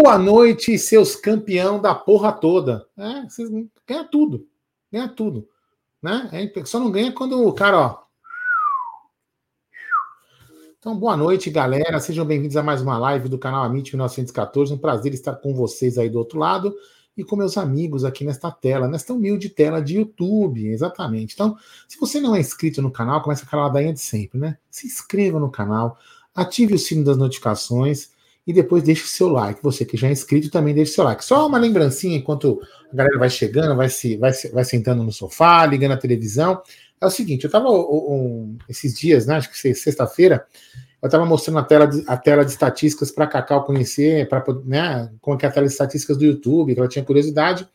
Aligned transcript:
Boa 0.00 0.16
noite, 0.16 0.78
seus 0.78 1.16
campeão 1.16 1.80
da 1.80 1.92
porra 1.92 2.30
toda. 2.30 2.86
É, 2.96 3.22
vocês 3.24 3.50
ganham 3.84 4.08
tudo. 4.08 4.46
Ganha 4.92 5.08
tudo. 5.08 5.48
Né? 6.00 6.30
É, 6.32 6.64
só 6.64 6.78
não 6.78 6.88
ganha 6.88 7.10
quando 7.10 7.44
o 7.44 7.52
cara, 7.52 7.80
ó. 7.80 7.98
Então, 10.78 10.96
boa 10.96 11.16
noite, 11.16 11.50
galera. 11.50 11.98
Sejam 11.98 12.24
bem-vindos 12.24 12.56
a 12.56 12.62
mais 12.62 12.80
uma 12.80 12.96
live 12.96 13.28
do 13.28 13.36
canal 13.38 13.64
Amit 13.64 13.90
1914. 13.92 14.72
Um 14.72 14.78
prazer 14.78 15.12
estar 15.14 15.34
com 15.34 15.52
vocês 15.52 15.98
aí 15.98 16.08
do 16.08 16.20
outro 16.20 16.38
lado 16.38 16.76
e 17.16 17.24
com 17.24 17.34
meus 17.34 17.58
amigos 17.58 18.04
aqui 18.04 18.24
nesta 18.24 18.52
tela, 18.52 18.86
nesta 18.86 19.12
humilde 19.12 19.48
tela 19.48 19.82
de 19.82 19.96
YouTube, 19.96 20.64
exatamente. 20.68 21.34
Então, 21.34 21.56
se 21.88 21.98
você 21.98 22.20
não 22.20 22.36
é 22.36 22.40
inscrito 22.40 22.80
no 22.80 22.92
canal, 22.92 23.20
começa 23.20 23.44
aquela 23.44 23.64
ladainha 23.64 23.92
de 23.92 24.00
sempre, 24.00 24.38
né? 24.38 24.58
Se 24.70 24.86
inscreva 24.86 25.40
no 25.40 25.50
canal, 25.50 25.98
ative 26.32 26.74
o 26.74 26.78
sino 26.78 27.02
das 27.02 27.16
notificações 27.16 28.16
e 28.48 28.52
depois 28.54 28.82
deixe 28.82 29.04
o 29.04 29.06
seu 29.06 29.28
like. 29.28 29.62
Você 29.62 29.84
que 29.84 29.94
já 29.94 30.08
é 30.08 30.10
inscrito 30.10 30.50
também 30.50 30.74
deixe 30.74 30.92
o 30.92 30.94
seu 30.94 31.04
like. 31.04 31.22
Só 31.22 31.46
uma 31.46 31.58
lembrancinha 31.58 32.16
enquanto 32.16 32.58
a 32.90 32.96
galera 32.96 33.18
vai 33.18 33.28
chegando, 33.28 33.76
vai 33.76 33.90
se 33.90 34.16
vai, 34.16 34.32
vai 34.54 34.64
sentando 34.64 35.02
no 35.02 35.12
sofá, 35.12 35.66
ligando 35.66 35.92
a 35.92 35.98
televisão. 35.98 36.62
É 36.98 37.04
o 37.04 37.10
seguinte, 37.10 37.44
eu 37.44 37.48
estava 37.48 37.68
um, 37.68 38.56
esses 38.66 38.98
dias, 38.98 39.26
né, 39.26 39.36
acho 39.36 39.52
que 39.52 39.74
sexta-feira, 39.74 40.46
eu 41.00 41.06
estava 41.06 41.26
mostrando 41.26 41.58
a 41.58 41.62
tela 41.62 41.86
de, 41.86 42.02
a 42.08 42.16
tela 42.16 42.42
de 42.42 42.50
estatísticas 42.50 43.10
para 43.12 43.24
a 43.24 43.28
Cacau 43.28 43.64
conhecer, 43.64 44.26
para 44.30 44.42
né, 44.64 45.12
como 45.20 45.38
é, 45.38 45.44
é 45.44 45.46
a 45.46 45.52
tela 45.52 45.66
de 45.66 45.72
estatísticas 45.72 46.16
do 46.16 46.24
YouTube, 46.24 46.72
que 46.72 46.80
ela 46.80 46.88
tinha 46.88 47.04
curiosidade. 47.04 47.68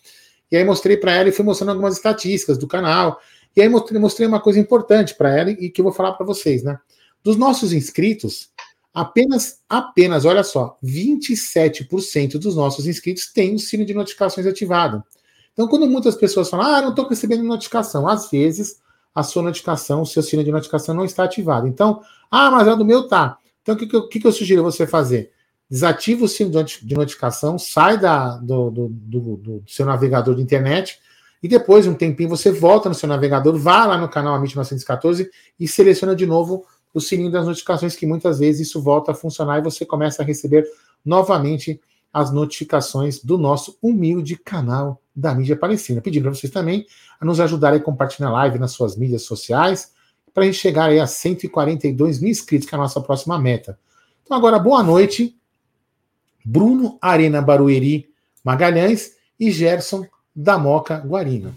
E 0.51 0.57
aí 0.57 0.63
mostrei 0.65 0.97
para 0.97 1.13
ela 1.13 1.29
e 1.29 1.31
fui 1.31 1.45
mostrando 1.45 1.69
algumas 1.69 1.95
estatísticas 1.95 2.57
do 2.57 2.67
canal. 2.67 3.19
E 3.55 3.61
aí 3.61 3.69
mostrei, 3.69 3.99
mostrei 3.99 4.27
uma 4.27 4.41
coisa 4.41 4.59
importante 4.59 5.13
para 5.13 5.37
ela 5.37 5.51
e 5.51 5.69
que 5.69 5.79
eu 5.79 5.83
vou 5.83 5.93
falar 5.93 6.13
para 6.13 6.25
vocês, 6.25 6.63
né? 6.63 6.79
Dos 7.23 7.37
nossos 7.37 7.71
inscritos, 7.71 8.49
Apenas, 8.93 9.59
apenas, 9.67 10.23
olha 10.23 10.43
só, 10.43 10.77
27% 10.83 12.37
dos 12.37 12.55
nossos 12.55 12.85
inscritos 12.85 13.31
têm 13.33 13.55
o 13.55 13.59
sino 13.59 13.83
de 13.85 13.93
notificações 13.93 14.45
ativado. 14.45 15.03
Então, 15.51 15.67
quando 15.67 15.87
muitas 15.87 16.15
pessoas 16.15 16.49
falam, 16.49 16.65
ah, 16.67 16.81
não 16.81 16.89
estou 16.89 17.07
recebendo 17.07 17.43
notificação, 17.43 18.07
às 18.07 18.29
vezes 18.29 18.81
a 19.13 19.23
sua 19.23 19.43
notificação, 19.43 20.01
o 20.01 20.05
seu 20.05 20.21
sino 20.21 20.43
de 20.43 20.51
notificação 20.51 20.93
não 20.93 21.05
está 21.05 21.23
ativado. 21.23 21.67
Então, 21.67 22.01
ah, 22.29 22.51
mas 22.51 22.67
é 22.67 22.75
do 22.75 22.85
meu 22.85 23.07
tá. 23.07 23.37
Então, 23.61 23.75
o 23.75 23.77
que, 23.77 23.87
que, 23.87 24.19
que, 24.19 24.27
eu 24.27 24.31
sugiro 24.31 24.61
você 24.61 24.85
fazer? 24.85 25.31
Desativa 25.69 26.25
o 26.25 26.27
sino 26.27 26.51
de 26.51 26.95
notificação, 26.95 27.57
sai 27.57 27.99
da, 27.99 28.37
do, 28.37 28.69
do, 28.69 28.87
do, 28.89 29.37
do 29.37 29.63
seu 29.67 29.85
navegador 29.85 30.35
de 30.35 30.41
internet 30.41 30.99
e 31.43 31.47
depois, 31.47 31.85
um 31.85 31.93
tempinho, 31.93 32.29
você 32.29 32.51
volta 32.51 32.87
no 32.87 32.95
seu 32.95 33.09
navegador, 33.09 33.57
vá 33.57 33.85
lá 33.85 33.97
no 33.97 34.07
canal 34.07 34.33
Amit 34.33 34.55
914 34.55 35.29
e 35.59 35.67
seleciona 35.67 36.15
de 36.15 36.25
novo 36.25 36.65
o 36.93 36.99
sininho 36.99 37.31
das 37.31 37.45
notificações, 37.45 37.95
que 37.95 38.05
muitas 38.05 38.39
vezes 38.39 38.67
isso 38.67 38.81
volta 38.81 39.11
a 39.11 39.15
funcionar 39.15 39.59
e 39.59 39.63
você 39.63 39.85
começa 39.85 40.21
a 40.21 40.25
receber 40.25 40.65
novamente 41.03 41.81
as 42.13 42.31
notificações 42.31 43.23
do 43.23 43.37
nosso 43.37 43.77
humilde 43.81 44.37
canal 44.37 45.01
da 45.15 45.33
mídia 45.33 45.55
palestina. 45.55 46.01
Pedindo 46.01 46.23
para 46.23 46.33
vocês 46.33 46.53
também 46.53 46.85
a 47.19 47.25
nos 47.25 47.39
ajudarem 47.39 47.79
a 47.79 47.83
compartilhar 47.83 48.29
a 48.29 48.33
live 48.33 48.59
nas 48.59 48.71
suas 48.71 48.95
mídias 48.95 49.23
sociais, 49.23 49.91
para 50.33 50.43
a 50.43 50.45
gente 50.45 50.57
chegar 50.57 50.89
aí 50.89 50.99
a 50.99 51.07
142 51.07 52.19
mil 52.19 52.29
inscritos, 52.29 52.67
que 52.67 52.75
é 52.75 52.77
a 52.77 52.81
nossa 52.81 53.01
próxima 53.01 53.37
meta. 53.39 53.77
Então, 54.23 54.35
agora, 54.37 54.57
boa 54.57 54.81
noite, 54.81 55.35
Bruno 56.43 56.97
Arena 57.01 57.41
Barueri 57.41 58.09
Magalhães 58.43 59.13
e 59.39 59.51
Gerson 59.51 60.05
da 60.35 60.57
Moca 60.57 60.97
Guarina. 60.97 61.53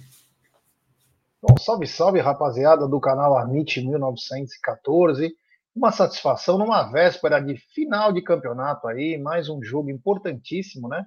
Bom, 1.48 1.56
salve, 1.58 1.86
salve, 1.86 2.18
rapaziada 2.18 2.88
do 2.88 2.98
canal 2.98 3.38
Amit 3.38 3.80
1914. 3.80 5.32
Uma 5.76 5.92
satisfação 5.92 6.58
numa 6.58 6.90
véspera 6.90 7.38
de 7.38 7.56
final 7.72 8.12
de 8.12 8.20
campeonato 8.20 8.88
aí, 8.88 9.16
mais 9.16 9.48
um 9.48 9.62
jogo 9.62 9.88
importantíssimo, 9.88 10.88
né? 10.88 11.06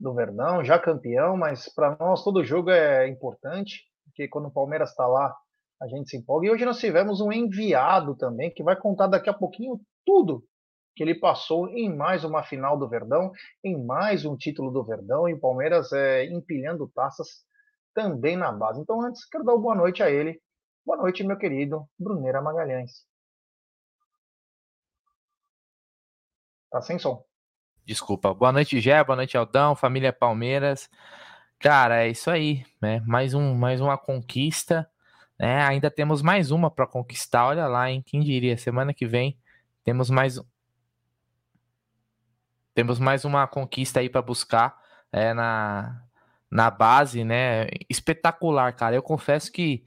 Do 0.00 0.14
Verdão, 0.14 0.64
já 0.64 0.78
campeão, 0.78 1.36
mas 1.36 1.68
para 1.68 1.94
nós 2.00 2.24
todo 2.24 2.42
jogo 2.42 2.70
é 2.70 3.08
importante, 3.08 3.82
porque 4.06 4.26
quando 4.26 4.46
o 4.46 4.50
Palmeiras 4.50 4.88
está 4.88 5.06
lá, 5.06 5.36
a 5.82 5.86
gente 5.86 6.08
se 6.08 6.16
empolga. 6.16 6.46
E 6.46 6.50
hoje 6.50 6.64
nós 6.64 6.78
tivemos 6.78 7.20
um 7.20 7.30
enviado 7.30 8.16
também, 8.16 8.50
que 8.50 8.62
vai 8.62 8.74
contar 8.74 9.06
daqui 9.06 9.28
a 9.28 9.34
pouquinho 9.34 9.78
tudo 10.06 10.42
que 10.96 11.02
ele 11.02 11.14
passou 11.14 11.68
em 11.68 11.94
mais 11.94 12.24
uma 12.24 12.42
final 12.42 12.78
do 12.78 12.88
Verdão, 12.88 13.30
em 13.62 13.84
mais 13.84 14.24
um 14.24 14.34
título 14.34 14.70
do 14.70 14.82
Verdão, 14.82 15.28
e 15.28 15.34
o 15.34 15.40
Palmeiras 15.40 15.92
é, 15.92 16.24
empilhando 16.24 16.90
taças 16.94 17.46
também 17.94 18.36
na 18.36 18.52
base. 18.52 18.80
Então, 18.80 19.00
antes, 19.00 19.24
quero 19.24 19.44
dar 19.44 19.52
uma 19.52 19.62
boa 19.62 19.74
noite 19.74 20.02
a 20.02 20.10
ele. 20.10 20.40
Boa 20.84 20.98
noite, 20.98 21.24
meu 21.24 21.36
querido 21.36 21.88
Bruneira 21.98 22.40
Magalhães. 22.40 23.06
Tá 26.70 26.80
sem 26.80 26.98
som. 26.98 27.24
Desculpa. 27.84 28.34
Boa 28.34 28.52
noite, 28.52 28.80
Gé. 28.80 29.02
Boa 29.02 29.16
noite, 29.16 29.36
Aldão. 29.36 29.74
Família 29.74 30.12
Palmeiras. 30.12 30.88
Cara, 31.58 32.04
é 32.04 32.08
isso 32.08 32.30
aí, 32.30 32.64
né? 32.80 33.00
Mais, 33.06 33.34
um, 33.34 33.54
mais 33.54 33.80
uma 33.80 33.96
conquista. 33.96 34.88
Né? 35.38 35.62
Ainda 35.64 35.90
temos 35.90 36.22
mais 36.22 36.50
uma 36.50 36.70
para 36.70 36.86
conquistar. 36.86 37.46
Olha 37.46 37.66
lá, 37.66 37.90
hein? 37.90 38.02
Quem 38.06 38.20
diria? 38.20 38.56
Semana 38.58 38.92
que 38.92 39.06
vem 39.06 39.38
temos 39.84 40.10
mais 40.10 40.38
temos 42.74 42.98
mais 42.98 43.24
uma 43.24 43.46
conquista 43.46 44.00
aí 44.00 44.08
para 44.08 44.22
buscar 44.22 44.78
é, 45.10 45.32
na, 45.32 46.06
na 46.50 46.70
base, 46.70 47.24
né? 47.24 47.66
Espetacular, 47.88 48.72
cara. 48.74 48.96
Eu 48.96 49.02
confesso 49.02 49.52
que 49.52 49.84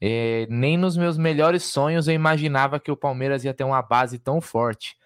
é, 0.00 0.46
nem 0.48 0.76
nos 0.76 0.96
meus 0.96 1.18
melhores 1.18 1.64
sonhos 1.64 2.08
eu 2.08 2.14
imaginava 2.14 2.78
que 2.80 2.90
o 2.90 2.96
Palmeiras 2.96 3.44
ia 3.44 3.54
ter 3.54 3.64
uma 3.64 3.82
base 3.82 4.18
tão 4.18 4.40
forte. 4.40 4.96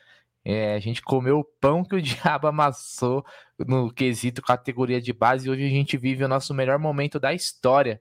É, 0.44 0.74
a 0.74 0.80
gente 0.80 1.02
comeu 1.02 1.38
o 1.41 1.44
pão 1.44 1.84
que 1.84 1.94
o 1.96 2.02
diabo 2.02 2.46
amassou 2.48 3.24
no 3.58 3.92
quesito 3.92 4.42
categoria 4.42 5.00
de 5.00 5.12
base 5.12 5.46
e 5.48 5.50
hoje 5.50 5.64
a 5.64 5.68
gente 5.68 5.96
vive 5.96 6.24
o 6.24 6.28
nosso 6.28 6.52
melhor 6.54 6.78
momento 6.78 7.18
da 7.20 7.32
história, 7.32 8.00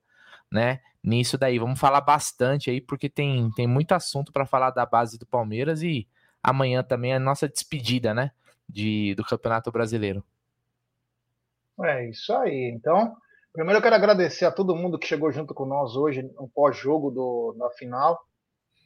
né? 0.51 0.79
Nisso 1.03 1.37
daí, 1.37 1.59
vamos 1.59 1.79
falar 1.79 2.01
bastante 2.01 2.69
aí 2.69 2.81
porque 2.81 3.09
tem, 3.09 3.49
tem 3.55 3.67
muito 3.67 3.93
assunto 3.93 4.31
para 4.31 4.45
falar 4.45 4.71
da 4.71 4.85
base 4.85 5.17
do 5.17 5.25
Palmeiras 5.25 5.81
e 5.83 6.07
amanhã 6.43 6.83
também 6.83 7.13
é 7.13 7.15
a 7.15 7.19
nossa 7.19 7.47
despedida, 7.47 8.13
né? 8.13 8.31
De, 8.69 9.15
do 9.15 9.23
Campeonato 9.23 9.71
Brasileiro. 9.71 10.23
É 11.83 12.09
isso 12.09 12.33
aí. 12.33 12.71
Então, 12.73 13.15
primeiro 13.53 13.79
eu 13.79 13.81
quero 13.81 13.95
agradecer 13.95 14.45
a 14.45 14.51
todo 14.51 14.75
mundo 14.75 14.99
que 14.99 15.07
chegou 15.07 15.31
junto 15.31 15.53
com 15.53 15.65
nós 15.65 15.95
hoje 15.95 16.21
no 16.21 16.49
pós-jogo 16.49 17.55
da 17.57 17.69
final. 17.71 18.19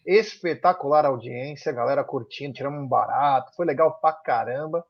Espetacular 0.06 1.06
audiência, 1.06 1.72
galera 1.72 2.04
curtindo, 2.04 2.54
tiramos 2.54 2.80
um 2.84 2.88
barato, 2.88 3.56
foi 3.56 3.66
legal 3.66 4.00
pra 4.00 4.14
caramba. 4.14 4.86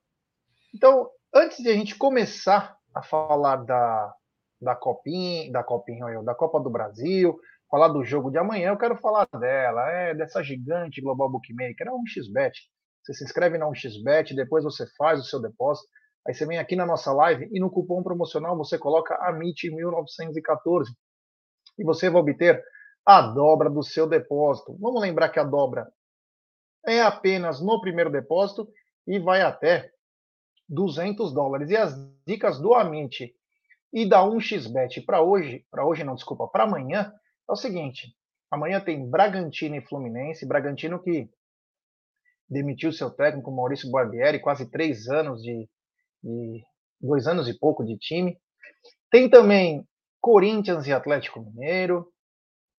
Então, 0.74 1.10
antes 1.34 1.64
de 1.64 1.70
a 1.70 1.74
gente 1.74 1.96
começar 1.96 2.78
a 2.94 3.02
falar 3.02 3.58
da, 3.58 4.14
da 4.62 4.76
Copinha, 4.76 5.52
da 5.52 5.64
Copinha, 5.64 6.22
da 6.22 6.36
Copa 6.36 6.60
do 6.60 6.70
Brasil, 6.70 7.40
falar 7.70 7.88
do 7.88 8.04
jogo 8.04 8.30
de 8.30 8.38
amanhã, 8.38 8.70
eu 8.70 8.78
quero 8.78 8.98
falar 8.98 9.28
dela, 9.40 9.90
é 9.90 10.14
dessa 10.14 10.44
gigante 10.44 11.02
Global 11.02 11.30
Bookmaker, 11.30 11.88
é 11.88 11.92
um 11.92 12.04
xbet. 12.06 12.70
Você 13.02 13.14
se 13.14 13.24
inscreve 13.24 13.58
na 13.58 13.68
1xBet, 13.68 14.36
depois 14.36 14.64
você 14.64 14.86
faz 14.98 15.20
o 15.20 15.24
seu 15.24 15.40
depósito. 15.40 15.88
Aí 16.28 16.34
você 16.34 16.46
vem 16.46 16.58
aqui 16.58 16.75
na 16.75 16.86
nossa 16.86 17.13
live 17.13 17.47
e 17.52 17.59
no 17.59 17.69
cupom 17.69 18.02
promocional 18.02 18.58
você 18.58 18.78
coloca 18.78 19.18
AMIT1914 19.31 20.86
e 21.78 21.84
você 21.84 22.09
vai 22.09 22.22
obter 22.22 22.64
a 23.05 23.22
dobra 23.22 23.70
do 23.70 23.84
seu 23.84 24.08
depósito. 24.08 24.76
Vamos 24.79 25.02
lembrar 25.02 25.29
que 25.29 25.40
a 25.40 25.44
dobra 25.44 25.88
é 26.85 27.02
apenas 27.02 27.61
no 27.61 27.79
primeiro 27.79 28.11
depósito 28.11 28.67
e 29.05 29.20
vai 29.20 29.41
até 29.41 29.91
200 30.67 31.32
dólares. 31.32 31.70
E 31.70 31.78
as 31.78 31.94
dicas 32.26 32.59
do 32.59 32.73
Amit 32.73 33.34
e 33.94 34.08
da 34.08 34.22
1xBet 34.22 35.05
para 35.05 35.22
hoje, 35.22 35.66
para 35.70 35.85
hoje 35.85 36.03
não, 36.03 36.16
desculpa, 36.16 36.47
para 36.47 36.64
amanhã, 36.64 37.14
é 37.47 37.52
o 37.52 37.55
seguinte: 37.55 38.16
amanhã 38.50 38.82
tem 38.82 39.08
Bragantino 39.08 39.76
e 39.76 39.82
Fluminense. 39.82 40.47
Bragantino 40.47 41.02
que 41.02 41.29
demitiu 42.50 42.91
seu 42.91 43.11
técnico 43.11 43.52
Maurício 43.52 43.90
Barbieri, 43.91 44.40
quase 44.40 44.70
três 44.70 45.08
anos 45.08 45.41
de 45.41 45.70
de 46.26 46.64
dois 47.00 47.28
anos 47.28 47.48
e 47.48 47.58
pouco 47.58 47.86
de 47.86 47.98
time. 47.98 48.38
Tem 49.12 49.30
também 49.30 49.88
Corinthians 50.20 50.88
e 50.88 50.94
Atlético 50.94 51.40
Mineiro. 51.40 52.12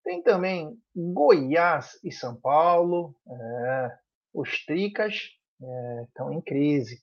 Tem 0.04 0.22
também 0.22 0.78
Goiás 0.96 2.00
e 2.04 2.12
São 2.12 2.36
Paulo. 2.36 3.16
É, 3.28 3.92
os 4.34 4.66
Tricas 4.66 5.30
é, 5.62 6.04
estão 6.04 6.34
em 6.34 6.42
crise. 6.42 7.00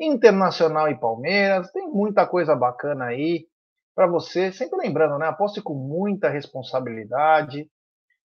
Internacional 0.00 0.88
e 0.90 0.98
Palmeiras. 0.98 1.70
Tem 1.72 1.86
muita 1.88 2.26
coisa 2.26 2.56
bacana 2.56 3.06
aí 3.06 3.46
para 3.94 4.06
você. 4.06 4.50
Sempre 4.50 4.78
lembrando, 4.78 5.18
né? 5.18 5.26
Aposte 5.26 5.60
com 5.60 5.74
muita 5.74 6.28
responsabilidade. 6.28 7.70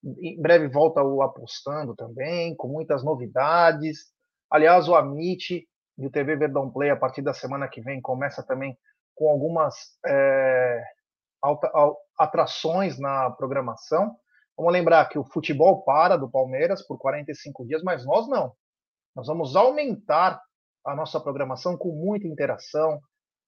Em 0.02 0.40
breve 0.40 0.68
volta 0.68 1.02
o 1.02 1.22
Apostando 1.22 1.94
também, 1.96 2.54
com 2.54 2.68
muitas 2.68 3.02
novidades. 3.02 4.12
Aliás, 4.50 4.88
o 4.88 4.94
Amit 4.94 5.68
e 5.98 6.06
o 6.06 6.10
TV 6.10 6.36
Verdão 6.36 6.70
Play, 6.70 6.90
a 6.90 6.96
partir 6.96 7.22
da 7.22 7.34
semana 7.34 7.68
que 7.68 7.80
vem, 7.80 8.00
começa 8.00 8.42
também 8.42 8.78
com 9.16 9.28
algumas 9.28 9.74
é, 10.06 10.84
atrações 12.16 12.98
na 12.98 13.30
programação. 13.32 14.16
Vamos 14.56 14.72
lembrar 14.72 15.08
que 15.08 15.18
o 15.18 15.24
futebol 15.24 15.82
para 15.82 16.16
do 16.16 16.30
Palmeiras 16.30 16.86
por 16.86 16.98
45 16.98 17.66
dias, 17.66 17.82
mas 17.82 18.04
nós 18.06 18.28
não. 18.28 18.52
Nós 19.14 19.26
vamos 19.26 19.56
aumentar 19.56 20.40
a 20.86 20.94
nossa 20.94 21.20
programação 21.20 21.76
com 21.76 21.90
muita 21.90 22.28
interação, 22.28 23.00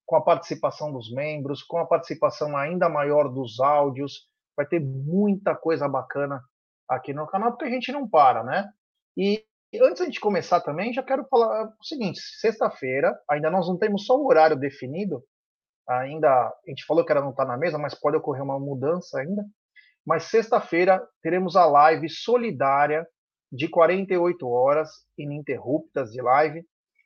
com 0.04 0.16
a 0.16 0.20
participação 0.20 0.92
dos 0.92 1.12
membros, 1.12 1.62
com 1.62 1.78
a 1.78 1.86
participação 1.86 2.56
ainda 2.56 2.88
maior 2.88 3.28
dos 3.28 3.60
áudios. 3.60 4.28
Vai 4.56 4.66
ter 4.66 4.80
muita 4.80 5.54
coisa 5.54 5.88
bacana 5.88 6.42
aqui 6.88 7.14
no 7.14 7.28
canal, 7.28 7.52
porque 7.52 7.66
a 7.66 7.70
gente 7.70 7.92
não 7.92 8.08
para, 8.08 8.42
né? 8.42 8.68
E 9.16 9.44
antes 9.80 10.10
de 10.10 10.18
começar 10.18 10.60
também, 10.60 10.92
já 10.92 11.02
quero 11.02 11.24
falar 11.28 11.68
o 11.68 11.84
seguinte: 11.84 12.20
sexta-feira, 12.40 13.16
ainda 13.28 13.50
nós 13.50 13.68
não 13.68 13.78
temos 13.78 14.06
só 14.06 14.16
o 14.16 14.26
horário 14.26 14.56
definido, 14.56 15.22
ainda 15.88 16.28
a 16.28 16.54
gente 16.66 16.84
falou 16.84 17.04
que 17.04 17.12
era 17.12 17.20
não 17.20 17.30
estar 17.30 17.44
tá 17.44 17.52
na 17.52 17.58
mesa, 17.58 17.78
mas 17.78 17.94
pode 17.94 18.16
ocorrer 18.16 18.42
uma 18.42 18.58
mudança 18.58 19.20
ainda. 19.20 19.44
Mas 20.04 20.24
sexta-feira 20.24 21.06
teremos 21.22 21.56
a 21.56 21.66
live 21.66 22.08
solidária 22.08 23.06
de 23.52 23.68
48 23.68 24.48
horas 24.48 24.90
ininterruptas 25.18 26.10
de 26.10 26.22
live, 26.22 26.64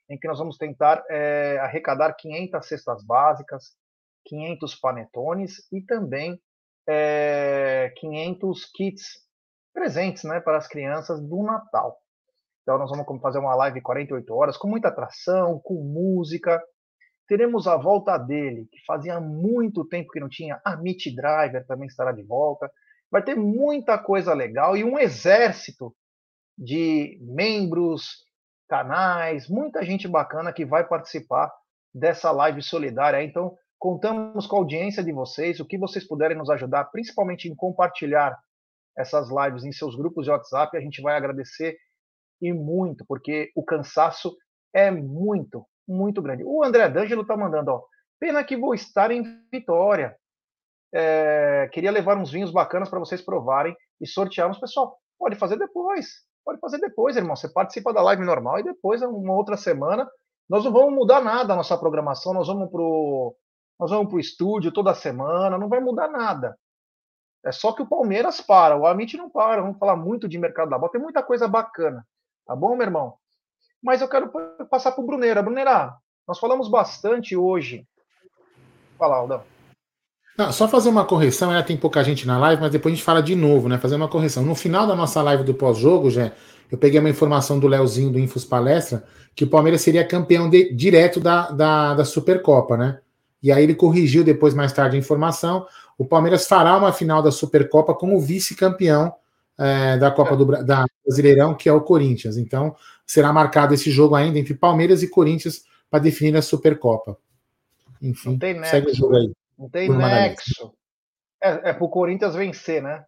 em 0.08 0.18
que 0.18 0.28
nós 0.28 0.38
vamos 0.38 0.56
tentar 0.56 1.02
é, 1.10 1.58
arrecadar 1.58 2.14
500 2.14 2.66
cestas 2.66 3.04
básicas, 3.04 3.74
500 4.26 4.74
panetones 4.76 5.66
e 5.72 5.80
também 5.82 6.40
é, 6.86 7.92
500 7.96 8.70
kits 8.74 9.24
presentes 9.72 10.24
né, 10.24 10.40
para 10.40 10.58
as 10.58 10.68
crianças 10.68 11.20
do 11.20 11.42
Natal. 11.42 11.98
Então 12.64 12.78
nós 12.78 12.90
vamos 12.90 13.06
fazer 13.20 13.38
uma 13.38 13.54
live 13.54 13.82
48 13.82 14.34
horas 14.34 14.56
com 14.56 14.66
muita 14.66 14.88
atração, 14.88 15.60
com 15.62 15.74
música. 15.74 16.60
Teremos 17.28 17.66
a 17.66 17.76
volta 17.76 18.16
dele, 18.16 18.66
que 18.72 18.82
fazia 18.86 19.20
muito 19.20 19.84
tempo 19.84 20.10
que 20.10 20.18
não 20.18 20.30
tinha. 20.30 20.60
A 20.64 20.74
Meet 20.74 21.14
Driver 21.14 21.66
também 21.66 21.86
estará 21.86 22.10
de 22.10 22.22
volta. 22.22 22.70
Vai 23.10 23.22
ter 23.22 23.34
muita 23.34 23.98
coisa 23.98 24.32
legal 24.32 24.76
e 24.76 24.82
um 24.82 24.98
exército 24.98 25.94
de 26.56 27.18
membros, 27.20 28.24
canais, 28.66 29.46
muita 29.46 29.84
gente 29.84 30.08
bacana 30.08 30.52
que 30.52 30.64
vai 30.64 30.86
participar 30.86 31.52
dessa 31.94 32.30
live 32.30 32.62
solidária. 32.62 33.22
Então, 33.22 33.54
contamos 33.78 34.46
com 34.46 34.56
a 34.56 34.58
audiência 34.60 35.04
de 35.04 35.12
vocês, 35.12 35.60
o 35.60 35.66
que 35.66 35.76
vocês 35.76 36.06
puderem 36.06 36.36
nos 36.36 36.48
ajudar, 36.48 36.84
principalmente 36.86 37.46
em 37.46 37.54
compartilhar 37.54 38.34
essas 38.96 39.28
lives 39.28 39.64
em 39.64 39.72
seus 39.72 39.94
grupos 39.94 40.24
de 40.24 40.30
WhatsApp, 40.30 40.76
a 40.76 40.80
gente 40.80 41.02
vai 41.02 41.16
agradecer 41.16 41.76
e 42.44 42.52
muito, 42.52 43.04
porque 43.06 43.50
o 43.56 43.64
cansaço 43.64 44.36
é 44.72 44.90
muito, 44.90 45.66
muito 45.88 46.20
grande. 46.20 46.44
O 46.44 46.62
André 46.62 46.88
D'Angelo 46.90 47.22
está 47.22 47.36
mandando, 47.36 47.70
ó, 47.70 47.82
pena 48.20 48.44
que 48.44 48.56
vou 48.56 48.74
estar 48.74 49.10
em 49.10 49.22
Vitória. 49.50 50.16
É, 50.92 51.68
queria 51.72 51.90
levar 51.90 52.18
uns 52.18 52.30
vinhos 52.30 52.50
bacanas 52.50 52.88
para 52.88 52.98
vocês 52.98 53.22
provarem 53.22 53.74
e 54.00 54.06
sortearmos. 54.06 54.58
Pessoal, 54.58 54.98
pode 55.18 55.36
fazer 55.36 55.56
depois. 55.56 56.06
Pode 56.44 56.60
fazer 56.60 56.78
depois, 56.78 57.16
irmão. 57.16 57.34
Você 57.34 57.48
participa 57.48 57.92
da 57.92 58.02
live 58.02 58.24
normal 58.24 58.58
e 58.58 58.64
depois, 58.64 59.00
uma 59.00 59.32
outra 59.32 59.56
semana, 59.56 60.08
nós 60.48 60.64
não 60.64 60.72
vamos 60.72 60.94
mudar 60.94 61.22
nada 61.22 61.54
a 61.54 61.56
nossa 61.56 61.76
programação. 61.78 62.34
Nós 62.34 62.46
vamos 62.46 62.70
pro, 62.70 63.34
nós 63.80 63.90
vamos 63.90 64.08
pro 64.08 64.20
estúdio 64.20 64.70
toda 64.70 64.94
semana. 64.94 65.58
Não 65.58 65.68
vai 65.68 65.80
mudar 65.80 66.08
nada. 66.08 66.56
É 67.44 67.52
só 67.52 67.72
que 67.72 67.82
o 67.82 67.88
Palmeiras 67.88 68.40
para, 68.40 68.76
o 68.76 68.86
Amit 68.86 69.16
não 69.16 69.30
para. 69.30 69.62
Vamos 69.62 69.78
falar 69.78 69.96
muito 69.96 70.28
de 70.28 70.38
mercado 70.38 70.70
da 70.70 70.78
bola. 70.78 70.92
Tem 70.92 71.00
muita 71.00 71.22
coisa 71.22 71.48
bacana. 71.48 72.06
Tá 72.46 72.54
bom, 72.54 72.76
meu 72.76 72.86
irmão? 72.86 73.14
Mas 73.82 74.00
eu 74.00 74.08
quero 74.08 74.30
passar 74.70 74.92
para 74.92 75.02
o 75.02 75.06
Bruneira. 75.06 75.42
Bruneira, 75.42 75.94
nós 76.26 76.38
falamos 76.38 76.68
bastante 76.68 77.36
hoje. 77.36 77.86
Fala, 78.98 79.16
Aldão. 79.16 79.42
Não, 80.36 80.52
só 80.52 80.66
fazer 80.66 80.88
uma 80.88 81.04
correção, 81.04 81.54
é, 81.54 81.62
tem 81.62 81.76
pouca 81.76 82.02
gente 82.02 82.26
na 82.26 82.36
live, 82.38 82.60
mas 82.60 82.72
depois 82.72 82.92
a 82.92 82.96
gente 82.96 83.04
fala 83.04 83.22
de 83.22 83.36
novo, 83.36 83.68
né? 83.68 83.78
Fazer 83.78 83.94
uma 83.94 84.08
correção. 84.08 84.42
No 84.42 84.54
final 84.54 84.86
da 84.86 84.96
nossa 84.96 85.22
live 85.22 85.44
do 85.44 85.54
pós-jogo, 85.54 86.10
já 86.10 86.32
eu 86.70 86.76
peguei 86.76 86.98
uma 86.98 87.10
informação 87.10 87.58
do 87.58 87.68
Leozinho 87.68 88.10
do 88.10 88.18
Infos 88.18 88.44
Palestra 88.44 89.04
que 89.34 89.44
o 89.44 89.48
Palmeiras 89.48 89.82
seria 89.82 90.06
campeão 90.06 90.48
de, 90.48 90.72
direto 90.72 91.20
da, 91.20 91.50
da, 91.50 91.94
da 91.94 92.04
Supercopa, 92.04 92.76
né? 92.76 92.98
E 93.42 93.52
aí 93.52 93.62
ele 93.62 93.74
corrigiu 93.74 94.24
depois, 94.24 94.54
mais 94.54 94.72
tarde, 94.72 94.96
a 94.96 94.98
informação. 94.98 95.66
O 95.98 96.04
Palmeiras 96.04 96.46
fará 96.46 96.76
uma 96.76 96.92
final 96.92 97.22
da 97.22 97.30
Supercopa 97.30 97.94
como 97.94 98.18
vice-campeão 98.18 99.12
é, 99.58 99.96
da 99.98 100.10
Copa 100.10 100.36
do 100.36 100.44
da 100.64 100.84
Brasileirão, 101.04 101.54
que 101.54 101.68
é 101.68 101.72
o 101.72 101.80
Corinthians. 101.80 102.36
Então, 102.36 102.74
será 103.06 103.32
marcado 103.32 103.74
esse 103.74 103.90
jogo 103.90 104.14
ainda 104.14 104.38
entre 104.38 104.54
Palmeiras 104.54 105.02
e 105.02 105.08
Corinthians 105.08 105.64
para 105.90 106.00
definir 106.00 106.36
a 106.36 106.42
Supercopa. 106.42 107.16
Enfim, 108.00 108.38
segue 108.64 108.90
o 108.90 108.94
jogo 108.94 109.16
aí. 109.16 109.32
Não 109.58 109.68
tem 109.68 109.88
nexo. 109.88 110.74
É, 111.40 111.70
é 111.70 111.72
pro 111.72 111.88
Corinthians 111.88 112.34
vencer, 112.34 112.82
né? 112.82 113.04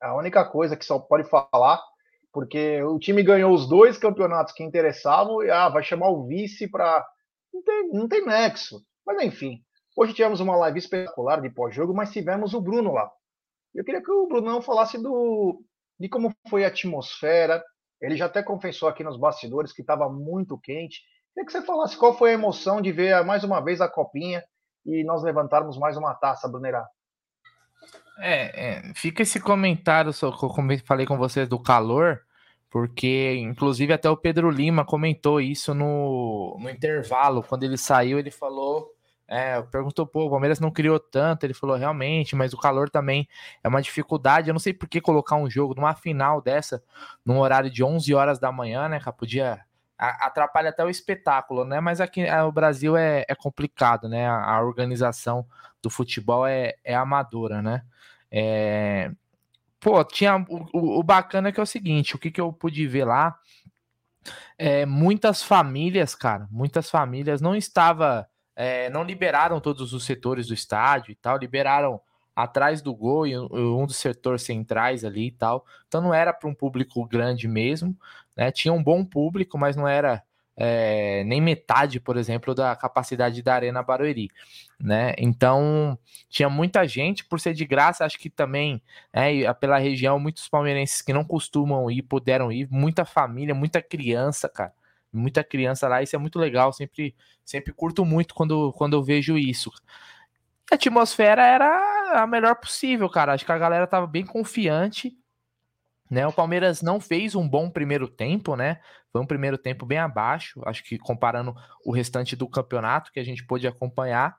A 0.00 0.16
única 0.16 0.44
coisa 0.44 0.76
que 0.76 0.84
só 0.84 0.98
pode 0.98 1.28
falar, 1.28 1.80
porque 2.32 2.82
o 2.82 2.98
time 2.98 3.22
ganhou 3.22 3.52
os 3.52 3.68
dois 3.68 3.98
campeonatos 3.98 4.54
que 4.54 4.62
interessavam 4.62 5.42
e 5.42 5.50
ah, 5.50 5.68
vai 5.68 5.82
chamar 5.82 6.08
o 6.08 6.26
vice 6.26 6.68
para. 6.68 7.06
Não 7.52 7.62
tem, 7.62 7.88
não 7.92 8.08
tem 8.08 8.24
nexo. 8.24 8.82
Mas 9.06 9.22
enfim, 9.22 9.62
hoje 9.96 10.14
tivemos 10.14 10.40
uma 10.40 10.56
live 10.56 10.78
espetacular 10.78 11.40
de 11.42 11.50
pós-jogo, 11.50 11.92
mas 11.92 12.12
tivemos 12.12 12.54
o 12.54 12.60
Bruno 12.60 12.92
lá. 12.92 13.10
Eu 13.74 13.84
queria 13.84 14.02
que 14.02 14.10
o 14.10 14.26
Brunão 14.26 14.62
falasse 14.62 14.98
do, 14.98 15.62
de 16.00 16.08
como 16.08 16.34
foi 16.48 16.64
a 16.64 16.68
atmosfera. 16.68 17.62
Ele 18.00 18.16
já 18.16 18.24
até 18.24 18.42
confessou 18.42 18.88
aqui 18.88 19.04
nos 19.04 19.18
bastidores 19.18 19.72
que 19.72 19.82
estava 19.82 20.08
muito 20.08 20.58
quente. 20.58 21.02
Queria 21.34 21.46
que 21.46 21.52
você 21.52 21.60
falasse 21.60 21.96
qual 21.96 22.16
foi 22.16 22.30
a 22.30 22.34
emoção 22.34 22.80
de 22.80 22.90
ver 22.90 23.22
mais 23.22 23.44
uma 23.44 23.60
vez 23.60 23.82
a 23.82 23.88
copinha 23.88 24.42
e 24.86 25.04
nós 25.04 25.22
levantarmos 25.22 25.78
mais 25.78 25.98
uma 25.98 26.14
taça, 26.14 26.48
Brunerá. 26.48 26.88
É, 28.18 28.88
é, 28.88 28.94
fica 28.94 29.22
esse 29.22 29.38
comentário, 29.38 30.12
como 30.54 30.72
eu 30.72 30.78
falei 30.80 31.06
com 31.06 31.18
vocês, 31.18 31.48
do 31.48 31.62
calor, 31.62 32.20
porque 32.70 33.34
inclusive 33.36 33.92
até 33.92 34.08
o 34.08 34.16
Pedro 34.16 34.50
Lima 34.50 34.84
comentou 34.84 35.40
isso 35.40 35.74
no, 35.74 36.56
no 36.58 36.70
intervalo, 36.70 37.42
quando 37.42 37.64
ele 37.64 37.76
saiu, 37.76 38.18
ele 38.18 38.30
falou, 38.30 38.90
é, 39.30 39.62
perguntou, 39.62 40.04
pô, 40.04 40.26
o 40.26 40.30
Palmeiras 40.30 40.58
não 40.58 40.72
criou 40.72 40.98
tanto, 40.98 41.44
ele 41.44 41.54
falou, 41.54 41.76
realmente, 41.76 42.34
mas 42.34 42.52
o 42.52 42.58
calor 42.58 42.90
também 42.90 43.28
é 43.62 43.68
uma 43.68 43.80
dificuldade, 43.80 44.50
eu 44.50 44.52
não 44.52 44.58
sei 44.58 44.74
por 44.74 44.88
que 44.88 45.00
colocar 45.00 45.36
um 45.36 45.48
jogo 45.48 45.72
numa 45.74 45.94
final 45.94 46.42
dessa, 46.42 46.82
num 47.24 47.38
horário 47.38 47.70
de 47.70 47.84
11 47.84 48.12
horas 48.12 48.40
da 48.40 48.50
manhã, 48.50 48.88
né, 48.88 48.98
que 48.98 49.12
podia 49.12 49.64
atrapalha 50.00 50.70
até 50.70 50.82
o 50.82 50.88
espetáculo, 50.88 51.64
né? 51.64 51.78
Mas 51.78 52.00
aqui 52.00 52.22
é, 52.22 52.50
Brasil 52.50 52.96
é, 52.96 53.24
é 53.28 53.34
complicado, 53.34 54.08
né? 54.08 54.26
A, 54.26 54.54
a, 54.56 54.62
organização 54.62 55.46
do 55.82 55.90
futebol 55.90 56.46
é, 56.46 56.74
é 56.82 56.94
amadora, 56.94 57.60
né? 57.60 57.82
É... 58.30 59.10
Pô, 59.78 60.02
tinha 60.04 60.38
o, 60.48 61.00
o, 61.00 61.02
bacana 61.02 61.50
é 61.50 61.52
que 61.52 61.60
é 61.60 61.62
o 61.62 61.66
seguinte, 61.66 62.16
o 62.16 62.18
que, 62.18 62.30
que 62.30 62.40
eu 62.40 62.50
pude 62.50 62.86
ver 62.86 63.04
lá, 63.04 63.38
é, 64.58 64.84
muitas 64.86 65.42
famílias, 65.42 66.14
cara, 66.14 66.46
muitas 66.50 66.90
famílias 66.90 67.40
não 67.40 67.54
estava, 67.56 68.28
é, 68.60 68.90
não 68.90 69.02
liberaram 69.02 69.58
todos 69.58 69.94
os 69.94 70.04
setores 70.04 70.48
do 70.48 70.52
estádio 70.52 71.12
e 71.12 71.14
tal, 71.14 71.38
liberaram 71.38 71.98
atrás 72.36 72.82
do 72.82 72.94
gol 72.94 73.26
e 73.26 73.34
um 73.38 73.86
dos 73.86 73.96
setores 73.96 74.42
centrais 74.42 75.02
ali 75.02 75.28
e 75.28 75.30
tal. 75.30 75.64
Então 75.88 76.02
não 76.02 76.12
era 76.12 76.30
para 76.30 76.46
um 76.46 76.54
público 76.54 77.02
grande 77.06 77.48
mesmo, 77.48 77.96
né? 78.36 78.50
Tinha 78.50 78.74
um 78.74 78.82
bom 78.82 79.02
público, 79.02 79.56
mas 79.56 79.76
não 79.76 79.88
era 79.88 80.22
é, 80.54 81.24
nem 81.24 81.40
metade, 81.40 81.98
por 81.98 82.18
exemplo, 82.18 82.54
da 82.54 82.76
capacidade 82.76 83.42
da 83.42 83.54
Arena 83.54 83.82
Barueri, 83.82 84.28
né? 84.78 85.14
Então 85.16 85.98
tinha 86.28 86.50
muita 86.50 86.86
gente, 86.86 87.24
por 87.24 87.40
ser 87.40 87.54
de 87.54 87.64
graça, 87.64 88.04
acho 88.04 88.18
que 88.18 88.28
também, 88.28 88.82
é, 89.10 89.50
pela 89.54 89.78
região, 89.78 90.20
muitos 90.20 90.46
palmeirenses 90.48 91.00
que 91.00 91.14
não 91.14 91.24
costumam 91.24 91.90
ir 91.90 92.02
puderam 92.02 92.52
ir, 92.52 92.68
muita 92.70 93.06
família, 93.06 93.54
muita 93.54 93.80
criança, 93.80 94.50
cara, 94.50 94.74
muita 95.12 95.42
criança 95.44 95.88
lá, 95.88 96.02
isso 96.02 96.14
é 96.14 96.18
muito 96.18 96.38
legal, 96.38 96.72
sempre, 96.72 97.14
sempre 97.44 97.72
curto 97.72 98.04
muito 98.04 98.34
quando, 98.34 98.72
quando 98.74 98.94
eu 98.94 99.02
vejo 99.02 99.36
isso. 99.36 99.70
A 100.70 100.76
atmosfera 100.76 101.44
era 101.44 102.22
a 102.22 102.26
melhor 102.26 102.54
possível, 102.56 103.08
cara. 103.08 103.32
Acho 103.32 103.44
que 103.44 103.52
a 103.52 103.58
galera 103.58 103.86
tava 103.86 104.06
bem 104.06 104.24
confiante 104.24 105.16
né, 106.10 106.26
o 106.26 106.32
Palmeiras 106.32 106.82
não 106.82 107.00
fez 107.00 107.36
um 107.36 107.48
bom 107.48 107.70
primeiro 107.70 108.08
tempo, 108.08 108.56
né? 108.56 108.80
Foi 109.12 109.20
um 109.22 109.26
primeiro 109.26 109.56
tempo 109.56 109.86
bem 109.86 109.98
abaixo, 109.98 110.60
acho 110.66 110.82
que 110.82 110.98
comparando 110.98 111.54
o 111.84 111.92
restante 111.92 112.34
do 112.34 112.48
campeonato 112.48 113.12
que 113.12 113.20
a 113.20 113.24
gente 113.24 113.44
pôde 113.44 113.66
acompanhar. 113.66 114.36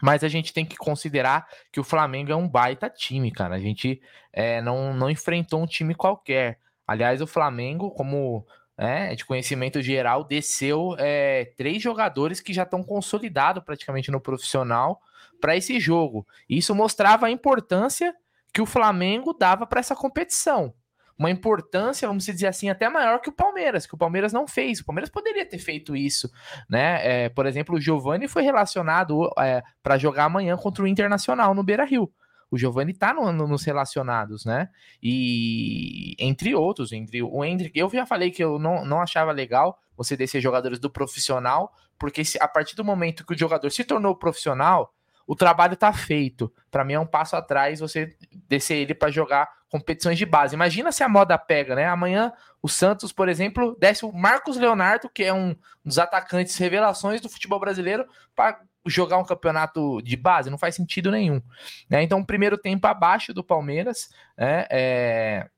Mas 0.00 0.22
a 0.22 0.28
gente 0.28 0.52
tem 0.52 0.64
que 0.64 0.76
considerar 0.76 1.48
que 1.72 1.80
o 1.80 1.84
Flamengo 1.84 2.30
é 2.30 2.36
um 2.36 2.48
baita 2.48 2.88
time, 2.88 3.32
cara. 3.32 3.56
A 3.56 3.58
gente 3.58 4.00
é, 4.32 4.60
não, 4.60 4.94
não 4.94 5.10
enfrentou 5.10 5.60
um 5.60 5.66
time 5.66 5.94
qualquer. 5.94 6.60
Aliás, 6.86 7.20
o 7.20 7.26
Flamengo, 7.26 7.90
como 7.90 8.46
é, 8.76 9.14
de 9.14 9.24
conhecimento 9.24 9.80
geral, 9.80 10.24
desceu 10.24 10.94
é, 10.98 11.52
três 11.56 11.82
jogadores 11.82 12.40
que 12.40 12.52
já 12.52 12.64
estão 12.64 12.82
consolidados 12.82 13.64
praticamente 13.64 14.10
no 14.10 14.20
profissional 14.20 15.00
para 15.40 15.56
esse 15.56 15.80
jogo. 15.80 16.26
Isso 16.48 16.74
mostrava 16.74 17.26
a 17.26 17.30
importância 17.30 18.14
que 18.52 18.60
o 18.60 18.66
Flamengo 18.66 19.32
dava 19.32 19.66
para 19.66 19.80
essa 19.80 19.94
competição. 19.94 20.74
Uma 21.18 21.30
importância, 21.30 22.06
vamos 22.06 22.26
dizer 22.26 22.46
assim, 22.46 22.68
até 22.68 22.88
maior 22.90 23.20
que 23.20 23.30
o 23.30 23.32
Palmeiras, 23.32 23.86
que 23.86 23.94
o 23.94 23.98
Palmeiras 23.98 24.34
não 24.34 24.46
fez. 24.46 24.80
O 24.80 24.84
Palmeiras 24.84 25.08
poderia 25.08 25.46
ter 25.46 25.58
feito 25.58 25.96
isso, 25.96 26.30
né? 26.68 27.24
É, 27.24 27.28
por 27.30 27.46
exemplo, 27.46 27.76
o 27.76 27.80
Giovani 27.80 28.28
foi 28.28 28.42
relacionado 28.42 29.30
é, 29.38 29.62
para 29.82 29.96
jogar 29.96 30.24
amanhã 30.24 30.56
contra 30.58 30.84
o 30.84 30.86
Internacional 30.86 31.54
no 31.54 31.62
Beira 31.62 31.84
Rio. 31.86 32.12
O 32.50 32.56
Giovani 32.58 32.94
tá 32.94 33.12
no, 33.12 33.32
no, 33.32 33.46
nos 33.46 33.64
relacionados, 33.64 34.44
né? 34.44 34.68
E 35.02 36.14
entre 36.18 36.54
outros, 36.54 36.92
entre 36.92 37.22
o 37.22 37.44
Hendrick, 37.44 37.78
eu 37.78 37.90
já 37.90 38.06
falei 38.06 38.30
que 38.30 38.42
eu 38.42 38.58
não, 38.58 38.84
não 38.84 39.00
achava 39.00 39.32
legal 39.32 39.78
você 39.96 40.16
descer 40.16 40.40
jogadores 40.40 40.78
do 40.78 40.90
profissional, 40.90 41.72
porque 41.98 42.24
se, 42.24 42.38
a 42.40 42.46
partir 42.46 42.76
do 42.76 42.84
momento 42.84 43.24
que 43.26 43.34
o 43.34 43.38
jogador 43.38 43.70
se 43.70 43.82
tornou 43.82 44.14
profissional, 44.14 44.94
o 45.26 45.34
trabalho 45.34 45.76
tá 45.76 45.92
feito. 45.92 46.52
Para 46.70 46.84
mim 46.84 46.92
é 46.92 47.00
um 47.00 47.06
passo 47.06 47.34
atrás 47.34 47.80
você 47.80 48.16
descer 48.48 48.76
ele 48.76 48.94
para 48.94 49.10
jogar 49.10 49.50
competições 49.68 50.16
de 50.16 50.24
base. 50.24 50.54
Imagina 50.54 50.92
se 50.92 51.02
a 51.02 51.08
moda 51.08 51.36
pega, 51.36 51.74
né? 51.74 51.86
Amanhã 51.86 52.32
o 52.62 52.68
Santos, 52.68 53.12
por 53.12 53.28
exemplo, 53.28 53.76
desce 53.78 54.04
o 54.04 54.12
Marcos 54.12 54.56
Leonardo, 54.56 55.08
que 55.08 55.24
é 55.24 55.32
um 55.32 55.56
dos 55.84 55.98
atacantes 55.98 56.56
revelações 56.56 57.20
do 57.20 57.28
futebol 57.28 57.58
brasileiro, 57.58 58.06
para 58.34 58.60
jogar 58.86 59.18
um 59.18 59.24
campeonato 59.24 60.00
de 60.02 60.16
base. 60.16 60.50
Não 60.50 60.58
faz 60.58 60.74
sentido 60.74 61.10
nenhum. 61.10 61.40
Né? 61.88 62.02
Então, 62.02 62.24
primeiro 62.24 62.56
tempo 62.56 62.86
abaixo 62.86 63.34
do 63.34 63.44
Palmeiras, 63.44 64.10
né? 64.36 64.66
É... 64.70 65.48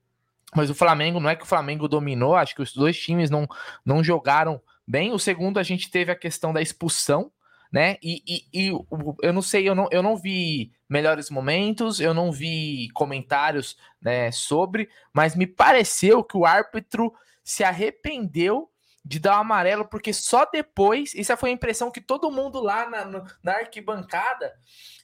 Mas 0.55 0.71
o 0.71 0.75
Flamengo, 0.75 1.21
não 1.21 1.29
é 1.29 1.37
que 1.37 1.43
o 1.43 1.47
Flamengo 1.47 1.87
dominou, 1.87 2.35
acho 2.35 2.55
que 2.55 2.63
os 2.63 2.73
dois 2.73 2.99
times 2.99 3.29
não, 3.29 3.47
não 3.85 4.03
jogaram 4.03 4.61
bem. 4.87 5.13
O 5.13 5.19
segundo, 5.19 5.59
a 5.59 5.63
gente 5.63 5.91
teve 5.91 6.11
a 6.11 6.17
questão 6.17 6.55
da 6.55 6.63
expulsão, 6.63 7.31
né? 7.71 7.97
E, 8.03 8.23
e, 8.27 8.69
e, 8.69 8.87
eu 9.23 9.33
não 9.33 9.43
sei, 9.43 9.69
eu 9.69 9.75
não, 9.75 9.89
eu 9.91 10.03
não 10.03 10.17
vi 10.17 10.73
melhores 10.89 11.29
momentos, 11.29 12.01
eu 12.01 12.15
não 12.15 12.33
vi 12.33 12.89
comentários 12.95 13.77
né, 14.01 14.33
sobre, 14.33 14.89
mas 15.13 15.37
me 15.37 15.47
pareceu 15.47 16.25
que 16.25 16.37
o 16.37 16.47
árbitro 16.47 17.13
se 17.45 17.63
arrependeu 17.63 18.71
de 19.09 19.19
dar 19.19 19.39
o 19.39 19.41
amarelo, 19.41 19.89
porque 19.89 20.13
só 20.13 20.45
depois, 20.45 21.15
essa 21.17 21.35
foi 21.35 21.49
a 21.49 21.53
impressão 21.55 21.91
que 21.91 22.01
todo 22.01 22.31
mundo 22.31 22.61
lá 22.61 22.89
na, 22.91 23.25
na 23.43 23.53
arquibancada, 23.55 24.55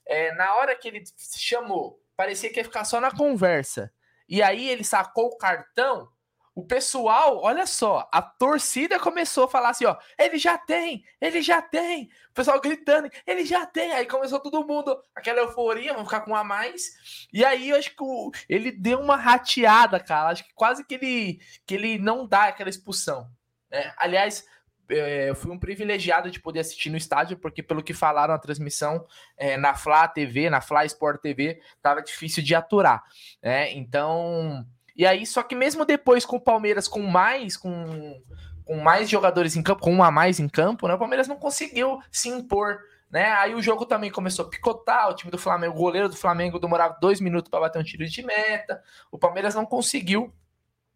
é, 0.06 0.30
na 0.34 0.54
hora 0.56 0.76
que 0.76 0.88
ele 0.88 1.02
chamou, 1.38 1.98
parecia 2.14 2.52
que 2.52 2.60
ia 2.60 2.64
ficar 2.64 2.84
só 2.84 3.00
na 3.00 3.10
conversa. 3.10 3.90
E 4.28 4.42
aí 4.42 4.68
ele 4.68 4.84
sacou 4.84 5.28
o 5.28 5.38
cartão, 5.38 6.06
o 6.54 6.66
pessoal, 6.66 7.40
olha 7.42 7.66
só, 7.66 8.06
a 8.12 8.20
torcida 8.20 9.00
começou 9.00 9.44
a 9.44 9.48
falar 9.48 9.70
assim, 9.70 9.86
ó, 9.86 9.96
ele 10.18 10.36
já 10.36 10.58
tem, 10.58 11.02
ele 11.18 11.40
já 11.40 11.62
tem. 11.62 12.10
O 12.30 12.34
pessoal 12.34 12.60
gritando, 12.60 13.10
ele 13.26 13.46
já 13.46 13.64
tem. 13.64 13.90
Aí 13.92 14.04
começou 14.04 14.38
todo 14.38 14.66
mundo, 14.66 15.00
aquela 15.14 15.40
euforia, 15.40 15.94
vamos 15.94 16.08
ficar 16.08 16.20
com 16.20 16.32
um 16.32 16.36
a 16.36 16.44
mais. 16.44 17.26
E 17.32 17.42
aí 17.42 17.70
eu 17.70 17.76
acho 17.76 17.96
que 17.96 18.02
o, 18.04 18.30
ele 18.50 18.70
deu 18.70 19.00
uma 19.00 19.16
rateada, 19.16 19.98
cara. 19.98 20.28
Acho 20.28 20.44
que 20.44 20.52
quase 20.54 20.84
que 20.84 20.94
ele, 20.94 21.40
que 21.66 21.74
ele 21.74 21.98
não 21.98 22.26
dá 22.26 22.44
aquela 22.44 22.68
expulsão. 22.68 23.30
Né? 23.74 23.92
Aliás, 23.98 24.46
é, 24.88 25.30
eu 25.30 25.34
fui 25.34 25.50
um 25.50 25.58
privilegiado 25.58 26.30
de 26.30 26.40
poder 26.40 26.60
assistir 26.60 26.90
no 26.90 26.96
estádio, 26.96 27.36
porque 27.36 27.62
pelo 27.62 27.82
que 27.82 27.92
falaram 27.92 28.32
a 28.32 28.38
transmissão 28.38 29.06
é, 29.36 29.56
na 29.56 29.74
Fla 29.74 30.06
TV, 30.06 30.48
na 30.48 30.60
Fla 30.60 30.84
Sport 30.84 31.20
TV, 31.20 31.60
tava 31.82 32.02
difícil 32.02 32.42
de 32.42 32.54
aturar. 32.54 33.02
Né? 33.42 33.72
Então 33.72 34.66
e 34.96 35.04
aí, 35.04 35.26
só 35.26 35.42
que 35.42 35.56
mesmo 35.56 35.84
depois 35.84 36.24
com 36.24 36.36
o 36.36 36.40
Palmeiras 36.40 36.86
com 36.86 37.00
mais, 37.00 37.56
com, 37.56 38.22
com 38.64 38.76
mais 38.76 39.10
jogadores 39.10 39.56
em 39.56 39.62
campo, 39.62 39.82
com 39.82 39.92
um 39.92 40.04
a 40.04 40.10
mais 40.10 40.38
em 40.38 40.48
campo, 40.48 40.86
né? 40.86 40.94
O 40.94 40.98
Palmeiras 40.98 41.26
não 41.26 41.36
conseguiu 41.36 41.98
se 42.12 42.28
impor. 42.28 42.78
Né? 43.10 43.30
Aí 43.32 43.54
o 43.54 43.62
jogo 43.62 43.86
também 43.86 44.10
começou 44.10 44.44
a 44.44 44.48
picotar, 44.48 45.08
o 45.08 45.14
time 45.14 45.30
do 45.30 45.38
Flamengo, 45.38 45.74
o 45.74 45.78
goleiro 45.78 46.08
do 46.08 46.16
Flamengo 46.16 46.58
demorava 46.58 46.96
dois 47.00 47.20
minutos 47.20 47.50
para 47.50 47.60
bater 47.60 47.78
um 47.80 47.84
tiro 47.84 48.06
de 48.06 48.22
meta. 48.22 48.82
O 49.10 49.18
Palmeiras 49.18 49.54
não 49.54 49.66
conseguiu 49.66 50.32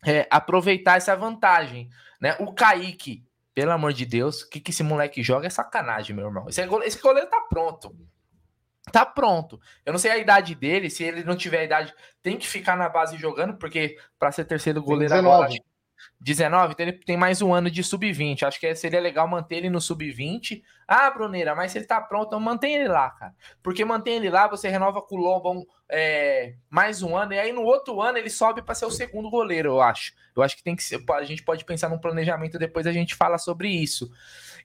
é, 0.07 0.26
aproveitar 0.31 0.97
essa 0.97 1.17
vantagem. 1.17 1.88
Né? 2.21 2.37
O 2.38 2.52
Kaique, 2.52 3.25
pelo 3.55 3.73
amor 3.73 3.93
de 3.93 4.05
Deus, 4.05 4.43
o 4.43 4.50
que, 4.50 4.61
que 4.61 4.71
esse 4.71 4.83
moleque 4.83 5.23
joga 5.23 5.47
é 5.47 5.50
sacanagem, 5.50 6.14
meu 6.14 6.26
irmão. 6.26 6.49
Esse, 6.49 6.62
esse 6.85 7.00
goleiro 7.00 7.28
tá 7.28 7.40
pronto 7.43 7.95
tá 8.90 9.07
pronto. 9.07 9.61
Eu 9.85 9.93
não 9.93 9.99
sei 9.99 10.11
a 10.11 10.19
idade 10.19 10.55
dele, 10.55 10.90
se 10.90 11.05
ele 11.05 11.23
não 11.25 11.37
tiver 11.37 11.64
idade, 11.64 11.95
tem 12.23 12.37
que 12.37 12.47
ficar 12.47 12.76
na 12.76 12.88
base 12.88 13.17
jogando, 13.17 13.55
porque 13.55 13.99
para 14.19 14.33
ser 14.33 14.45
terceiro 14.45 14.83
goleiro 14.83 15.14
19. 15.14 15.35
agora. 15.35 15.55
19, 16.21 16.73
então 16.73 16.87
ele 16.87 16.99
tem 16.99 17.17
mais 17.17 17.41
um 17.41 17.55
ano 17.55 17.71
de 17.71 17.83
sub-20. 17.83 18.43
Acho 18.43 18.59
que 18.59 18.75
seria 18.75 19.00
legal 19.00 19.29
manter 19.29 19.57
ele 19.57 19.71
no 19.71 19.81
sub-20. 19.81 20.62
Ah, 20.87 21.11
Bruneira, 21.11 21.55
mas 21.55 21.73
se 21.73 21.79
ele 21.79 21.87
tá 21.87 22.00
pronto, 22.00 22.29
então 22.29 22.41
mantém 22.41 22.75
ele 22.75 22.88
lá, 22.88 23.11
cara. 23.11 23.35
Porque 23.62 23.85
mantém 23.85 24.17
ele 24.17 24.31
lá, 24.31 24.49
você 24.49 24.69
renova 24.69 25.00
com 25.00 25.17
o 25.17 25.19
Lobão 25.19 25.65
é, 25.88 26.55
mais 26.69 27.03
um 27.03 27.17
ano, 27.17 27.33
e 27.33 27.38
aí 27.38 27.53
no 27.53 27.62
outro 27.62 28.00
ano 28.03 28.19
ele 28.19 28.29
sobe 28.29 28.62
para 28.62 28.75
ser 28.75 28.85
o 28.85 28.91
segundo 28.91 29.31
goleiro, 29.31 29.71
eu 29.71 29.81
acho. 29.81 30.12
Eu 30.35 30.43
acho 30.43 30.57
que 30.57 30.62
tem 30.62 30.77
que 30.77 30.83
ser. 30.83 31.03
A 31.11 31.25
gente 31.25 31.43
pode 31.43 31.65
pensar 31.65 31.88
num 31.88 31.99
planejamento, 31.99 32.59
depois 32.59 32.87
a 32.87 32.93
gente 32.93 33.15
fala 33.15 33.38
sobre 33.38 33.69
isso. 33.69 34.11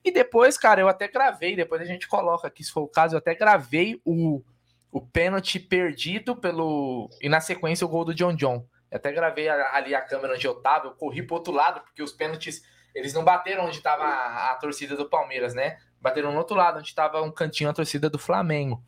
E 0.03 0.11
depois, 0.11 0.57
cara, 0.57 0.81
eu 0.81 0.87
até 0.87 1.07
gravei, 1.07 1.55
depois 1.55 1.81
a 1.81 1.85
gente 1.85 2.07
coloca 2.07 2.47
aqui, 2.47 2.63
se 2.63 2.71
for 2.71 2.81
o 2.81 2.87
caso, 2.87 3.15
eu 3.15 3.19
até 3.19 3.33
gravei 3.33 4.01
o, 4.03 4.41
o 4.91 5.01
pênalti 5.01 5.59
perdido 5.59 6.35
pelo. 6.35 7.09
E 7.21 7.29
na 7.29 7.39
sequência 7.39 7.85
o 7.85 7.89
gol 7.89 8.05
do 8.05 8.13
John 8.13 8.35
John. 8.35 8.65
Eu 8.93 8.97
até 8.97 9.11
gravei 9.11 9.49
ali 9.49 9.95
a 9.95 10.01
câmera 10.01 10.35
onde 10.35 10.45
eu 10.45 10.53
tava, 10.53 10.85
eu 10.85 10.91
corri 10.91 11.23
pro 11.23 11.37
outro 11.37 11.51
lado, 11.51 11.81
porque 11.81 12.03
os 12.03 12.11
pênaltis, 12.11 12.61
eles 12.93 13.11
não 13.11 13.23
bateram 13.23 13.65
onde 13.65 13.81
tava 13.81 14.03
a, 14.03 14.51
a 14.51 14.55
torcida 14.55 14.95
do 14.95 15.09
Palmeiras, 15.09 15.55
né? 15.55 15.79
Bateram 15.99 16.31
no 16.31 16.37
outro 16.37 16.55
lado, 16.55 16.77
onde 16.77 16.93
tava 16.93 17.19
um 17.23 17.31
cantinho 17.31 17.71
a 17.71 17.73
torcida 17.73 18.07
do 18.07 18.19
Flamengo. 18.19 18.83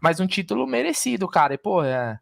Mas 0.00 0.18
um 0.18 0.26
título 0.26 0.66
merecido, 0.66 1.28
cara. 1.28 1.52
E, 1.52 1.58
pô, 1.58 1.84
é, 1.84 2.18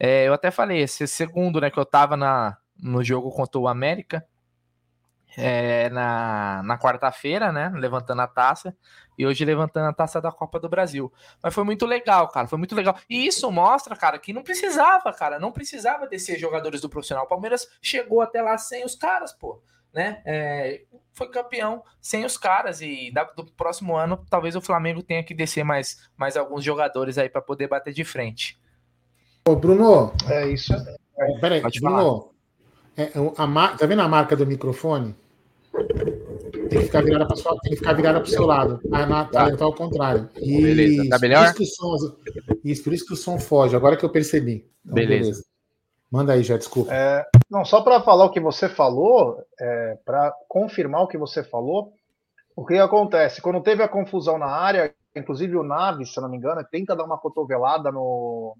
é, 0.00 0.26
eu 0.26 0.32
até 0.32 0.50
falei, 0.50 0.80
esse 0.80 1.06
segundo, 1.06 1.60
né, 1.60 1.70
que 1.70 1.78
eu 1.78 1.84
tava 1.84 2.16
na, 2.16 2.56
no 2.82 3.04
jogo 3.04 3.30
contra 3.30 3.60
o 3.60 3.68
América, 3.68 4.26
é, 5.36 5.88
na, 5.90 6.62
na 6.62 6.78
quarta-feira, 6.78 7.52
né? 7.52 7.72
Levantando 7.74 8.22
a 8.22 8.26
taça. 8.26 8.76
E 9.18 9.26
hoje 9.26 9.44
levantando 9.44 9.88
a 9.88 9.92
taça 9.92 10.20
da 10.20 10.32
Copa 10.32 10.58
do 10.58 10.68
Brasil. 10.68 11.12
Mas 11.42 11.54
foi 11.54 11.64
muito 11.64 11.84
legal, 11.84 12.28
cara. 12.28 12.48
Foi 12.48 12.58
muito 12.58 12.74
legal. 12.74 12.96
E 13.08 13.26
isso 13.26 13.50
mostra, 13.50 13.94
cara, 13.94 14.18
que 14.18 14.32
não 14.32 14.42
precisava, 14.42 15.12
cara. 15.12 15.38
Não 15.38 15.52
precisava 15.52 16.06
descer 16.06 16.38
jogadores 16.38 16.80
do 16.80 16.88
profissional. 16.88 17.24
O 17.24 17.28
Palmeiras 17.28 17.68
chegou 17.80 18.22
até 18.22 18.40
lá 18.40 18.56
sem 18.56 18.84
os 18.84 18.94
caras, 18.94 19.32
pô. 19.32 19.60
Né? 19.92 20.22
É, 20.24 20.82
foi 21.12 21.28
campeão 21.28 21.82
sem 22.00 22.24
os 22.24 22.38
caras. 22.38 22.80
E 22.80 23.10
da, 23.12 23.24
do 23.24 23.44
próximo 23.44 23.94
ano, 23.94 24.24
talvez 24.30 24.56
o 24.56 24.62
Flamengo 24.62 25.02
tenha 25.02 25.22
que 25.22 25.34
descer 25.34 25.62
mais, 25.62 26.08
mais 26.16 26.36
alguns 26.36 26.64
jogadores 26.64 27.18
aí 27.18 27.28
para 27.28 27.42
poder 27.42 27.68
bater 27.68 27.92
de 27.92 28.04
frente. 28.04 28.58
Ô, 29.46 29.54
Bruno. 29.54 30.14
É 30.30 30.46
isso. 30.48 30.72
É, 30.72 31.38
peraí, 31.38 31.62
Bruno. 31.80 32.32
É, 32.96 33.10
a, 33.36 33.76
tá 33.76 33.86
vendo 33.86 34.02
a 34.02 34.08
marca 34.08 34.36
do 34.36 34.46
microfone? 34.46 35.14
Tem 35.72 36.80
que 36.80 36.86
ficar 36.86 37.02
virada 37.02 37.26
para 37.26 37.36
sua, 37.36 37.58
tem 37.60 37.70
que 37.70 37.78
ficar 37.78 37.92
virada 37.94 38.20
para 38.20 38.28
o 38.28 38.30
seu 38.30 38.46
lado. 38.46 38.80
A 38.92 39.06
na, 39.06 39.24
tá. 39.24 39.56
tá 39.56 39.64
ao 39.64 39.74
contrário. 39.74 40.28
Isso, 40.36 40.62
beleza. 40.62 41.08
Tá 41.08 41.18
melhor? 41.18 41.52
Por 41.52 41.62
isso, 41.62 41.74
som, 41.74 41.96
isso, 42.64 42.84
por 42.84 42.92
isso 42.92 43.06
que 43.06 43.12
o 43.14 43.16
som 43.16 43.38
foge. 43.38 43.74
Agora 43.74 43.96
que 43.96 44.04
eu 44.04 44.10
percebi. 44.10 44.66
Então, 44.84 44.94
beleza. 44.94 45.30
beleza. 45.30 45.44
Manda 46.10 46.34
aí, 46.34 46.42
já, 46.42 46.58
desculpa. 46.58 46.92
É, 46.92 47.26
não, 47.50 47.64
só 47.64 47.80
para 47.80 48.02
falar 48.02 48.26
o 48.26 48.30
que 48.30 48.40
você 48.40 48.68
falou, 48.68 49.42
é, 49.58 49.98
para 50.04 50.30
confirmar 50.46 51.02
o 51.02 51.08
que 51.08 51.16
você 51.16 51.42
falou, 51.42 51.94
o 52.54 52.66
que 52.66 52.74
acontece? 52.74 53.40
Quando 53.40 53.62
teve 53.62 53.82
a 53.82 53.88
confusão 53.88 54.36
na 54.36 54.46
área, 54.46 54.94
inclusive 55.16 55.56
o 55.56 55.62
Naves, 55.62 56.12
se 56.12 56.20
não 56.20 56.28
me 56.28 56.36
engano, 56.36 56.62
tenta 56.70 56.94
dar 56.94 57.04
uma 57.04 57.16
cotovelada 57.16 57.90
no, 57.90 58.54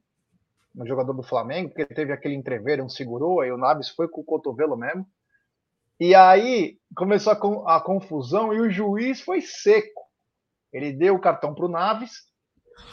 no 0.74 0.86
jogador 0.86 1.12
do 1.12 1.22
Flamengo, 1.22 1.68
porque 1.68 1.94
teve 1.94 2.10
aquele 2.10 2.34
entrever, 2.34 2.82
um 2.82 2.88
segurou, 2.88 3.42
aí 3.42 3.52
o 3.52 3.58
Naves 3.58 3.90
foi 3.90 4.08
com 4.08 4.22
o 4.22 4.24
cotovelo 4.24 4.74
mesmo. 4.74 5.06
E 6.04 6.16
aí 6.16 6.80
começou 6.96 7.32
a, 7.32 7.76
a 7.76 7.80
confusão 7.80 8.52
e 8.52 8.60
o 8.60 8.68
juiz 8.68 9.20
foi 9.20 9.40
seco. 9.40 10.02
Ele 10.72 10.92
deu 10.92 11.14
o 11.14 11.20
cartão 11.20 11.54
para 11.54 11.64
o 11.64 11.68
Naves 11.68 12.24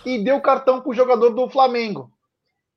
e 0.06 0.24
deu 0.24 0.36
o 0.36 0.42
cartão 0.44 0.80
para 0.80 0.92
o 0.92 0.94
jogador 0.94 1.32
do 1.32 1.50
Flamengo. 1.50 2.12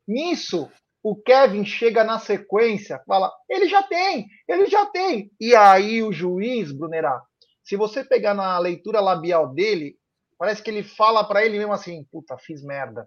Nisso, 0.08 0.72
o 1.02 1.14
Kevin 1.14 1.66
chega 1.66 2.02
na 2.02 2.18
sequência, 2.18 2.98
fala: 3.06 3.30
ele 3.46 3.68
já 3.68 3.82
tem, 3.82 4.26
ele 4.48 4.64
já 4.68 4.86
tem. 4.86 5.30
E 5.38 5.54
aí 5.54 6.02
o 6.02 6.10
juiz, 6.10 6.72
Brunerá, 6.72 7.22
se 7.62 7.76
você 7.76 8.02
pegar 8.02 8.32
na 8.32 8.58
leitura 8.58 9.00
labial 9.00 9.52
dele, 9.52 9.98
parece 10.38 10.62
que 10.62 10.70
ele 10.70 10.82
fala 10.82 11.24
para 11.24 11.44
ele 11.44 11.58
mesmo 11.58 11.74
assim: 11.74 12.06
puta, 12.10 12.38
fiz 12.38 12.64
merda. 12.64 13.06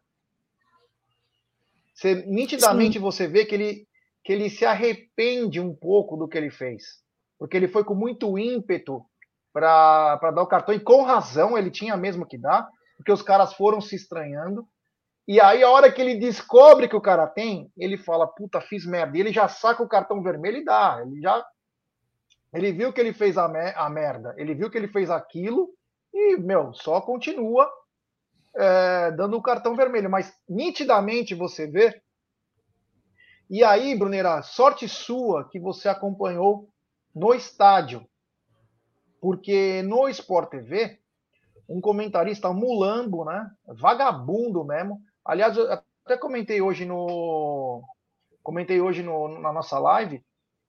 Você, 1.91 2.24
nitidamente 2.27 3.00
Sim. 3.00 3.00
você 3.00 3.27
vê 3.27 3.46
que 3.46 3.55
ele, 3.55 3.88
que 4.24 4.32
ele 4.32 4.48
se 4.48 4.63
arrepende 4.63 5.60
um 5.60 5.75
pouco 5.75 6.15
do 6.15 6.27
que 6.27 6.38
ele 6.38 6.51
fez 6.51 7.03
porque 7.38 7.58
ele 7.58 7.68
foi 7.68 7.84
com 7.84 7.96
muito 7.96 8.38
ímpeto 8.38 9.06
para 9.54 10.32
dar 10.32 10.42
o 10.42 10.48
cartão, 10.48 10.75
e 10.75 10.80
com 10.80 11.04
razão 11.04 11.58
ele 11.58 11.72
tinha 11.72 11.96
mesmo 11.96 12.25
que 12.25 12.38
dar, 12.38 12.70
porque 12.98 13.12
os 13.12 13.22
caras 13.22 13.54
foram 13.54 13.80
se 13.80 13.96
estranhando. 13.96 14.68
E 15.27 15.42
aí, 15.42 15.63
a 15.63 15.70
hora 15.70 15.92
que 15.92 16.01
ele 16.01 16.20
descobre 16.20 16.88
que 16.88 16.96
o 16.96 17.01
cara 17.01 17.25
tem, 17.25 17.72
ele 17.77 17.98
fala: 17.98 18.27
Puta, 18.27 18.62
fiz 18.62 18.86
merda. 18.86 19.18
E 19.18 19.22
ele 19.22 19.34
já 19.34 19.48
saca 19.48 19.82
o 19.82 19.88
cartão 19.88 20.22
vermelho 20.22 20.58
e 20.58 20.65
dá. 20.65 21.00
Ele 21.01 21.20
já. 21.20 21.44
Ele 22.54 22.72
viu 22.72 22.94
que 22.94 23.01
ele 23.01 23.12
fez 23.12 23.38
a, 23.38 23.46
a 23.75 23.89
merda, 23.89 24.34
ele 24.38 24.54
viu 24.54 24.70
que 24.70 24.77
ele 24.77 24.88
fez 24.88 25.10
aquilo 25.10 25.74
e, 26.13 26.38
meu, 26.38 26.74
só 26.74 27.01
continua 27.01 27.70
é, 28.56 29.12
dando 29.12 29.36
o 29.36 29.42
cartão 29.42 29.75
vermelho. 29.75 30.10
Mas 30.10 30.34
nitidamente 30.48 31.34
você 31.34 31.65
vê. 31.68 32.01
E 33.50 33.63
aí, 33.63 33.98
Brunera, 33.98 34.42
sorte 34.42 34.88
sua 34.88 35.50
que 35.50 35.60
você 35.60 35.89
acompanhou 35.89 36.70
no 37.15 37.34
estádio. 37.34 38.05
Porque 39.22 39.81
no 39.81 40.07
Sport 40.10 40.50
TV, 40.50 41.00
um 41.67 41.79
comentarista 41.79 42.51
mulambo, 42.51 43.24
né? 43.25 43.50
Vagabundo 43.65 44.63
mesmo. 44.63 45.01
Aliás, 45.24 45.57
até 45.57 46.17
comentei 46.17 46.62
hoje 46.62 46.86
no 46.86 47.81
comentei 48.43 48.79
hoje 48.79 49.01
no, 49.01 49.39
na 49.39 49.51
nossa 49.51 49.79
live 49.79 50.24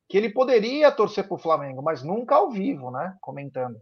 que 0.08 0.16
ele 0.16 0.30
poderia 0.30 0.90
torcer 0.90 1.26
para 1.26 1.34
o 1.34 1.38
Flamengo, 1.38 1.82
mas 1.82 2.02
nunca 2.02 2.36
ao 2.36 2.50
vivo, 2.50 2.90
né? 2.90 3.16
Comentando. 3.20 3.78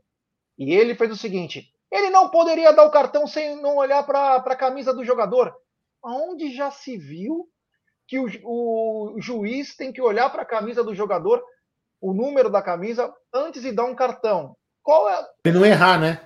E 0.58 0.74
ele 0.74 0.94
fez 0.94 1.12
o 1.12 1.16
seguinte: 1.16 1.70
ele 1.90 2.10
não 2.10 2.30
poderia 2.30 2.72
dar 2.72 2.84
o 2.84 2.90
cartão 2.90 3.26
sem 3.26 3.60
não 3.60 3.76
olhar 3.76 4.04
para 4.04 4.36
a 4.36 4.56
camisa 4.56 4.92
do 4.92 5.04
jogador. 5.04 5.54
Aonde 6.02 6.52
já 6.52 6.70
se 6.70 6.96
viu 6.96 7.46
que 8.06 8.18
o, 8.18 8.26
o 8.44 9.20
juiz 9.20 9.76
tem 9.76 9.92
que 9.92 10.02
olhar 10.02 10.30
para 10.30 10.42
a 10.42 10.46
camisa 10.46 10.82
do 10.82 10.94
jogador, 10.94 11.42
o 12.04 12.12
número 12.12 12.50
da 12.50 12.60
camisa, 12.60 13.10
antes 13.32 13.62
de 13.62 13.72
dar 13.72 13.86
um 13.86 13.94
cartão? 13.94 14.54
Qual 14.82 15.08
é? 15.08 15.26
Ele 15.42 15.58
não 15.58 15.64
errar, 15.64 15.98
né? 15.98 16.20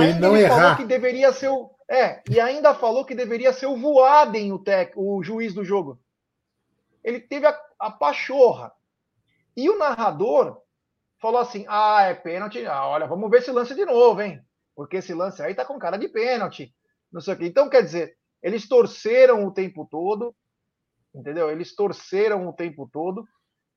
Ele 0.00 0.14
não 0.14 0.34
ele 0.34 0.46
errar. 0.46 0.56
falou 0.56 0.76
que 0.78 0.84
deveria 0.84 1.32
ser 1.32 1.48
o. 1.48 1.70
É, 1.88 2.20
e 2.28 2.40
ainda 2.40 2.74
falou 2.74 3.04
que 3.04 3.14
deveria 3.14 3.52
ser 3.52 3.66
o 3.66 3.76
Voaden 3.76 4.52
o, 4.52 4.58
tec, 4.58 4.92
o 4.96 5.22
juiz 5.22 5.54
do 5.54 5.64
jogo. 5.64 6.00
Ele 7.04 7.20
teve 7.20 7.46
a, 7.46 7.56
a 7.78 7.88
pachorra. 7.88 8.72
E 9.56 9.70
o 9.70 9.78
narrador 9.78 10.60
falou 11.20 11.40
assim: 11.40 11.64
ah, 11.68 12.02
é 12.02 12.14
pênalti. 12.14 12.66
Ah, 12.66 12.88
olha, 12.88 13.06
vamos 13.06 13.30
ver 13.30 13.38
esse 13.38 13.52
lance 13.52 13.76
de 13.76 13.84
novo, 13.84 14.22
hein? 14.22 14.42
Porque 14.74 14.96
esse 14.96 15.14
lance 15.14 15.40
aí 15.40 15.54
tá 15.54 15.64
com 15.64 15.78
cara 15.78 15.96
de 15.96 16.08
pênalti. 16.08 16.74
Não 17.12 17.20
sei 17.20 17.34
o 17.34 17.36
quê. 17.36 17.46
Então, 17.46 17.68
quer 17.68 17.82
dizer, 17.82 18.16
eles 18.42 18.66
torceram 18.66 19.46
o 19.46 19.52
tempo 19.52 19.86
todo, 19.88 20.34
entendeu? 21.14 21.48
Eles 21.48 21.76
torceram 21.76 22.48
o 22.48 22.52
tempo 22.52 22.90
todo 22.92 23.24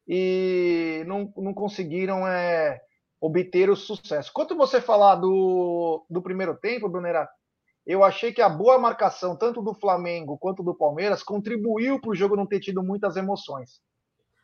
e 0.07 1.03
não, 1.05 1.31
não 1.35 1.53
conseguiram 1.53 2.27
é, 2.27 2.79
obter 3.19 3.69
o 3.69 3.75
sucesso. 3.75 4.31
Quanto 4.33 4.55
você 4.55 4.79
falar 4.79 5.15
do, 5.15 6.05
do 6.09 6.21
primeiro 6.21 6.55
tempo, 6.55 6.87
Brunera, 6.87 7.27
eu 7.85 8.03
achei 8.03 8.31
que 8.31 8.41
a 8.41 8.49
boa 8.49 8.77
marcação, 8.77 9.35
tanto 9.35 9.61
do 9.61 9.73
Flamengo 9.73 10.37
quanto 10.37 10.63
do 10.63 10.75
Palmeiras, 10.75 11.23
contribuiu 11.23 11.99
para 11.99 12.11
o 12.11 12.15
jogo 12.15 12.35
não 12.35 12.45
ter 12.45 12.59
tido 12.59 12.83
muitas 12.83 13.15
emoções. 13.15 13.81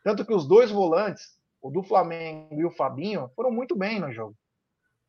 Tanto 0.03 0.25
que 0.25 0.33
os 0.33 0.47
dois 0.47 0.71
volantes, 0.71 1.23
o 1.61 1.69
do 1.69 1.83
Flamengo 1.83 2.59
e 2.59 2.65
o 2.65 2.71
Fabinho, 2.71 3.29
foram 3.35 3.51
muito 3.51 3.75
bem 3.75 3.99
no 3.99 4.11
jogo. 4.11 4.35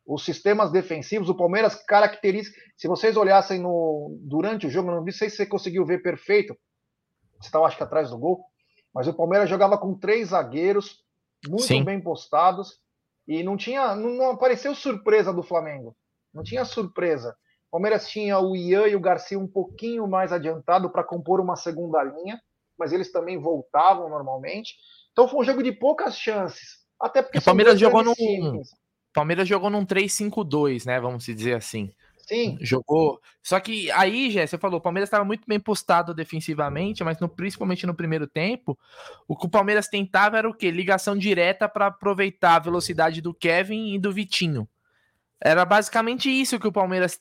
Os 0.05 0.23
sistemas 0.23 0.71
defensivos, 0.71 1.29
o 1.29 1.35
Palmeiras 1.35 1.75
caracteriza. 1.83 2.51
Se 2.77 2.87
vocês 2.87 3.17
olhassem 3.17 3.59
no, 3.59 4.17
durante 4.21 4.67
o 4.67 4.69
jogo, 4.69 4.91
não 4.91 5.03
sei 5.11 5.29
se 5.29 5.37
você 5.37 5.45
conseguiu 5.45 5.85
ver 5.85 6.01
perfeito, 6.01 6.55
você 7.39 7.47
estava 7.47 7.65
acho 7.65 7.77
que 7.77 7.83
atrás 7.83 8.09
do 8.09 8.17
gol, 8.17 8.45
mas 8.95 9.07
o 9.09 9.13
Palmeiras 9.13 9.49
jogava 9.49 9.77
com 9.77 9.93
três 9.93 10.29
zagueiros 10.29 11.03
muito 11.45 11.63
Sim. 11.63 11.83
bem 11.83 11.99
postados 11.99 12.79
e 13.27 13.43
não 13.43 13.57
tinha, 13.57 13.93
não, 13.93 14.31
apareceu 14.31 14.73
surpresa 14.73 15.33
do 15.33 15.43
Flamengo. 15.43 15.95
Não 16.33 16.43
tinha 16.43 16.63
surpresa. 16.63 17.35
O 17.67 17.71
Palmeiras 17.71 18.07
tinha 18.07 18.39
o 18.39 18.55
Ian 18.55 18.87
e 18.87 18.95
o 18.95 18.99
Garcia 18.99 19.37
um 19.37 19.47
pouquinho 19.47 20.07
mais 20.07 20.31
adiantado 20.31 20.89
para 20.89 21.03
compor 21.03 21.41
uma 21.41 21.57
segunda 21.57 22.01
linha, 22.03 22.39
mas 22.79 22.93
eles 22.93 23.11
também 23.11 23.37
voltavam 23.37 24.09
normalmente. 24.09 24.75
Então 25.11 25.27
foi 25.27 25.41
um 25.41 25.43
jogo 25.43 25.61
de 25.61 25.73
poucas 25.73 26.17
chances. 26.17 26.85
Até 26.99 27.21
porque 27.21 27.39
o 27.39 27.43
Palmeiras 27.43 27.77
jogou 27.77 28.01
num 28.01 28.13
Palmeiras 29.13 29.47
jogou 29.47 29.69
num 29.69 29.85
3-5-2, 29.85 30.85
né? 30.85 30.99
Vamos 30.99 31.25
dizer 31.25 31.55
assim. 31.55 31.93
Sim. 32.25 32.57
Jogou. 32.59 33.21
Só 33.43 33.59
que 33.59 33.91
aí, 33.91 34.31
Jé, 34.31 34.47
você 34.47 34.57
falou, 34.57 34.79
o 34.79 34.81
Palmeiras 34.81 35.07
estava 35.07 35.23
muito 35.23 35.43
bem 35.47 35.59
postado 35.59 36.13
defensivamente, 36.13 37.03
mas 37.03 37.19
no, 37.19 37.29
principalmente 37.29 37.85
no 37.85 37.93
primeiro 37.93 38.25
tempo, 38.25 38.77
o 39.27 39.37
que 39.37 39.45
o 39.45 39.49
Palmeiras 39.49 39.87
tentava 39.87 40.37
era 40.37 40.49
o 40.49 40.53
quê? 40.53 40.71
Ligação 40.71 41.15
direta 41.15 41.69
para 41.69 41.87
aproveitar 41.87 42.55
a 42.55 42.59
velocidade 42.59 43.21
do 43.21 43.33
Kevin 43.33 43.93
e 43.93 43.99
do 43.99 44.11
Vitinho. 44.11 44.67
Era 45.39 45.63
basicamente 45.65 46.29
isso 46.29 46.59
que 46.59 46.67
o 46.67 46.71
Palmeiras 46.71 47.19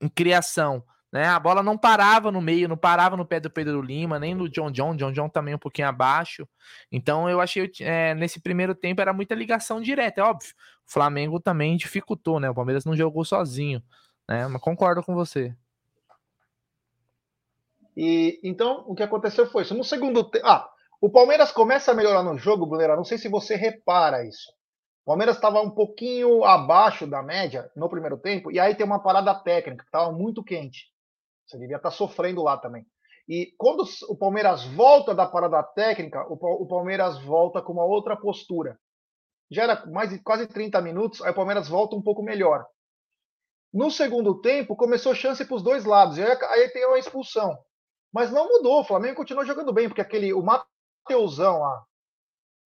em 0.00 0.08
criação. 0.08 0.82
Né? 1.12 1.26
A 1.26 1.38
bola 1.38 1.62
não 1.62 1.78
parava 1.78 2.32
no 2.32 2.40
meio, 2.40 2.68
não 2.68 2.76
parava 2.76 3.16
no 3.16 3.24
pé 3.26 3.38
do 3.38 3.50
Pedro 3.50 3.80
Lima, 3.80 4.18
nem 4.18 4.36
do 4.36 4.48
John 4.48 4.70
John. 4.70 4.96
John 4.96 5.12
John 5.12 5.28
também 5.28 5.54
um 5.54 5.58
pouquinho 5.58 5.86
abaixo. 5.86 6.48
Então 6.90 7.28
eu 7.28 7.40
achei 7.40 7.70
é, 7.80 8.14
nesse 8.14 8.40
primeiro 8.40 8.74
tempo 8.74 9.00
era 9.00 9.12
muita 9.12 9.34
ligação 9.34 9.80
direta, 9.80 10.22
é 10.22 10.24
óbvio. 10.24 10.50
O 10.88 10.92
Flamengo 10.92 11.38
também 11.38 11.76
dificultou, 11.76 12.40
né? 12.40 12.50
O 12.50 12.54
Palmeiras 12.54 12.84
não 12.84 12.96
jogou 12.96 13.24
sozinho. 13.24 13.82
Né? 14.28 14.46
Mas 14.46 14.60
concordo 14.60 15.02
com 15.02 15.14
você. 15.14 15.54
E 17.96 18.40
então 18.42 18.84
o 18.86 18.94
que 18.94 19.02
aconteceu 19.02 19.46
foi 19.46 19.62
isso. 19.62 19.74
No 19.74 19.84
segundo 19.84 20.24
tempo. 20.24 20.46
Ah, 20.46 20.68
o 21.00 21.10
Palmeiras 21.10 21.52
começa 21.52 21.92
a 21.92 21.94
melhorar 21.94 22.22
no 22.22 22.36
jogo, 22.38 22.66
Brunera. 22.66 22.96
Não 22.96 23.04
sei 23.04 23.18
se 23.18 23.28
você 23.28 23.54
repara 23.54 24.24
isso. 24.26 24.50
O 25.04 25.06
Palmeiras 25.06 25.36
estava 25.36 25.60
um 25.60 25.70
pouquinho 25.70 26.44
abaixo 26.44 27.06
da 27.06 27.22
média 27.22 27.70
no 27.76 27.90
primeiro 27.90 28.16
tempo, 28.16 28.50
e 28.50 28.58
aí 28.58 28.74
tem 28.74 28.86
uma 28.86 29.02
parada 29.02 29.34
técnica, 29.34 29.82
que 29.82 29.88
estava 29.88 30.10
muito 30.10 30.42
quente. 30.42 30.90
Você 31.46 31.58
devia 31.58 31.76
estar 31.76 31.90
tá 31.90 31.94
sofrendo 31.94 32.42
lá 32.42 32.56
também. 32.56 32.86
E 33.28 33.52
quando 33.58 33.84
o 34.08 34.16
Palmeiras 34.16 34.64
volta 34.64 35.14
da 35.14 35.26
parada 35.26 35.62
técnica, 35.62 36.24
o 36.26 36.66
Palmeiras 36.66 37.18
volta 37.22 37.60
com 37.60 37.74
uma 37.74 37.84
outra 37.84 38.16
postura. 38.16 38.78
Já 39.50 39.64
era 39.64 39.86
mais 39.86 40.08
de 40.08 40.18
quase 40.20 40.46
30 40.46 40.80
minutos, 40.80 41.20
aí 41.20 41.32
o 41.32 41.34
Palmeiras 41.34 41.68
volta 41.68 41.94
um 41.94 42.02
pouco 42.02 42.22
melhor. 42.22 42.66
No 43.74 43.90
segundo 43.90 44.40
tempo, 44.40 44.76
começou 44.76 45.16
chance 45.16 45.44
para 45.44 45.56
os 45.56 45.62
dois 45.62 45.84
lados. 45.84 46.16
E 46.16 46.22
aí, 46.22 46.38
aí 46.50 46.68
tem 46.68 46.86
uma 46.86 46.96
expulsão. 46.96 47.58
Mas 48.12 48.30
não 48.30 48.48
mudou. 48.48 48.80
O 48.80 48.84
Flamengo 48.84 49.16
continuou 49.16 49.44
jogando 49.44 49.72
bem, 49.72 49.88
porque 49.88 50.00
aquele 50.00 50.32
o 50.32 50.44
Mateusão 50.44 51.58
lá, 51.58 51.84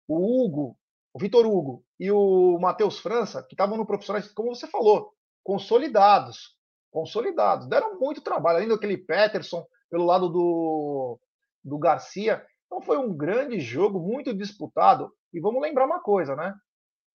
o 0.08 0.16
Hugo, 0.16 0.78
o 1.12 1.18
Vitor 1.18 1.44
Hugo 1.44 1.84
e 2.00 2.10
o 2.10 2.58
Matheus 2.58 2.98
França, 2.98 3.42
que 3.42 3.52
estavam 3.52 3.76
no 3.76 3.84
profissional, 3.84 4.22
como 4.34 4.54
você 4.54 4.66
falou, 4.66 5.12
consolidados. 5.42 6.56
Consolidados. 6.90 7.68
Deram 7.68 8.00
muito 8.00 8.22
trabalho, 8.22 8.56
além 8.56 8.68
daquele 8.68 8.96
Peterson 8.96 9.66
pelo 9.90 10.06
lado 10.06 10.30
do, 10.30 11.20
do 11.62 11.78
Garcia. 11.78 12.42
Então 12.64 12.80
foi 12.80 12.96
um 12.96 13.14
grande 13.14 13.60
jogo, 13.60 14.00
muito 14.00 14.32
disputado. 14.32 15.12
E 15.34 15.38
vamos 15.38 15.60
lembrar 15.60 15.84
uma 15.84 16.00
coisa, 16.00 16.34
né? 16.34 16.54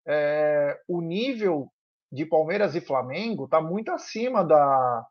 É, 0.07 0.79
o 0.87 1.01
nível 1.01 1.71
de 2.11 2.25
Palmeiras 2.25 2.75
e 2.75 2.81
Flamengo 2.81 3.45
está 3.45 3.61
muito 3.61 3.91
acima 3.91 4.43
da, 4.43 5.05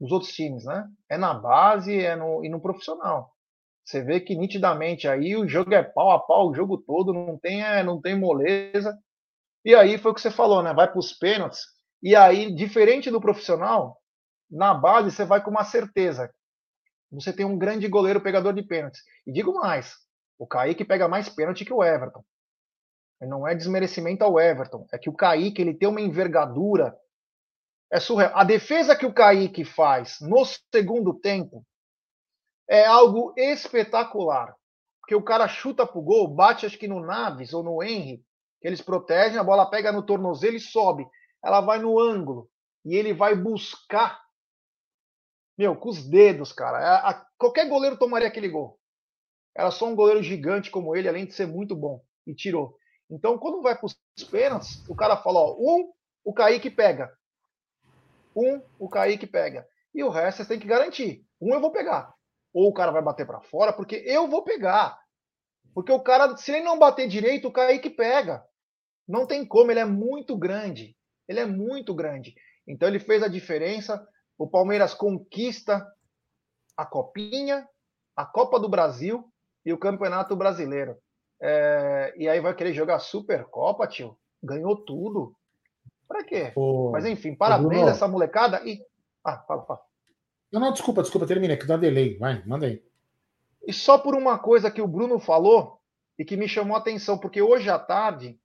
dos 0.00 0.12
outros 0.12 0.32
times, 0.32 0.64
né? 0.64 0.86
É 1.08 1.16
na 1.16 1.34
base 1.34 1.98
é 1.98 2.14
no, 2.14 2.44
e 2.44 2.48
no 2.48 2.60
profissional. 2.60 3.32
Você 3.84 4.02
vê 4.02 4.20
que 4.20 4.34
nitidamente 4.34 5.06
aí 5.06 5.36
o 5.36 5.48
jogo 5.48 5.72
é 5.72 5.82
pau 5.82 6.10
a 6.10 6.18
pau 6.18 6.50
o 6.50 6.54
jogo 6.54 6.76
todo, 6.78 7.12
não 7.12 7.38
tem, 7.38 7.62
é, 7.62 7.82
não 7.82 8.00
tem 8.00 8.18
moleza. 8.18 8.96
E 9.64 9.74
aí 9.74 9.96
foi 9.98 10.10
o 10.10 10.14
que 10.14 10.20
você 10.20 10.30
falou, 10.30 10.62
né? 10.62 10.74
Vai 10.74 10.90
para 10.90 10.98
os 10.98 11.12
pênaltis. 11.12 11.60
E 12.02 12.14
aí, 12.14 12.54
diferente 12.54 13.10
do 13.10 13.20
profissional, 13.20 13.98
na 14.50 14.74
base 14.74 15.10
você 15.10 15.24
vai 15.24 15.42
com 15.42 15.50
uma 15.50 15.64
certeza. 15.64 16.30
Você 17.10 17.32
tem 17.32 17.46
um 17.46 17.58
grande 17.58 17.88
goleiro 17.88 18.20
pegador 18.20 18.52
de 18.52 18.62
pênaltis. 18.62 19.00
E 19.26 19.32
digo 19.32 19.54
mais, 19.54 19.94
o 20.38 20.46
Kaique 20.46 20.84
pega 20.84 21.08
mais 21.08 21.28
pênalti 21.28 21.64
que 21.64 21.72
o 21.72 21.82
Everton. 21.82 22.24
Não 23.20 23.46
é 23.46 23.54
desmerecimento 23.54 24.22
ao 24.22 24.38
Everton. 24.38 24.86
É 24.92 24.98
que 24.98 25.08
o 25.08 25.14
Kaique 25.14 25.62
ele 25.62 25.74
tem 25.74 25.88
uma 25.88 26.00
envergadura. 26.00 26.96
É 27.90 27.98
surreal. 27.98 28.32
A 28.34 28.44
defesa 28.44 28.96
que 28.96 29.06
o 29.06 29.14
Kaique 29.14 29.64
faz 29.64 30.18
no 30.20 30.44
segundo 30.74 31.14
tempo 31.14 31.64
é 32.68 32.84
algo 32.84 33.32
espetacular. 33.36 34.54
Porque 35.00 35.14
o 35.14 35.22
cara 35.22 35.46
chuta 35.46 35.86
pro 35.86 36.02
gol, 36.02 36.26
bate 36.26 36.66
acho 36.66 36.78
que 36.78 36.88
no 36.88 37.00
Naves 37.00 37.54
ou 37.54 37.62
no 37.62 37.80
Henry, 37.82 38.24
que 38.60 38.66
eles 38.66 38.80
protegem, 38.80 39.38
a 39.38 39.44
bola 39.44 39.70
pega 39.70 39.92
no 39.92 40.04
tornozelo 40.04 40.56
e 40.56 40.60
sobe. 40.60 41.06
Ela 41.44 41.60
vai 41.60 41.78
no 41.78 41.98
ângulo. 41.98 42.50
E 42.84 42.94
ele 42.94 43.14
vai 43.14 43.34
buscar. 43.34 44.20
Meu, 45.56 45.76
com 45.76 45.88
os 45.88 46.06
dedos, 46.06 46.52
cara. 46.52 46.78
A, 46.78 47.10
a, 47.10 47.26
qualquer 47.38 47.68
goleiro 47.68 47.96
tomaria 47.96 48.28
aquele 48.28 48.48
gol. 48.48 48.78
Era 49.56 49.70
só 49.70 49.86
um 49.86 49.94
goleiro 49.94 50.22
gigante 50.22 50.70
como 50.70 50.94
ele, 50.94 51.08
além 51.08 51.24
de 51.24 51.32
ser 51.32 51.46
muito 51.46 51.74
bom. 51.74 52.04
E 52.26 52.34
tirou. 52.34 52.76
Então, 53.10 53.38
quando 53.38 53.62
vai 53.62 53.76
para 53.76 53.86
os 53.86 53.96
pênaltis, 54.30 54.82
o 54.88 54.94
cara 54.94 55.16
fala: 55.16 55.40
ó, 55.40 55.56
um, 55.58 55.92
o 56.24 56.32
Kaique 56.32 56.70
pega. 56.70 57.12
Um, 58.34 58.60
o 58.78 58.88
Kaique 58.88 59.26
pega. 59.26 59.66
E 59.94 60.02
o 60.02 60.10
resto 60.10 60.42
você 60.42 60.48
tem 60.48 60.58
que 60.58 60.66
garantir. 60.66 61.24
Um 61.40 61.54
eu 61.54 61.60
vou 61.60 61.70
pegar. 61.70 62.12
Ou 62.52 62.68
o 62.68 62.74
cara 62.74 62.90
vai 62.90 63.02
bater 63.02 63.26
para 63.26 63.40
fora, 63.40 63.72
porque 63.72 63.96
eu 64.06 64.28
vou 64.28 64.42
pegar. 64.42 64.98
Porque 65.74 65.92
o 65.92 66.00
cara, 66.00 66.36
se 66.36 66.52
ele 66.52 66.64
não 66.64 66.78
bater 66.78 67.06
direito, 67.06 67.48
o 67.48 67.52
Kaique 67.52 67.90
pega. 67.90 68.44
Não 69.06 69.26
tem 69.26 69.46
como, 69.46 69.70
ele 69.70 69.80
é 69.80 69.84
muito 69.84 70.36
grande. 70.36 70.96
Ele 71.28 71.40
é 71.40 71.46
muito 71.46 71.94
grande. 71.94 72.34
Então 72.66 72.88
ele 72.88 72.98
fez 72.98 73.22
a 73.22 73.28
diferença. 73.28 74.06
O 74.38 74.48
Palmeiras 74.48 74.94
conquista 74.94 75.86
a 76.76 76.84
Copinha, 76.84 77.66
a 78.14 78.26
Copa 78.26 78.60
do 78.60 78.68
Brasil 78.68 79.32
e 79.64 79.72
o 79.72 79.78
Campeonato 79.78 80.36
Brasileiro. 80.36 80.98
É, 81.40 82.14
e 82.16 82.28
aí 82.28 82.40
vai 82.40 82.54
querer 82.54 82.72
jogar 82.72 82.98
Supercopa, 82.98 83.86
tio? 83.86 84.16
Ganhou 84.42 84.76
tudo. 84.76 85.34
Pra 86.08 86.24
quê? 86.24 86.52
Mas 86.92 87.04
enfim, 87.04 87.34
parabéns 87.34 87.86
a 87.86 87.90
essa 87.90 88.08
molecada 88.08 88.62
e. 88.64 88.80
Ah, 89.24 89.38
fala, 89.38 89.64
fala. 89.64 89.80
Não, 90.52 90.60
não, 90.60 90.72
desculpa, 90.72 91.02
desculpa, 91.02 91.26
termina, 91.26 91.56
que 91.56 91.66
dá 91.66 91.76
delay. 91.76 92.16
Vai, 92.16 92.42
manda 92.46 92.66
aí. 92.66 92.82
E 93.66 93.72
só 93.72 93.98
por 93.98 94.14
uma 94.14 94.38
coisa 94.38 94.70
que 94.70 94.80
o 94.80 94.86
Bruno 94.86 95.18
falou 95.18 95.80
e 96.18 96.24
que 96.24 96.36
me 96.36 96.48
chamou 96.48 96.76
a 96.76 96.80
atenção, 96.80 97.18
porque 97.18 97.42
hoje 97.42 97.68
à 97.68 97.78
tarde 97.78 98.38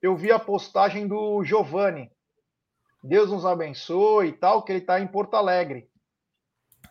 eu 0.00 0.16
vi 0.16 0.32
a 0.32 0.38
postagem 0.38 1.06
do 1.06 1.44
Giovanni. 1.44 2.10
Deus 3.04 3.30
nos 3.30 3.44
abençoe 3.44 4.28
e 4.28 4.32
tal, 4.32 4.62
que 4.62 4.72
ele 4.72 4.78
está 4.78 4.98
em 5.00 5.06
Porto 5.06 5.34
Alegre. 5.34 5.88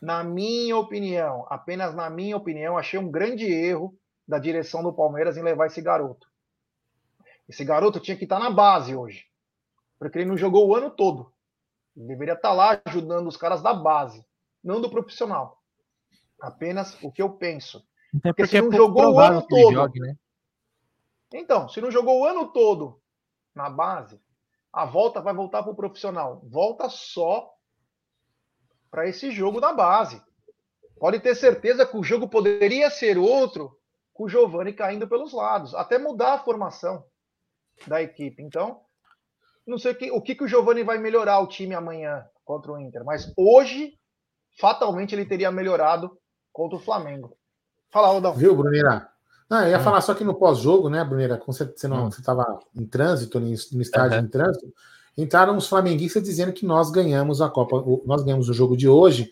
Na 0.01 0.23
minha 0.23 0.77
opinião, 0.77 1.45
apenas 1.49 1.95
na 1.95 2.09
minha 2.09 2.37
opinião, 2.37 2.77
achei 2.77 2.99
um 2.99 3.09
grande 3.09 3.45
erro 3.45 3.97
da 4.31 4.39
direção 4.39 4.81
do 4.81 4.93
Palmeiras 4.93 5.35
em 5.35 5.43
levar 5.43 5.65
esse 5.65 5.81
garoto. 5.81 6.25
Esse 7.49 7.65
garoto 7.65 7.99
tinha 7.99 8.15
que 8.15 8.23
estar 8.23 8.39
na 8.39 8.49
base 8.49 8.95
hoje, 8.95 9.25
porque 9.99 10.19
ele 10.19 10.29
não 10.29 10.37
jogou 10.37 10.69
o 10.69 10.73
ano 10.73 10.89
todo. 10.89 11.33
Ele 11.97 12.07
deveria 12.07 12.35
estar 12.35 12.53
lá 12.53 12.81
ajudando 12.85 13.27
os 13.27 13.35
caras 13.35 13.61
da 13.61 13.73
base, 13.73 14.25
não 14.63 14.79
do 14.79 14.89
profissional. 14.89 15.61
Apenas 16.39 16.97
o 17.03 17.11
que 17.11 17.21
eu 17.21 17.31
penso. 17.33 17.85
Porque, 18.09 18.33
porque 18.33 18.47
se 18.47 18.57
é 18.57 18.61
não 18.61 18.71
é 18.71 18.77
jogou 18.77 19.15
o 19.15 19.19
ano 19.19 19.45
todo. 19.45 19.73
Jogue, 19.73 19.99
né? 19.99 20.15
Então, 21.33 21.67
se 21.67 21.81
não 21.81 21.91
jogou 21.91 22.21
o 22.21 22.25
ano 22.25 22.53
todo 22.53 23.01
na 23.53 23.69
base, 23.69 24.17
a 24.71 24.85
volta 24.85 25.19
vai 25.19 25.33
voltar 25.33 25.61
para 25.61 25.73
o 25.73 25.75
profissional. 25.75 26.41
Volta 26.45 26.87
só 26.87 27.53
para 28.89 29.09
esse 29.09 29.29
jogo 29.29 29.59
da 29.59 29.73
base. 29.73 30.23
Pode 30.97 31.19
ter 31.19 31.35
certeza 31.35 31.85
que 31.85 31.97
o 31.97 32.03
jogo 32.03 32.29
poderia 32.29 32.89
ser 32.89 33.17
outro 33.17 33.77
com 34.21 34.25
o 34.25 34.29
Giovani 34.29 34.71
caindo 34.71 35.07
pelos 35.07 35.33
lados, 35.33 35.73
até 35.73 35.97
mudar 35.97 36.33
a 36.33 36.39
formação 36.39 37.03
da 37.87 38.03
equipe. 38.03 38.43
Então, 38.43 38.81
não 39.65 39.79
sei 39.79 39.93
o 39.93 39.95
que 39.95 40.11
o, 40.11 40.21
que, 40.21 40.35
que 40.35 40.43
o 40.43 40.47
Giovani 40.47 40.83
vai 40.83 40.99
melhorar 40.99 41.39
o 41.39 41.47
time 41.47 41.73
amanhã 41.73 42.23
contra 42.45 42.71
o 42.71 42.79
Inter, 42.79 43.03
mas 43.03 43.33
hoje, 43.35 43.97
fatalmente, 44.59 45.15
ele 45.15 45.25
teria 45.25 45.51
melhorado 45.51 46.15
contra 46.53 46.77
o 46.77 46.79
Flamengo. 46.79 47.35
Fala, 47.89 48.09
Aldão. 48.09 48.35
Viu, 48.35 48.55
Brunira? 48.55 49.09
Não, 49.49 49.63
eu 49.63 49.69
ia 49.69 49.79
hum. 49.79 49.83
falar 49.83 50.01
só 50.01 50.13
que 50.13 50.23
no 50.23 50.35
pós-jogo, 50.35 50.87
né, 50.87 51.03
Brunira, 51.03 51.37
como 51.37 51.51
você, 51.51 51.65
você 51.65 51.87
não 51.87 52.09
estava 52.09 52.43
hum. 52.75 52.81
em 52.81 52.85
trânsito, 52.85 53.39
no 53.39 53.81
estádio 53.81 54.19
uhum. 54.19 54.25
em 54.25 54.27
trânsito, 54.27 54.71
entraram 55.17 55.57
os 55.57 55.67
flamenguistas 55.67 56.21
dizendo 56.21 56.53
que 56.53 56.65
nós 56.65 56.91
ganhamos 56.91 57.41
a 57.41 57.49
Copa, 57.49 57.83
nós 58.05 58.23
ganhamos 58.23 58.49
o 58.49 58.53
jogo 58.53 58.77
de 58.77 58.87
hoje 58.87 59.31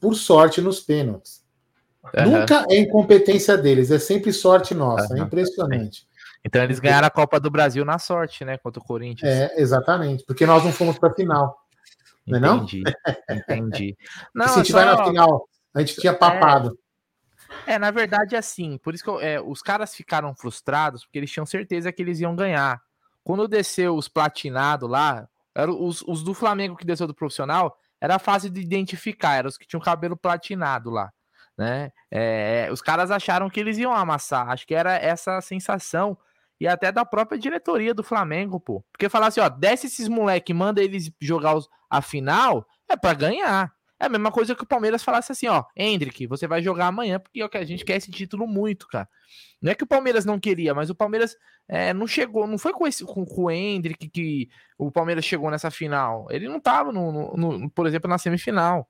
por 0.00 0.16
sorte 0.16 0.60
nos 0.60 0.80
pênaltis. 0.80 1.43
Uhum. 2.16 2.40
Nunca 2.40 2.66
é 2.68 2.78
incompetência 2.78 3.56
deles, 3.56 3.90
é 3.90 3.98
sempre 3.98 4.32
sorte 4.32 4.74
nossa, 4.74 5.14
uhum. 5.14 5.20
é 5.20 5.22
impressionante. 5.22 6.06
Então 6.44 6.62
eles 6.62 6.78
ganharam 6.78 7.06
a 7.06 7.10
Copa 7.10 7.40
do 7.40 7.50
Brasil 7.50 7.84
na 7.84 7.98
sorte, 7.98 8.44
né, 8.44 8.58
contra 8.58 8.80
o 8.80 8.84
Corinthians. 8.84 9.30
É, 9.30 9.54
exatamente, 9.60 10.24
porque 10.26 10.44
nós 10.44 10.62
não 10.62 10.72
fomos 10.72 10.98
para 10.98 11.10
a 11.10 11.14
final. 11.14 11.56
Não 12.26 12.38
é 12.38 12.40
não? 12.40 12.66
Entendi. 13.30 13.96
Não, 14.34 14.48
se 14.48 14.54
a 14.54 14.56
gente 14.56 14.72
só... 14.72 14.78
vai 14.78 14.86
na 14.86 15.04
final, 15.04 15.46
a 15.74 15.80
gente 15.80 16.00
tinha 16.00 16.14
papado. 16.14 16.78
É, 17.66 17.74
é 17.74 17.78
na 17.78 17.90
verdade, 17.90 18.34
é 18.34 18.38
assim, 18.38 18.78
por 18.78 18.94
isso 18.94 19.04
que 19.04 19.10
eu, 19.10 19.20
é, 19.20 19.40
os 19.40 19.60
caras 19.60 19.94
ficaram 19.94 20.34
frustrados, 20.34 21.04
porque 21.04 21.18
eles 21.18 21.30
tinham 21.30 21.44
certeza 21.44 21.92
que 21.92 22.00
eles 22.00 22.20
iam 22.20 22.34
ganhar. 22.34 22.80
Quando 23.22 23.46
desceu 23.46 23.94
os 23.94 24.08
platinados 24.08 24.88
lá, 24.88 25.28
eram 25.54 25.82
os, 25.82 26.02
os 26.02 26.22
do 26.22 26.32
Flamengo 26.32 26.76
que 26.76 26.86
desceu 26.86 27.06
do 27.06 27.14
profissional, 27.14 27.76
era 28.00 28.18
fácil 28.18 28.50
de 28.50 28.60
identificar, 28.60 29.36
eram 29.36 29.48
os 29.48 29.58
que 29.58 29.66
tinham 29.66 29.80
cabelo 29.80 30.16
platinado 30.16 30.90
lá, 30.90 31.12
né? 31.56 31.90
É, 32.10 32.68
os 32.72 32.82
caras 32.82 33.10
acharam 33.10 33.48
que 33.48 33.60
eles 33.60 33.78
iam 33.78 33.92
amassar, 33.92 34.48
acho 34.50 34.66
que 34.66 34.74
era 34.74 34.96
essa 34.96 35.40
sensação 35.40 36.16
e 36.60 36.68
até 36.68 36.92
da 36.92 37.04
própria 37.04 37.38
diretoria 37.38 37.92
do 37.92 38.02
Flamengo, 38.02 38.60
pô. 38.60 38.84
Porque 38.92 39.08
falar 39.08 39.28
assim, 39.28 39.40
ó, 39.40 39.48
desce 39.48 39.86
esses 39.86 40.08
moleque, 40.08 40.54
manda 40.54 40.82
eles 40.82 41.10
jogar 41.20 41.54
os, 41.54 41.68
a 41.90 42.00
final, 42.00 42.66
é 42.88 42.96
para 42.96 43.14
ganhar. 43.14 43.72
É 43.98 44.06
a 44.06 44.08
mesma 44.08 44.30
coisa 44.30 44.54
que 44.54 44.62
o 44.62 44.66
Palmeiras 44.66 45.02
falasse 45.02 45.32
assim, 45.32 45.46
ó, 45.46 45.64
Hendrick, 45.76 46.26
você 46.26 46.46
vai 46.46 46.62
jogar 46.62 46.88
amanhã, 46.88 47.18
porque 47.18 47.40
é 47.40 47.60
a 47.60 47.64
gente 47.64 47.84
quer 47.84 47.96
esse 47.96 48.10
título 48.10 48.46
muito, 48.46 48.86
cara. 48.88 49.08
Não 49.62 49.72
é 49.72 49.74
que 49.74 49.84
o 49.84 49.86
Palmeiras 49.86 50.24
não 50.24 50.38
queria, 50.38 50.74
mas 50.74 50.90
o 50.90 50.94
Palmeiras 50.94 51.36
é, 51.68 51.94
não 51.94 52.06
chegou, 52.06 52.46
não 52.46 52.58
foi 52.58 52.72
com, 52.72 52.86
esse, 52.86 53.04
com, 53.04 53.24
com 53.24 53.44
o 53.44 53.50
Hendrick 53.50 54.08
que 54.10 54.48
o 54.76 54.90
Palmeiras 54.90 55.24
chegou 55.24 55.50
nessa 55.50 55.70
final. 55.70 56.26
Ele 56.30 56.48
não 56.48 56.60
tava, 56.60 56.92
no, 56.92 57.36
no, 57.36 57.58
no, 57.58 57.70
por 57.70 57.86
exemplo, 57.86 58.10
na 58.10 58.18
semifinal. 58.18 58.88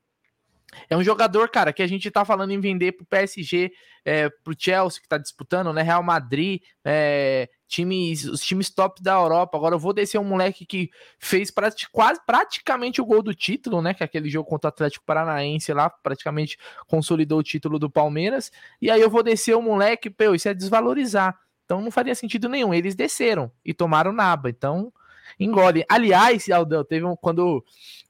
É 0.89 0.97
um 0.97 1.03
jogador, 1.03 1.49
cara, 1.49 1.73
que 1.73 1.83
a 1.83 1.87
gente 1.87 2.11
tá 2.11 2.25
falando 2.25 2.51
em 2.51 2.61
vender 2.61 2.93
pro 2.93 3.07
PSG, 3.07 3.73
é, 4.05 4.29
pro 4.29 4.55
Chelsea, 4.57 5.01
que 5.01 5.09
tá 5.09 5.19
disputando, 5.19 5.73
né? 5.73 5.83
Real 5.83 6.03
Madrid, 6.03 6.61
é, 6.85 7.49
times, 7.67 8.25
os 8.25 8.41
times 8.41 8.71
top 8.71 9.03
da 9.03 9.15
Europa. 9.15 9.57
Agora 9.57 9.75
eu 9.75 9.79
vou 9.79 9.93
descer 9.93 10.19
um 10.19 10.25
moleque 10.25 10.67
que 10.67 10.91
fez 11.19 11.51
prati 11.51 11.89
quase 11.91 12.21
praticamente 12.25 13.01
o 13.01 13.05
gol 13.05 13.23
do 13.23 13.35
título, 13.35 13.81
né? 13.81 13.95
Que 13.95 14.03
é 14.03 14.07
aquele 14.07 14.29
jogo 14.29 14.49
contra 14.49 14.69
o 14.69 14.73
Atlético 14.73 15.05
Paranaense 15.05 15.73
lá, 15.73 15.89
praticamente 15.91 16.59
consolidou 16.87 17.39
o 17.39 17.43
título 17.43 17.79
do 17.79 17.91
Palmeiras. 17.91 18.51
E 18.81 18.91
aí 18.91 19.01
eu 19.01 19.11
vou 19.11 19.23
descer 19.23 19.57
um 19.57 19.63
moleque, 19.63 20.11
pô, 20.11 20.35
isso 20.35 20.49
é 20.49 20.55
desvalorizar. 20.55 21.39
Então 21.65 21.81
não 21.81 21.91
faria 21.91 22.15
sentido 22.15 22.49
nenhum. 22.49 22.75
Eles 22.75 22.95
desceram 22.95 23.51
e 23.65 23.73
tomaram 23.73 24.13
naba. 24.13 24.51
Então 24.51 24.93
engole. 25.39 25.85
Aliás, 25.89 26.49
Aldão, 26.51 26.85
teve 26.85 27.05
um 27.05 27.17
quando 27.17 27.65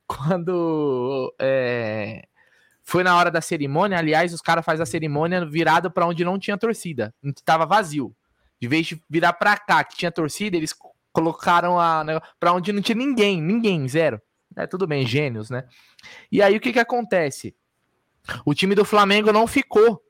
quando 0.07 1.35
é, 1.40 2.27
foi 2.85 3.03
na 3.03 3.16
hora 3.16 3.31
da 3.31 3.40
cerimônia, 3.40 3.99
aliás, 3.99 4.33
os 4.35 4.42
caras 4.42 4.64
fazem 4.64 4.83
a 4.83 4.87
cerimônia 4.87 5.44
virado 5.47 5.90
para 5.90 6.07
onde 6.07 6.25
não 6.25 6.38
tinha 6.38 6.59
torcida, 6.59 7.14
estava 7.25 7.64
vazio. 7.64 8.14
De 8.61 8.68
vez 8.68 8.87
de 8.87 9.03
virar 9.09 9.33
para 9.33 9.57
cá, 9.57 9.83
que 9.83 9.97
tinha 9.97 10.12
torcida, 10.12 10.57
eles 10.57 10.75
colocaram 11.11 11.81
a 11.81 12.05
né, 12.05 12.20
para 12.38 12.53
onde 12.53 12.73
não 12.73 12.83
tinha 12.83 12.97
ninguém, 12.97 13.40
ninguém, 13.40 13.88
zero. 13.88 14.20
É 14.57 14.66
tudo 14.66 14.87
bem, 14.87 15.07
gênios, 15.07 15.51
né? 15.51 15.64
E 16.31 16.40
aí 16.40 16.57
o 16.57 16.61
que 16.61 16.73
que 16.73 16.79
acontece? 16.79 17.57
O 18.44 18.55
time 18.55 18.75
do 18.75 18.85
Flamengo 18.85 19.33
não 19.33 19.47
ficou. 19.47 20.01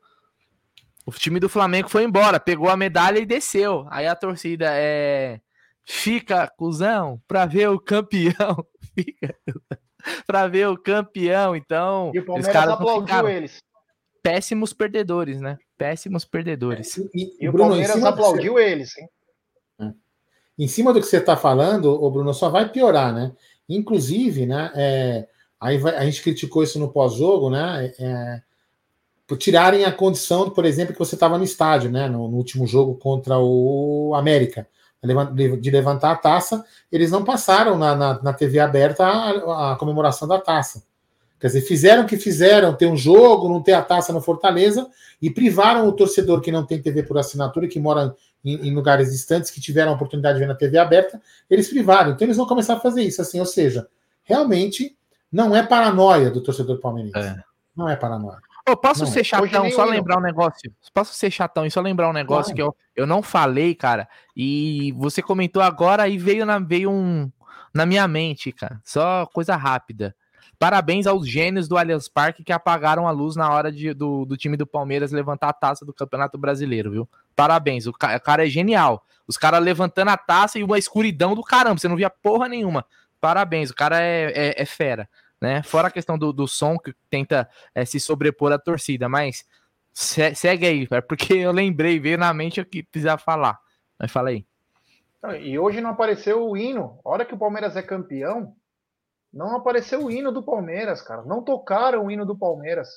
O 1.06 1.12
time 1.12 1.38
do 1.38 1.48
Flamengo 1.48 1.88
foi 1.88 2.04
embora, 2.04 2.40
pegou 2.40 2.68
a 2.68 2.76
medalha 2.76 3.18
e 3.18 3.26
desceu. 3.26 3.86
Aí 3.90 4.06
a 4.06 4.16
torcida 4.16 4.66
é 4.70 5.40
fica, 5.84 6.48
cuzão, 6.48 7.22
para 7.28 7.46
ver 7.46 7.68
o 7.68 7.78
campeão. 7.78 8.66
Fica 8.94 9.36
para 10.26 10.46
ver 10.46 10.68
o 10.68 10.76
campeão. 10.76 11.56
Então, 11.56 12.10
e 12.14 12.18
o 12.18 12.24
Palmeiras 12.24 12.56
aplaudiu 12.56 13.28
eles. 13.28 13.58
Péssimos 14.22 14.72
perdedores, 14.72 15.40
né? 15.40 15.58
Péssimos 15.76 16.24
perdedores. 16.24 16.98
É, 16.98 17.02
e, 17.14 17.36
e, 17.40 17.48
o 17.48 17.52
Bruno, 17.52 17.70
Palmeiras 17.70 18.04
aplaudiu 18.04 18.54
você... 18.54 18.64
eles, 18.64 18.98
hein? 18.98 19.08
É. 19.80 19.92
Em 20.58 20.68
cima 20.68 20.92
do 20.92 21.00
que 21.00 21.06
você 21.06 21.18
está 21.18 21.36
falando, 21.36 21.86
o 21.86 22.10
Bruno, 22.10 22.32
só 22.32 22.48
vai 22.48 22.68
piorar, 22.68 23.12
né? 23.12 23.32
Inclusive, 23.68 24.46
né? 24.46 24.70
É, 24.74 25.28
aí 25.60 25.78
vai, 25.78 25.96
a 25.96 26.04
gente 26.04 26.22
criticou 26.22 26.62
isso 26.62 26.78
no 26.78 26.90
pós-jogo, 26.90 27.50
né? 27.50 27.92
É, 27.98 28.42
por 29.26 29.36
tirarem 29.36 29.84
a 29.84 29.92
condição, 29.92 30.50
por 30.50 30.64
exemplo, 30.64 30.92
que 30.92 30.98
você 30.98 31.16
estava 31.16 31.36
no 31.36 31.44
estádio, 31.44 31.90
né? 31.90 32.08
No, 32.08 32.28
no, 32.28 32.36
último 32.36 32.66
jogo 32.66 32.94
contra 32.94 33.38
o 33.38 34.14
América 34.14 34.66
de 35.60 35.70
levantar 35.70 36.12
a 36.12 36.16
taça, 36.16 36.64
eles 36.90 37.10
não 37.10 37.24
passaram 37.24 37.76
na, 37.76 37.94
na, 37.94 38.22
na 38.22 38.32
TV 38.32 38.58
aberta 38.58 39.04
a, 39.04 39.72
a, 39.72 39.76
comemoração 39.76 40.26
da 40.26 40.40
taça. 40.40 40.82
Quer 41.38 41.48
dizer, 41.48 41.60
fizeram 41.62 42.04
o 42.04 42.06
que 42.06 42.16
fizeram, 42.16 42.74
ter 42.74 42.86
um 42.86 42.96
jogo, 42.96 43.48
não 43.48 43.62
ter 43.62 43.74
a 43.74 43.82
taça 43.82 44.12
no 44.12 44.20
Fortaleza, 44.20 44.88
e 45.20 45.30
privaram 45.30 45.86
o 45.86 45.92
torcedor 45.92 46.40
que 46.40 46.50
não 46.50 46.64
tem 46.64 46.80
TV 46.80 47.02
por 47.02 47.18
assinatura, 47.18 47.68
que 47.68 47.78
mora 47.78 48.14
em, 48.44 48.68
em 48.68 48.74
lugares 48.74 49.12
distantes, 49.12 49.50
que 49.50 49.60
tiveram 49.60 49.92
a 49.92 49.94
oportunidade 49.94 50.38
de 50.38 50.40
ver 50.40 50.48
na 50.48 50.54
TV 50.54 50.78
aberta, 50.78 51.20
eles 51.50 51.68
privaram. 51.68 52.12
Então 52.12 52.26
eles 52.26 52.36
vão 52.36 52.46
começar 52.46 52.74
a 52.74 52.80
fazer 52.80 53.02
isso, 53.02 53.20
assim, 53.20 53.38
ou 53.38 53.46
seja, 53.46 53.86
realmente 54.22 54.96
não 55.30 55.54
é 55.54 55.62
paranoia 55.62 56.30
do 56.30 56.40
torcedor 56.40 56.78
palmeirense. 56.78 57.18
É. 57.18 57.36
Não 57.76 57.88
é 57.88 57.96
paranoia. 57.96 58.38
Eu 58.66 58.76
posso 58.78 59.04
não, 59.04 59.10
ser 59.10 59.22
chatão, 59.22 59.70
só 59.70 59.84
lembrar 59.84 60.16
um 60.16 60.22
negócio. 60.22 60.72
Posso 60.92 61.12
ser 61.12 61.30
chatão 61.30 61.66
e 61.66 61.70
só 61.70 61.82
lembrar 61.82 62.08
um 62.08 62.14
negócio 62.14 62.54
que 62.54 62.62
eu, 62.62 62.74
eu 62.96 63.06
não 63.06 63.22
falei, 63.22 63.74
cara. 63.74 64.08
E 64.34 64.92
você 64.96 65.20
comentou 65.20 65.62
agora 65.62 66.08
e 66.08 66.16
veio 66.16 66.46
na, 66.46 66.58
veio 66.58 66.90
um, 66.90 67.30
na 67.74 67.84
minha 67.84 68.08
mente, 68.08 68.50
cara. 68.52 68.80
Só 68.82 69.26
coisa 69.26 69.54
rápida. 69.54 70.16
Parabéns 70.58 71.06
aos 71.06 71.28
gênios 71.28 71.68
do 71.68 71.76
Allianz 71.76 72.08
Parque 72.08 72.42
que 72.42 72.52
apagaram 72.52 73.06
a 73.06 73.10
luz 73.10 73.36
na 73.36 73.50
hora 73.50 73.70
de, 73.70 73.92
do, 73.92 74.24
do 74.24 74.36
time 74.36 74.56
do 74.56 74.66
Palmeiras 74.66 75.12
levantar 75.12 75.50
a 75.50 75.52
taça 75.52 75.84
do 75.84 75.92
Campeonato 75.92 76.38
Brasileiro, 76.38 76.90
viu? 76.90 77.08
Parabéns, 77.36 77.86
o 77.86 77.92
cara, 77.92 78.16
o 78.16 78.20
cara 78.20 78.46
é 78.46 78.48
genial. 78.48 79.04
Os 79.26 79.36
caras 79.36 79.62
levantando 79.62 80.10
a 80.10 80.16
taça 80.16 80.58
e 80.58 80.64
uma 80.64 80.78
escuridão 80.78 81.34
do 81.34 81.42
caramba, 81.42 81.78
você 81.78 81.88
não 81.88 81.96
via 81.96 82.08
porra 82.08 82.48
nenhuma. 82.48 82.86
Parabéns, 83.20 83.70
o 83.70 83.74
cara 83.74 84.00
é, 84.00 84.32
é, 84.34 84.62
é 84.62 84.64
fera 84.64 85.06
né? 85.40 85.62
Fora 85.62 85.88
a 85.88 85.90
questão 85.90 86.18
do, 86.18 86.32
do 86.32 86.46
som 86.48 86.78
que 86.78 86.94
tenta 87.10 87.48
é, 87.74 87.84
se 87.84 88.00
sobrepor 88.00 88.52
à 88.52 88.58
torcida, 88.58 89.08
mas 89.08 89.44
se, 89.92 90.34
segue 90.34 90.66
aí, 90.66 90.88
é 90.90 91.00
porque 91.00 91.34
eu 91.34 91.52
lembrei, 91.52 92.00
veio 92.00 92.18
na 92.18 92.32
mente 92.34 92.60
o 92.60 92.66
que 92.66 92.82
precisava 92.82 93.18
falar. 93.18 93.58
Mas 93.98 94.10
fala 94.10 94.30
aí. 94.30 94.44
E 95.40 95.58
hoje 95.58 95.80
não 95.80 95.90
apareceu 95.90 96.46
o 96.46 96.56
hino. 96.56 96.98
A 97.04 97.08
hora 97.08 97.24
que 97.24 97.34
o 97.34 97.38
Palmeiras 97.38 97.76
é 97.76 97.82
campeão, 97.82 98.54
não 99.32 99.56
apareceu 99.56 100.04
o 100.04 100.10
hino 100.10 100.30
do 100.30 100.42
Palmeiras, 100.42 101.00
cara. 101.00 101.22
Não 101.22 101.42
tocaram 101.42 102.04
o 102.04 102.10
hino 102.10 102.26
do 102.26 102.36
Palmeiras. 102.36 102.88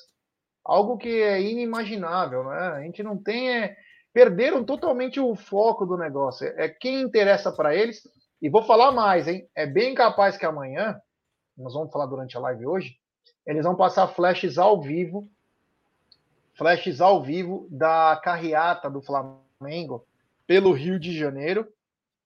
Algo 0.64 0.98
que 0.98 1.22
é 1.22 1.40
inimaginável, 1.40 2.44
né? 2.44 2.58
A 2.58 2.80
gente 2.82 3.02
não 3.02 3.16
tem. 3.16 3.50
É... 3.50 3.76
Perderam 4.12 4.64
totalmente 4.64 5.18
o 5.20 5.34
foco 5.34 5.86
do 5.86 5.96
negócio. 5.96 6.46
É 6.56 6.68
quem 6.68 7.00
interessa 7.00 7.52
para 7.52 7.74
eles. 7.74 8.02
E 8.42 8.48
vou 8.48 8.62
falar 8.62 8.92
mais, 8.92 9.26
hein? 9.26 9.48
É 9.54 9.66
bem 9.66 9.94
capaz 9.94 10.36
que 10.36 10.46
amanhã 10.46 11.00
nós 11.58 11.74
vamos 11.74 11.92
falar 11.92 12.06
durante 12.06 12.36
a 12.36 12.40
live 12.40 12.66
hoje, 12.66 12.98
eles 13.44 13.64
vão 13.64 13.74
passar 13.74 14.06
flashes 14.08 14.58
ao 14.58 14.80
vivo, 14.80 15.28
flashes 16.54 17.00
ao 17.00 17.22
vivo 17.22 17.66
da 17.70 18.18
carreata 18.22 18.88
do 18.88 19.02
Flamengo 19.02 20.06
pelo 20.46 20.72
Rio 20.72 20.98
de 20.98 21.18
Janeiro, 21.18 21.66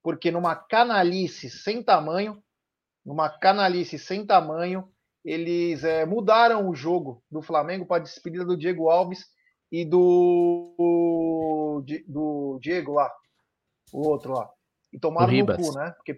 porque 0.03 0.31
numa 0.31 0.55
canalice 0.55 1.49
sem 1.49 1.83
tamanho, 1.83 2.43
numa 3.05 3.29
canalice 3.29 3.99
sem 3.99 4.27
tamanho, 4.27 4.89
eles 5.25 5.85
é, 5.85 6.05
mudaram 6.05 6.69
o 6.69 6.75
jogo 6.75 7.23
do 7.31 7.41
Flamengo 7.41 7.87
para 7.87 7.99
a 7.99 8.05
despedida 8.05 8.45
do 8.45 8.57
Diego 8.57 8.91
Alves 8.91 9.27
e 9.71 9.85
do, 9.85 11.83
do 12.07 12.59
Diego 12.61 12.93
lá, 12.93 13.11
o 13.93 14.09
outro 14.09 14.35
lá. 14.35 14.51
E 14.93 14.99
tomaram 14.99 15.33
no 15.33 15.47
cu, 15.57 15.73
né? 15.73 15.93
Porque 15.97 16.13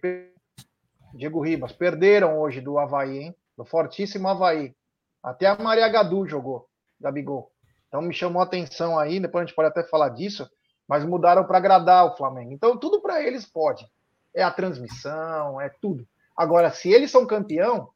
Diego 1.14 1.40
Ribas 1.40 1.70
perderam 1.70 2.40
hoje 2.40 2.60
do 2.60 2.76
Havaí, 2.76 3.18
hein? 3.18 3.36
Do 3.56 3.64
fortíssimo 3.64 4.26
Havaí. 4.26 4.74
Até 5.22 5.46
a 5.46 5.56
Maria 5.56 5.88
Gadu 5.88 6.26
jogou, 6.26 6.66
Gabigol. 7.00 7.52
Então 7.86 8.02
me 8.02 8.12
chamou 8.12 8.42
a 8.42 8.44
atenção 8.44 8.98
aí, 8.98 9.20
depois 9.20 9.44
a 9.44 9.46
gente 9.46 9.54
pode 9.54 9.68
até 9.68 9.84
falar 9.84 10.08
disso, 10.08 10.48
mas 10.88 11.04
mudaram 11.04 11.46
para 11.46 11.58
agradar 11.58 12.04
o 12.04 12.16
Flamengo. 12.16 12.52
Então 12.52 12.76
tudo 12.76 13.00
para 13.00 13.22
eles 13.22 13.46
pode. 13.46 13.86
É 14.34 14.42
a 14.42 14.50
transmissão, 14.50 15.60
é 15.60 15.70
tudo. 15.80 16.04
Agora, 16.36 16.72
se 16.72 16.90
eles 16.90 17.12
são 17.12 17.24
campeão, 17.24 17.88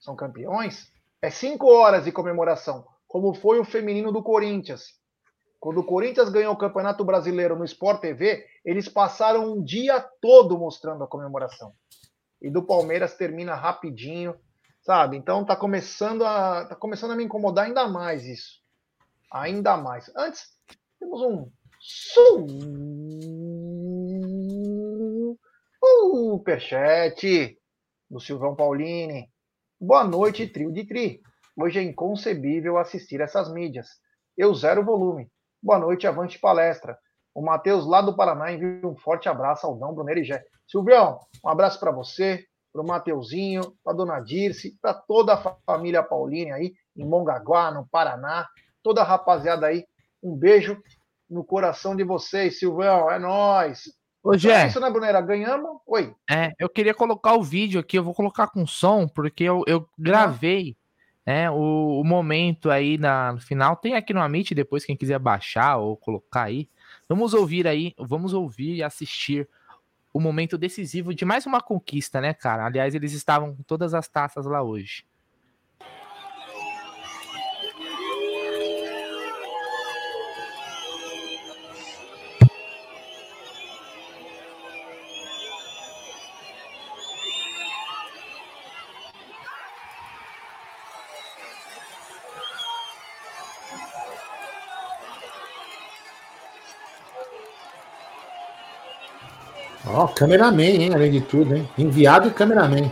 são 0.00 0.16
campeões, 0.16 0.90
é 1.22 1.30
cinco 1.30 1.68
horas 1.68 2.04
de 2.04 2.12
comemoração, 2.12 2.84
como 3.06 3.32
foi 3.34 3.60
o 3.60 3.64
feminino 3.64 4.10
do 4.10 4.20
Corinthians. 4.20 4.98
Quando 5.60 5.78
o 5.78 5.84
Corinthians 5.84 6.28
ganhou 6.28 6.54
o 6.54 6.58
Campeonato 6.58 7.04
Brasileiro 7.04 7.56
no 7.56 7.64
Sport 7.64 8.00
TV, 8.00 8.44
eles 8.64 8.88
passaram 8.88 9.52
um 9.52 9.62
dia 9.62 10.04
todo 10.20 10.58
mostrando 10.58 11.04
a 11.04 11.08
comemoração. 11.08 11.72
E 12.40 12.50
do 12.50 12.64
Palmeiras 12.64 13.16
termina 13.16 13.54
rapidinho, 13.54 14.34
sabe? 14.80 15.16
Então 15.16 15.44
tá 15.44 15.56
começando 15.56 16.24
a 16.24 16.66
tá 16.66 16.76
começando 16.76 17.12
a 17.12 17.16
me 17.16 17.24
incomodar 17.24 17.66
ainda 17.66 17.88
mais 17.88 18.24
isso. 18.24 18.60
Ainda 19.32 19.76
mais. 19.76 20.10
Antes 20.16 20.46
temos 20.98 21.20
um 21.22 21.50
superchat 25.80 27.58
do 28.10 28.20
Silvão 28.20 28.56
Paulini. 28.56 29.30
Boa 29.80 30.04
noite, 30.04 30.46
trio 30.46 30.72
de 30.72 30.84
tri. 30.86 31.20
Hoje 31.56 31.78
é 31.78 31.82
inconcebível 31.82 32.78
assistir 32.78 33.20
essas 33.20 33.52
mídias. 33.52 33.88
Eu 34.36 34.54
zero 34.54 34.84
volume. 34.84 35.30
Boa 35.62 35.78
noite, 35.78 36.06
avante 36.06 36.38
palestra. 36.38 36.96
O 37.38 37.40
Matheus, 37.40 37.86
lá 37.86 38.00
do 38.00 38.16
Paraná, 38.16 38.50
envia 38.50 38.80
um 38.84 38.96
forte 38.96 39.28
abraço 39.28 39.64
ao 39.64 39.76
Dão 39.76 39.94
Brunner 39.94 40.18
e 40.18 40.24
Gé. 40.24 40.42
Silvião, 40.66 41.20
um 41.44 41.48
abraço 41.48 41.78
para 41.78 41.92
você, 41.92 42.44
para 42.72 42.82
o 42.82 42.84
Mateuzinho, 42.84 43.62
para 43.84 43.96
dona 43.96 44.18
Dirce, 44.18 44.76
para 44.82 44.92
toda 44.92 45.34
a 45.34 45.56
família 45.64 46.02
Pauline 46.02 46.50
aí, 46.50 46.74
em 46.96 47.06
Mongaguá, 47.06 47.70
no 47.70 47.86
Paraná, 47.86 48.44
toda 48.82 49.02
a 49.02 49.04
rapaziada 49.04 49.68
aí. 49.68 49.84
Um 50.20 50.34
beijo 50.34 50.82
no 51.30 51.44
coração 51.44 51.94
de 51.94 52.02
vocês, 52.02 52.58
Silvão, 52.58 53.08
é 53.08 53.20
nós. 53.20 53.84
Ô, 54.20 54.36
Gé. 54.36 54.64
É 54.64 54.66
isso, 54.66 54.80
né, 54.80 54.90
Brunera? 54.90 55.20
Ganhamos? 55.20 55.78
Oi. 55.86 56.12
É, 56.28 56.50
eu 56.58 56.68
queria 56.68 56.92
colocar 56.92 57.34
o 57.34 57.42
vídeo 57.44 57.78
aqui, 57.78 57.96
eu 57.96 58.02
vou 58.02 58.14
colocar 58.14 58.48
com 58.48 58.66
som, 58.66 59.06
porque 59.06 59.44
eu, 59.44 59.62
eu 59.68 59.88
gravei 59.96 60.76
é, 61.24 61.48
o, 61.48 62.00
o, 62.00 62.04
momento 62.04 62.68
aí 62.68 62.98
na, 62.98 63.34
no 63.34 63.40
final. 63.40 63.76
Tem 63.76 63.94
aqui 63.94 64.12
no 64.12 64.20
Amit, 64.20 64.56
depois 64.56 64.84
quem 64.84 64.96
quiser 64.96 65.20
baixar 65.20 65.76
ou 65.76 65.96
colocar 65.96 66.42
aí. 66.42 66.68
Vamos 67.08 67.32
ouvir 67.32 67.66
aí, 67.66 67.94
vamos 67.98 68.34
ouvir 68.34 68.74
e 68.74 68.82
assistir 68.82 69.48
o 70.12 70.20
momento 70.20 70.58
decisivo 70.58 71.14
de 71.14 71.24
mais 71.24 71.46
uma 71.46 71.60
conquista, 71.60 72.20
né, 72.20 72.34
cara? 72.34 72.66
Aliás, 72.66 72.94
eles 72.94 73.12
estavam 73.12 73.56
com 73.56 73.62
todas 73.62 73.94
as 73.94 74.08
taças 74.08 74.44
lá 74.44 74.62
hoje. 74.62 75.07
Ó, 99.98 100.04
oh, 100.04 100.08
cameraman, 100.08 100.62
hein? 100.62 100.94
Além 100.94 101.10
de 101.10 101.20
tudo, 101.20 101.56
hein? 101.56 101.68
Enviado 101.76 102.28
e 102.28 102.30
cameraman. 102.30 102.88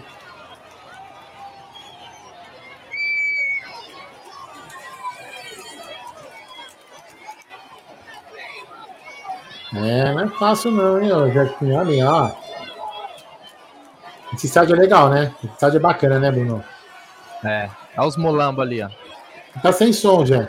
É, 9.77 10.13
não 10.13 10.21
é 10.23 10.29
fácil 10.31 10.73
não, 10.73 11.01
hein, 11.01 11.13
ó, 11.13 11.29
Jefinho? 11.29 11.79
Olha 11.79 12.11
ó. 12.11 12.33
Esse 14.35 14.47
estádio 14.47 14.75
é 14.75 14.79
legal, 14.81 15.09
né? 15.09 15.33
Esse 15.45 15.53
estádio 15.53 15.77
é 15.77 15.81
bacana, 15.81 16.19
né, 16.19 16.33
Bruno? 16.33 16.65
É. 17.45 17.71
Olha 17.97 18.09
os 18.09 18.17
molambos 18.17 18.65
ali, 18.65 18.83
ó. 18.83 18.89
Tá 19.63 19.73
sem 19.73 19.93
som, 19.93 20.27
já. 20.27 20.49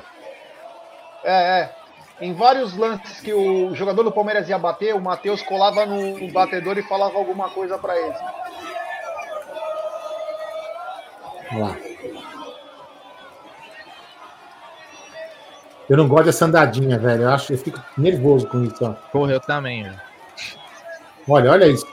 É, 1.23 1.61
é. 1.61 1.76
Em 2.19 2.33
vários 2.33 2.75
lances 2.75 3.21
que 3.21 3.31
o 3.31 3.75
jogador 3.75 4.01
do 4.03 4.11
Palmeiras 4.11 4.49
ia 4.49 4.57
bater, 4.57 4.95
o 4.95 5.01
Matheus 5.01 5.41
colava 5.43 5.85
no 5.85 6.31
batedor 6.31 6.77
e 6.77 6.83
falava 6.83 7.17
alguma 7.17 7.49
coisa 7.49 7.77
para 7.77 7.95
ele. 7.95 8.15
Olha 11.51 11.59
lá. 11.59 11.77
Eu 15.89 15.95
não 15.95 16.07
gosto 16.07 16.25
dessa 16.25 16.45
andadinha, 16.45 16.97
velho. 16.97 17.23
Eu 17.23 17.29
acho, 17.29 17.53
eu 17.53 17.57
fico 17.57 17.79
nervoso 17.97 18.47
com 18.47 18.63
isso, 18.63 18.83
ó. 18.83 18.93
Porra, 19.11 19.33
eu 19.33 19.39
também, 19.39 19.83
velho. 19.83 20.01
Olha, 21.29 21.51
olha 21.51 21.67
isso. 21.67 21.87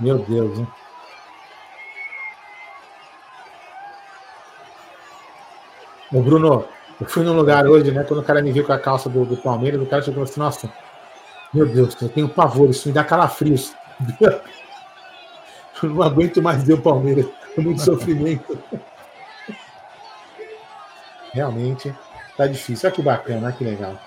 Meu 0.00 0.18
Deus, 0.18 0.58
hein? 0.58 0.68
Ô, 6.14 6.22
Bruno, 6.22 6.64
eu 7.00 7.06
fui 7.08 7.24
num 7.24 7.32
lugar 7.34 7.66
hoje, 7.66 7.90
né? 7.90 8.04
Quando 8.04 8.20
o 8.20 8.22
cara 8.22 8.40
me 8.40 8.52
viu 8.52 8.64
com 8.64 8.72
a 8.72 8.78
calça 8.78 9.08
do, 9.08 9.24
do 9.24 9.36
Palmeiras, 9.36 9.82
o 9.82 9.86
cara 9.86 10.00
chegou 10.00 10.22
assim, 10.22 10.38
nossa, 10.38 10.72
meu 11.52 11.66
Deus, 11.66 12.00
eu 12.00 12.08
tenho 12.08 12.28
pavor, 12.28 12.70
isso 12.70 12.86
me 12.86 12.94
dá 12.94 13.02
calafrios. 13.02 13.74
Eu 15.82 15.90
não 15.90 16.02
aguento 16.02 16.40
mais 16.40 16.62
ver 16.62 16.74
o 16.74 16.80
Palmeiras. 16.80 17.26
É 17.58 17.60
muito 17.60 17.82
sofrimento. 17.82 18.56
Realmente, 21.34 21.92
tá 22.36 22.46
difícil. 22.46 22.88
Olha 22.88 22.94
que 22.94 23.02
bacana, 23.02 23.46
olha 23.48 23.52
que 23.52 23.64
legal. 23.64 23.98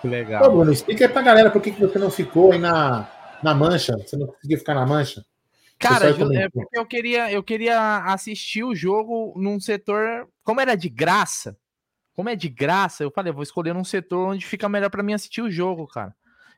Que 0.00 0.08
legal. 0.08 0.44
Ô, 0.44 0.50
Bruno, 0.50 0.72
explica 0.72 1.04
aí 1.04 1.12
pra 1.12 1.20
galera 1.20 1.50
por 1.50 1.60
que, 1.60 1.72
que 1.72 1.80
você 1.80 1.98
não 1.98 2.10
ficou 2.10 2.52
aí 2.52 2.58
na, 2.58 3.08
na 3.42 3.52
mancha. 3.54 3.92
Você 3.98 4.16
não 4.16 4.28
conseguiu 4.28 4.58
ficar 4.58 4.74
na 4.74 4.86
mancha? 4.86 5.22
Cara, 5.80 6.10
é 6.10 6.48
porque 6.50 6.78
eu 6.78 6.84
queria, 6.84 7.32
eu 7.32 7.42
queria 7.42 8.04
assistir 8.04 8.62
o 8.62 8.74
jogo 8.74 9.32
num 9.40 9.58
setor. 9.58 10.28
Como 10.44 10.60
era 10.60 10.76
de 10.76 10.90
graça, 10.90 11.56
como 12.14 12.28
é 12.28 12.36
de 12.36 12.50
graça, 12.50 13.02
eu 13.02 13.10
falei, 13.10 13.32
vou 13.32 13.42
escolher 13.42 13.74
um 13.74 13.82
setor 13.82 14.28
onde 14.28 14.44
fica 14.44 14.68
melhor 14.68 14.90
para 14.90 15.02
mim 15.02 15.14
assistir 15.14 15.40
o 15.40 15.50
jogo, 15.50 15.86
cara. 15.86 16.14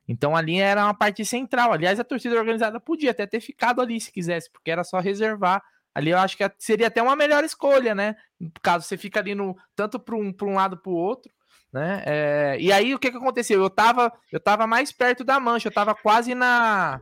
Então 0.08 0.34
ali 0.34 0.58
era 0.58 0.84
uma 0.84 0.92
parte 0.92 1.24
central. 1.24 1.72
Aliás, 1.72 2.00
a 2.00 2.04
torcida 2.04 2.34
organizada 2.34 2.80
podia 2.80 3.12
até 3.12 3.24
ter 3.24 3.40
ficado 3.40 3.80
ali 3.80 4.00
se 4.00 4.10
quisesse, 4.10 4.50
porque 4.50 4.72
era 4.72 4.82
só 4.82 4.98
reservar. 4.98 5.62
Ali 5.94 6.10
eu 6.10 6.18
acho 6.18 6.36
que 6.36 6.50
seria 6.58 6.88
até 6.88 7.00
uma 7.00 7.14
melhor 7.14 7.44
escolha, 7.44 7.94
né? 7.94 8.16
Caso 8.60 8.84
você 8.88 8.96
fica 8.96 9.20
ali 9.20 9.36
no 9.36 9.56
tanto 9.76 10.00
para 10.00 10.16
um, 10.16 10.34
um 10.42 10.54
lado 10.54 10.76
para 10.78 10.90
o 10.90 10.96
outro, 10.96 11.32
né? 11.72 12.02
É, 12.04 12.56
e 12.58 12.72
aí 12.72 12.92
o 12.92 12.98
que, 12.98 13.12
que 13.12 13.16
aconteceu? 13.16 13.62
Eu 13.62 13.70
tava, 13.70 14.12
eu 14.32 14.40
tava 14.40 14.66
mais 14.66 14.90
perto 14.90 15.22
da 15.22 15.38
mancha, 15.38 15.68
eu 15.68 15.72
tava 15.72 15.94
quase 15.94 16.34
na, 16.34 17.00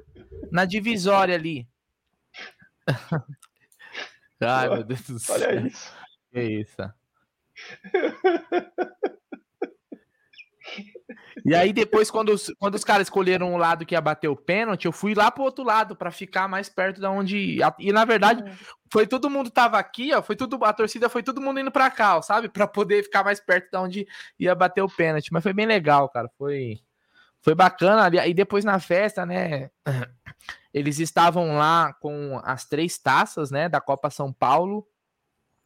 na 0.52 0.66
divisória 0.66 1.34
ali. 1.34 1.66
Ai, 4.40 4.68
meu 4.68 4.84
Deus 4.84 5.02
do 5.02 5.18
céu. 5.18 5.36
Olha 5.36 5.66
isso. 5.66 5.92
Que 6.32 6.42
isso. 6.42 6.76
E 11.44 11.54
aí 11.54 11.72
depois, 11.72 12.10
quando 12.10 12.30
os, 12.30 12.52
quando 12.58 12.74
os 12.74 12.84
caras 12.84 13.06
escolheram 13.06 13.54
o 13.54 13.56
lado 13.56 13.84
que 13.86 13.94
ia 13.94 14.00
bater 14.00 14.28
o 14.28 14.36
pênalti, 14.36 14.84
eu 14.84 14.92
fui 14.92 15.14
lá 15.14 15.30
pro 15.30 15.42
outro 15.42 15.64
lado 15.64 15.96
para 15.96 16.10
ficar 16.10 16.48
mais 16.48 16.68
perto 16.68 17.00
da 17.00 17.10
onde. 17.10 17.58
E 17.78 17.92
na 17.92 18.04
verdade, 18.04 18.42
uhum. 18.42 18.56
foi 18.92 19.06
todo 19.06 19.30
mundo 19.30 19.50
tava 19.50 19.78
aqui, 19.78 20.12
ó. 20.14 20.22
Foi 20.22 20.36
tudo. 20.36 20.62
A 20.64 20.72
torcida 20.72 21.08
foi 21.08 21.22
todo 21.22 21.40
mundo 21.40 21.60
indo 21.60 21.70
para 21.70 21.90
cá, 21.90 22.18
ó, 22.18 22.22
sabe? 22.22 22.48
para 22.48 22.66
poder 22.66 23.02
ficar 23.02 23.24
mais 23.24 23.40
perto 23.40 23.70
da 23.70 23.80
onde 23.80 24.06
ia 24.38 24.54
bater 24.54 24.82
o 24.82 24.88
pênalti. 24.88 25.32
Mas 25.32 25.42
foi 25.42 25.52
bem 25.52 25.66
legal, 25.66 26.08
cara. 26.08 26.28
Foi, 26.36 26.78
foi 27.42 27.54
bacana. 27.54 28.08
E 28.26 28.34
depois 28.34 28.64
na 28.64 28.78
festa, 28.78 29.24
né? 29.24 29.70
Eles 30.72 30.98
estavam 31.00 31.56
lá 31.56 31.92
com 31.94 32.40
as 32.44 32.64
três 32.64 32.96
taças, 32.96 33.50
né, 33.50 33.68
da 33.68 33.80
Copa 33.80 34.08
São 34.08 34.32
Paulo, 34.32 34.86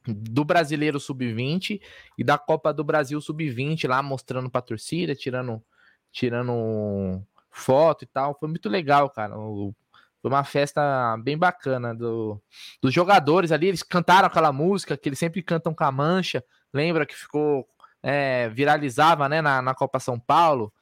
do 0.07 0.45
Brasileiro 0.45 0.99
Sub-20 0.99 1.81
e 2.17 2.25
da 2.25 2.39
Copa 2.39 2.73
do 2.73 2.83
Brasil 2.83 3.21
Sub-20 3.21 3.87
lá 3.87 4.03
mostrando 4.03 4.51
para 4.51 4.61
a 4.61 4.63
torcida, 4.63 5.15
tirando 5.15 5.63
tirando 6.11 7.23
foto 7.51 8.05
e 8.05 8.07
tal. 8.07 8.37
Foi 8.39 8.49
muito 8.49 8.69
legal, 8.69 9.11
cara. 9.11 9.35
Foi 9.35 10.31
uma 10.31 10.45
festa 10.45 11.17
bem 11.19 11.37
bacana 11.37 11.95
do, 11.95 12.41
dos 12.81 12.95
jogadores 12.95 13.53
ali. 13.53 13.67
Eles 13.67 13.83
cantaram 13.83 14.27
aquela 14.27 14.53
música 14.53 14.97
que 14.97 15.09
eles 15.09 15.19
sempre 15.19 15.43
cantam 15.43 15.75
com 15.75 15.85
a 15.85 15.93
mancha. 15.93 16.43
Lembra 16.73 17.05
que 17.05 17.15
ficou 17.15 17.69
é, 18.03 18.49
viralizava, 18.51 19.29
né, 19.29 19.43
na, 19.43 19.61
na 19.61 19.75
Copa 19.75 19.99
São 19.99 20.19
Paulo 20.19 20.73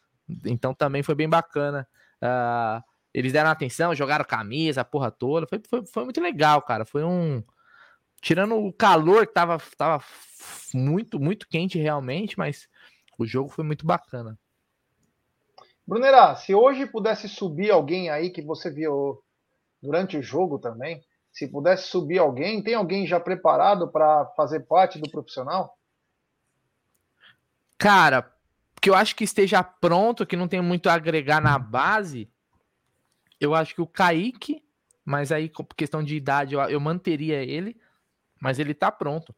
Então 0.45 0.75
também 0.75 1.03
foi 1.03 1.15
bem 1.15 1.29
bacana. 1.29 1.87
Uh, 2.23 2.83
eles 3.13 3.33
deram 3.33 3.51
atenção, 3.51 3.95
jogaram 3.95 4.25
camisa, 4.25 4.81
a 4.81 4.85
porra 4.85 5.11
toda. 5.11 5.47
Foi, 5.47 5.61
foi, 5.69 5.87
foi 5.87 6.05
muito 6.05 6.21
legal, 6.21 6.63
cara. 6.63 6.85
Foi 6.85 7.05
um. 7.05 7.43
Tirando 8.21 8.57
o 8.57 8.73
calor 8.73 9.27
que 9.27 9.33
tava, 9.33 9.59
tava 9.77 10.03
muito, 10.73 11.19
muito 11.19 11.49
quente 11.49 11.79
realmente, 11.79 12.39
mas 12.39 12.69
o 13.19 13.27
jogo 13.27 13.49
foi 13.49 13.65
muito 13.65 13.85
bacana. 13.85 14.39
Brunera, 15.87 16.37
se 16.37 16.55
hoje 16.55 16.87
pudesse 16.87 17.29
subir 17.29 17.71
alguém 17.71 18.09
aí 18.09 18.31
que 18.31 18.41
você 18.41 18.71
viu 18.71 19.23
durante 19.83 20.17
o 20.17 20.23
jogo 20.23 20.59
também, 20.59 21.03
se 21.33 21.49
pudesse 21.49 21.89
subir 21.89 22.19
alguém, 22.19 22.63
tem 22.63 22.75
alguém 22.75 23.07
já 23.07 23.19
preparado 23.19 23.91
para 23.91 24.27
fazer 24.37 24.61
parte 24.61 25.01
do 25.01 25.11
profissional? 25.11 25.77
Cara, 27.77 28.33
que 28.83 28.91
eu 28.91 28.97
acho 28.97 29.15
que 29.15 29.23
esteja 29.23 29.63
pronto, 29.63 30.27
que 30.27 30.37
não 30.37 30.49
tem 30.49 30.61
muito 30.61 30.89
a 30.89 30.95
agregar 30.95 31.41
na 31.41 31.57
base, 31.57 32.29
eu 33.41 33.55
acho 33.55 33.77
que 33.77 33.81
o 33.81 33.87
Kaique, 33.87 34.61
mas 35.05 35.31
aí 35.31 35.49
por 35.49 35.67
questão 35.77 36.03
de 36.03 36.17
idade 36.17 36.55
eu, 36.55 36.61
eu 36.63 36.81
manteria 36.81 37.45
ele, 37.45 37.81
mas 38.41 38.59
ele 38.59 38.75
tá 38.75 38.91
pronto. 38.91 39.33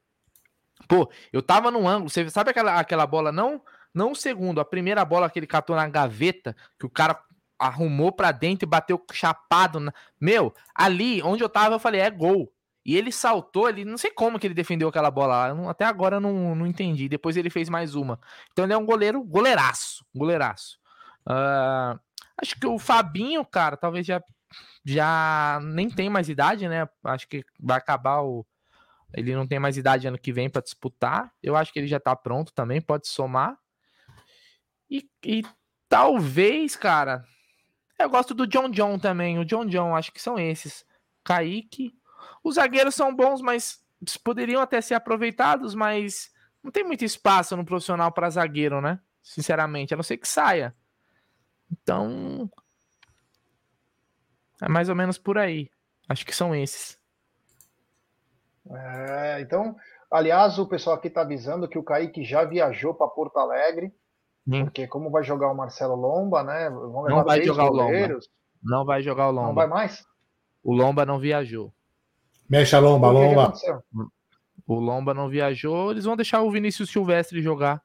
Pô, 0.88 1.10
eu 1.30 1.42
tava 1.42 1.70
no 1.70 1.86
ângulo, 1.86 2.08
você 2.08 2.28
sabe 2.30 2.50
aquela, 2.50 2.80
aquela 2.80 3.06
bola, 3.06 3.30
não 3.30 3.62
não 3.92 4.12
o 4.12 4.16
segundo, 4.16 4.60
a 4.60 4.64
primeira 4.64 5.04
bola 5.04 5.28
que 5.28 5.38
ele 5.38 5.46
catou 5.46 5.76
na 5.76 5.86
gaveta, 5.88 6.56
que 6.78 6.86
o 6.86 6.90
cara 6.90 7.22
arrumou 7.58 8.10
para 8.10 8.32
dentro 8.32 8.66
e 8.66 8.68
bateu 8.68 9.00
chapado. 9.12 9.78
Na... 9.78 9.92
Meu, 10.18 10.54
ali 10.74 11.22
onde 11.22 11.44
eu 11.44 11.48
tava, 11.50 11.74
eu 11.74 11.78
falei, 11.78 12.00
é 12.00 12.10
gol. 12.10 12.52
E 12.84 12.96
ele 12.96 13.10
saltou, 13.10 13.68
ele 13.68 13.84
não 13.84 13.96
sei 13.96 14.10
como 14.10 14.38
que 14.38 14.46
ele 14.46 14.54
defendeu 14.54 14.88
aquela 14.88 15.10
bola 15.10 15.48
lá. 15.48 15.70
Até 15.70 15.86
agora 15.86 16.20
não, 16.20 16.54
não 16.54 16.66
entendi. 16.66 17.08
Depois 17.08 17.36
ele 17.36 17.48
fez 17.48 17.68
mais 17.68 17.94
uma. 17.94 18.20
Então 18.52 18.64
ele 18.64 18.74
é 18.74 18.76
um 18.76 18.84
goleiro, 18.84 19.22
goleiraço, 19.24 20.04
goleiraço. 20.14 20.78
Uh, 21.26 21.98
acho 22.36 22.58
que 22.60 22.66
o 22.66 22.78
Fabinho, 22.78 23.42
cara, 23.44 23.76
talvez 23.76 24.06
já, 24.06 24.22
já 24.84 25.58
nem 25.62 25.88
tem 25.88 26.10
mais 26.10 26.28
idade, 26.28 26.68
né? 26.68 26.86
Acho 27.02 27.26
que 27.26 27.42
vai 27.58 27.78
acabar 27.78 28.20
o. 28.20 28.46
Ele 29.14 29.34
não 29.34 29.46
tem 29.46 29.58
mais 29.58 29.78
idade 29.78 30.06
ano 30.06 30.18
que 30.18 30.32
vem 30.32 30.50
para 30.50 30.60
disputar. 30.60 31.32
Eu 31.42 31.56
acho 31.56 31.72
que 31.72 31.78
ele 31.78 31.86
já 31.86 32.00
tá 32.00 32.14
pronto 32.14 32.52
também, 32.52 32.82
pode 32.82 33.08
somar. 33.08 33.56
E, 34.90 35.08
e 35.24 35.42
talvez, 35.88 36.76
cara, 36.76 37.24
eu 37.98 38.10
gosto 38.10 38.34
do 38.34 38.46
John 38.46 38.68
John 38.68 38.98
também. 38.98 39.38
O 39.38 39.44
John 39.44 39.64
John, 39.64 39.94
acho 39.96 40.12
que 40.12 40.20
são 40.20 40.38
esses. 40.38 40.84
Kaique. 41.24 41.94
Os 42.42 42.56
zagueiros 42.56 42.94
são 42.94 43.14
bons, 43.14 43.40
mas 43.40 43.82
poderiam 44.22 44.60
até 44.60 44.80
ser 44.80 44.94
aproveitados, 44.94 45.74
mas 45.74 46.30
não 46.62 46.70
tem 46.70 46.84
muito 46.84 47.04
espaço 47.04 47.56
no 47.56 47.64
profissional 47.64 48.12
para 48.12 48.30
zagueiro, 48.30 48.80
né? 48.80 49.00
Sinceramente, 49.22 49.94
a 49.94 49.96
não 49.96 50.02
ser 50.02 50.16
que 50.16 50.28
saia. 50.28 50.74
Então. 51.70 52.50
É 54.62 54.68
mais 54.68 54.88
ou 54.88 54.94
menos 54.94 55.18
por 55.18 55.38
aí. 55.38 55.70
Acho 56.08 56.24
que 56.24 56.34
são 56.34 56.54
esses. 56.54 56.98
É, 58.70 59.40
então, 59.40 59.76
aliás, 60.10 60.58
o 60.58 60.66
pessoal 60.66 60.96
aqui 60.96 61.08
está 61.08 61.22
avisando 61.22 61.68
que 61.68 61.78
o 61.78 61.82
Kaique 61.82 62.24
já 62.24 62.44
viajou 62.44 62.94
para 62.94 63.08
Porto 63.08 63.38
Alegre. 63.38 63.92
Hum. 64.46 64.64
Porque 64.64 64.86
como 64.86 65.10
vai 65.10 65.24
jogar 65.24 65.50
o 65.50 65.56
Marcelo 65.56 65.94
Lomba, 65.94 66.42
né? 66.42 66.68
não 66.70 67.24
vai 67.24 67.42
jogar 67.42 67.68
goleiros. 67.68 68.26
o 68.26 68.28
Lomba. 68.28 68.76
Não 68.76 68.84
vai 68.84 69.02
jogar 69.02 69.28
o 69.28 69.32
Lomba. 69.32 69.48
Não 69.48 69.54
vai 69.54 69.66
mais? 69.66 70.04
O 70.62 70.74
Lomba 70.74 71.04
não 71.04 71.18
viajou. 71.18 71.72
Mexa 72.48 72.78
Lomba, 72.78 73.10
Lomba. 73.10 73.52
O 74.66 74.74
Lomba 74.78 75.12
não 75.12 75.28
viajou, 75.28 75.90
eles 75.90 76.04
vão 76.04 76.16
deixar 76.16 76.42
o 76.42 76.50
Vinícius 76.50 76.90
Silvestre 76.90 77.42
jogar 77.42 77.82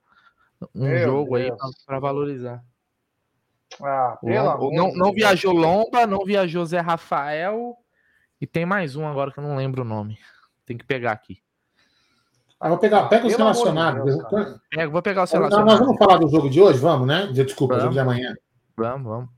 um 0.73 0.87
Meu 0.87 0.99
jogo 0.99 1.37
Deus. 1.37 1.51
aí 1.51 1.73
para 1.85 1.99
valorizar. 1.99 2.63
Ah, 3.81 4.17
Lomba, 4.23 4.75
não, 4.75 4.93
não 4.93 5.13
viajou 5.13 5.53
Lomba, 5.53 6.07
não 6.07 6.23
viajou 6.25 6.65
Zé 6.65 6.79
Rafael 6.79 7.77
e 8.39 8.47
tem 8.47 8.65
mais 8.65 8.95
um 8.95 9.05
agora 9.05 9.31
que 9.31 9.39
eu 9.39 9.43
não 9.43 9.55
lembro 9.55 9.81
o 9.81 9.85
nome. 9.85 10.17
Tem 10.65 10.77
que 10.77 10.85
pegar 10.85 11.11
aqui. 11.11 11.41
Ah, 12.59 12.69
vou 12.69 12.77
pegar, 12.77 13.07
pega 13.07 13.25
os 13.25 13.35
relacionados. 13.35 14.03
Deus, 14.03 14.59
é, 14.77 14.85
vou 14.85 15.01
pegar 15.01 15.23
os 15.23 15.31
relacionados. 15.31 15.71
Nós 15.73 15.79
vamos 15.79 15.97
falar 15.97 16.17
do 16.17 16.29
jogo 16.29 16.49
de 16.49 16.59
hoje, 16.59 16.77
vamos, 16.77 17.07
né? 17.07 17.27
Desculpa, 17.27 17.75
vamos. 17.75 17.83
jogo 17.83 17.93
de 17.93 17.99
amanhã. 17.99 18.35
Vamos, 18.75 19.07
vamos. 19.07 19.29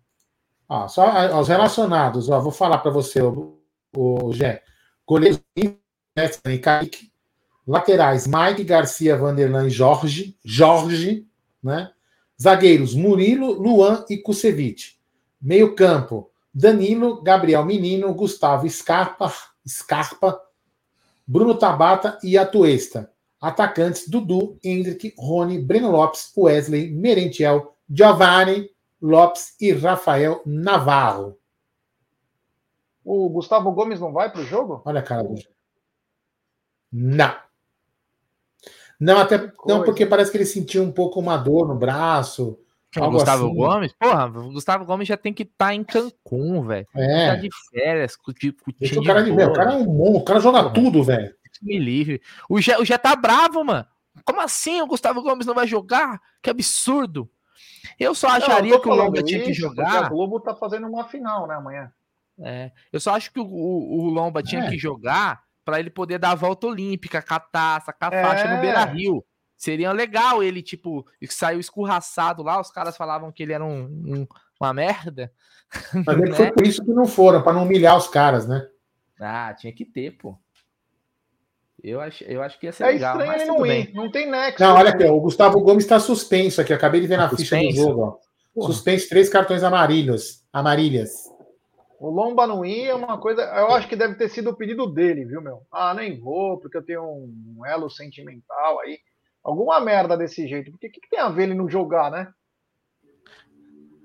Ó, 0.67 0.87
só 0.87 1.39
os 1.39 1.47
relacionados, 1.47 2.29
ó, 2.29 2.39
vou 2.39 2.51
falar 2.51 2.77
para 2.77 2.89
você, 2.89 3.21
o, 3.21 3.59
o 3.95 4.31
Gé. 4.33 4.63
Goleiros 5.11 5.41
e 5.57 6.57
Kaique. 6.57 7.11
Laterais, 7.67 8.25
Mike 8.25 8.63
Garcia, 8.63 9.17
Vanderlan 9.17 9.67
e 9.67 9.69
Jorge. 9.69 10.37
Jorge, 10.41 11.27
né? 11.61 11.91
Zagueiros, 12.41 12.95
Murilo, 12.95 13.51
Luan 13.51 14.05
e 14.09 14.17
Kusevich. 14.19 14.97
Meio 15.41 15.75
campo, 15.75 16.31
Danilo, 16.53 17.21
Gabriel 17.21 17.65
Menino, 17.65 18.13
Gustavo 18.13 18.69
Scarpa, 18.69 19.33
Scarpa 19.67 20.41
Bruno 21.25 21.57
Tabata 21.57 22.17
e 22.23 22.37
Atuesta. 22.37 23.11
Atacantes: 23.41 24.07
Dudu, 24.07 24.57
Hendrick, 24.63 25.13
Rony, 25.17 25.59
Breno 25.59 25.91
Lopes, 25.91 26.31
Wesley, 26.37 26.89
Merentiel, 26.89 27.73
Giovanni 27.85 28.69
Lopes 29.01 29.55
e 29.59 29.73
Rafael 29.73 30.41
Navarro. 30.45 31.40
O 33.03 33.29
Gustavo 33.29 33.71
Gomes 33.71 33.99
não 33.99 34.13
vai 34.13 34.31
para 34.31 34.41
o 34.41 34.45
jogo? 34.45 34.81
Olha 34.85 34.99
a 34.99 35.03
cara 35.03 35.23
do 35.23 35.35
Não. 36.91 37.35
Não, 38.99 39.17
até 39.17 39.51
não, 39.65 39.83
porque 39.83 40.05
parece 40.05 40.29
que 40.29 40.37
ele 40.37 40.45
sentiu 40.45 40.83
um 40.83 40.91
pouco 40.91 41.19
uma 41.19 41.35
dor 41.35 41.67
no 41.67 41.75
braço. 41.75 42.59
O 42.95 43.09
Gustavo 43.09 43.45
assim. 43.45 43.55
Gomes? 43.55 43.93
Porra, 43.93 44.25
o 44.27 44.51
Gustavo 44.51 44.85
Gomes 44.85 45.07
já 45.07 45.17
tem 45.17 45.33
que 45.33 45.43
estar 45.43 45.67
tá 45.67 45.73
em 45.73 45.83
Cancún, 45.83 46.61
velho. 46.61 46.85
É. 46.93 47.27
Tá 47.29 47.35
de 47.37 47.49
férias, 47.71 48.17
Deixa 48.79 48.99
o 48.99 49.03
cara 49.03 49.23
de, 49.23 49.31
o 49.31 49.53
cara 49.53 49.73
é 49.73 49.77
um 49.77 49.85
monstro, 49.85 50.17
o 50.17 50.23
cara 50.23 50.39
joga 50.39 50.63
Porra. 50.63 50.73
tudo, 50.73 51.03
velho. 51.03 51.33
Me 51.61 51.79
livre. 51.79 52.21
O 52.49 52.59
Jé, 52.59 52.77
o 52.77 52.99
tá 52.99 53.15
bravo, 53.15 53.63
mano. 53.63 53.85
Como 54.25 54.41
assim 54.41 54.81
o 54.81 54.87
Gustavo 54.87 55.21
Gomes 55.21 55.45
não 55.45 55.53
vai 55.53 55.67
jogar? 55.67 56.19
Que 56.41 56.49
absurdo. 56.49 57.29
Eu 57.99 58.13
só 58.13 58.27
acharia 58.27 58.73
não, 58.73 58.81
que 58.81 58.89
o 58.89 58.93
Lomba 58.93 59.23
tinha 59.23 59.43
que 59.43 59.53
jogar. 59.53 60.07
O 60.07 60.09
Globo 60.15 60.39
tá 60.39 60.55
fazendo 60.55 60.87
uma 60.87 61.05
final, 61.05 61.47
né, 61.47 61.55
amanhã. 61.55 61.91
É. 62.39 62.71
Eu 62.91 62.99
só 62.99 63.15
acho 63.15 63.31
que 63.31 63.39
o, 63.39 63.45
o, 63.45 64.05
o 64.05 64.09
Lomba 64.09 64.41
tinha 64.41 64.63
é. 64.63 64.69
que 64.69 64.77
jogar 64.77 65.43
para 65.63 65.79
ele 65.79 65.89
poder 65.89 66.17
dar 66.17 66.31
a 66.31 66.35
volta 66.35 66.67
olímpica, 66.67 67.21
catar, 67.21 67.81
sacar 67.81 68.13
é. 68.13 68.21
faixa 68.21 68.53
no 68.53 68.61
Beira 68.61 68.83
Rio. 68.85 69.23
Seria 69.55 69.91
legal 69.91 70.41
ele, 70.41 70.61
tipo, 70.61 71.05
saiu 71.29 71.59
escorraçado 71.59 72.41
lá, 72.41 72.59
os 72.59 72.71
caras 72.71 72.97
falavam 72.97 73.31
que 73.31 73.43
ele 73.43 73.53
era 73.53 73.63
um, 73.63 73.83
um 73.83 74.27
uma 74.59 74.73
merda. 74.73 75.31
Mas 76.05 76.17
né? 76.17 76.33
foi 76.33 76.51
por 76.51 76.65
isso 76.65 76.83
que 76.83 76.91
não 76.91 77.05
foram, 77.05 77.41
para 77.41 77.53
não 77.53 77.63
humilhar 77.63 77.97
os 77.97 78.07
caras, 78.07 78.47
né? 78.47 78.67
Ah, 79.19 79.53
tinha 79.53 79.73
que 79.73 79.85
ter, 79.85 80.11
pô. 80.17 80.37
Eu 81.83 81.99
acho, 81.99 82.23
eu 82.25 82.43
acho 82.43 82.59
que 82.59 82.67
ia 82.67 82.71
ser 82.71 82.83
é 82.83 82.87
legal. 82.91 83.19
Estranho 83.19 83.41
ele 83.41 83.45
não 83.45 83.65
ir, 83.65 83.93
não 83.93 84.11
tem 84.11 84.29
nexo. 84.29 84.61
Não, 84.61 84.75
olha 84.75 84.91
aqui, 84.91 85.03
ó, 85.03 85.13
o 85.13 85.21
Gustavo 85.21 85.59
Gomes 85.61 85.83
está 85.83 85.99
suspenso 85.99 86.61
aqui. 86.61 86.71
Acabei 86.73 87.01
de 87.01 87.07
ver 87.07 87.17
na 87.17 87.27
tá 87.27 87.35
ficha 87.35 87.59
do 87.59 87.71
jogo. 87.71 88.19
Ó. 88.55 88.65
Suspenso 88.67 89.09
três 89.09 89.29
cartões 89.29 89.63
amarelos. 89.63 90.43
Amarilhas. 90.53 91.30
O 92.01 92.09
Lomba 92.09 92.47
não 92.47 92.65
ir 92.65 92.87
é 92.87 92.95
uma 92.95 93.19
coisa. 93.19 93.43
Eu 93.43 93.67
acho 93.73 93.87
que 93.87 93.95
deve 93.95 94.15
ter 94.15 94.27
sido 94.27 94.49
o 94.49 94.55
pedido 94.55 94.91
dele, 94.91 95.23
viu, 95.23 95.39
meu? 95.39 95.61
Ah, 95.71 95.93
nem 95.93 96.19
vou, 96.19 96.59
porque 96.59 96.75
eu 96.75 96.83
tenho 96.83 97.03
um 97.03 97.63
elo 97.63 97.91
sentimental 97.91 98.79
aí. 98.79 98.97
Alguma 99.43 99.79
merda 99.79 100.17
desse 100.17 100.47
jeito. 100.47 100.71
Porque 100.71 100.87
o 100.87 100.91
que, 100.91 100.99
que, 100.99 101.09
tem 101.11 101.19
a 101.19 101.29
ver 101.29 101.43
ele 101.43 101.53
não 101.53 101.69
jogar, 101.69 102.09
né? 102.09 102.33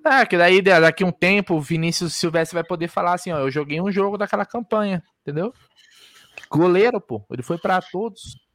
É, 0.05 0.27
que 0.27 0.37
daí 0.37 0.61
daqui 0.61 1.05
um 1.05 1.11
tempo 1.11 1.55
o 1.55 1.61
Vinícius 1.61 2.15
Silvestre 2.17 2.57
vai 2.57 2.65
poder 2.65 2.89
falar 2.89 3.15
assim: 3.15 3.33
ó, 3.33 3.39
eu 3.39 3.51
joguei 3.51 3.81
um 3.81 3.91
jogo 3.91 4.19
daquela 4.19 4.45
campanha, 4.45 5.03
entendeu? 5.23 5.55
Goleiro, 6.51 7.01
pô, 7.01 7.25
ele 7.31 7.43
foi 7.43 7.57
para 7.57 7.81
todos. 7.81 8.46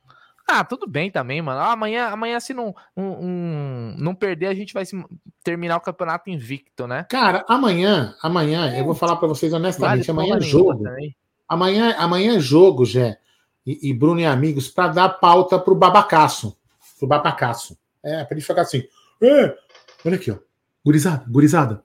Ah, 0.47 0.63
tudo 0.63 0.87
bem 0.87 1.09
também, 1.09 1.41
mano. 1.41 1.59
Ah, 1.59 1.71
amanhã, 1.71 2.07
amanhã, 2.07 2.39
se 2.39 2.53
não, 2.53 2.75
um, 2.95 3.03
um, 3.03 3.95
não 3.97 4.13
perder, 4.13 4.47
a 4.47 4.53
gente 4.53 4.73
vai 4.73 4.83
terminar 5.43 5.77
o 5.77 5.81
campeonato 5.81 6.29
invicto, 6.29 6.87
né? 6.87 7.05
Cara, 7.09 7.45
amanhã, 7.47 8.15
amanhã, 8.21 8.75
eu 8.77 8.85
vou 8.85 8.95
falar 8.95 9.15
para 9.15 9.27
vocês 9.27 9.53
honestamente, 9.53 10.07
vale 10.07 10.19
amanhã 10.21 10.37
é 10.37 10.41
jogo. 10.41 10.83
Amanhã, 11.47 11.95
amanhã 11.97 12.37
é 12.37 12.39
jogo, 12.39 12.85
Jé, 12.85 13.17
e, 13.65 13.89
e 13.89 13.93
Bruno 13.93 14.19
e 14.19 14.25
amigos, 14.25 14.67
para 14.67 14.93
dar 14.93 15.09
pauta 15.09 15.59
pro 15.59 15.75
babacaço 15.75 16.57
pro 17.01 17.07
babacaço. 17.07 17.77
É, 18.03 18.23
pra 18.23 18.35
ele 18.35 18.45
ficar 18.45 18.61
assim. 18.61 18.83
É, 19.21 19.55
olha 20.05 20.15
aqui, 20.15 20.31
ó. 20.31 20.37
Gurizada, 20.85 21.25
gurizada, 21.27 21.83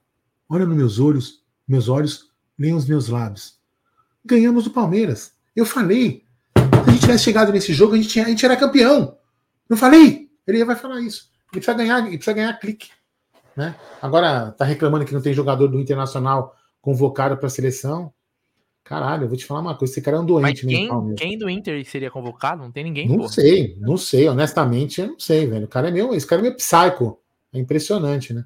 olha 0.49 0.65
nos 0.65 0.77
meus 0.77 0.99
olhos, 0.99 1.43
meus 1.67 1.89
olhos, 1.89 2.31
nem 2.57 2.75
os 2.75 2.87
meus 2.87 3.09
lábios. 3.09 3.59
Ganhamos 4.25 4.65
do 4.65 4.71
Palmeiras. 4.71 5.35
Eu 5.55 5.65
falei. 5.65 6.26
Se 7.07 7.11
a 7.11 7.15
gente 7.15 7.23
tivesse 7.23 7.25
chegado 7.25 7.53
nesse 7.53 7.73
jogo, 7.73 7.95
a 7.95 7.97
gente, 7.97 8.09
tinha, 8.09 8.25
a 8.25 8.29
gente 8.29 8.45
era 8.45 8.57
campeão. 8.57 9.17
Eu 9.71 9.77
falei. 9.77 10.29
Ele 10.45 10.65
vai 10.65 10.75
falar 10.75 11.01
isso. 11.01 11.31
Ele 11.53 11.61
precisa 11.61 11.77
ganhar, 11.77 11.99
ele 12.01 12.17
precisa 12.17 12.35
ganhar 12.35 12.53
clique. 12.59 12.91
Né? 13.57 13.77
Agora 14.03 14.51
tá 14.51 14.65
reclamando 14.65 15.05
que 15.05 15.15
não 15.15 15.23
tem 15.23 15.33
jogador 15.33 15.69
do 15.69 15.81
Internacional 15.81 16.57
convocado 16.81 17.37
para 17.37 17.47
a 17.47 17.51
seleção. 17.51 18.13
Caralho, 18.83 19.25
eu 19.25 19.29
vou 19.29 19.37
te 19.37 19.45
falar 19.47 19.61
uma 19.61 19.77
coisa, 19.77 19.93
esse 19.93 20.03
cara 20.03 20.17
é 20.17 20.21
um 20.21 20.27
doente 20.27 20.67
Mas 20.67 20.75
quem, 20.75 21.15
quem 21.15 21.39
do 21.39 21.49
Inter 21.49 21.85
seria 21.89 22.11
convocado? 22.11 22.63
Não 22.63 22.73
tem 22.73 22.85
ninguém, 22.85 23.09
Não 23.09 23.19
porra. 23.19 23.29
sei, 23.29 23.77
não 23.81 23.97
sei, 23.97 24.29
honestamente, 24.29 25.01
eu 25.01 25.09
não 25.09 25.19
sei, 25.19 25.47
velho. 25.47 25.65
O 25.65 25.69
cara 25.69 25.89
é 25.89 25.91
meu, 25.93 26.13
esse 26.13 26.27
cara 26.27 26.43
é 26.43 26.45
meu 26.45 26.57
psycho. 26.57 27.19
É 27.53 27.59
impressionante, 27.59 28.35
né? 28.35 28.45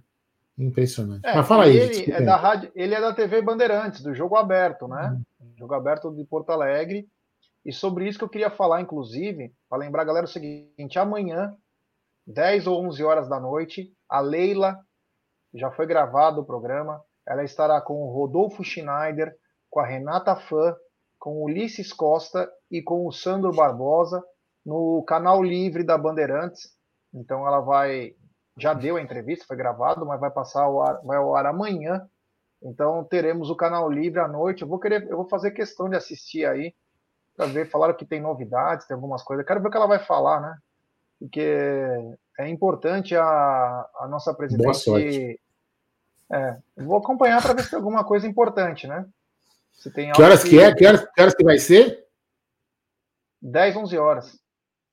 Impressionante. 0.59 1.27
É, 1.27 1.35
Mas 1.35 1.49
fala 1.49 1.65
aí. 1.65 1.77
Ele 1.77 2.13
é, 2.13 2.23
da 2.23 2.37
rádio, 2.37 2.71
ele 2.75 2.95
é 2.95 3.01
da 3.01 3.15
TV 3.15 3.41
Bandeirantes, 3.41 4.03
do 4.03 4.15
Jogo 4.15 4.37
Aberto, 4.37 4.87
né? 4.87 5.19
Uhum. 5.41 5.53
Jogo 5.59 5.75
Aberto 5.75 6.11
de 6.15 6.25
Porto 6.25 6.51
Alegre. 6.51 7.09
E 7.65 7.73
sobre 7.73 8.09
isso 8.09 8.19
que 8.19 8.25
eu 8.25 8.29
queria 8.29 8.51
falar, 8.51 8.81
inclusive, 8.81 9.53
para 9.69 9.79
lembrar 9.79 10.03
a 10.03 10.07
galera 10.07 10.27
o 10.27 10.29
seguinte: 10.29 10.99
amanhã, 10.99 11.55
10 12.27 12.67
ou 12.67 12.85
11 12.87 13.05
horas 13.05 13.29
da 13.29 13.39
noite, 13.39 13.93
a 14.09 14.21
Leila, 14.21 14.79
já 15.55 15.71
foi 15.71 15.87
gravado 15.87 16.41
o 16.41 16.47
programa, 16.47 17.03
ela 17.27 17.45
estará 17.45 17.81
com 17.81 17.95
o 17.95 18.13
Rodolfo 18.13 18.65
Schneider, 18.65 19.35
com 19.69 19.81
a 19.81 19.87
Renata 19.87 20.37
Fã, 20.37 20.75
com 21.19 21.37
o 21.37 21.45
Ulisses 21.45 21.93
Costa 21.93 22.51
e 22.71 22.83
com 22.83 23.07
o 23.07 23.13
Sandro 23.13 23.53
Barbosa 23.53 24.23
no 24.65 25.05
canal 25.07 25.43
livre 25.43 25.85
da 25.85 25.99
Bandeirantes. 25.99 26.71
Então 27.13 27.47
ela 27.47 27.61
vai, 27.61 28.15
já 28.57 28.73
deu 28.73 28.97
a 28.97 29.03
entrevista, 29.03 29.45
foi 29.47 29.57
gravado, 29.57 30.07
mas 30.07 30.21
vai 30.21 30.31
passar 30.31 30.63
ao 30.63 30.81
ar, 30.81 31.01
vai 31.03 31.19
ao 31.19 31.37
ar 31.37 31.47
amanhã. 31.47 32.09
Então 32.63 33.05
teremos 33.05 33.51
o 33.51 33.57
canal 33.57 33.91
livre 33.91 34.21
à 34.21 34.29
noite. 34.29 34.63
Eu 34.63 34.69
vou 34.69 34.79
querer, 34.79 35.07
eu 35.09 35.17
vou 35.17 35.29
fazer 35.29 35.51
questão 35.51 35.89
de 35.89 35.97
assistir 35.97 36.47
aí 36.47 36.75
para 37.41 37.47
ver. 37.47 37.71
Falaram 37.71 37.95
que 37.95 38.05
tem 38.05 38.21
novidades, 38.21 38.87
tem 38.87 38.95
algumas 38.95 39.23
coisas. 39.23 39.47
Quero 39.47 39.61
ver 39.61 39.69
o 39.69 39.71
que 39.71 39.77
ela 39.77 39.87
vai 39.87 39.99
falar, 39.99 40.41
né? 40.41 40.59
Porque 41.19 41.41
é 42.39 42.49
importante 42.49 43.17
a, 43.17 43.89
a 43.99 44.09
nossa 44.09 44.35
presidente. 44.35 44.65
Boa 44.65 44.75
sorte. 44.75 45.41
É, 46.33 46.57
vou 46.77 46.99
acompanhar 46.99 47.43
para 47.43 47.55
ver 47.55 47.65
se 47.65 47.71
tem 47.71 47.79
alguma 47.79 48.05
coisa 48.05 48.27
importante, 48.27 48.87
né? 48.87 49.05
Se 49.73 49.91
tem 49.91 50.13
que 50.13 50.23
horas 50.23 50.43
que... 50.43 50.51
que 50.51 50.61
é? 50.61 50.75
Que 50.75 50.87
horas, 50.87 51.01
que 51.13 51.21
horas 51.21 51.35
que 51.35 51.45
vai 51.45 51.59
ser? 51.59 52.07
10, 53.43 53.77
11 53.77 53.99
horas. 53.99 54.39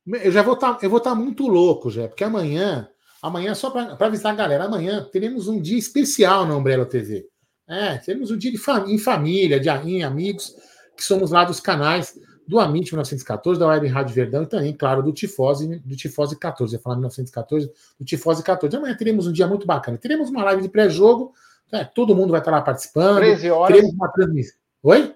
Eu 0.07 0.31
já 0.31 0.41
vou 0.41 0.53
estar, 0.53 0.75
tá, 0.75 0.79
eu 0.81 0.89
vou 0.89 0.99
estar 0.99 1.09
tá 1.09 1.15
muito 1.15 1.47
louco, 1.47 1.91
já, 1.91 2.07
porque 2.07 2.23
amanhã, 2.23 2.89
amanhã 3.21 3.53
só 3.53 3.69
para 3.69 4.07
avisar 4.07 4.31
a 4.31 4.37
galera, 4.37 4.63
amanhã 4.63 5.05
teremos 5.11 5.49
um 5.49 5.61
dia 5.61 5.77
especial 5.77 6.45
na 6.45 6.55
Umbrella 6.55 6.85
TV. 6.85 7.27
É, 7.67 7.97
teremos 7.97 8.31
um 8.31 8.37
dia 8.37 8.49
de 8.49 8.57
fam 8.57 8.87
em 8.87 8.97
família, 8.97 9.59
de 9.59 9.69
em 9.69 10.03
amigos, 10.03 10.55
que 10.95 11.03
somos 11.03 11.31
lá 11.31 11.43
dos 11.43 11.59
canais 11.59 12.17
do 12.47 12.59
Amit 12.59 12.91
1914, 12.91 13.59
da 13.59 13.67
Web 13.67 13.87
Rádio 13.87 14.15
Verdão 14.15 14.43
e 14.43 14.45
também, 14.45 14.73
claro, 14.73 15.03
do 15.03 15.11
Tifose, 15.11 15.79
do 15.79 15.95
Tifose 15.95 16.37
14. 16.37 16.73
Eu 16.73 16.77
ia 16.77 16.81
falar 16.81 16.95
1914, 16.95 17.69
do 17.99 18.05
Tifose 18.05 18.41
14. 18.41 18.75
Amanhã 18.77 18.95
teremos 18.95 19.27
um 19.27 19.31
dia 19.31 19.47
muito 19.47 19.67
bacana. 19.67 19.97
Teremos 19.97 20.29
uma 20.29 20.43
live 20.45 20.61
de 20.61 20.69
pré-jogo, 20.69 21.33
né, 21.71 21.89
todo 21.93 22.15
mundo 22.15 22.31
vai 22.31 22.39
estar 22.39 22.51
lá 22.51 22.61
participando. 22.61 23.17
13 23.17 23.51
horas. 23.51 23.75
Teremos 23.75 23.93
uma 23.93 24.07
transmissão. 24.07 24.57
Oi? 24.83 25.15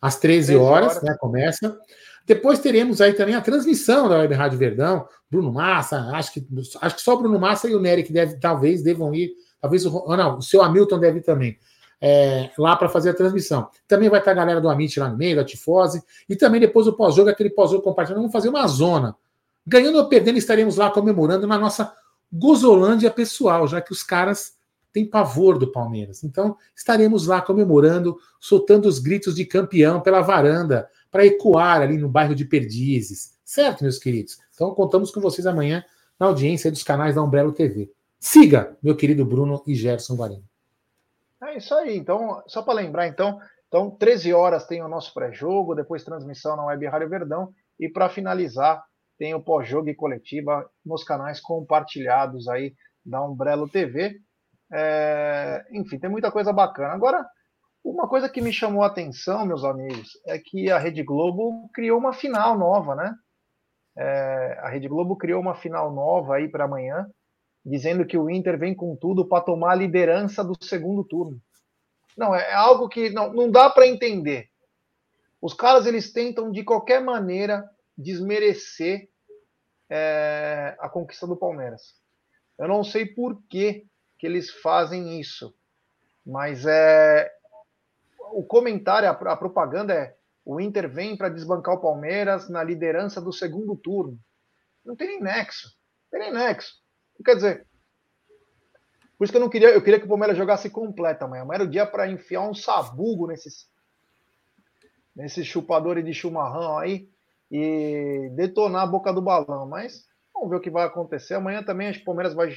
Às 0.00 0.16
13, 0.16 0.48
13 0.48 0.56
horas, 0.56 0.92
horas, 0.96 1.02
né? 1.02 1.16
Começa. 1.18 1.78
Depois 2.26 2.58
teremos 2.58 3.00
aí 3.00 3.12
também 3.12 3.34
a 3.34 3.40
transmissão 3.40 4.08
da 4.08 4.18
Web 4.18 4.34
Rádio 4.34 4.58
Verdão, 4.58 5.06
Bruno 5.30 5.52
Massa, 5.52 6.10
acho 6.14 6.32
que, 6.32 6.46
acho 6.80 6.96
que 6.96 7.02
só 7.02 7.16
Bruno 7.16 7.38
Massa 7.38 7.68
e 7.68 7.74
o 7.74 7.80
Nery 7.80 8.02
que 8.02 8.12
deve, 8.12 8.38
talvez 8.38 8.82
devam 8.82 9.14
ir, 9.14 9.32
talvez 9.60 9.84
o, 9.84 10.10
ah, 10.10 10.16
não, 10.16 10.38
o 10.38 10.42
seu 10.42 10.62
Hamilton 10.62 10.98
deve 10.98 11.18
ir 11.18 11.22
também. 11.22 11.58
É, 12.06 12.50
lá 12.58 12.76
para 12.76 12.88
fazer 12.88 13.10
a 13.10 13.14
transmissão. 13.14 13.68
Também 13.88 14.10
vai 14.10 14.18
estar 14.18 14.32
a 14.32 14.34
galera 14.34 14.60
do 14.60 14.68
Amit 14.68 15.00
lá 15.00 15.08
no 15.08 15.16
meio, 15.16 15.36
da 15.36 15.44
Tifose, 15.44 16.02
e 16.28 16.36
também 16.36 16.60
depois 16.60 16.86
o 16.86 16.92
pós-jogo, 16.92 17.30
aquele 17.30 17.48
pós-jogo 17.48 17.82
compartilhado, 17.82 18.20
vamos 18.20 18.32
fazer 18.32 18.50
uma 18.50 18.66
zona. 18.66 19.16
Ganhando 19.66 19.96
ou 19.96 20.06
perdendo, 20.06 20.36
estaremos 20.36 20.76
lá 20.76 20.90
comemorando 20.90 21.46
na 21.46 21.56
nossa 21.56 21.94
Gozolândia 22.30 23.10
pessoal, 23.10 23.66
já 23.66 23.80
que 23.80 23.90
os 23.90 24.02
caras 24.02 24.52
têm 24.92 25.08
pavor 25.08 25.58
do 25.58 25.72
Palmeiras. 25.72 26.22
Então, 26.22 26.56
estaremos 26.76 27.26
lá 27.26 27.40
comemorando, 27.40 28.18
soltando 28.38 28.86
os 28.86 28.98
gritos 28.98 29.34
de 29.34 29.46
campeão 29.46 30.00
pela 30.00 30.20
varanda, 30.20 30.88
para 31.10 31.24
ecoar 31.24 31.80
ali 31.80 31.96
no 31.96 32.08
bairro 32.08 32.34
de 32.34 32.44
Perdizes. 32.44 33.34
Certo, 33.44 33.82
meus 33.82 33.98
queridos? 33.98 34.36
Então 34.52 34.74
contamos 34.74 35.10
com 35.10 35.20
vocês 35.20 35.46
amanhã 35.46 35.84
na 36.18 36.26
audiência 36.26 36.70
dos 36.70 36.82
canais 36.82 37.14
da 37.14 37.22
Umbrello 37.22 37.52
TV. 37.52 37.90
Siga, 38.18 38.76
meu 38.82 38.96
querido 38.96 39.24
Bruno 39.24 39.62
e 39.66 39.74
Gerson 39.74 40.16
Guarino. 40.16 40.53
É 41.54 41.58
isso 41.58 41.72
aí. 41.72 41.96
Então, 41.96 42.42
só 42.48 42.62
para 42.62 42.74
lembrar, 42.74 43.06
então, 43.06 43.38
então 43.68 43.88
13 43.88 44.34
horas 44.34 44.66
tem 44.66 44.82
o 44.82 44.88
nosso 44.88 45.14
pré-jogo, 45.14 45.76
depois 45.76 46.02
transmissão 46.02 46.56
na 46.56 46.64
Web 46.64 46.84
Rádio 46.86 47.08
Verdão 47.08 47.48
e 47.78 47.88
para 47.88 48.08
finalizar 48.08 48.82
tem 49.16 49.34
o 49.34 49.42
pós-jogo 49.42 49.88
e 49.88 49.94
coletiva 49.94 50.68
nos 50.84 51.04
canais 51.04 51.40
compartilhados 51.40 52.48
aí 52.48 52.74
da 53.06 53.24
Umbrello 53.24 53.68
TV. 53.68 54.16
É, 54.72 55.64
enfim, 55.70 55.96
tem 56.00 56.10
muita 56.10 56.32
coisa 56.32 56.52
bacana. 56.52 56.92
Agora, 56.92 57.24
uma 57.84 58.08
coisa 58.08 58.28
que 58.28 58.40
me 58.40 58.52
chamou 58.52 58.82
a 58.82 58.88
atenção, 58.88 59.46
meus 59.46 59.62
amigos, 59.62 60.10
é 60.26 60.36
que 60.36 60.72
a 60.72 60.78
Rede 60.78 61.04
Globo 61.04 61.70
criou 61.72 62.00
uma 62.00 62.12
final 62.12 62.58
nova, 62.58 62.96
né? 62.96 63.14
É, 63.96 64.58
a 64.60 64.68
Rede 64.70 64.88
Globo 64.88 65.16
criou 65.16 65.40
uma 65.40 65.54
final 65.54 65.94
nova 65.94 66.34
aí 66.34 66.48
para 66.48 66.64
amanhã, 66.64 67.06
dizendo 67.64 68.04
que 68.04 68.18
o 68.18 68.28
Inter 68.28 68.58
vem 68.58 68.74
com 68.74 68.94
tudo 68.94 69.26
para 69.26 69.44
tomar 69.44 69.72
a 69.72 69.76
liderança 69.76 70.44
do 70.44 70.54
segundo 70.62 71.02
turno. 71.04 71.40
Não, 72.16 72.34
é 72.34 72.52
algo 72.52 72.88
que 72.88 73.10
não, 73.10 73.32
não 73.32 73.50
dá 73.50 73.70
para 73.70 73.86
entender. 73.86 74.50
Os 75.40 75.54
caras 75.54 75.86
eles 75.86 76.12
tentam 76.12 76.50
de 76.50 76.62
qualquer 76.62 77.02
maneira 77.02 77.68
desmerecer 77.96 79.08
é, 79.88 80.76
a 80.78 80.88
conquista 80.88 81.26
do 81.26 81.36
Palmeiras. 81.36 81.94
Eu 82.58 82.68
não 82.68 82.84
sei 82.84 83.06
por 83.06 83.42
que, 83.48 83.86
que 84.18 84.26
eles 84.26 84.50
fazem 84.50 85.20
isso, 85.20 85.54
mas 86.24 86.64
é, 86.66 87.30
o 88.32 88.44
comentário, 88.44 89.08
a, 89.08 89.12
a 89.12 89.36
propaganda 89.36 89.92
é 89.92 90.16
o 90.44 90.60
Inter 90.60 90.88
vem 90.88 91.16
para 91.16 91.30
desbancar 91.30 91.74
o 91.74 91.80
Palmeiras 91.80 92.50
na 92.50 92.62
liderança 92.62 93.20
do 93.20 93.32
segundo 93.32 93.74
turno. 93.74 94.20
Não 94.84 94.94
tem 94.94 95.08
nem 95.08 95.22
nexo. 95.22 95.74
Não 96.12 96.20
tem 96.20 96.30
nem 96.30 96.44
nexo. 96.44 96.83
Quer 97.22 97.34
dizer, 97.36 97.66
por 99.16 99.24
isso 99.24 99.32
que 99.32 99.36
eu 99.36 99.40
não 99.40 99.48
queria, 99.48 99.70
eu 99.70 99.82
queria 99.82 99.98
que 99.98 100.06
o 100.06 100.08
Palmeiras 100.08 100.36
jogasse 100.36 100.68
completo 100.68 101.24
amanhã. 101.24 101.42
Amanhã 101.42 101.56
era 101.56 101.64
o 101.64 101.70
dia 101.70 101.86
para 101.86 102.10
enfiar 102.10 102.42
um 102.42 102.54
sabugo 102.54 103.26
nesses, 103.26 103.68
nesses 105.14 105.46
chupadores 105.46 106.04
de 106.04 106.12
chumarrão 106.12 106.78
aí 106.78 107.08
e 107.50 108.30
detonar 108.34 108.82
a 108.82 108.86
boca 108.86 109.12
do 109.12 109.22
balão. 109.22 109.66
Mas 109.66 110.06
vamos 110.32 110.50
ver 110.50 110.56
o 110.56 110.60
que 110.60 110.70
vai 110.70 110.84
acontecer. 110.84 111.34
Amanhã 111.34 111.62
também 111.62 111.90
o 111.90 112.04
Palmeiras 112.04 112.34
vai, 112.34 112.54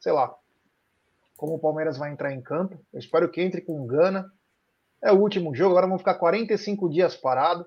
sei 0.00 0.12
lá, 0.12 0.34
como 1.36 1.54
o 1.54 1.60
Palmeiras 1.60 1.96
vai 1.96 2.10
entrar 2.12 2.32
em 2.32 2.42
campo. 2.42 2.78
Eu 2.92 2.98
espero 2.98 3.30
que 3.30 3.40
entre 3.40 3.60
com 3.60 3.86
gana. 3.86 4.30
É 5.00 5.10
o 5.10 5.20
último 5.20 5.54
jogo, 5.54 5.70
agora 5.72 5.88
vão 5.88 5.98
ficar 5.98 6.14
45 6.14 6.88
dias 6.88 7.16
parado. 7.16 7.66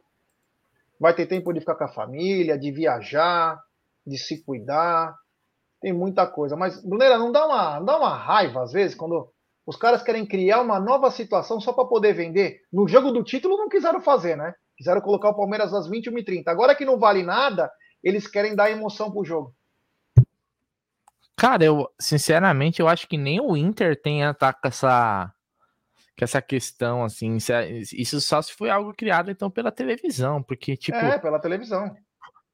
Vai 0.99 1.13
ter 1.13 1.25
tempo 1.25 1.51
de 1.51 1.59
ficar 1.59 1.75
com 1.75 1.83
a 1.83 1.93
família, 1.93 2.57
de 2.57 2.71
viajar, 2.71 3.61
de 4.05 4.17
se 4.17 4.43
cuidar. 4.43 5.13
Tem 5.81 5.93
muita 5.93 6.25
coisa. 6.25 6.55
Mas, 6.55 6.83
Brunera, 6.83 7.17
não 7.17 7.31
dá 7.31 7.45
uma, 7.45 7.79
não 7.79 7.85
dá 7.85 7.97
uma 7.97 8.15
raiva 8.15 8.63
às 8.63 8.71
vezes 8.71 8.95
quando 8.95 9.29
os 9.65 9.75
caras 9.75 10.03
querem 10.03 10.25
criar 10.25 10.61
uma 10.61 10.79
nova 10.79 11.09
situação 11.11 11.59
só 11.59 11.73
para 11.73 11.85
poder 11.85 12.13
vender? 12.13 12.61
No 12.71 12.87
jogo 12.87 13.11
do 13.11 13.23
título 13.23 13.57
não 13.57 13.69
quiseram 13.69 14.01
fazer, 14.01 14.35
né? 14.35 14.53
Quiseram 14.77 15.01
colocar 15.01 15.29
o 15.29 15.35
Palmeiras 15.35 15.73
às 15.73 15.89
21h30. 15.89 16.43
Agora 16.47 16.75
que 16.75 16.85
não 16.85 16.99
vale 16.99 17.23
nada, 17.23 17.71
eles 18.03 18.27
querem 18.27 18.55
dar 18.55 18.69
emoção 18.69 19.11
pro 19.11 19.25
jogo. 19.25 19.53
Cara, 21.35 21.65
eu 21.65 21.89
sinceramente 21.99 22.79
eu 22.79 22.87
acho 22.87 23.07
que 23.07 23.17
nem 23.17 23.41
o 23.41 23.57
Inter 23.57 23.99
tem 24.01 24.21
tá 24.33 24.57
essa 24.63 25.33
que 26.15 26.23
essa 26.23 26.41
questão, 26.41 27.03
assim, 27.03 27.37
é, 27.51 27.81
isso 27.91 28.21
só 28.21 28.41
se 28.41 28.53
foi 28.53 28.69
algo 28.69 28.93
criado, 28.93 29.29
então, 29.29 29.51
pela 29.51 29.69
televisão, 29.69 30.41
porque, 30.41 30.77
tipo... 30.77 30.97
É, 30.97 31.19
pela 31.19 31.39
televisão. 31.39 31.93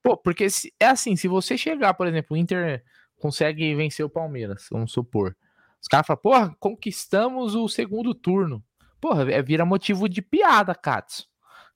Pô, 0.01 0.17
porque 0.17 0.49
se, 0.49 0.73
é 0.79 0.87
assim, 0.87 1.15
se 1.15 1.27
você 1.27 1.55
chegar, 1.55 1.93
por 1.93 2.07
exemplo, 2.07 2.35
o 2.35 2.37
Inter 2.37 2.83
consegue 3.21 3.73
vencer 3.75 4.05
o 4.05 4.09
Palmeiras, 4.09 4.67
vamos 4.71 4.91
supor, 4.91 5.35
os 5.81 5.87
caras 5.87 6.05
falam, 6.05 6.21
porra, 6.21 6.55
conquistamos 6.59 7.55
o 7.55 7.67
segundo 7.67 8.13
turno. 8.13 8.63
Porra, 8.99 9.31
é, 9.31 9.41
vira 9.41 9.65
motivo 9.65 10.07
de 10.07 10.21
piada, 10.21 10.75
Katsu. 10.75 11.27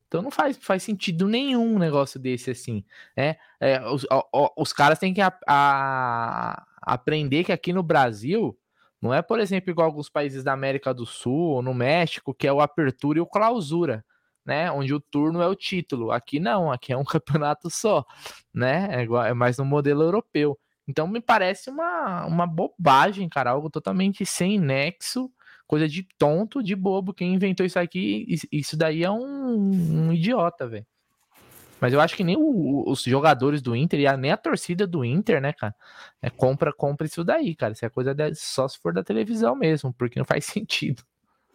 Então 0.07 0.21
não 0.21 0.29
faz, 0.29 0.57
faz 0.61 0.83
sentido 0.83 1.27
nenhum 1.27 1.75
um 1.75 1.79
negócio 1.79 2.19
desse 2.19 2.51
assim. 2.51 2.85
É, 3.17 3.37
é 3.59 3.81
os, 3.89 4.05
os 4.55 4.71
caras 4.71 4.99
têm 4.99 5.13
que 5.13 5.21
a, 5.21 5.35
a, 5.47 6.65
aprender 6.81 7.43
que 7.43 7.51
aqui 7.51 7.73
no 7.73 7.81
Brasil 7.81 8.57
não 9.01 9.13
é, 9.13 9.21
por 9.21 9.39
exemplo, 9.39 9.71
igual 9.71 9.87
alguns 9.87 10.09
países 10.09 10.43
da 10.43 10.53
América 10.53 10.93
do 10.93 11.05
Sul 11.05 11.55
ou 11.55 11.61
no 11.61 11.73
México, 11.73 12.33
que 12.33 12.47
é 12.47 12.53
o 12.53 12.61
apertura 12.61 13.17
e 13.17 13.21
o 13.21 13.25
clausura, 13.25 14.05
né? 14.45 14.71
Onde 14.71 14.93
o 14.93 14.99
turno 14.99 15.41
é 15.41 15.47
o 15.47 15.55
título. 15.55 16.11
Aqui 16.11 16.39
não, 16.39 16.71
aqui 16.71 16.93
é 16.93 16.97
um 16.97 17.03
campeonato 17.05 17.69
só, 17.69 18.05
né? 18.53 18.87
É, 18.91 19.03
igual, 19.03 19.25
é 19.25 19.33
mais 19.33 19.57
no 19.57 19.65
modelo 19.65 20.03
europeu. 20.03 20.57
Então 20.87 21.07
me 21.07 21.19
parece 21.19 21.69
uma, 21.69 22.25
uma 22.25 22.45
bobagem, 22.45 23.27
cara, 23.27 23.51
algo 23.51 23.69
totalmente 23.69 24.25
sem 24.25 24.59
nexo, 24.59 25.31
coisa 25.65 25.87
de 25.87 26.07
tonto, 26.17 26.61
de 26.61 26.75
bobo. 26.75 27.13
Quem 27.13 27.33
inventou 27.33 27.65
isso 27.65 27.79
aqui, 27.79 28.25
isso 28.51 28.77
daí 28.77 29.03
é 29.03 29.09
um, 29.09 30.07
um 30.07 30.13
idiota, 30.13 30.67
velho. 30.67 30.85
Mas 31.79 31.93
eu 31.93 31.99
acho 31.99 32.15
que 32.15 32.23
nem 32.23 32.37
o, 32.37 32.83
os 32.87 33.03
jogadores 33.03 33.61
do 33.61 33.75
Inter 33.75 33.99
e 33.99 34.07
a, 34.07 34.15
nem 34.15 34.31
a 34.31 34.37
torcida 34.37 34.87
do 34.87 35.03
Inter, 35.03 35.41
né, 35.41 35.53
cara? 35.53 35.75
É, 36.21 36.29
compra, 36.29 36.71
compra 36.73 37.05
isso 37.05 37.23
daí, 37.23 37.53
cara. 37.55 37.73
Isso 37.73 37.85
é 37.85 37.89
coisa 37.89 38.15
só 38.33 38.67
se 38.67 38.77
for 38.79 38.93
da 38.93 39.03
televisão 39.03 39.55
mesmo, 39.55 39.93
porque 39.93 40.19
não 40.19 40.25
faz 40.25 40.45
sentido. 40.45 41.03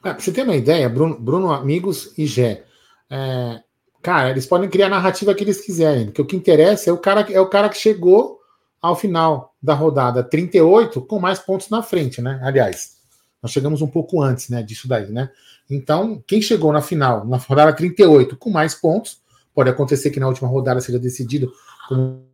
É, 0.04 0.12
pra 0.12 0.20
você 0.20 0.32
ter 0.32 0.42
uma 0.42 0.56
ideia, 0.56 0.88
Bruno, 0.88 1.18
Bruno 1.18 1.52
Amigos 1.52 2.16
e 2.18 2.26
Gé. 2.26 2.64
É, 3.08 3.62
cara, 4.02 4.30
eles 4.30 4.46
podem 4.46 4.68
criar 4.68 4.86
a 4.86 4.90
narrativa 4.90 5.34
que 5.34 5.44
eles 5.44 5.60
quiserem, 5.60 6.06
porque 6.06 6.22
o 6.22 6.26
que 6.26 6.36
interessa 6.36 6.90
é 6.90 6.92
o 6.92 6.98
cara, 6.98 7.20
é 7.32 7.40
o 7.40 7.48
cara 7.48 7.68
que 7.68 7.76
chegou 7.76 8.39
ao 8.80 8.96
final 8.96 9.54
da 9.62 9.74
rodada 9.74 10.22
38 10.22 11.02
com 11.02 11.18
mais 11.18 11.38
pontos 11.38 11.68
na 11.68 11.82
frente, 11.82 12.22
né? 12.22 12.40
Aliás, 12.42 12.98
nós 13.42 13.52
chegamos 13.52 13.82
um 13.82 13.88
pouco 13.88 14.22
antes, 14.22 14.48
né, 14.48 14.62
disso 14.62 14.88
daí, 14.88 15.10
né? 15.10 15.30
Então, 15.68 16.22
quem 16.26 16.42
chegou 16.42 16.72
na 16.72 16.82
final, 16.82 17.24
na 17.24 17.36
rodada 17.36 17.72
38 17.72 18.36
com 18.36 18.50
mais 18.50 18.74
pontos, 18.74 19.22
pode 19.54 19.70
acontecer 19.70 20.10
que 20.10 20.20
na 20.20 20.26
última 20.26 20.48
rodada 20.48 20.80
seja 20.80 20.98
decidido 20.98 21.52
como 21.88 22.26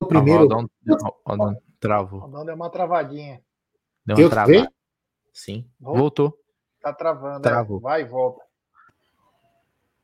o 0.00 0.06
primeiro. 0.06 0.42
Rodão, 0.42 0.70
Rodão, 1.24 1.62
travou. 1.78 2.20
Rodão 2.20 2.44
deu 2.44 2.54
uma 2.54 2.70
travadinha. 2.70 3.40
Deu 4.04 4.16
uma 4.16 4.30
travada. 4.30 4.72
Sim. 5.32 5.68
Voltou. 5.78 6.36
Tá 6.80 6.92
travando. 6.92 7.46
É. 7.46 7.50
Travou. 7.50 7.78
É. 7.78 7.80
Vai 7.80 8.02
e 8.02 8.04
volta. 8.04 8.42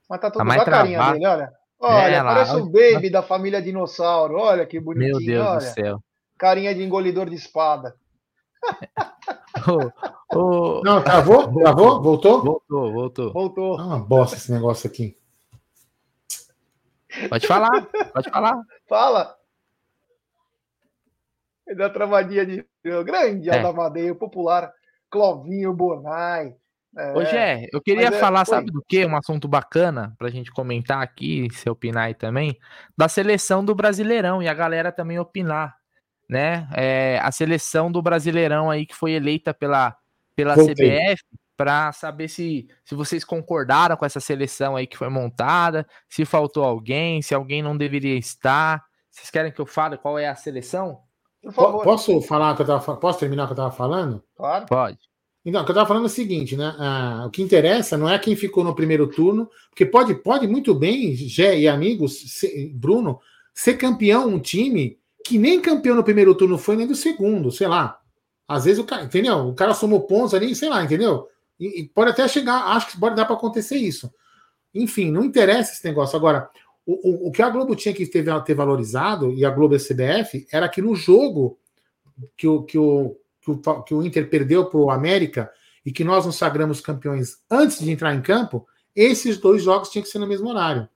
Mas 0.09 0.21
tá 0.21 0.31
tudo 0.31 0.47
tá 0.47 0.55
a 0.55 0.65
carinha 0.65 0.99
travado. 0.99 1.13
dele, 1.19 1.27
olha. 1.27 1.66
Olha, 1.79 2.17
é, 2.17 2.23
parece 2.23 2.53
lá, 2.53 2.59
o 2.59 2.67
baby 2.67 3.11
da 3.11 3.23
família 3.23 3.61
dinossauro. 3.61 4.39
Olha 4.39 4.67
que 4.67 4.81
bonitinho. 4.81 5.17
Meu 5.17 5.27
Deus 5.27 5.47
olha. 5.47 5.59
do 5.59 5.75
céu. 5.75 6.03
Carinha 6.39 6.75
de 6.75 6.83
engolidor 6.83 7.29
de 7.29 7.37
espada. 7.37 7.95
oh, 9.69 10.39
oh. 10.39 10.83
Não, 10.83 11.03
travou? 11.03 11.53
Travou? 11.53 12.03
Voltou? 12.03 12.43
Voltou, 12.43 12.93
voltou. 12.93 13.33
Voltou. 13.33 13.81
É 13.81 13.83
uma 13.83 13.99
bosta 13.99 14.37
esse 14.37 14.51
negócio 14.51 14.89
aqui. 14.89 15.17
Pode 17.29 17.47
falar, 17.47 17.87
pode 18.13 18.31
falar. 18.31 18.61
Fala. 18.87 19.37
Da 21.77 21.91
travadinha 21.91 22.47
de 22.47 22.65
grande 23.05 23.51
é. 23.51 23.59
Adamadei, 23.59 24.15
popular 24.15 24.73
Clovinho 25.11 25.73
Bonai. 25.73 26.55
É, 26.97 27.13
Ô, 27.13 27.25
Gé, 27.25 27.69
eu 27.73 27.81
queria 27.81 28.09
é, 28.09 28.13
falar, 28.13 28.47
sabe 28.47 28.71
do 28.71 28.83
que? 28.89 29.05
Um 29.05 29.17
assunto 29.17 29.47
bacana 29.47 30.15
pra 30.19 30.31
gente 30.31 30.51
comentar 30.51 31.03
aqui, 31.03 31.47
se 31.53 31.69
opinar 31.69 32.05
aí 32.05 32.15
também, 32.15 32.57
da 32.97 33.07
seleção 33.07 33.63
do 33.63 33.75
Brasileirão 33.75 34.43
e 34.43 34.49
a 34.49 34.55
galera 34.55 34.91
também 34.91 35.19
opinar, 35.19 35.77
né? 36.29 36.67
É, 36.75 37.21
a 37.23 37.31
seleção 37.31 37.93
do 37.93 38.01
Brasileirão 38.01 38.71
aí 38.71 38.87
que 38.87 38.95
foi 38.95 39.13
eleita 39.13 39.53
pela, 39.53 39.95
pela 40.35 40.55
CBF 40.55 41.23
para 41.55 41.93
saber 41.93 42.29
se, 42.29 42.67
se 42.83 42.95
vocês 42.95 43.25
concordaram 43.25 43.97
com 43.97 44.07
essa 44.07 44.21
seleção 44.21 44.75
aí 44.75 44.87
que 44.87 44.97
foi 44.97 45.11
montada, 45.11 45.87
se 46.09 46.25
faltou 46.25 46.65
alguém, 46.65 47.21
se 47.21 47.35
alguém 47.35 47.63
não 47.63 47.77
deveria 47.77 48.17
estar. 48.17 48.83
Vocês 49.11 49.31
querem 49.31 49.53
que 49.53 49.61
eu 49.61 49.67
fale 49.67 49.99
qual 49.99 50.19
é 50.19 50.29
a 50.29 50.35
seleção? 50.35 51.01
Posso 51.55 52.23
falar 52.23 52.57
que 52.57 52.63
eu 52.63 52.67
tava, 52.67 52.97
posso 52.97 53.19
terminar 53.19 53.45
o 53.45 53.47
que 53.47 53.53
eu 53.53 53.55
estava 53.55 53.71
falando? 53.71 54.23
Claro. 54.35 54.67
Pode. 54.67 54.99
Então, 55.47 55.63
o 55.63 55.65
que 55.65 55.71
eu 55.71 55.75
estava 55.75 55.87
falando 55.87 56.03
é 56.03 56.07
o 56.07 56.11
seguinte, 56.11 56.57
né? 56.57 56.75
Ah, 56.77 57.25
o 57.25 57.31
que 57.31 57.41
interessa 57.41 57.97
não 57.97 58.09
é 58.09 58.19
quem 58.19 58.35
ficou 58.35 58.65
no 58.65 58.75
primeiro 58.75 59.07
turno, 59.07 59.49
porque 59.71 59.87
pode, 59.87 60.13
pode 60.17 60.49
muito 60.49 60.75
bem, 60.75 61.15
Gé 61.15 61.57
e 61.57 61.69
amigos, 61.69 62.21
ser, 62.33 62.73
Bruno, 62.75 63.21
ser 63.55 63.75
campeão 63.75 64.27
um 64.27 64.41
time 64.41 64.99
que 65.25 65.39
nem 65.39 65.61
campeão 65.61 65.95
no 65.95 66.03
primeiro 66.03 66.35
turno 66.35 66.59
foi, 66.59 66.75
nem 66.75 66.85
do 66.85 66.97
segundo, 66.97 67.53
sei 67.53 67.69
lá. 67.69 67.97
Às 68.49 68.65
vezes 68.65 68.81
o 68.81 68.85
cara, 68.85 69.05
entendeu? 69.05 69.47
O 69.47 69.55
cara 69.55 69.73
somou 69.73 70.01
pontos 70.01 70.35
ali, 70.35 70.53
sei 70.53 70.69
lá, 70.69 70.83
entendeu? 70.83 71.29
E, 71.61 71.83
e 71.83 71.89
pode 71.91 72.11
até 72.11 72.27
chegar, 72.27 72.77
acho 72.77 72.91
que 72.91 72.99
pode 72.99 73.15
dar 73.15 73.25
para 73.25 73.37
acontecer 73.37 73.77
isso. 73.77 74.13
Enfim, 74.75 75.13
não 75.13 75.25
interessa 75.25 75.75
esse 75.75 75.85
negócio. 75.85 76.17
Agora, 76.17 76.51
o, 76.85 77.27
o, 77.27 77.29
o 77.29 77.31
que 77.31 77.41
a 77.41 77.49
Globo 77.49 77.77
tinha 77.77 77.95
que 77.95 78.05
ter, 78.05 78.25
ter 78.43 78.55
valorizado, 78.55 79.33
e 79.33 79.45
a 79.45 79.51
Globo 79.51 79.75
e 79.75 79.77
a 79.77 79.81
CBF, 79.81 80.45
era 80.53 80.69
que 80.69 80.83
no 80.83 80.97
jogo 80.97 81.57
que 82.37 82.49
o, 82.49 82.65
que 82.65 82.77
o 82.77 83.17
que 83.47 83.51
o, 83.51 83.83
que 83.83 83.95
o 83.95 84.03
Inter 84.03 84.29
perdeu 84.29 84.67
para 84.67 84.81
o 84.81 84.91
América 84.91 85.51
e 85.85 85.93
que 85.93 86.03
nós 86.03 86.27
nos 86.27 86.37
sagramos 86.37 86.81
campeões 86.81 87.39
antes 87.51 87.79
de 87.79 87.91
entrar 87.91 88.15
em 88.15 88.21
campo, 88.21 88.67
esses 88.95 89.39
dois 89.39 89.63
jogos 89.63 89.91
tinham 89.91 90.03
que 90.03 90.09
ser 90.09 90.19
no 90.19 90.27
mesmo 90.27 90.49
horário. 90.49 90.89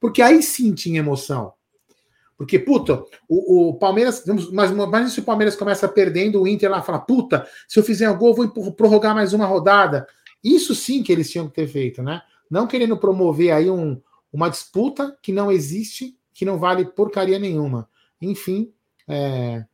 Porque 0.00 0.22
aí 0.22 0.42
sim 0.42 0.72
tinha 0.72 1.00
emoção. 1.00 1.52
Porque, 2.38 2.58
puta, 2.58 3.04
o, 3.28 3.68
o 3.68 3.74
Palmeiras. 3.74 4.24
Mas, 4.50 4.70
mas 4.72 5.12
se 5.12 5.20
o 5.20 5.24
Palmeiras 5.24 5.54
começa 5.54 5.86
perdendo, 5.86 6.40
o 6.40 6.48
Inter 6.48 6.70
lá 6.70 6.80
fala: 6.80 6.98
puta, 6.98 7.46
se 7.68 7.78
eu 7.78 7.82
fizer 7.84 8.08
um 8.08 8.16
gol, 8.16 8.34
vou 8.34 8.72
prorrogar 8.72 9.14
mais 9.14 9.34
uma 9.34 9.44
rodada. 9.44 10.06
Isso 10.42 10.74
sim 10.74 11.02
que 11.02 11.12
eles 11.12 11.30
tinham 11.30 11.46
que 11.46 11.54
ter 11.54 11.68
feito, 11.68 12.02
né? 12.02 12.22
Não 12.50 12.66
querendo 12.66 12.96
promover 12.96 13.52
aí 13.52 13.68
um, 13.68 14.00
uma 14.32 14.48
disputa 14.48 15.14
que 15.22 15.32
não 15.32 15.52
existe, 15.52 16.16
que 16.32 16.46
não 16.46 16.58
vale 16.58 16.86
porcaria 16.86 17.38
nenhuma. 17.38 17.86
Enfim, 18.22 18.72
é, 19.06 19.66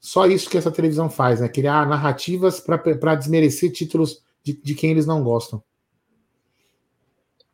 só 0.00 0.26
isso 0.26 0.48
que 0.48 0.56
essa 0.56 0.70
televisão 0.70 1.10
faz, 1.10 1.40
né? 1.40 1.48
Criar 1.48 1.86
narrativas 1.86 2.58
para 2.58 3.14
desmerecer 3.14 3.70
títulos 3.70 4.24
de, 4.42 4.54
de, 4.54 4.74
quem 4.74 4.90
eles 4.90 5.06
não 5.06 5.22
gostam. 5.22 5.62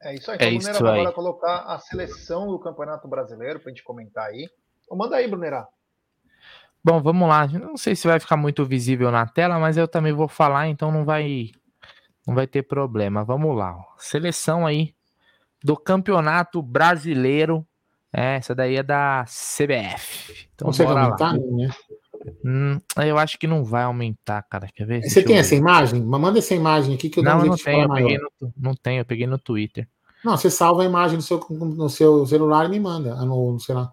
É 0.01 0.14
isso 0.14 0.30
aí. 0.30 0.38
É 0.40 0.47
então, 0.47 0.59
isso 0.59 0.72
Brunera, 0.78 1.01
agora 1.01 1.12
colocar 1.12 1.57
a 1.62 1.78
seleção 1.80 2.47
do 2.47 2.59
Campeonato 2.61 3.09
Brasileiro 3.09 3.59
para 3.59 3.70
a 3.70 3.74
gente 3.74 3.82
comentar 3.82 4.26
aí. 4.26 4.49
Então, 4.84 4.97
manda 4.97 5.16
aí, 5.16 5.26
Brunera. 5.26 5.66
Bom, 6.84 7.03
vamos 7.03 7.28
lá. 7.28 7.49
Não 7.49 7.76
sei 7.76 7.97
se 7.97 8.07
vai 8.07 8.20
ficar 8.20 8.36
muito 8.36 8.64
visível 8.64 9.11
na 9.11 9.26
tela, 9.26 9.59
mas 9.59 9.76
eu 9.76 9.88
também 9.88 10.12
vou 10.12 10.28
falar, 10.28 10.68
então 10.68 10.92
não 10.92 11.05
vai 11.05 11.51
não 12.24 12.34
vai 12.34 12.47
ter 12.47 12.62
problema. 12.62 13.24
Vamos 13.24 13.57
lá. 13.57 13.76
Seleção 13.99 14.64
aí 14.64 14.94
do 15.64 15.76
Campeonato 15.76 16.62
Brasileiro. 16.62 17.66
É, 18.12 18.36
essa 18.36 18.55
daí 18.55 18.76
é 18.76 18.82
da 18.82 19.24
CBF. 19.24 20.49
Então, 20.55 20.72
Você 20.72 20.84
bora 20.84 21.09
lá. 21.09 21.32
Né? 21.34 21.68
Hum, 22.44 22.78
eu 23.04 23.18
acho 23.18 23.38
que 23.38 23.46
não 23.46 23.64
vai 23.64 23.84
aumentar, 23.84 24.42
cara. 24.42 24.68
Quer 24.74 24.86
ver? 24.86 25.02
Você 25.02 25.14
Deixa 25.14 25.28
tem 25.28 25.38
essa 25.38 25.54
imagem? 25.54 26.02
Manda 26.02 26.38
essa 26.38 26.54
imagem 26.54 26.94
aqui 26.94 27.08
que 27.08 27.18
eu 27.18 27.24
não, 27.24 27.40
um 27.40 27.44
não 27.46 27.56
tenho, 27.56 28.10
eu 28.10 28.30
no, 28.40 28.52
não 28.56 28.74
tenho, 28.74 29.00
eu 29.00 29.04
peguei 29.04 29.26
no 29.26 29.38
Twitter. 29.38 29.88
Não, 30.24 30.36
você 30.36 30.50
salva 30.50 30.82
a 30.82 30.86
imagem 30.86 31.16
no 31.16 31.22
seu, 31.22 31.44
no 31.50 31.88
seu 31.88 32.26
celular 32.26 32.66
e 32.66 32.68
me 32.68 32.80
manda. 32.80 33.14
Ah, 33.14 33.24
no, 33.24 33.58
sei 33.60 33.74
lá. 33.74 33.92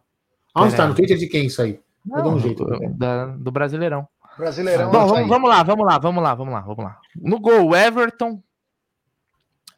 Onde 0.55 0.69
está? 0.69 0.87
No 0.87 0.95
Twitter 0.95 1.17
de 1.17 1.27
quem 1.27 1.45
isso 1.45 1.61
aí? 1.61 1.79
Não, 2.05 2.35
um 2.35 2.39
jeito, 2.39 2.65
do, 2.65 2.79
da, 2.97 3.27
do 3.27 3.51
Brasileirão. 3.51 4.07
Brasileirão. 4.37 4.91
Bom, 4.91 5.07
vamos, 5.07 5.29
vamos, 5.29 5.49
lá, 5.49 5.63
vamos 5.63 5.85
lá, 5.85 5.97
vamos 5.97 6.23
lá, 6.23 6.35
vamos 6.35 6.53
lá, 6.53 6.61
vamos 6.61 6.83
lá. 6.83 6.99
No 7.15 7.39
gol, 7.39 7.75
Everton. 7.75 8.41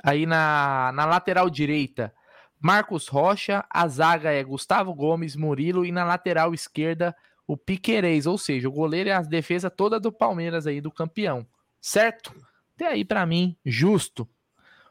Aí 0.03 0.25
na, 0.25 0.91
na 0.93 1.05
lateral 1.05 1.49
direita, 1.49 2.13
Marcos 2.59 3.07
Rocha. 3.07 3.65
A 3.69 3.87
zaga 3.87 4.31
é 4.31 4.43
Gustavo 4.43 4.93
Gomes, 4.93 5.35
Murilo. 5.35 5.85
E 5.85 5.91
na 5.91 6.03
lateral 6.05 6.53
esquerda, 6.53 7.15
o 7.47 7.55
Piquerez, 7.55 8.25
ou 8.25 8.37
seja, 8.37 8.67
o 8.67 8.71
goleiro 8.71 9.09
e 9.09 9.11
a 9.11 9.21
defesa 9.21 9.69
toda 9.69 9.99
do 9.99 10.11
Palmeiras 10.11 10.65
aí, 10.65 10.81
do 10.81 10.91
campeão, 10.91 11.45
certo? 11.79 12.33
Até 12.75 12.87
aí, 12.87 13.05
para 13.05 13.25
mim, 13.25 13.55
justo. 13.65 14.27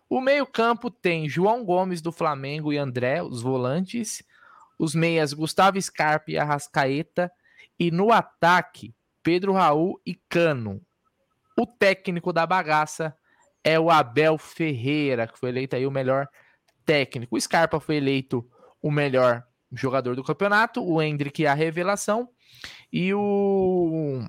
O 0.08 0.20
meio-campo 0.20 0.90
tem 0.90 1.28
João 1.28 1.64
Gomes 1.64 2.00
do 2.00 2.12
Flamengo 2.12 2.72
e 2.72 2.78
André, 2.78 3.22
os 3.22 3.42
volantes. 3.42 4.22
Os 4.78 4.94
meias, 4.94 5.32
Gustavo 5.32 5.80
Scarpa 5.80 6.30
e 6.30 6.38
Arrascaeta. 6.38 7.30
E 7.78 7.90
no 7.90 8.12
ataque, 8.12 8.94
Pedro 9.22 9.52
Raul 9.52 10.00
e 10.04 10.14
Cano. 10.28 10.80
O 11.58 11.66
técnico 11.66 12.32
da 12.32 12.46
bagaça 12.46 13.16
é 13.62 13.78
o 13.78 13.90
Abel 13.90 14.36
Ferreira, 14.38 15.26
que 15.26 15.38
foi 15.38 15.48
eleito 15.48 15.76
aí 15.76 15.86
o 15.86 15.90
melhor 15.90 16.28
técnico. 16.84 17.36
O 17.36 17.40
Scarpa 17.40 17.80
foi 17.80 17.96
eleito 17.96 18.48
o 18.82 18.90
melhor 18.90 19.44
jogador 19.72 20.14
do 20.16 20.24
campeonato. 20.24 20.84
O 20.84 21.00
Hendrick 21.00 21.46
a 21.46 21.54
revelação. 21.54 22.28
E 22.92 23.12
o, 23.12 24.24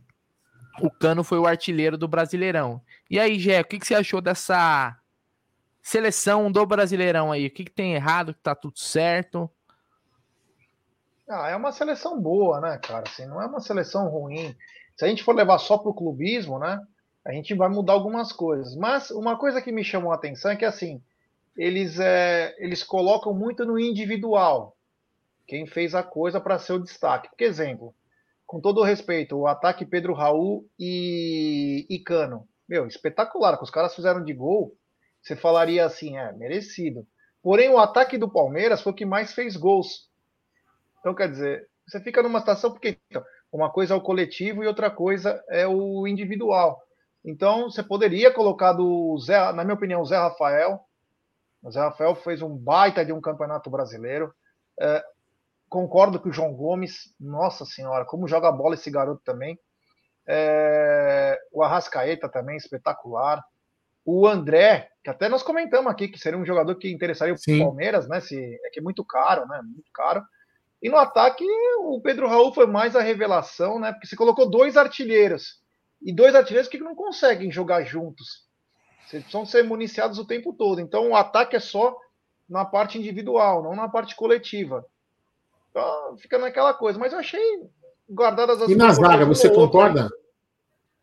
o 0.82 0.90
Cano 0.90 1.24
foi 1.24 1.38
o 1.38 1.46
artilheiro 1.46 1.98
do 1.98 2.08
Brasileirão. 2.08 2.82
E 3.10 3.20
aí, 3.20 3.40
Gé, 3.40 3.62
o 3.62 3.66
que, 3.66 3.80
que 3.80 3.88
você 3.88 3.96
achou 3.96 4.22
dessa 4.22 4.98
seleção 5.82 6.52
do 6.52 6.66
Brasileirão 6.66 7.32
aí? 7.32 7.48
O 7.48 7.52
que, 7.52 7.66
que 7.66 7.72
tem 7.72 7.94
errado? 7.94 8.34
Que 8.34 8.42
tá 8.42 8.56
tudo 8.56 8.80
certo? 8.80 9.50
Ah, 11.28 11.50
é 11.50 11.56
uma 11.56 11.72
seleção 11.72 12.20
boa, 12.20 12.60
né, 12.62 12.78
cara? 12.78 13.04
Assim, 13.08 13.26
não 13.26 13.42
é 13.42 13.46
uma 13.46 13.60
seleção 13.60 14.08
ruim. 14.10 14.56
Se 14.96 15.06
a 15.06 15.08
gente 15.08 15.24
for 15.24 15.36
levar 15.36 15.58
só 15.60 15.78
pro 15.78 15.94
clubismo, 15.94 16.60
né? 16.60 16.80
A 17.26 17.32
gente 17.32 17.56
vai 17.56 17.68
mudar 17.68 17.94
algumas 17.94 18.32
coisas. 18.32 18.76
Mas 18.76 19.10
uma 19.10 19.38
coisa 19.38 19.62
que 19.62 19.72
me 19.72 19.84
chamou 19.84 20.12
a 20.12 20.16
atenção 20.16 20.52
é 20.52 20.56
que 20.56 20.66
assim, 20.66 21.02
eles, 21.58 22.00
é, 22.00 22.56
eles 22.60 22.84
colocam 22.84 23.34
muito 23.34 23.66
no 23.66 23.80
individual. 23.80 24.76
Quem 25.48 25.66
fez 25.66 25.96
a 25.96 26.04
coisa 26.04 26.40
para 26.40 26.60
ser 26.60 26.74
o 26.74 26.84
destaque. 26.84 27.30
Por 27.36 27.44
exemplo, 27.44 27.96
com 28.46 28.62
todo 28.62 28.80
o 28.80 28.84
respeito, 28.84 29.38
o 29.38 29.48
ataque 29.48 29.86
Pedro 29.86 30.14
Raul 30.14 30.68
e, 30.80 31.86
e 31.90 32.00
Cano. 32.00 32.48
Meu, 32.68 32.88
espetacular. 32.88 33.58
Que 33.58 33.64
os 33.64 33.72
caras 33.72 33.96
fizeram 33.96 34.24
de 34.24 34.34
gol, 34.34 34.76
você 35.22 35.36
falaria 35.36 35.86
assim, 35.86 36.18
é, 36.18 36.32
merecido. 36.34 37.06
Porém, 37.42 37.70
o 37.70 37.80
ataque 37.80 38.18
do 38.18 38.32
Palmeiras 38.32 38.82
foi 38.82 38.92
o 38.92 38.96
que 38.96 39.06
mais 39.06 39.34
fez 39.34 39.56
gols. 39.56 40.10
Então, 41.00 41.14
quer 41.14 41.30
dizer, 41.30 41.68
você 41.88 42.00
fica 42.00 42.24
numa 42.24 42.40
situação 42.40 42.72
porque 42.72 42.98
então, 43.10 43.24
uma 43.52 43.72
coisa 43.72 43.94
é 43.94 43.98
o 43.98 44.02
coletivo 44.02 44.64
e 44.64 44.68
outra 44.68 44.90
coisa 44.90 45.44
é 45.50 45.68
o 45.68 46.08
individual. 46.08 46.82
Então, 47.24 47.70
você 47.70 47.84
poderia 47.84 48.32
colocar 48.32 48.74
do 48.74 49.18
Zé, 49.20 49.52
na 49.54 49.64
minha 49.64 49.76
opinião, 49.76 50.02
o 50.02 50.06
Zé 50.06 50.18
Rafael. 50.18 50.80
O 51.64 51.72
Zé 51.72 51.80
Rafael 51.80 52.16
fez 52.16 52.42
um 52.42 52.56
baita 52.56 53.04
de 53.04 53.12
um 53.12 53.22
campeonato 53.22 53.70
brasileiro. 53.70 54.34
É, 54.80 55.04
Concordo 55.70 56.20
que 56.20 56.30
o 56.30 56.34
João 56.34 56.54
Gomes, 56.54 57.14
nossa 57.20 57.66
senhora, 57.66 58.06
como 58.06 58.28
joga 58.28 58.52
bola 58.52 58.76
esse 58.76 58.90
garoto 58.90 59.22
também. 59.24 59.60
É, 60.28 61.40
o 61.52 61.64
Arrascaeta 61.64 62.30
também, 62.30 62.58
espetacular. 62.58 63.44
O 64.06 64.28
André, 64.28 64.90
que 65.04 65.10
até 65.10 65.28
nós 65.28 65.42
comentamos 65.42 65.92
aqui 65.92 66.08
que 66.08 66.20
seria 66.20 66.38
um 66.38 66.46
jogador 66.46 66.76
que 66.76 66.92
interessaria 66.92 67.34
o 67.34 67.60
Palmeiras, 67.60 68.08
né? 68.08 68.20
Se, 68.20 68.38
é 68.64 68.70
que 68.70 68.80
é 68.80 68.84
muito 68.84 69.04
caro, 69.04 69.48
né? 69.48 69.60
Muito 69.64 69.92
caro. 69.94 70.24
E 70.82 70.90
no 70.90 70.98
ataque, 70.98 71.44
o 71.80 72.00
Pedro 72.02 72.28
Raul 72.28 72.54
foi 72.54 72.68
mais 72.68 72.96
a 72.96 73.02
revelação, 73.02 73.80
né? 73.80 73.92
Porque 73.92 74.06
você 74.06 74.16
colocou 74.16 74.50
dois 74.50 74.78
artilheiros. 74.78 75.60
E 76.02 76.14
dois 76.14 76.36
artilheiros 76.36 76.70
que 76.70 76.78
não 76.78 76.94
conseguem 76.94 77.52
jogar 77.52 77.84
juntos. 77.84 78.46
Vocês 79.06 79.24
precisam 79.24 79.46
ser 79.46 79.64
municiados 79.64 80.20
o 80.20 80.26
tempo 80.26 80.54
todo. 80.54 80.80
Então 80.80 81.10
o 81.10 81.16
ataque 81.16 81.56
é 81.56 81.60
só 81.60 81.98
na 82.48 82.64
parte 82.64 83.00
individual, 83.00 83.64
não 83.64 83.76
na 83.76 83.90
parte 83.90 84.16
coletiva. 84.16 84.86
Então 85.76 86.18
fica 86.18 86.38
naquela 86.38 86.74
coisa. 86.74 86.98
Mas 86.98 87.12
eu 87.12 87.20
achei 87.20 87.70
guardadas 88.10 88.62
as 88.62 88.70
E 88.70 88.76
na 88.76 88.94
zaga, 88.94 89.26
você 89.26 89.50
concorda? 89.50 90.10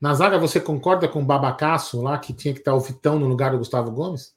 Na 0.01 0.15
zaga, 0.15 0.39
você 0.39 0.59
concorda 0.59 1.07
com 1.07 1.21
o 1.21 1.25
Babacaço 1.25 2.01
lá, 2.01 2.19
que 2.19 2.33
tinha 2.33 2.55
que 2.55 2.61
estar 2.61 2.75
o 2.75 2.81
Vitão 2.81 3.19
no 3.19 3.29
lugar 3.29 3.51
do 3.53 3.59
Gustavo 3.59 3.91
Gomes? 3.91 4.35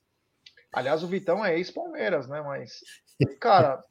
Aliás, 0.74 1.02
o 1.04 1.08
Vitão 1.08 1.44
é 1.44 1.56
ex-Palmeiras, 1.56 2.28
né? 2.28 2.42
Mas, 2.42 2.82
cara, 3.40 3.82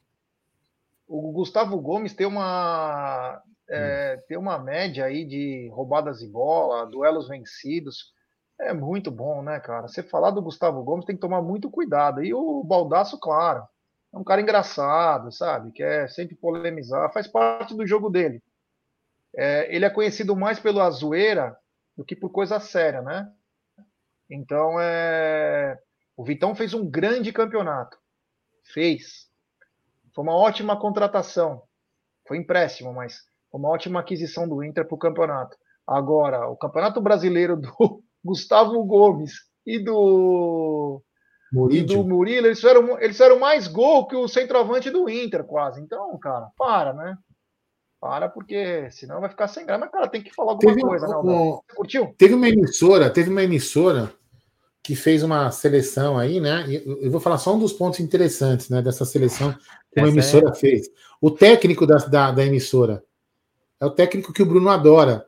o 1.08 1.32
Gustavo 1.32 1.80
Gomes 1.80 2.14
tem 2.14 2.26
uma, 2.26 3.42
é, 3.66 4.22
tem 4.28 4.36
uma 4.36 4.58
média 4.58 5.06
aí 5.06 5.24
de 5.24 5.68
roubadas 5.72 6.18
de 6.18 6.28
bola, 6.28 6.86
duelos 6.86 7.26
vencidos. 7.26 8.12
É 8.60 8.72
muito 8.72 9.10
bom, 9.10 9.42
né, 9.42 9.58
cara? 9.58 9.88
Você 9.88 10.02
falar 10.02 10.30
do 10.30 10.42
Gustavo 10.42 10.84
Gomes 10.84 11.06
tem 11.06 11.16
que 11.16 11.22
tomar 11.22 11.42
muito 11.42 11.70
cuidado. 11.70 12.22
E 12.22 12.32
o 12.34 12.62
Baldaço, 12.62 13.18
claro, 13.18 13.66
é 14.14 14.18
um 14.18 14.22
cara 14.22 14.40
engraçado, 14.40 15.32
sabe? 15.32 15.72
Quer 15.72 16.08
sempre 16.08 16.36
polemizar, 16.36 17.12
faz 17.12 17.26
parte 17.26 17.74
do 17.74 17.84
jogo 17.84 18.08
dele. 18.08 18.40
É, 19.36 19.74
ele 19.74 19.84
é 19.84 19.90
conhecido 19.90 20.36
mais 20.36 20.60
pela 20.60 20.88
zoeira 20.90 21.56
do 21.96 22.04
que 22.04 22.14
por 22.14 22.30
coisa 22.30 22.60
séria, 22.60 23.02
né? 23.02 23.28
Então, 24.30 24.80
é... 24.80 25.76
o 26.16 26.24
Vitão 26.24 26.54
fez 26.54 26.72
um 26.74 26.88
grande 26.88 27.32
campeonato. 27.32 27.98
Fez. 28.72 29.28
Foi 30.14 30.22
uma 30.22 30.36
ótima 30.36 30.78
contratação. 30.78 31.64
Foi 32.26 32.38
empréstimo, 32.38 32.94
mas 32.94 33.16
foi 33.50 33.60
uma 33.60 33.68
ótima 33.68 33.98
aquisição 33.98 34.48
do 34.48 34.62
Inter 34.62 34.86
para 34.86 34.94
o 34.94 34.98
campeonato. 34.98 35.56
Agora, 35.84 36.48
o 36.48 36.56
Campeonato 36.56 37.00
Brasileiro 37.00 37.56
do 37.56 38.02
Gustavo 38.24 38.82
Gomes 38.84 39.32
e 39.66 39.78
do 39.78 41.02
Murilo, 41.54 41.86
do 41.86 42.04
Murilo 42.04 42.46
eles, 42.48 42.60
fizeram, 42.60 42.98
eles 42.98 43.12
fizeram 43.16 43.38
mais 43.38 43.68
gol 43.68 44.06
que 44.06 44.16
o 44.16 44.26
centroavante 44.26 44.90
do 44.90 45.08
Inter, 45.08 45.44
quase. 45.44 45.80
Então, 45.80 46.18
cara, 46.18 46.48
para, 46.58 46.92
né? 46.92 47.16
Para, 48.00 48.28
porque 48.28 48.90
senão 48.90 49.20
vai 49.20 49.30
ficar 49.30 49.48
sem 49.48 49.64
graça. 49.64 49.80
Mas, 49.80 49.90
cara, 49.90 50.08
tem 50.08 50.22
que 50.22 50.34
falar 50.34 50.52
alguma 50.52 50.74
teve 50.74 50.84
coisa, 50.84 51.06
né? 51.06 51.16
Um, 51.16 51.60
curtiu? 51.74 52.14
Teve 52.18 52.34
uma 52.34 52.48
emissora, 52.48 53.08
teve 53.08 53.30
uma 53.30 53.42
emissora 53.42 54.12
que 54.82 54.94
fez 54.94 55.22
uma 55.22 55.50
seleção 55.50 56.18
aí, 56.18 56.40
né? 56.40 56.66
Eu 57.00 57.10
vou 57.10 57.20
falar 57.20 57.38
só 57.38 57.54
um 57.54 57.58
dos 57.58 57.72
pontos 57.72 58.00
interessantes, 58.00 58.68
né? 58.68 58.82
Dessa 58.82 59.06
seleção 59.06 59.54
que 59.90 60.00
uma 60.00 60.08
emissora 60.08 60.50
é... 60.50 60.54
fez. 60.54 60.90
O 61.20 61.30
técnico 61.30 61.86
da, 61.86 61.96
da, 61.96 62.30
da, 62.32 62.44
emissora 62.44 63.02
é 63.80 63.86
o 63.86 63.90
técnico 63.90 64.32
que 64.32 64.42
o 64.42 64.46
Bruno 64.46 64.68
adora. 64.68 65.24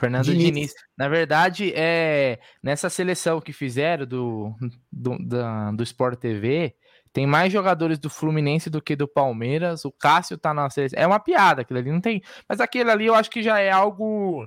Fernando 0.00 0.24
Diniz. 0.24 0.44
Diniz. 0.44 0.74
Na 0.96 1.08
verdade, 1.08 1.72
é 1.76 2.40
nessa 2.62 2.88
seleção 2.88 3.38
que 3.38 3.52
fizeram 3.52 4.06
do, 4.06 4.54
do, 4.90 5.18
da, 5.18 5.70
do 5.72 5.82
Sport 5.82 6.18
TV, 6.18 6.74
tem 7.12 7.26
mais 7.26 7.52
jogadores 7.52 7.98
do 7.98 8.08
Fluminense 8.08 8.70
do 8.70 8.80
que 8.80 8.96
do 8.96 9.06
Palmeiras. 9.06 9.84
O 9.84 9.92
Cássio 9.92 10.38
tá 10.38 10.54
na 10.54 10.70
seleção. 10.70 10.98
É 10.98 11.06
uma 11.06 11.20
piada, 11.20 11.60
aquilo 11.60 11.78
ali 11.78 11.92
não 11.92 12.00
tem. 12.00 12.22
Mas 12.48 12.60
aquele 12.60 12.90
ali 12.90 13.06
eu 13.06 13.14
acho 13.14 13.30
que 13.30 13.42
já 13.42 13.58
é 13.58 13.70
algo. 13.70 14.46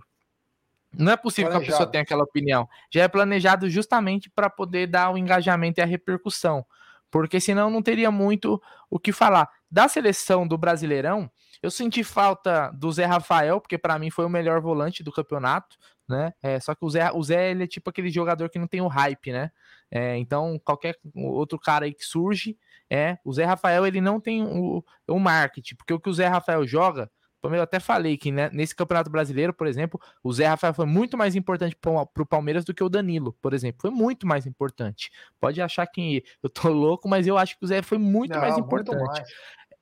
Não 0.92 1.12
é 1.12 1.18
possível 1.18 1.52
planejado. 1.52 1.66
que 1.66 1.72
a 1.72 1.74
pessoa 1.74 1.92
tenha 1.92 2.02
aquela 2.02 2.24
opinião. 2.24 2.68
Já 2.92 3.04
é 3.04 3.08
planejado 3.08 3.70
justamente 3.70 4.30
para 4.30 4.50
poder 4.50 4.88
dar 4.88 5.12
o 5.12 5.18
engajamento 5.18 5.80
e 5.80 5.84
a 5.84 5.86
repercussão. 5.86 6.66
Porque 7.12 7.40
senão 7.40 7.70
não 7.70 7.82
teria 7.82 8.10
muito 8.10 8.60
o 8.90 8.98
que 9.00 9.12
falar. 9.12 9.48
Da 9.70 9.88
seleção 9.88 10.48
do 10.48 10.58
Brasileirão, 10.58 11.30
eu 11.64 11.72
senti 11.72 12.04
falta 12.04 12.70
do 12.72 12.92
Zé 12.92 13.06
Rafael, 13.06 13.60
porque 13.60 13.78
para 13.78 13.98
mim 13.98 14.12
foi 14.12 14.26
o 14.26 14.30
melhor 14.30 14.62
volante 14.62 15.02
do 15.02 15.12
campeonato 15.12 15.78
né? 16.08 16.34
É, 16.42 16.60
só 16.60 16.76
que 16.76 16.84
o 16.84 16.90
Zé, 16.90 17.12
o 17.12 17.24
Zé 17.24 17.52
ele 17.52 17.64
é 17.64 17.68
tipo 17.68 17.90
aquele 17.90 18.10
jogador 18.10 18.50
que 18.50 18.60
não 18.60 18.68
tem 18.68 18.82
o 18.82 18.88
hype, 18.88 19.32
né? 19.32 19.52
É, 19.90 20.18
então, 20.18 20.60
qualquer 20.64 20.98
outro 21.16 21.60
cara 21.60 21.86
aí 21.86 21.94
que 21.94 22.04
surge, 22.04 22.58
é, 22.90 23.18
o 23.24 23.32
Zé 23.32 23.46
Rafael 23.46 23.86
ele 23.86 24.02
não 24.02 24.20
tem 24.20 24.44
o, 24.44 24.84
o 25.08 25.20
marketing, 25.20 25.76
porque 25.76 25.94
o 25.94 26.00
que 26.00 26.10
o 26.10 26.14
Zé 26.14 26.28
Rafael 26.28 26.66
joga, 26.66 27.10
eu 27.44 27.62
até 27.62 27.78
falei 27.78 28.18
que 28.18 28.32
né, 28.32 28.50
nesse 28.54 28.74
Campeonato 28.74 29.10
Brasileiro, 29.10 29.54
por 29.54 29.68
exemplo, 29.68 30.00
o 30.24 30.32
Zé 30.32 30.48
Rafael 30.48 30.74
foi 30.74 30.86
muito 30.86 31.18
mais 31.18 31.36
importante 31.36 31.76
para 31.76 31.92
o 31.92 32.26
Palmeiras 32.26 32.64
do 32.64 32.74
que 32.74 32.82
o 32.82 32.88
Danilo, 32.88 33.34
por 33.42 33.54
exemplo. 33.54 33.82
Foi 33.82 33.92
muito 33.92 34.26
mais 34.26 34.46
importante. 34.46 35.12
Pode 35.42 35.62
achar 35.62 35.86
que 35.86 36.24
eu 36.42 36.50
tô 36.50 36.70
louco, 36.70 37.10
mas 37.10 37.28
eu 37.28 37.38
acho 37.38 37.60
que 37.60 37.66
o 37.66 37.68
Zé 37.68 37.82
foi 37.82 37.98
muito 37.98 38.34
não, 38.34 38.40
mais 38.40 38.58
importante. 38.58 38.98
Muito 38.98 39.12
mais. 39.12 39.30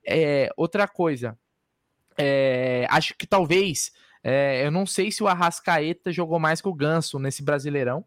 É, 0.04 0.50
outra 0.58 0.88
coisa, 0.88 1.38
é, 2.22 2.88
acho 2.90 3.16
que 3.18 3.26
talvez 3.26 3.92
é, 4.24 4.66
eu 4.66 4.72
não 4.72 4.86
sei 4.86 5.12
se 5.12 5.24
o 5.24 5.28
Arrascaeta 5.28 6.12
jogou 6.12 6.40
mais 6.40 6.62
que 6.62 6.68
o 6.68 6.74
Ganso 6.74 7.18
nesse 7.18 7.44
Brasileirão, 7.44 8.06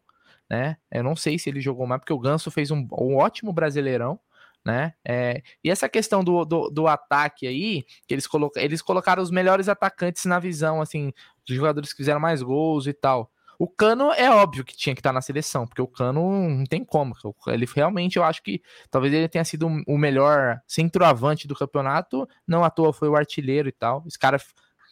né? 0.48 0.76
Eu 0.90 1.02
não 1.02 1.16
sei 1.16 1.38
se 1.38 1.50
ele 1.50 1.60
jogou 1.60 1.86
mais, 1.86 2.00
porque 2.00 2.12
o 2.12 2.18
Ganso 2.18 2.50
fez 2.50 2.70
um, 2.70 2.86
um 2.92 3.16
ótimo 3.16 3.52
Brasileirão, 3.52 4.20
né? 4.64 4.94
É, 5.04 5.42
e 5.62 5.70
essa 5.70 5.88
questão 5.88 6.22
do, 6.22 6.44
do, 6.44 6.70
do, 6.70 6.86
ataque 6.86 7.46
aí, 7.46 7.84
que 8.06 8.14
eles, 8.14 8.26
coloca, 8.26 8.60
eles 8.60 8.80
colocaram 8.80 9.22
os 9.22 9.30
melhores 9.30 9.68
atacantes 9.68 10.24
na 10.24 10.38
visão, 10.38 10.80
assim, 10.80 11.12
dos 11.46 11.56
jogadores 11.56 11.90
que 11.90 11.96
fizeram 11.98 12.20
mais 12.20 12.42
gols 12.42 12.86
e 12.86 12.92
tal. 12.92 13.30
O 13.58 13.68
Cano 13.68 14.12
é 14.12 14.30
óbvio 14.30 14.64
que 14.64 14.76
tinha 14.76 14.94
que 14.94 15.00
estar 15.00 15.12
na 15.12 15.20
seleção, 15.20 15.66
porque 15.66 15.82
o 15.82 15.86
Cano 15.86 16.48
não 16.48 16.64
tem 16.64 16.84
como. 16.84 17.14
Ele 17.48 17.66
realmente, 17.74 18.16
eu 18.16 18.24
acho 18.24 18.42
que 18.42 18.62
talvez 18.90 19.12
ele 19.12 19.28
tenha 19.28 19.44
sido 19.44 19.66
o 19.86 19.98
melhor 19.98 20.60
centroavante 20.66 21.46
do 21.46 21.54
campeonato, 21.54 22.28
não 22.46 22.64
à 22.64 22.70
toa 22.70 22.92
foi 22.92 23.08
o 23.08 23.16
artilheiro 23.16 23.68
e 23.68 23.72
tal. 23.72 24.04
Esse 24.06 24.18
cara 24.18 24.38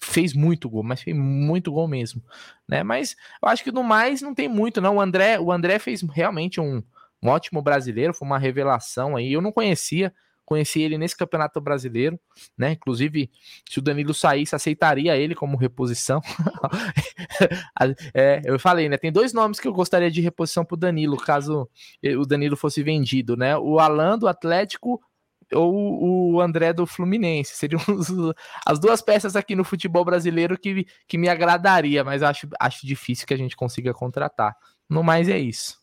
fez 0.03 0.35
muito 0.35 0.69
gol, 0.69 0.83
mas 0.83 1.01
fez 1.01 1.17
muito 1.17 1.71
gol 1.73 1.87
mesmo, 1.87 2.23
né? 2.69 2.83
Mas 2.83 3.15
eu 3.43 3.49
acho 3.49 3.63
que 3.63 3.71
no 3.71 3.83
mais 3.83 4.21
não 4.21 4.35
tem 4.35 4.49
muito, 4.49 4.81
não. 4.81 4.97
O 4.97 5.01
André, 5.01 5.39
o 5.39 5.53
André 5.53 5.79
fez 5.79 6.03
realmente 6.03 6.61
um, 6.61 6.83
um 7.23 7.29
ótimo 7.29 7.63
brasileiro, 7.63 8.13
foi 8.13 8.27
uma 8.27 8.39
revelação 8.39 9.17
aí. 9.17 9.33
Eu 9.33 9.41
não 9.41 9.53
conhecia, 9.53 10.13
conheci 10.45 10.83
ele 10.83 10.99
nesse 10.99 11.17
Campeonato 11.17 11.61
Brasileiro, 11.61 12.19
né? 12.57 12.73
Inclusive, 12.73 13.31
se 13.69 13.79
o 13.79 13.83
Danilo 13.83 14.13
saísse, 14.13 14.55
aceitaria 14.55 15.17
ele 15.17 15.35
como 15.35 15.57
reposição. 15.57 16.21
é, 18.15 18.43
eu 18.45 18.59
falei, 18.59 18.89
né? 18.89 18.97
Tem 18.97 19.13
dois 19.13 19.33
nomes 19.33 19.59
que 19.59 19.69
eu 19.69 19.73
gostaria 19.73 20.11
de 20.11 20.21
reposição 20.21 20.65
para 20.65 20.75
o 20.75 20.79
Danilo, 20.79 21.17
caso 21.17 21.69
o 22.19 22.27
Danilo 22.27 22.57
fosse 22.57 22.83
vendido, 22.83 23.37
né? 23.37 23.57
O 23.57 23.79
Alan 23.79 24.19
do 24.19 24.29
Atlético 24.29 25.01
ou 25.55 26.35
o 26.35 26.41
André 26.41 26.73
do 26.73 26.87
Fluminense. 26.87 27.55
Seriam 27.55 27.81
as 28.67 28.79
duas 28.79 29.03
peças 29.03 29.37
aqui 29.37 29.55
no 29.55 29.65
futebol 29.65 30.05
brasileiro 30.05 30.59
que, 30.59 30.87
que 31.07 31.19
me 31.19 31.29
agradaria, 31.29 32.03
mas 32.03 32.23
acho, 32.23 32.49
acho 32.59 32.87
difícil 32.87 33.27
que 33.27 33.35
a 33.35 33.39
gente 33.39 33.57
consiga 33.57 33.93
contratar. 33.93 34.57
No 34.89 35.03
mais 35.03 35.29
é 35.29 35.39
isso. 35.39 35.81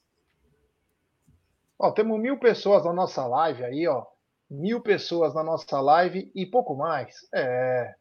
Ó, 1.77 1.91
temos 1.91 2.19
mil 2.19 2.37
pessoas 2.37 2.83
na 2.83 2.91
nossa 2.91 3.25
live 3.25 3.63
aí, 3.63 3.87
ó. 3.87 4.05
Mil 4.49 4.81
pessoas 4.81 5.33
na 5.33 5.43
nossa 5.43 5.79
live 5.79 6.31
e 6.33 6.45
pouco 6.45 6.75
mais. 6.75 7.15
É, 7.33 7.93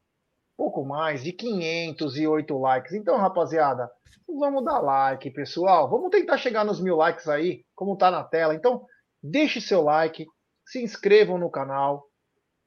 pouco 0.57 0.85
mais 0.85 1.23
de 1.23 1.33
508 1.33 2.59
likes. 2.59 2.93
Então, 2.93 3.17
rapaziada, 3.17 3.91
vamos 4.27 4.65
dar 4.65 4.81
like, 4.81 5.31
pessoal. 5.31 5.89
Vamos 5.89 6.11
tentar 6.11 6.39
chegar 6.39 6.65
nos 6.65 6.81
mil 6.81 6.97
likes 6.97 7.29
aí, 7.29 7.65
como 7.75 7.97
tá 7.97 8.11
na 8.11 8.25
tela. 8.25 8.55
Então, 8.55 8.85
deixe 9.23 9.61
seu 9.61 9.83
like, 9.83 10.27
se 10.67 10.83
inscrevam 10.83 11.39
no 11.39 11.51
canal, 11.51 12.05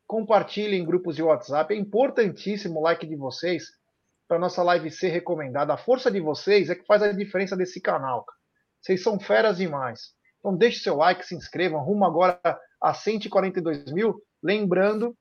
compartilhem 0.07 0.81
em 0.81 0.85
grupos 0.85 1.15
de 1.15 1.23
WhatsApp. 1.23 1.73
É 1.73 1.77
importantíssimo 1.77 2.79
o 2.79 2.83
like 2.83 3.05
de 3.05 3.15
vocês 3.15 3.65
para 4.27 4.39
nossa 4.39 4.63
live 4.63 4.89
ser 4.89 5.09
recomendada. 5.09 5.73
A 5.73 5.77
força 5.77 6.09
de 6.09 6.21
vocês 6.21 6.69
é 6.69 6.75
que 6.75 6.85
faz 6.85 7.03
a 7.03 7.11
diferença 7.11 7.55
desse 7.55 7.81
canal. 7.81 8.25
Vocês 8.81 9.03
são 9.03 9.19
feras 9.19 9.57
demais. 9.57 10.13
Então 10.39 10.55
deixe 10.55 10.79
seu 10.79 10.95
like, 10.95 11.25
se 11.25 11.35
inscrevam. 11.35 11.83
Rumo 11.83 12.05
agora 12.05 12.39
a 12.81 12.93
142 12.93 13.91
mil. 13.91 14.21
Lembrando 14.41 15.15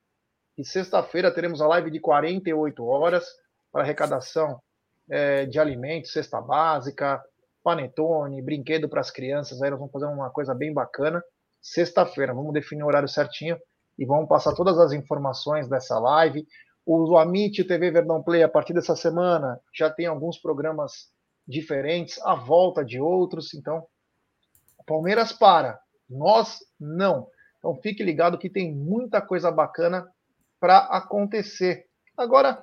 que 0.56 0.64
sexta-feira 0.64 1.32
teremos 1.32 1.60
a 1.60 1.66
live 1.66 1.90
de 1.90 2.00
48 2.00 2.84
horas 2.84 3.26
para 3.70 3.82
arrecadação 3.82 4.60
é, 5.08 5.46
de 5.46 5.58
alimentos, 5.58 6.12
cesta 6.12 6.40
básica, 6.40 7.22
panetone, 7.62 8.42
brinquedo 8.42 8.88
para 8.88 9.00
as 9.00 9.10
crianças. 9.10 9.60
Aí 9.60 9.70
nós 9.70 9.78
vamos 9.78 9.92
fazer 9.92 10.06
uma 10.06 10.30
coisa 10.30 10.54
bem 10.54 10.72
bacana 10.72 11.22
sexta-feira. 11.60 12.34
Vamos 12.34 12.52
definir 12.52 12.82
o 12.82 12.86
horário 12.86 13.08
certinho 13.08 13.58
e 13.98 14.06
vamos 14.06 14.28
passar 14.28 14.54
todas 14.54 14.78
as 14.78 14.92
informações 14.92 15.68
dessa 15.68 15.98
live. 15.98 16.46
O 16.86 17.16
Amit 17.18 17.62
TV 17.64 17.90
Verdão 17.90 18.22
Play, 18.22 18.42
a 18.42 18.48
partir 18.48 18.72
dessa 18.72 18.96
semana, 18.96 19.60
já 19.74 19.90
tem 19.90 20.06
alguns 20.06 20.38
programas 20.38 21.10
diferentes, 21.46 22.18
a 22.22 22.34
volta 22.34 22.84
de 22.84 22.98
outros. 23.00 23.52
Então, 23.54 23.86
Palmeiras 24.86 25.32
para, 25.32 25.78
nós 26.08 26.58
não. 26.80 27.28
Então, 27.60 27.76
fique 27.76 28.02
ligado 28.02 28.38
que 28.38 28.50
tem 28.50 28.74
muita 28.74 29.20
coisa 29.20 29.52
bacana 29.52 30.10
para 30.58 30.78
acontecer. 30.78 31.86
Agora, 32.16 32.60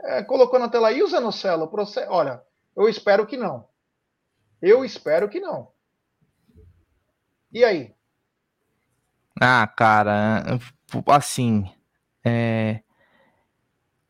é, 0.00 0.22
colocou 0.24 0.58
na 0.58 0.68
tela 0.68 0.88
aí 0.88 1.02
o 1.02 1.06
Zanocelo. 1.06 1.70
Olha, 2.08 2.42
eu 2.74 2.88
espero 2.88 3.26
que 3.26 3.36
não. 3.36 3.68
Eu 4.60 4.84
espero 4.84 5.28
que 5.28 5.38
não. 5.38 5.70
E 7.52 7.62
aí? 7.62 7.94
Ah, 9.40 9.66
cara, 9.66 10.42
assim, 11.06 11.70
é, 12.24 12.82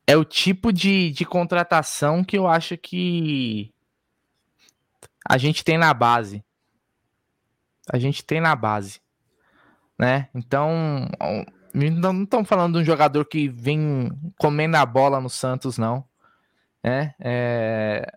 é 0.07 0.17
o 0.17 0.25
tipo 0.25 0.73
de, 0.73 1.11
de 1.11 1.25
contratação 1.25 2.23
que 2.23 2.39
eu 2.39 2.47
acho 2.47 2.79
que 2.79 3.75
a 5.29 5.37
gente 5.39 5.65
tem 5.65 5.77
na 5.77 5.93
base. 5.93 6.45
A 7.93 7.99
gente 7.99 8.25
tem 8.25 8.41
na 8.41 8.57
base, 8.57 9.01
né? 9.99 10.29
Então, 10.35 11.09
não 11.75 12.23
estamos 12.23 12.49
falando 12.49 12.75
de 12.75 12.83
um 12.83 12.85
jogador 12.85 13.25
que 13.25 13.49
vem 13.49 14.11
comendo 14.39 14.77
a 14.77 14.87
bola 14.87 15.21
no 15.21 15.29
Santos, 15.29 15.79
não. 15.79 16.05
É, 16.83 17.15
é... 17.19 18.13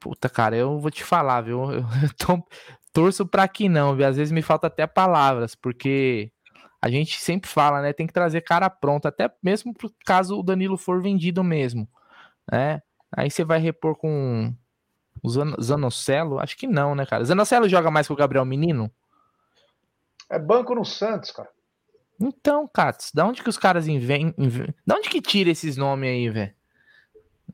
Puta, 0.00 0.28
cara, 0.28 0.56
eu 0.56 0.78
vou 0.78 0.90
te 0.90 1.04
falar, 1.04 1.42
viu? 1.42 1.70
Eu 1.72 2.14
tô... 2.16 2.42
torço 2.92 3.26
para 3.26 3.46
que 3.48 3.68
não, 3.68 3.94
viu? 3.94 4.06
Às 4.06 4.16
vezes 4.16 4.32
me 4.32 4.42
falta 4.42 4.68
até 4.68 4.86
palavras, 4.86 5.54
porque 5.54 6.32
a 6.80 6.88
gente 6.88 7.20
sempre 7.20 7.50
fala, 7.50 7.82
né? 7.82 7.92
Tem 7.92 8.06
que 8.06 8.12
trazer 8.12 8.40
cara 8.42 8.70
pronta, 8.70 9.08
até 9.08 9.30
mesmo 9.42 9.74
pro 9.74 9.92
caso 10.04 10.38
o 10.38 10.42
Danilo 10.42 10.76
for 10.76 11.02
vendido 11.02 11.42
mesmo, 11.42 11.88
né? 12.50 12.80
Aí 13.16 13.30
você 13.30 13.44
vai 13.44 13.58
repor 13.58 13.96
com 13.96 14.54
o 15.22 15.62
Zanocelo? 15.62 16.38
Acho 16.38 16.56
que 16.56 16.66
não, 16.66 16.94
né, 16.94 17.04
cara? 17.06 17.24
Zanocelo 17.24 17.68
joga 17.68 17.90
mais 17.90 18.06
que 18.06 18.12
o 18.12 18.16
Gabriel 18.16 18.44
Menino? 18.44 18.90
É 20.30 20.38
banco 20.38 20.74
no 20.74 20.84
Santos, 20.84 21.30
cara. 21.30 21.48
Então, 22.20 22.68
Katz, 22.72 23.12
da 23.14 23.26
onde 23.26 23.42
que 23.42 23.48
os 23.48 23.56
caras 23.56 23.86
inventam? 23.86 24.44
Inven... 24.44 24.74
Da 24.86 24.96
onde 24.96 25.08
que 25.08 25.20
tira 25.20 25.50
esses 25.50 25.76
nomes 25.76 26.10
aí, 26.10 26.28
velho? 26.28 26.52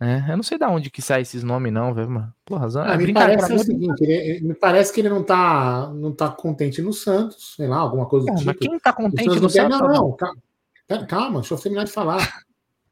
É, 0.01 0.33
eu 0.33 0.37
não 0.37 0.43
sei 0.43 0.59
da 0.59 0.69
onde 0.69 0.91
que 0.91 1.01
sai 1.01 1.23
esses 1.23 1.45
nomes, 1.45 1.73
não, 1.73 1.95
velho, 1.95 2.11
mano. 2.11 2.35
Porra, 2.45 2.69
Zan... 2.69 2.83
ah, 2.83 2.97
me 2.97 3.13
parece 3.13 3.53
é 3.53 3.55
o 3.55 3.59
seguinte, 3.61 4.03
ele, 4.03 4.41
me 4.41 4.55
parece 4.55 4.93
que 4.93 5.01
ele 5.01 5.09
não 5.09 5.23
tá, 5.23 5.93
não 5.95 6.13
tá 6.13 6.29
contente 6.29 6.83
no 6.83 6.93
Santos, 6.93 7.55
sei 7.57 7.69
lá, 7.69 7.77
alguma 7.77 8.07
coisa 8.07 8.27
do 8.27 8.35
tipo. 8.35 8.47
Mas 8.47 8.57
quem 8.57 8.79
tá 8.79 8.93
contente 8.93 9.39
no 9.39 9.49
Santos? 9.49 9.79
Não, 9.79 9.87
não, 9.87 10.17
calma, 10.17 11.07
calma, 11.07 11.41
deixa 11.41 11.55
eu 11.55 11.59
terminar 11.59 11.85
de 11.85 11.93
falar. 11.93 12.43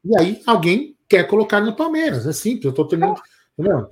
E 0.05 0.17
aí, 0.17 0.41
alguém 0.45 0.95
quer 1.09 1.27
colocar 1.27 1.59
no 1.59 1.75
Palmeiras, 1.75 2.25
é 2.25 2.31
simples, 2.31 2.65
eu 2.65 2.73
tô 2.73 2.87
terminando. 2.87 3.21
Entendeu? 3.57 3.89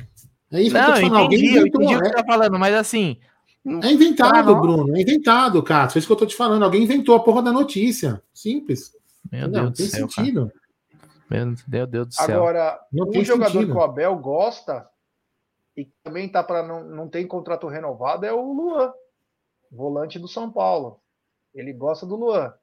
É 0.51 0.61
isso 0.61 0.75
não, 0.75 0.85
que 0.85 0.89
eu 0.89 0.95
tô 0.95 1.01
falando. 1.01 1.17
Alguém 1.17 1.39
entendi, 1.39 1.59
inventou, 1.59 1.81
eu 1.81 1.85
entendi 1.85 1.95
o 1.95 2.01
que 2.01 2.07
você 2.07 2.15
tá 2.15 2.23
falando, 2.25 2.59
mas 2.59 2.75
assim. 2.75 3.17
É 3.65 3.91
inventado, 3.91 4.55
Bruno, 4.59 4.97
é 4.97 5.01
inventado, 5.01 5.61
Cássio. 5.61 5.97
É 5.97 5.99
isso 5.99 6.07
que 6.07 6.13
eu 6.13 6.17
tô 6.17 6.25
te 6.25 6.35
falando. 6.35 6.63
Alguém 6.63 6.83
inventou 6.83 7.15
a 7.15 7.23
porra 7.23 7.43
da 7.43 7.51
notícia. 7.51 8.21
Simples. 8.33 8.91
Meu 9.31 9.47
Deus 9.47 9.71
do 9.71 9.77
céu. 9.77 10.09
Sentido. 10.09 10.51
Cara. 11.29 11.55
Meu 11.67 11.87
Deus 11.87 12.07
do 12.07 12.13
céu. 12.13 12.37
Agora, 12.37 12.79
não 12.91 13.07
um 13.07 13.23
jogador 13.23 13.51
sentido. 13.51 13.71
que 13.71 13.77
o 13.77 13.83
Abel 13.83 14.15
gosta 14.17 14.89
e 15.77 15.85
também 16.03 16.27
tá 16.27 16.43
para 16.43 16.63
não, 16.63 16.83
não 16.83 17.07
tem 17.07 17.25
contrato 17.25 17.67
renovado 17.67 18.25
é 18.25 18.33
o 18.33 18.51
Luan, 18.51 18.91
volante 19.71 20.19
do 20.19 20.27
São 20.27 20.51
Paulo. 20.51 20.99
Ele 21.53 21.71
gosta 21.71 22.05
do 22.05 22.15
Luan. 22.15 22.53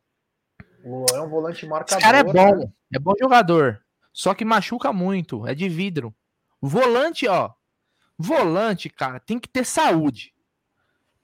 O 0.84 0.99
Luan 0.99 1.07
é 1.14 1.20
um 1.20 1.28
volante 1.28 1.66
marcador. 1.66 1.99
Esse 1.99 2.07
cara 2.07 2.18
é 2.18 2.24
bom, 2.24 2.57
né? 2.57 2.72
é 2.94 2.99
bom 2.99 3.14
jogador. 3.18 3.80
Só 4.12 4.34
que 4.34 4.44
machuca 4.44 4.92
muito, 4.92 5.46
é 5.46 5.55
de 5.55 5.68
vidro. 5.68 6.14
Volante, 6.61 7.28
ó. 7.28 7.53
Volante, 8.18 8.90
cara, 8.90 9.20
tem 9.20 9.38
que 9.38 9.49
ter 9.49 9.64
saúde. 9.64 10.34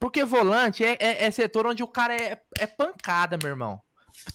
Porque 0.05 0.23
volante 0.23 0.85
é, 0.85 0.99
é, 1.01 1.25
é 1.25 1.31
setor 1.31 1.67
onde 1.67 1.83
o 1.83 1.89
cara 1.89 2.15
é, 2.15 2.39
é 2.59 2.67
pancada, 2.67 3.39
meu 3.43 3.49
irmão. 3.49 3.81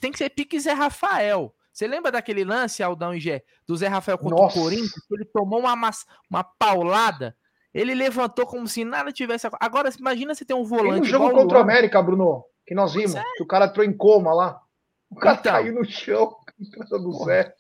Tem 0.01 0.11
que 0.11 0.17
ser 0.17 0.31
pique 0.31 0.59
Zé 0.59 0.73
Rafael. 0.73 1.53
Você 1.71 1.87
lembra 1.87 2.11
daquele 2.11 2.43
lance, 2.43 2.81
Aldão 2.81 3.13
e 3.13 3.19
Gé, 3.19 3.43
do 3.67 3.77
Zé 3.77 3.87
Rafael 3.87 4.17
contra 4.17 4.35
Nossa. 4.35 4.57
o 4.57 4.63
Corinthians? 4.63 4.91
Ele 5.11 5.25
tomou 5.25 5.59
uma, 5.59 5.91
uma 6.27 6.43
paulada, 6.43 7.37
ele 7.71 7.93
levantou 7.93 8.47
como 8.47 8.67
se 8.67 8.83
nada 8.83 9.11
tivesse. 9.11 9.47
Agora, 9.59 9.91
imagina 9.95 10.33
você 10.33 10.43
ter 10.43 10.55
um 10.55 10.63
volante. 10.63 10.97
E 10.97 10.99
no 11.01 11.05
jogo 11.05 11.29
contra 11.29 11.59
o 11.59 11.61
América, 11.61 12.01
Bruno, 12.01 12.43
que 12.65 12.73
nós 12.73 12.95
vimos, 12.95 13.13
é. 13.13 13.23
que 13.37 13.43
o 13.43 13.47
cara 13.47 13.65
entrou 13.65 13.85
em 13.85 13.95
coma 13.95 14.33
lá. 14.33 14.59
O 15.07 15.17
cara 15.17 15.37
então, 15.39 15.51
caiu 15.51 15.75
no 15.75 15.85
chão, 15.85 16.35
do 16.89 17.25
Zé. 17.25 17.53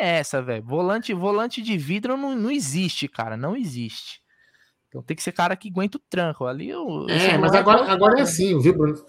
É 0.00 0.18
essa, 0.18 0.42
velho. 0.42 0.64
Volante, 0.64 1.14
volante 1.14 1.62
de 1.62 1.78
vidro 1.78 2.16
não, 2.16 2.34
não 2.34 2.50
existe, 2.50 3.06
cara. 3.06 3.36
Não 3.36 3.56
existe. 3.56 4.20
Então 4.92 5.02
tem 5.02 5.16
que 5.16 5.22
ser 5.22 5.32
cara 5.32 5.56
que 5.56 5.70
aguenta 5.70 5.96
o 5.96 6.00
tranco. 6.10 6.44
Ali 6.44 6.68
eu, 6.68 7.06
É, 7.08 7.38
mas 7.38 7.54
agora, 7.54 7.90
agora 7.90 8.18
é 8.18 8.22
assim, 8.22 8.58
viu, 8.58 8.74
Bruno, 8.74 9.02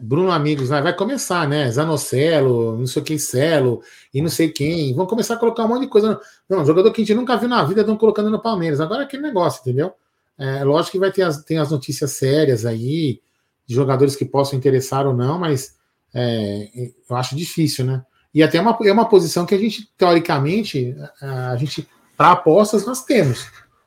Bruno 0.00 0.30
Amigos, 0.30 0.70
vai 0.70 0.96
começar, 0.96 1.46
né? 1.46 1.70
Zanocelo, 1.70 2.78
não 2.78 2.86
sei 2.86 3.02
o 3.02 3.04
que, 3.04 3.18
Celo, 3.18 3.82
e 4.14 4.22
não 4.22 4.30
sei 4.30 4.48
quem. 4.48 4.94
Vão 4.94 5.04
começar 5.04 5.34
a 5.34 5.36
colocar 5.36 5.66
um 5.66 5.68
monte 5.68 5.82
de 5.82 5.88
coisa. 5.88 6.18
Não, 6.48 6.64
jogador 6.64 6.90
que 6.90 7.02
a 7.02 7.04
gente 7.04 7.14
nunca 7.14 7.36
viu 7.36 7.50
na 7.50 7.62
vida 7.64 7.82
estão 7.82 7.98
colocando 7.98 8.30
no 8.30 8.40
Palmeiras. 8.40 8.80
Agora 8.80 9.02
é 9.02 9.04
aquele 9.04 9.24
negócio, 9.24 9.60
entendeu? 9.60 9.92
É, 10.38 10.64
lógico 10.64 10.92
que 10.92 10.98
vai 10.98 11.12
ter 11.12 11.20
as, 11.20 11.44
tem 11.44 11.58
as 11.58 11.70
notícias 11.70 12.12
sérias 12.12 12.64
aí, 12.64 13.20
de 13.66 13.74
jogadores 13.74 14.16
que 14.16 14.24
possam 14.24 14.58
interessar 14.58 15.06
ou 15.06 15.12
não, 15.14 15.38
mas 15.38 15.76
é, 16.14 16.70
eu 17.10 17.14
acho 17.14 17.36
difícil, 17.36 17.84
né? 17.84 18.02
E 18.32 18.42
até 18.42 18.56
é 18.56 18.60
uma, 18.62 18.78
é 18.84 18.92
uma 18.92 19.08
posição 19.08 19.44
que 19.44 19.54
a 19.54 19.58
gente, 19.58 19.90
teoricamente, 19.98 20.96
a 21.20 21.56
gente, 21.56 21.86
para 22.16 22.32
apostas, 22.32 22.86
nós 22.86 23.04
temos. 23.04 23.46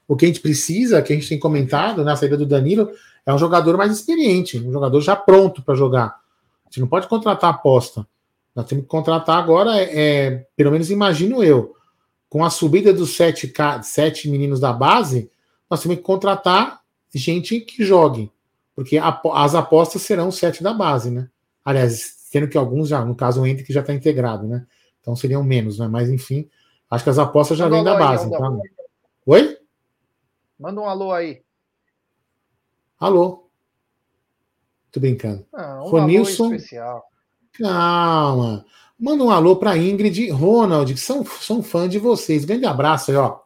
O 0.10 0.16
que 0.16 0.26
a 0.26 0.28
gente 0.28 0.40
precisa, 0.40 1.04
que 1.04 1.14
a 1.14 1.16
gente 1.16 1.30
tem 1.30 1.38
comentado 1.38 2.04
na 2.04 2.16
saída 2.16 2.36
do 2.36 2.44
Danilo, 2.44 2.90
é 3.24 3.32
um 3.32 3.38
jogador 3.38 3.78
mais 3.78 3.92
experiente, 3.92 4.58
um 4.58 4.72
jogador 4.72 5.00
já 5.02 5.16
pronto 5.16 5.62
para 5.62 5.76
jogar. 5.76 6.08
A 6.08 6.70
gente 6.70 6.80
não 6.80 6.88
pode 6.88 7.08
contratar 7.08 7.52
aposta. 7.52 8.08
Nós 8.56 8.66
temos 8.66 8.86
que 8.86 8.90
contratar 8.90 9.38
agora, 9.38 9.78
é, 9.78 9.92
é, 9.94 10.48
pelo 10.58 10.72
menos 10.72 10.90
imagino 10.90 11.44
eu, 11.44 11.76
com 12.28 12.44
a 12.44 12.50
subida 12.50 12.92
dos 12.92 13.16
sete, 13.16 13.54
sete 13.84 14.28
meninos 14.28 14.60
da 14.60 14.74
base, 14.74 15.30
nós 15.70 15.80
temos 15.80 15.98
que 16.00 16.04
contratar 16.04 16.82
gente 17.14 17.60
que 17.60 17.86
jogue. 17.86 18.32
Porque 18.76 18.98
a, 18.98 19.22
as 19.36 19.54
apostas 19.54 20.02
serão 20.02 20.32
sete 20.32 20.64
da 20.64 20.74
base, 20.74 21.12
né? 21.12 21.30
Aliás, 21.64 22.16
sendo 22.32 22.48
que 22.48 22.58
alguns 22.58 22.90
já, 22.90 23.06
no 23.06 23.14
caso 23.14 23.42
o 23.42 23.46
Henrique 23.46 23.72
já 23.72 23.82
está 23.82 23.94
integrado, 23.94 24.48
né? 24.48 24.66
Então 25.02 25.16
seriam 25.16 25.44
menos, 25.44 25.78
né? 25.78 25.88
Mas 25.88 26.10
enfim, 26.10 26.50
acho 26.90 27.04
que 27.04 27.10
as 27.12 27.20
apostas 27.20 27.60
já 27.60 27.70
vêm 27.70 27.84
da 27.84 27.96
base. 27.96 28.28
Tá? 28.28 28.58
Oi? 29.28 29.60
Manda 30.60 30.82
um 30.82 30.90
alô 30.90 31.14
aí. 31.14 31.42
Alô. 33.00 33.50
Tô 34.92 35.00
brincando. 35.00 35.48
Um 35.54 35.90
Ronilson. 35.90 36.46
alô 36.46 36.56
especial. 36.56 37.04
Calma. 37.54 38.66
Manda 39.00 39.24
um 39.24 39.32
alô 39.32 39.56
para 39.56 39.78
Ingrid 39.78 40.24
e 40.24 40.30
Ronald, 40.30 40.94
que 40.94 41.00
são, 41.00 41.24
são 41.24 41.64
fã 41.64 41.88
de 41.88 41.98
vocês. 41.98 42.44
Grande 42.44 42.66
abraço 42.66 43.12
aí, 43.12 43.18
ó. 43.18 43.40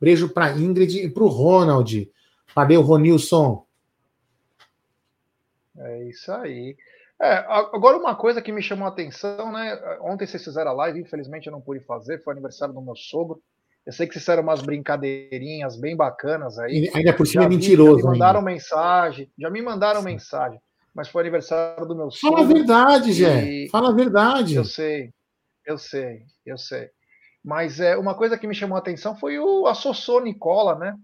Beijo 0.00 0.28
para 0.28 0.50
Ingrid 0.52 1.04
e 1.04 1.08
para 1.08 1.22
o 1.22 1.28
Ronald. 1.28 2.10
Valeu, 2.54 2.82
Ronilson. 2.82 3.64
É 5.76 6.08
isso 6.08 6.32
aí. 6.32 6.76
É, 7.20 7.36
agora 7.48 7.96
uma 7.96 8.16
coisa 8.16 8.42
que 8.42 8.50
me 8.50 8.62
chamou 8.62 8.86
a 8.86 8.90
atenção, 8.90 9.52
né? 9.52 9.76
Ontem 10.00 10.26
vocês 10.26 10.42
fizeram 10.42 10.72
a 10.72 10.74
live, 10.74 11.00
infelizmente 11.00 11.46
eu 11.46 11.52
não 11.52 11.60
pude 11.60 11.80
fazer, 11.84 12.22
foi 12.22 12.32
aniversário 12.32 12.74
do 12.74 12.80
meu 12.80 12.96
sogro. 12.96 13.40
Eu 13.86 13.92
sei 13.92 14.06
que 14.06 14.12
vocês 14.12 14.24
fizeram 14.24 14.42
umas 14.42 14.60
brincadeirinhas 14.60 15.80
bem 15.80 15.96
bacanas 15.96 16.58
aí. 16.58 16.90
ainda 16.94 17.14
por 17.14 17.26
cima 17.26 17.44
é 17.44 17.48
mentiroso. 17.48 18.00
Já 18.00 18.04
me 18.04 18.12
mandaram 18.12 18.40
ainda. 18.40 18.50
mensagem, 18.50 19.32
já 19.38 19.50
me 19.50 19.62
mandaram 19.62 20.00
Sim. 20.00 20.06
mensagem, 20.06 20.60
mas 20.94 21.08
foi 21.08 21.22
aniversário 21.22 21.86
do 21.86 21.96
meu 21.96 22.10
sogro. 22.10 22.36
Fala 22.36 22.48
a 22.48 22.52
verdade, 22.52 23.12
Jé. 23.12 23.66
Fala 23.70 23.88
a 23.90 23.94
verdade. 23.94 24.56
Eu 24.56 24.64
sei, 24.64 25.12
eu 25.64 25.78
sei, 25.78 26.22
eu 26.44 26.58
sei. 26.58 26.90
Mas 27.42 27.80
é, 27.80 27.96
uma 27.96 28.14
coisa 28.14 28.36
que 28.36 28.46
me 28.46 28.54
chamou 28.54 28.76
a 28.76 28.80
atenção 28.80 29.16
foi 29.16 29.38
o, 29.38 29.66
a 29.66 29.74
Sossô 29.74 30.20
Nicola, 30.20 30.78
né? 30.78 30.94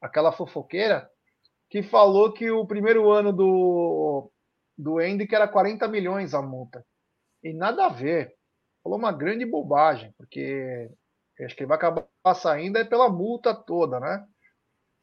Aquela 0.00 0.32
fofoqueira, 0.32 1.08
que 1.70 1.82
falou 1.82 2.32
que 2.32 2.50
o 2.50 2.66
primeiro 2.66 3.10
ano 3.10 3.32
do, 3.32 4.30
do 4.76 5.00
Hendrick 5.00 5.34
era 5.34 5.48
40 5.48 5.88
milhões 5.88 6.34
a 6.34 6.42
multa. 6.42 6.84
E 7.42 7.52
nada 7.52 7.86
a 7.86 7.88
ver. 7.88 8.34
Falou 8.82 8.98
uma 8.98 9.12
grande 9.12 9.44
bobagem, 9.44 10.12
porque 10.16 10.90
acho 11.44 11.54
que 11.54 11.62
ele 11.62 11.68
vai 11.68 11.76
acabar 11.76 12.06
saindo 12.34 12.78
é 12.78 12.84
pela 12.84 13.08
multa 13.08 13.54
toda, 13.54 14.00
né? 14.00 14.24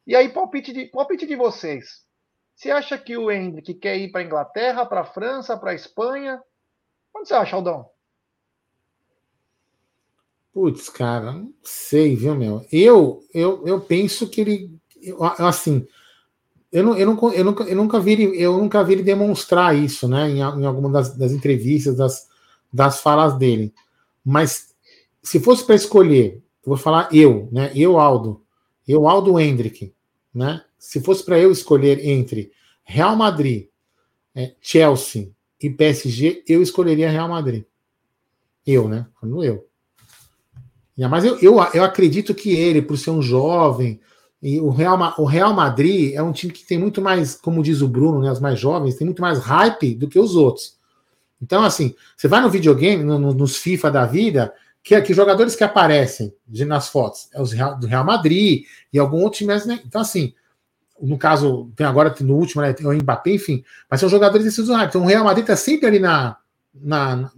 E 0.06 0.14
aí, 0.14 0.28
palpite 0.28 0.72
de, 0.72 0.86
palpite 0.86 1.26
de 1.26 1.34
vocês. 1.34 2.04
Você 2.54 2.70
acha 2.70 2.96
que 2.96 3.16
o 3.16 3.30
Hendrick 3.30 3.74
quer 3.74 3.96
ir 3.98 4.10
para 4.10 4.20
a 4.20 4.24
Inglaterra, 4.24 4.86
para 4.86 5.00
a 5.00 5.04
França, 5.04 5.56
para 5.56 5.72
a 5.72 5.74
Espanha? 5.74 6.40
Onde 7.14 7.28
você 7.28 7.34
acha, 7.34 7.56
Aldão? 7.56 7.88
Putz, 10.52 10.88
cara, 10.88 11.32
não 11.32 11.52
sei, 11.62 12.16
viu, 12.16 12.34
meu? 12.34 12.64
Eu, 12.72 13.22
eu, 13.34 13.66
eu 13.66 13.80
penso 13.80 14.28
que 14.30 14.40
ele, 14.40 14.78
eu, 15.02 15.22
assim, 15.22 15.86
eu, 16.72 16.82
não, 16.82 16.96
eu, 16.96 17.06
não, 17.06 17.32
eu, 17.32 17.44
nunca, 17.44 17.64
eu, 17.64 17.76
nunca 17.76 18.00
vi 18.00 18.12
ele, 18.12 18.42
eu 18.42 18.56
nunca 18.56 18.82
vi 18.82 18.94
ele 18.94 19.02
demonstrar 19.02 19.76
isso, 19.76 20.08
né, 20.08 20.28
em, 20.30 20.38
em 20.38 20.66
alguma 20.66 20.90
das, 20.90 21.14
das 21.16 21.32
entrevistas, 21.32 21.96
das, 21.96 22.28
das 22.72 23.00
falas 23.02 23.36
dele. 23.36 23.74
Mas 24.24 24.74
se 25.26 25.40
fosse 25.40 25.64
para 25.64 25.74
escolher, 25.74 26.36
eu 26.64 26.68
vou 26.70 26.76
falar 26.76 27.08
eu, 27.12 27.48
né? 27.50 27.72
Eu, 27.74 27.98
Aldo, 27.98 28.44
eu, 28.86 29.08
Aldo 29.08 29.40
Hendrick, 29.40 29.92
né? 30.32 30.62
Se 30.78 31.00
fosse 31.00 31.24
para 31.24 31.36
eu 31.36 31.50
escolher 31.50 31.98
entre 32.06 32.52
Real 32.84 33.16
Madrid, 33.16 33.66
é, 34.32 34.54
Chelsea 34.60 35.30
e 35.60 35.68
PSG, 35.68 36.44
eu 36.46 36.62
escolheria 36.62 37.10
Real 37.10 37.28
Madrid. 37.28 37.64
Eu, 38.64 38.88
né? 38.88 39.04
Falando 39.20 39.42
eu. 39.42 39.66
Mas 40.96 41.24
eu, 41.24 41.36
eu, 41.40 41.56
eu 41.74 41.82
acredito 41.82 42.32
que 42.32 42.50
ele, 42.54 42.80
por 42.80 42.96
ser 42.96 43.10
um 43.10 43.20
jovem, 43.20 44.00
e 44.40 44.60
o 44.60 44.70
Real, 44.70 45.14
o 45.18 45.24
Real 45.24 45.52
Madrid 45.52 46.14
é 46.14 46.22
um 46.22 46.32
time 46.32 46.52
que 46.52 46.64
tem 46.64 46.78
muito 46.78 47.02
mais, 47.02 47.34
como 47.34 47.64
diz 47.64 47.82
o 47.82 47.88
Bruno, 47.88 48.20
né, 48.20 48.30
os 48.30 48.40
mais 48.40 48.60
jovens, 48.60 48.94
tem 48.94 49.04
muito 49.04 49.20
mais 49.20 49.40
hype 49.40 49.96
do 49.96 50.06
que 50.06 50.20
os 50.20 50.36
outros. 50.36 50.76
Então, 51.42 51.64
assim, 51.64 51.94
você 52.16 52.28
vai 52.28 52.40
no 52.40 52.48
videogame, 52.48 53.02
no, 53.02 53.18
no, 53.18 53.34
nos 53.34 53.56
FIFA 53.56 53.90
da 53.90 54.06
vida, 54.06 54.54
que, 54.86 55.02
que 55.02 55.12
jogadores 55.12 55.56
que 55.56 55.64
aparecem 55.64 56.32
nas 56.64 56.86
fotos 56.86 57.28
é 57.34 57.42
os 57.42 57.50
Real, 57.50 57.76
do 57.76 57.88
Real 57.88 58.04
Madrid 58.04 58.62
e 58.92 58.98
algum 59.00 59.20
outro 59.24 59.38
time. 59.38 59.52
Né? 59.52 59.80
Então, 59.84 60.00
assim, 60.00 60.32
no 61.02 61.18
caso, 61.18 61.72
tem 61.74 61.84
agora 61.84 62.14
no 62.20 62.36
último, 62.36 62.62
né, 62.62 62.72
tem 62.72 62.86
o 62.86 62.92
Mbappé, 62.92 63.32
enfim, 63.32 63.64
mas 63.90 63.98
são 63.98 64.08
jogadores 64.08 64.44
desses 64.44 64.64
do 64.64 64.80
Então, 64.80 65.02
o 65.02 65.06
Real 65.06 65.24
Madrid 65.24 65.42
está 65.42 65.56
sempre 65.56 65.88
ali 65.88 65.98
na, 65.98 66.36
na, 66.72 67.32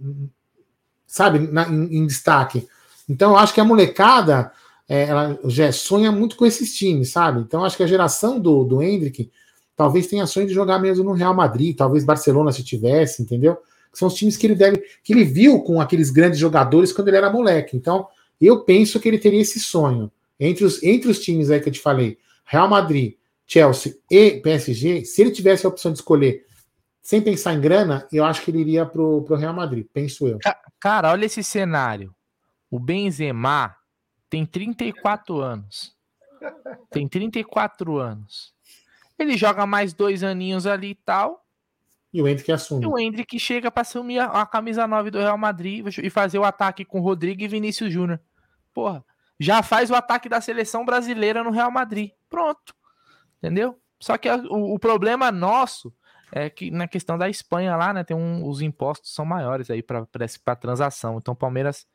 sabe, 1.07 1.39
na, 1.39 1.67
em, 1.67 1.97
em, 1.97 2.05
destaque. 2.05 2.67
Então, 3.09 3.31
eu 3.31 3.37
acho 3.37 3.51
que 3.51 3.59
a 3.59 3.65
molecada 3.65 4.51
é, 4.87 5.05
ela 5.05 5.39
já 5.45 5.71
sonha 5.71 6.11
muito 6.11 6.35
com 6.35 6.45
esses 6.45 6.77
times, 6.77 7.11
sabe? 7.11 7.41
Então, 7.41 7.65
acho 7.65 7.75
que 7.75 7.83
a 7.83 7.87
geração 7.87 8.39
do, 8.39 8.63
do 8.63 8.79
Hendrick 8.79 9.31
talvez 9.75 10.05
tenha 10.05 10.27
sonho 10.27 10.45
de 10.45 10.53
jogar 10.53 10.77
mesmo 10.77 11.03
no 11.03 11.13
Real 11.13 11.33
Madrid, 11.33 11.75
talvez 11.75 12.05
Barcelona 12.05 12.51
se 12.51 12.63
tivesse, 12.63 13.23
entendeu? 13.23 13.57
São 13.93 14.07
os 14.07 14.13
times 14.13 14.37
que 14.37 14.47
ele 14.47 14.55
deve, 14.55 14.77
que 15.03 15.13
ele 15.13 15.23
viu 15.23 15.61
com 15.61 15.81
aqueles 15.81 16.09
grandes 16.09 16.39
jogadores 16.39 16.91
quando 16.91 17.07
ele 17.07 17.17
era 17.17 17.31
moleque. 17.31 17.75
Então, 17.75 18.07
eu 18.39 18.63
penso 18.63 18.99
que 18.99 19.07
ele 19.07 19.17
teria 19.17 19.41
esse 19.41 19.59
sonho. 19.59 20.11
Entre 20.39 20.63
os, 20.63 20.81
entre 20.81 21.09
os 21.09 21.19
times 21.19 21.49
aí 21.49 21.59
que 21.59 21.69
eu 21.69 21.73
te 21.73 21.79
falei, 21.79 22.17
Real 22.45 22.69
Madrid, 22.69 23.15
Chelsea 23.45 23.95
e 24.09 24.39
PSG, 24.39 25.03
se 25.05 25.21
ele 25.21 25.31
tivesse 25.31 25.65
a 25.65 25.69
opção 25.69 25.91
de 25.91 25.99
escolher 25.99 26.45
sem 27.01 27.21
pensar 27.21 27.53
em 27.53 27.61
grana, 27.61 28.07
eu 28.11 28.23
acho 28.23 28.43
que 28.43 28.51
ele 28.51 28.59
iria 28.59 28.85
pro, 28.85 29.23
pro 29.23 29.35
Real 29.35 29.53
Madrid, 29.53 29.87
penso 29.91 30.27
eu. 30.27 30.37
Cara, 30.79 31.11
olha 31.11 31.25
esse 31.25 31.43
cenário. 31.43 32.13
O 32.69 32.79
Benzema 32.79 33.75
tem 34.29 34.45
34 34.45 35.41
anos. 35.41 35.95
Tem 36.91 37.07
34 37.07 37.97
anos. 37.97 38.53
Ele 39.17 39.35
joga 39.35 39.65
mais 39.65 39.93
dois 39.93 40.23
aninhos 40.23 40.67
ali 40.67 40.91
e 40.91 40.95
tal. 40.95 41.43
E 42.13 42.21
o 42.21 42.27
Hendrick 42.27 42.51
assume. 42.51 42.83
E 42.83 42.87
o 42.87 42.97
Hendrick 42.97 43.39
chega 43.39 43.69
para 43.69 43.81
assumir 43.81 44.19
a, 44.19 44.25
a, 44.25 44.45
camisa 44.45 44.87
9 44.87 45.11
do 45.11 45.19
Real 45.19 45.37
Madrid 45.37 45.85
e 46.01 46.09
fazer 46.09 46.39
o 46.39 46.43
ataque 46.43 46.83
com 46.83 46.99
Rodrigo 46.99 47.41
e 47.43 47.47
Vinícius 47.47 47.93
Júnior. 47.93 48.19
Porra, 48.73 49.05
já 49.39 49.61
faz 49.61 49.89
o 49.89 49.95
ataque 49.95 50.27
da 50.27 50.41
seleção 50.41 50.85
brasileira 50.85 51.43
no 51.43 51.51
Real 51.51 51.71
Madrid. 51.71 52.11
Pronto. 52.29 52.75
Entendeu? 53.37 53.79
Só 53.99 54.17
que 54.17 54.27
a, 54.27 54.37
o, 54.37 54.73
o, 54.73 54.79
problema 54.79 55.31
nosso 55.31 55.93
é 56.31 56.49
que 56.49 56.71
na 56.71 56.87
questão 56.87 57.17
da 57.17 57.29
Espanha 57.29 57.75
lá, 57.75 57.93
né, 57.93 58.03
tem 58.03 58.15
um, 58.15 58.45
os 58.45 58.61
impostos 58.61 59.13
são 59.13 59.25
maiores 59.25 59.69
aí 59.69 59.83
para 59.83 60.55
transação. 60.55 61.17
Então 61.17 61.33
o 61.33 61.37
Palmeiras 61.37 61.85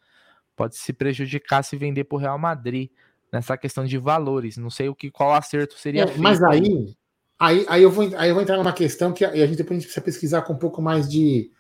pode 0.54 0.76
se 0.76 0.92
prejudicar 0.92 1.62
se 1.62 1.76
vender 1.76 2.04
para 2.04 2.16
o 2.16 2.20
Real 2.20 2.38
Madrid 2.38 2.90
nessa 3.32 3.56
questão 3.56 3.84
de 3.84 3.98
valores. 3.98 4.56
Não 4.56 4.70
sei 4.70 4.88
o 4.88 4.94
que 4.94 5.10
qual 5.10 5.34
acerto 5.34 5.78
seria. 5.78 6.04
É, 6.04 6.16
mas 6.16 6.42
aí, 6.42 6.94
aí, 7.39 7.64
aí, 7.68 7.82
eu 7.82 7.91
vou, 7.91 8.09
aí 8.16 8.28
eu 8.28 8.35
vou 8.35 8.43
entrar 8.43 8.57
numa 8.57 8.72
questão 8.72 9.12
que 9.12 9.24
a, 9.24 9.35
gente 9.35 9.57
depois 9.57 9.78
a 9.78 9.80
gente 9.80 9.87
precisa 9.87 10.05
pesquisar 10.05 10.43
com 10.43 10.53
um 10.53 10.59
pouco 10.59 10.80
mais 10.80 11.09
de, 11.09 11.51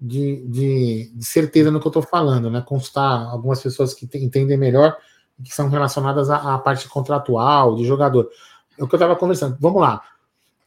de, 0.00 0.46
de, 0.46 1.12
de 1.14 1.24
certeza 1.24 1.70
no 1.70 1.80
que 1.80 1.86
eu 1.86 1.90
estou 1.90 2.02
falando, 2.02 2.50
né? 2.50 2.60
Constar 2.60 3.28
algumas 3.28 3.62
pessoas 3.62 3.94
que 3.94 4.08
entendem 4.16 4.56
melhor 4.56 4.96
que 5.42 5.54
são 5.54 5.68
relacionadas 5.68 6.30
à, 6.30 6.54
à 6.54 6.58
parte 6.58 6.88
contratual 6.88 7.76
de 7.76 7.84
jogador. 7.84 8.28
É 8.76 8.82
o 8.82 8.88
que 8.88 8.94
eu 8.94 8.98
estava 8.98 9.16
conversando. 9.16 9.56
Vamos 9.60 9.80
lá. 9.80 10.02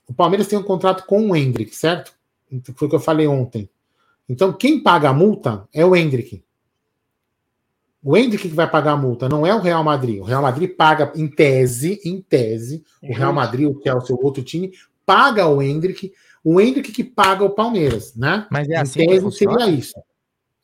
O 0.08 0.14
Palmeiras 0.14 0.48
tem 0.48 0.58
um 0.58 0.64
contrato 0.64 1.06
com 1.06 1.30
o 1.30 1.36
Hendrick, 1.36 1.76
certo? 1.76 2.14
Foi 2.76 2.88
o 2.88 2.90
que 2.90 2.96
eu 2.96 3.00
falei 3.00 3.28
ontem. 3.28 3.70
Então, 4.28 4.54
quem 4.54 4.82
paga 4.82 5.10
a 5.10 5.14
multa 5.14 5.68
é 5.74 5.86
o 5.86 5.96
Hendrick. 5.96 6.44
O 8.04 8.18
Hendrick 8.18 8.50
que 8.50 8.56
vai 8.56 8.70
pagar 8.70 8.94
a 8.94 8.98
multa, 8.98 9.30
não 9.30 9.46
é 9.46 9.54
o 9.54 9.60
Real 9.60 9.84
Madrid. 9.84 10.20
O 10.20 10.24
Real 10.24 10.42
Madrid 10.42 10.76
paga, 10.76 11.12
em 11.16 11.28
tese, 11.28 12.02
em 12.04 12.20
tese, 12.20 12.84
o 13.02 13.14
Real 13.14 13.32
Madrid, 13.32 13.68
o 13.68 13.80
Chelsea, 13.82 14.16
o 14.16 14.26
outro 14.26 14.44
time, 14.44 14.72
paga 15.06 15.46
o 15.48 15.62
Hendrick, 15.62 16.12
o 16.44 16.60
Hendrick 16.60 16.92
que 16.92 17.04
paga 17.04 17.44
o 17.44 17.52
Palmeiras, 17.52 18.16
né? 18.16 18.48
Mas 18.50 18.68
é 18.70 18.78
assim 18.78 19.04
em 19.04 19.08
tese 19.08 19.32
seria 19.32 19.68
isso. 19.68 19.94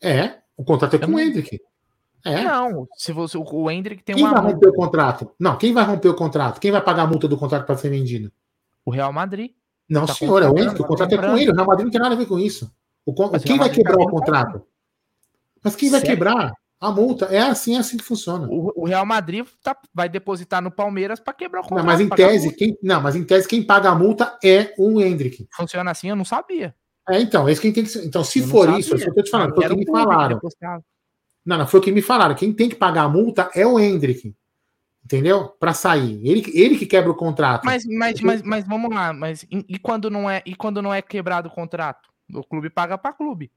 É, 0.02 0.38
o 0.56 0.64
contrato 0.64 0.96
é 0.96 1.00
com 1.00 1.14
o 1.14 1.20
Hendrick. 1.20 1.60
É. 2.26 2.44
Não, 2.44 2.88
se 2.98 3.14
você, 3.14 3.38
o 3.38 3.72
Hendrick 3.72 4.04
tem 4.04 4.16
quem 4.16 4.26
uma. 4.26 4.34
Quem 4.34 4.42
vai 4.42 4.52
romper 4.54 4.70
o 4.70 4.74
contrato? 4.74 5.32
Não, 5.40 5.58
quem 5.58 5.72
vai 5.72 5.86
romper 5.86 6.10
o 6.10 6.16
contrato? 6.16 6.60
Quem 6.60 6.72
vai 6.72 6.82
pagar 6.82 7.04
a 7.04 7.08
multa 7.08 7.28
do 7.28 7.38
contrato 7.38 7.66
para 7.66 7.78
ser 7.78 7.90
vendido? 7.90 8.32
O 8.84 8.92
Real 8.92 9.14
Madrid. 9.14 9.52
Não, 9.88 10.06
tá 10.06 10.14
senhor, 10.14 10.42
é 10.42 10.50
o 10.50 10.58
Hendrick, 10.58 10.82
o 10.82 10.86
contrato 10.86 11.14
é 11.14 11.18
com 11.18 11.38
ele. 11.38 11.52
O 11.52 11.54
Real 11.54 11.68
Madrid 11.68 11.86
não 11.86 11.92
tem 11.92 12.02
nada 12.02 12.16
a 12.16 12.18
ver 12.18 12.26
com 12.26 12.38
isso. 12.40 12.70
O, 13.06 13.14
quem 13.40 13.58
vai 13.58 13.70
quebrar 13.70 13.98
o 13.98 14.10
contrato? 14.10 14.64
Mas 15.64 15.76
quem 15.76 15.90
vai 15.90 16.02
quebrar? 16.02 16.52
A 16.80 16.92
multa 16.92 17.26
é 17.26 17.40
assim, 17.40 17.76
é 17.76 17.80
assim 17.80 17.98
que 17.98 18.04
funciona. 18.04 18.48
O, 18.48 18.84
o 18.84 18.86
Real 18.86 19.06
Madrid 19.06 19.46
tá, 19.64 19.76
vai 19.94 20.08
depositar 20.08 20.62
no 20.62 20.70
Palmeiras 20.70 21.20
para 21.20 21.34
quebrar 21.34 21.62
o 21.62 21.64
contrato. 21.64 21.80
Não, 21.80 21.86
mas 21.86 22.00
em 22.00 22.08
tese, 22.08 22.56
quem, 22.56 22.78
não, 22.84 23.02
mas 23.02 23.16
em 23.16 23.24
tese 23.24 23.48
quem 23.48 23.64
paga 23.64 23.90
a 23.90 23.96
multa 23.96 24.38
é 24.44 24.74
o 24.78 25.02
Hendrick. 25.02 25.48
Funciona 25.56 25.90
assim, 25.90 26.10
eu 26.10 26.16
não 26.16 26.26
sabia. 26.26 26.76
É, 27.10 27.20
então, 27.20 27.50
esse 27.50 27.62
quem 27.62 27.74
tem 27.74 27.84
que, 27.84 27.98
então 28.00 28.24
se 28.24 28.40
eu 28.40 28.48
for 28.48 28.78
isso, 28.78 28.96
é 28.96 29.08
eu 29.08 29.14
tô 29.14 29.24
te 29.24 29.32
falando, 29.32 29.56
foi 29.56 29.66
o 29.66 29.70
que 29.70 29.76
me 29.76 29.86
falaram. 29.86 30.40
Não, 31.46 31.58
não, 31.58 31.66
foi 31.66 31.80
o 31.80 31.84
que 31.84 31.92
me 31.92 32.02
falaram. 32.02 32.36
Quem 32.36 32.54
tem 32.54 32.70
que 32.70 32.76
pagar 32.76 33.04
a 33.04 33.10
multa 33.10 33.50
é 33.56 33.66
o 33.66 33.80
Hendrick. 33.80 34.36
Entendeu? 35.04 35.48
Para 35.48 35.74
sair. 35.74 36.20
Ele, 36.28 36.44
ele 36.54 36.78
que 36.78 36.86
quebra 36.86 37.10
o 37.10 37.16
contrato. 37.16 37.64
Mas, 37.64 37.86
mas, 37.86 38.20
mas, 38.20 38.42
mas 38.42 38.68
vamos 38.68 38.94
lá, 38.94 39.14
mas 39.14 39.44
e, 39.44 39.66
e, 39.70 39.80
quando 39.80 40.10
não 40.10 40.30
é 40.30 40.44
e 40.46 40.54
quando 40.54 40.82
não 40.82 40.94
é 40.94 41.02
quebrado 41.02 41.48
o 41.48 41.52
contrato? 41.52 42.10
O 42.34 42.44
clube 42.44 42.70
paga 42.70 42.98
para 42.98 43.14
clube. 43.14 43.50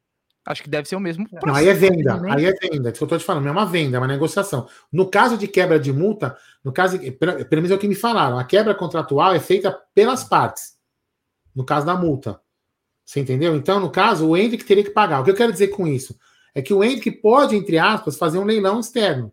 Acho 0.47 0.63
que 0.63 0.71
deve 0.71 0.89
ser 0.89 0.97
o 0.97 1.01
mesmo 1.01 1.29
processo. 1.29 1.47
Não, 1.47 1.55
aí 1.55 1.69
é 1.69 1.75
venda, 1.75 2.19
né? 2.19 2.33
aí 2.33 2.45
é 2.47 2.53
venda. 2.53 2.89
É 2.89 2.93
isso 2.93 2.99
que 2.99 3.03
eu 3.03 3.07
estou 3.07 3.19
te 3.19 3.25
falando, 3.25 3.47
é 3.47 3.51
uma 3.51 3.67
venda, 3.67 3.97
é 3.97 4.01
uma 4.01 4.07
negociação. 4.07 4.67
No 4.91 5.11
caso 5.11 5.37
de 5.37 5.47
quebra 5.47 5.79
de 5.79 5.93
multa, 5.93 6.37
no 6.65 6.73
caso, 6.73 6.99
pelo 6.99 7.63
menos 7.63 7.71
é 7.71 7.75
o 7.75 7.79
que 7.79 7.89
me 7.89 7.95
falaram, 7.95 8.39
a 8.39 8.45
quebra 8.45 8.75
contratual 8.75 9.35
é 9.35 9.41
feita 9.41 9.71
pelas 9.95 10.25
partes. 10.25 10.79
No 11.55 11.65
caso 11.65 11.85
da 11.85 11.95
multa. 11.95 12.41
Você 13.05 13.21
entendeu? 13.21 13.55
Então, 13.57 13.81
no 13.81 13.91
caso, 13.91 14.29
o 14.29 14.37
Hendrick 14.37 14.65
teria 14.65 14.85
que 14.85 14.91
pagar. 14.91 15.21
O 15.21 15.25
que 15.25 15.31
eu 15.31 15.35
quero 15.35 15.53
dizer 15.53 15.69
com 15.69 15.87
isso? 15.87 16.19
É 16.55 16.63
que 16.63 16.73
o 16.73 16.83
Hendrick 16.83 17.11
pode, 17.21 17.55
entre 17.57 17.79
aspas, 17.79 18.17
fazer 18.17 18.39
um 18.39 18.45
leilão 18.45 18.81
externo. 18.81 19.33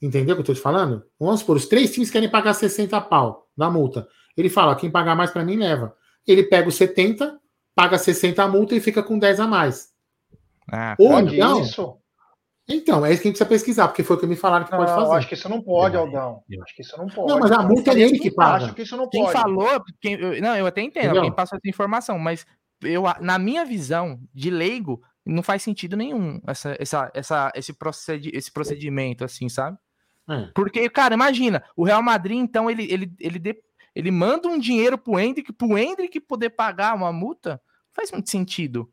Entendeu 0.00 0.34
o 0.34 0.36
que 0.36 0.40
eu 0.40 0.52
estou 0.52 0.54
te 0.54 0.60
falando? 0.60 1.04
Vamos 1.18 1.40
supor, 1.40 1.56
os 1.56 1.66
três 1.66 1.92
times 1.92 2.10
querem 2.10 2.30
pagar 2.30 2.54
60 2.54 2.98
pau 3.02 3.50
na 3.56 3.70
multa. 3.70 4.08
Ele 4.36 4.48
fala, 4.48 4.76
quem 4.76 4.90
pagar 4.90 5.14
mais 5.14 5.30
para 5.30 5.44
mim 5.44 5.56
leva. 5.56 5.94
Ele 6.26 6.42
pega 6.42 6.68
os 6.68 6.74
70, 6.76 7.38
paga 7.74 7.98
60 7.98 8.42
a 8.42 8.48
multa 8.48 8.74
e 8.74 8.80
fica 8.80 9.02
com 9.02 9.18
10 9.18 9.40
a 9.40 9.46
mais. 9.46 9.90
Ah, 10.70 10.94
Ou 10.98 11.18
então, 11.20 11.60
isso? 11.60 11.96
Então, 12.68 13.04
é 13.04 13.12
isso 13.12 13.22
que 13.22 13.28
a 13.28 13.30
gente 13.30 13.38
precisa 13.38 13.48
pesquisar, 13.48 13.88
porque 13.88 14.04
foi 14.04 14.16
o 14.16 14.20
que 14.20 14.26
me 14.26 14.36
falaram 14.36 14.64
que 14.64 14.70
não, 14.70 14.78
pode 14.78 14.92
fazer. 14.92 15.06
Eu 15.06 15.12
acho 15.12 15.28
que 15.28 15.34
isso 15.34 15.48
não 15.48 15.60
pode, 15.60 15.96
Aldão. 15.96 16.42
Eu 16.48 16.62
acho 16.62 16.76
que 16.76 16.82
isso 16.82 16.96
não 16.96 17.08
pode. 17.08 17.28
Não, 17.28 17.40
mas 17.40 17.50
a 17.50 17.62
multa 17.62 17.90
é 17.90 18.00
ele 18.00 18.18
que 18.18 18.30
paga. 18.30 18.66
Acho 18.66 18.74
que 18.74 18.82
isso 18.82 18.96
não 18.96 19.08
quem 19.08 19.24
pode. 19.24 19.32
falou, 19.32 19.82
quem, 20.00 20.14
eu, 20.14 20.40
não, 20.40 20.54
eu 20.54 20.66
até 20.66 20.80
entendo, 20.80 21.04
Entendeu? 21.06 21.22
alguém 21.22 21.34
passou 21.34 21.56
essa 21.58 21.68
informação, 21.68 22.16
mas 22.18 22.46
eu, 22.82 23.02
na 23.20 23.38
minha 23.38 23.64
visão 23.64 24.20
de 24.32 24.50
leigo, 24.50 25.02
não 25.26 25.42
faz 25.42 25.62
sentido 25.62 25.96
nenhum 25.96 26.40
essa, 26.46 26.76
essa, 26.78 27.10
essa, 27.12 27.52
esse, 27.56 27.72
procedi 27.72 28.30
esse 28.32 28.52
procedimento, 28.52 29.24
assim, 29.24 29.48
sabe? 29.48 29.76
É. 30.28 30.48
Porque, 30.54 30.88
cara, 30.88 31.14
imagina, 31.14 31.64
o 31.76 31.84
Real 31.84 32.02
Madrid, 32.02 32.38
então, 32.38 32.70
ele, 32.70 32.84
ele, 32.90 33.12
ele, 33.18 33.38
de, 33.40 33.60
ele 33.94 34.10
manda 34.10 34.48
um 34.48 34.58
dinheiro 34.58 34.96
pro 34.96 35.18
Hendrick, 35.18 35.52
pro 35.52 35.76
Hendrick 35.76 36.20
poder 36.20 36.50
pagar 36.50 36.94
uma 36.94 37.12
multa, 37.12 37.60
faz 37.92 38.10
muito 38.10 38.30
sentido. 38.30 38.90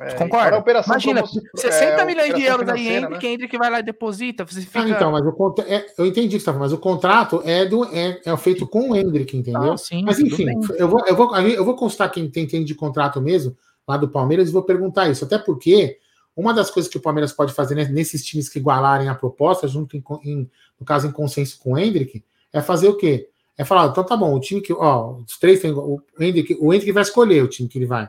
É, 0.00 0.14
Concorda? 0.14 0.64
Imagina, 0.84 1.22
60 1.54 2.02
é, 2.02 2.04
milhões 2.04 2.34
de 2.34 2.42
euros 2.42 2.68
aí, 2.68 2.88
Hendrick, 2.88 3.24
né? 3.24 3.32
Hendrick 3.32 3.56
vai 3.56 3.70
lá 3.70 3.78
e 3.78 3.82
deposita. 3.84 4.44
Você 4.44 4.60
ah, 4.60 4.62
fica... 4.62 4.82
Ah, 4.82 4.88
então, 4.88 5.12
mas 5.12 5.24
o 5.24 5.54
é, 5.60 5.86
eu 5.96 6.06
entendi 6.06 6.34
o 6.34 6.38
que 6.38 6.40
você 6.40 6.46
tá 6.46 6.52
falando, 6.52 6.70
mas 6.70 6.72
o 6.72 6.78
contrato 6.78 7.40
é, 7.44 7.64
do, 7.64 7.84
é, 7.94 8.20
é 8.24 8.36
feito 8.36 8.66
com 8.66 8.90
o 8.90 8.96
Hendrick, 8.96 9.36
entendeu? 9.36 9.74
Ah, 9.74 9.78
sim, 9.78 10.02
mas 10.04 10.18
enfim, 10.18 10.46
eu 10.76 10.88
vou, 10.88 11.06
eu, 11.06 11.14
vou, 11.14 11.36
eu 11.36 11.64
vou 11.64 11.76
constar 11.76 12.10
quem 12.10 12.28
tem, 12.28 12.48
tem 12.48 12.64
de 12.64 12.74
contrato 12.74 13.20
mesmo, 13.20 13.56
lá 13.86 13.96
do 13.96 14.08
Palmeiras, 14.08 14.48
e 14.48 14.52
vou 14.52 14.64
perguntar 14.64 15.08
isso. 15.08 15.24
Até 15.24 15.38
porque 15.38 15.98
uma 16.34 16.52
das 16.52 16.68
coisas 16.68 16.90
que 16.90 16.98
o 16.98 17.02
Palmeiras 17.02 17.32
pode 17.32 17.52
fazer 17.52 17.76
né, 17.76 17.84
nesses 17.84 18.24
times 18.24 18.48
que 18.48 18.58
igualarem 18.58 19.08
a 19.08 19.14
proposta, 19.14 19.68
junto 19.68 19.96
em, 19.96 20.02
em, 20.24 20.50
no 20.80 20.84
caso 20.84 21.06
em 21.06 21.12
consenso 21.12 21.60
com 21.60 21.74
o 21.74 21.78
Hendrick, 21.78 22.24
é 22.52 22.60
fazer 22.60 22.88
o 22.88 22.96
quê? 22.96 23.28
É 23.58 23.64
falar, 23.64 23.88
então 23.88 24.04
tá 24.04 24.16
bom, 24.16 24.34
o 24.34 24.40
time 24.40 24.60
que, 24.60 24.72
ó, 24.72 25.14
os 25.14 25.38
três 25.38 25.60
tem, 25.60 25.72
o 25.72 26.02
Hendrick, 26.20 26.56
o 26.60 26.74
Hendrick 26.74 26.92
vai 26.92 27.02
escolher 27.02 27.42
o 27.42 27.48
time 27.48 27.68
que 27.68 27.78
ele 27.78 27.86
vai. 27.86 28.08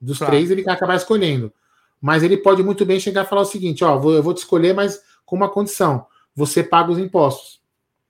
Dos 0.00 0.18
claro. 0.18 0.32
três 0.32 0.50
ele 0.50 0.62
vai 0.62 0.74
acabar 0.74 0.96
escolhendo. 0.96 1.52
Mas 2.00 2.22
ele 2.22 2.36
pode 2.36 2.62
muito 2.62 2.86
bem 2.86 2.98
chegar 2.98 3.24
e 3.24 3.28
falar 3.28 3.42
o 3.42 3.46
seguinte, 3.46 3.84
ó, 3.84 3.98
vou, 3.98 4.12
eu 4.12 4.22
vou 4.22 4.32
te 4.32 4.38
escolher, 4.38 4.72
mas 4.72 5.02
com 5.26 5.36
uma 5.36 5.48
condição, 5.48 6.06
você 6.34 6.62
paga 6.62 6.90
os 6.90 6.98
impostos. 6.98 7.60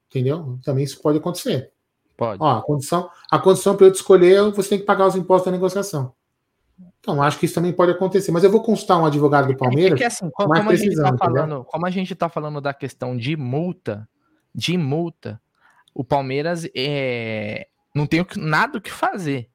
Entendeu? 0.08 0.58
Também 0.62 0.84
isso 0.84 1.00
pode 1.02 1.18
acontecer. 1.18 1.72
Pode. 2.16 2.42
Ó, 2.42 2.58
a 2.58 2.62
condição, 2.62 3.10
a 3.30 3.38
condição 3.38 3.76
para 3.76 3.86
eu 3.86 3.92
te 3.92 3.96
escolher, 3.96 4.50
você 4.52 4.70
tem 4.70 4.78
que 4.78 4.84
pagar 4.84 5.06
os 5.06 5.16
impostos 5.16 5.46
da 5.46 5.52
negociação. 5.52 6.12
Então, 7.00 7.22
acho 7.22 7.38
que 7.38 7.46
isso 7.46 7.54
também 7.54 7.72
pode 7.72 7.92
acontecer. 7.92 8.30
Mas 8.32 8.44
eu 8.44 8.50
vou 8.50 8.62
consultar 8.62 8.98
um 8.98 9.06
advogado 9.06 9.48
do 9.48 9.56
Palmeiras. 9.56 9.94
É 9.94 9.96
que, 9.96 10.04
assim, 10.04 10.30
como, 10.30 10.52
como 10.52 10.70
a 10.70 10.74
gente 10.74 10.96
tá 10.96 11.16
falando, 11.16 11.64
como 11.64 11.86
a 11.86 11.90
gente 11.90 12.12
está 12.12 12.28
falando 12.28 12.60
da 12.60 12.74
questão 12.74 13.16
de 13.16 13.36
multa, 13.36 14.08
de 14.54 14.76
multa, 14.76 15.40
o 15.98 16.04
Palmeiras 16.04 16.64
é, 16.76 17.66
não 17.92 18.06
tem 18.06 18.24
nada 18.36 18.78
o 18.78 18.80
que 18.80 18.92
fazer. 18.92 19.50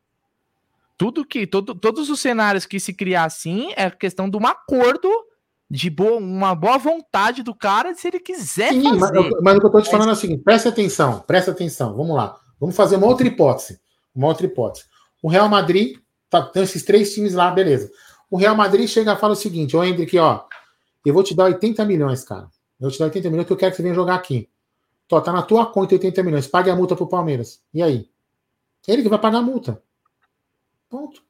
Tudo 0.98 1.26
que, 1.26 1.48
todo, 1.48 1.74
todos 1.74 2.10
os 2.10 2.20
cenários 2.20 2.66
que 2.66 2.82
se 2.82 2.94
criar 2.94 3.24
assim 3.24 3.72
é 3.78 3.90
questão 3.90 4.30
de 4.30 4.36
um 4.36 4.46
acordo 4.46 5.10
de 5.72 5.90
boa, 5.90 6.18
uma 6.18 6.54
boa 6.54 6.78
vontade 6.78 7.44
do 7.44 7.56
cara 7.56 7.96
se 7.96 8.10
ele 8.10 8.20
quiser 8.20 8.74
Sim, 8.74 9.00
fazer. 9.00 9.20
Mas, 9.22 9.42
mas 9.42 9.56
o 9.56 9.60
que 9.60 9.66
eu 9.66 9.68
estou 9.68 9.82
te 9.82 9.90
falando 9.90 10.10
é 10.10 10.12
o 10.12 10.18
seguinte: 10.18 10.44
presta 10.44 10.68
atenção, 10.68 11.22
presta 11.22 11.52
atenção. 11.52 11.96
Vamos 11.96 12.14
lá. 12.14 12.38
Vamos 12.60 12.76
fazer 12.76 12.98
uma 12.98 13.08
outra 13.08 13.26
hipótese. 13.26 13.80
Uma 14.14 14.28
outra 14.28 14.46
hipótese. 14.46 14.84
O 15.22 15.30
Real 15.30 15.48
Madrid 15.48 15.98
tá, 16.30 16.42
tem 16.42 16.64
esses 16.64 16.84
três 16.84 17.14
times 17.14 17.34
lá, 17.34 17.52
beleza. 17.52 17.90
O 18.30 18.36
Real 18.36 18.56
Madrid 18.56 18.90
chega 18.90 19.14
e 19.14 19.18
fala 19.18 19.32
o 19.32 19.38
seguinte: 19.38 19.78
Ô 19.78 19.84
Hendrick, 19.84 20.20
ó, 20.20 20.44
eu 21.06 21.14
vou 21.14 21.24
te 21.24 21.34
dar 21.34 21.46
80 21.46 21.86
milhões, 21.86 22.26
cara. 22.26 22.50
Eu 22.78 22.90
vou 22.90 22.92
te 22.92 23.00
dar 23.00 23.06
80 23.06 23.30
milhões 23.30 23.48
que 23.48 23.54
eu 23.54 23.58
quero 23.58 23.72
que 23.72 23.78
você 23.78 23.84
venha 23.84 23.96
jogar 23.96 24.16
aqui. 24.16 24.50
Tô, 25.08 25.22
tá 25.22 25.32
na 25.32 25.42
tua 25.42 25.66
conta 25.66 25.96
80 25.96 26.24
milhões. 26.24 26.48
Pague 26.48 26.70
a 26.70 26.76
multa 26.76 26.96
pro 26.96 27.08
Palmeiras. 27.08 27.62
E 27.74 27.82
aí? 27.82 28.10
Ele 28.88 29.04
que 29.04 29.10
vai 29.10 29.20
pagar 29.20 29.40
a 29.40 29.42
multa. 29.42 29.82
Ponto. 30.90 31.24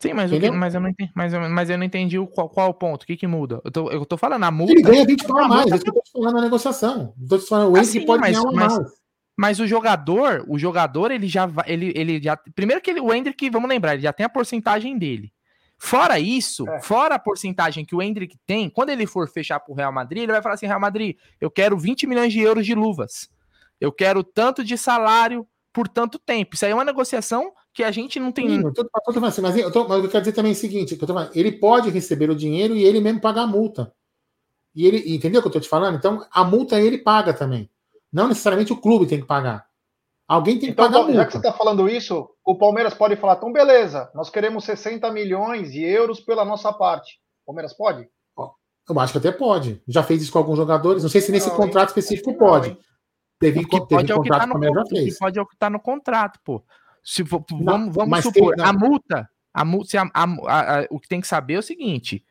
Sim, 0.00 0.14
mas, 0.14 0.30
que, 0.30 0.50
mas, 0.50 0.74
eu 0.74 0.80
não 0.80 0.88
entendi, 0.88 1.12
mas, 1.14 1.32
mas 1.32 1.70
eu 1.70 1.78
não 1.78 1.84
entendi 1.84 2.18
o, 2.18 2.26
qual, 2.26 2.48
qual 2.48 2.70
o 2.70 2.74
ponto. 2.74 3.04
O 3.04 3.06
que, 3.06 3.16
que 3.16 3.26
muda? 3.26 3.60
Eu 3.64 3.70
tô, 3.70 3.90
eu 3.90 4.04
tô 4.04 4.16
falando 4.16 4.42
a 4.42 4.50
multa. 4.50 4.72
Ele 4.72 4.82
ganha 4.82 5.06
20 5.06 5.26
pau 5.26 5.38
a 5.38 5.48
mais. 5.48 5.70
É 5.70 5.76
isso 5.76 5.84
que 5.84 5.90
eu 5.90 5.94
tô 5.94 6.02
falando 6.12 6.34
na 6.34 6.40
negociação. 6.42 7.14
Tô 7.28 7.38
te 7.38 7.46
falando, 7.46 7.72
o 7.72 7.76
Hendrick 7.76 7.98
assim, 7.98 8.06
pode 8.06 8.20
mas, 8.20 8.32
ganhar 8.32 8.42
uma 8.42 8.52
mas, 8.52 8.78
mais. 8.78 8.92
Mas 9.36 9.60
o 9.60 9.66
jogador, 9.66 10.44
o 10.48 10.58
jogador, 10.58 11.12
ele 11.12 11.28
já 11.28 11.46
vai. 11.46 11.64
Ele, 11.68 11.92
ele 11.94 12.20
já. 12.20 12.36
Primeiro 12.36 12.82
que 12.82 12.90
ele, 12.90 13.00
o 13.00 13.14
Hendrick, 13.14 13.48
vamos 13.48 13.68
lembrar, 13.68 13.94
ele 13.94 14.02
já 14.02 14.12
tem 14.12 14.26
a 14.26 14.28
porcentagem 14.28 14.98
dele. 14.98 15.32
Fora 15.84 16.20
isso, 16.20 16.64
é. 16.68 16.80
fora 16.80 17.16
a 17.16 17.18
porcentagem 17.18 17.84
que 17.84 17.92
o 17.92 18.00
Hendrick 18.00 18.38
tem, 18.46 18.70
quando 18.70 18.90
ele 18.90 19.04
for 19.04 19.28
fechar 19.28 19.58
pro 19.58 19.74
Real 19.74 19.92
Madrid, 19.92 20.22
ele 20.22 20.30
vai 20.32 20.40
falar 20.40 20.54
assim: 20.54 20.64
Real 20.64 20.78
Madrid, 20.78 21.16
eu 21.40 21.50
quero 21.50 21.76
20 21.76 22.06
milhões 22.06 22.32
de 22.32 22.38
euros 22.38 22.64
de 22.64 22.72
luvas. 22.72 23.28
Eu 23.80 23.90
quero 23.90 24.22
tanto 24.22 24.62
de 24.62 24.78
salário 24.78 25.44
por 25.72 25.88
tanto 25.88 26.20
tempo. 26.20 26.54
Isso 26.54 26.64
aí 26.64 26.70
é 26.70 26.74
uma 26.74 26.84
negociação 26.84 27.52
que 27.74 27.82
a 27.82 27.90
gente 27.90 28.20
não 28.20 28.30
tem. 28.30 28.48
Sim, 28.48 28.62
eu 28.62 28.72
tô, 28.72 28.82
eu 28.82 29.12
tô 29.12 29.24
assim, 29.26 29.40
mas, 29.40 29.56
eu 29.56 29.72
tô, 29.72 29.88
mas 29.88 30.04
eu 30.04 30.08
quero 30.08 30.22
dizer 30.22 30.32
também 30.36 30.52
o 30.52 30.54
seguinte: 30.54 30.96
falando, 30.96 31.32
ele 31.34 31.50
pode 31.50 31.90
receber 31.90 32.30
o 32.30 32.36
dinheiro 32.36 32.76
e 32.76 32.84
ele 32.84 33.00
mesmo 33.00 33.20
pagar 33.20 33.42
a 33.42 33.46
multa. 33.48 33.92
E 34.76 34.86
ele, 34.86 35.16
entendeu 35.16 35.40
o 35.40 35.42
que 35.42 35.48
eu 35.48 35.52
tô 35.52 35.60
te 35.60 35.68
falando? 35.68 35.96
Então, 35.96 36.24
a 36.30 36.44
multa 36.44 36.80
ele 36.80 36.98
paga 36.98 37.34
também. 37.34 37.68
Não 38.12 38.28
necessariamente 38.28 38.72
o 38.72 38.80
clube 38.80 39.06
tem 39.06 39.20
que 39.20 39.26
pagar. 39.26 39.66
Alguém 40.28 40.58
tem 40.58 40.68
que 40.68 40.72
então, 40.72 40.86
pagar 40.86 40.98
a 40.98 41.02
multa. 41.02 41.14
Já 41.14 41.26
que 41.26 41.32
você 41.32 41.38
está 41.38 41.52
falando 41.52 41.88
isso, 41.88 42.28
o 42.44 42.56
Palmeiras 42.56 42.94
pode 42.94 43.16
falar: 43.16 43.34
então, 43.36 43.52
beleza, 43.52 44.10
nós 44.14 44.30
queremos 44.30 44.64
60 44.64 45.10
milhões 45.12 45.72
de 45.72 45.82
euros 45.82 46.20
pela 46.20 46.44
nossa 46.44 46.72
parte. 46.72 47.18
O 47.42 47.46
Palmeiras 47.46 47.74
pode? 47.74 48.08
Eu 48.88 48.98
acho 48.98 49.12
que 49.12 49.18
até 49.18 49.30
pode. 49.32 49.82
Já 49.86 50.02
fez 50.02 50.22
isso 50.22 50.32
com 50.32 50.38
alguns 50.38 50.56
jogadores. 50.56 51.02
Não 51.02 51.10
sei 51.10 51.20
se 51.20 51.30
nesse 51.30 51.48
não, 51.48 51.56
contrato 51.56 51.88
específico 51.88 52.36
pode. 52.36 52.70
Não, 52.70 52.78
teve, 53.38 53.60
o 53.60 53.68
que 53.68 53.80
teve 53.86 53.88
pode 53.88 54.12
é 54.12 54.14
o 54.14 54.22
que 54.22 54.28
está 54.32 54.46
no, 54.46 54.54
pode 55.18 55.38
é 55.38 55.42
o 55.42 55.46
que 55.46 55.56
tá 55.56 55.70
no 55.70 55.80
contrato, 55.80 56.40
pô. 56.44 56.62
Se 57.02 57.24
for, 57.24 57.44
vamos, 57.50 57.94
vamos 57.94 58.22
supor, 58.22 58.54
tem, 58.54 58.64
a 58.64 58.72
multa, 58.72 59.28
a 59.52 59.64
multa, 59.64 60.02
a, 60.02 60.22
a, 60.22 60.80
a, 60.80 60.86
o 60.90 61.00
que 61.00 61.08
tem 61.08 61.20
que 61.20 61.26
saber 61.26 61.54
é 61.54 61.58
o 61.58 61.62
seguinte: 61.62 62.24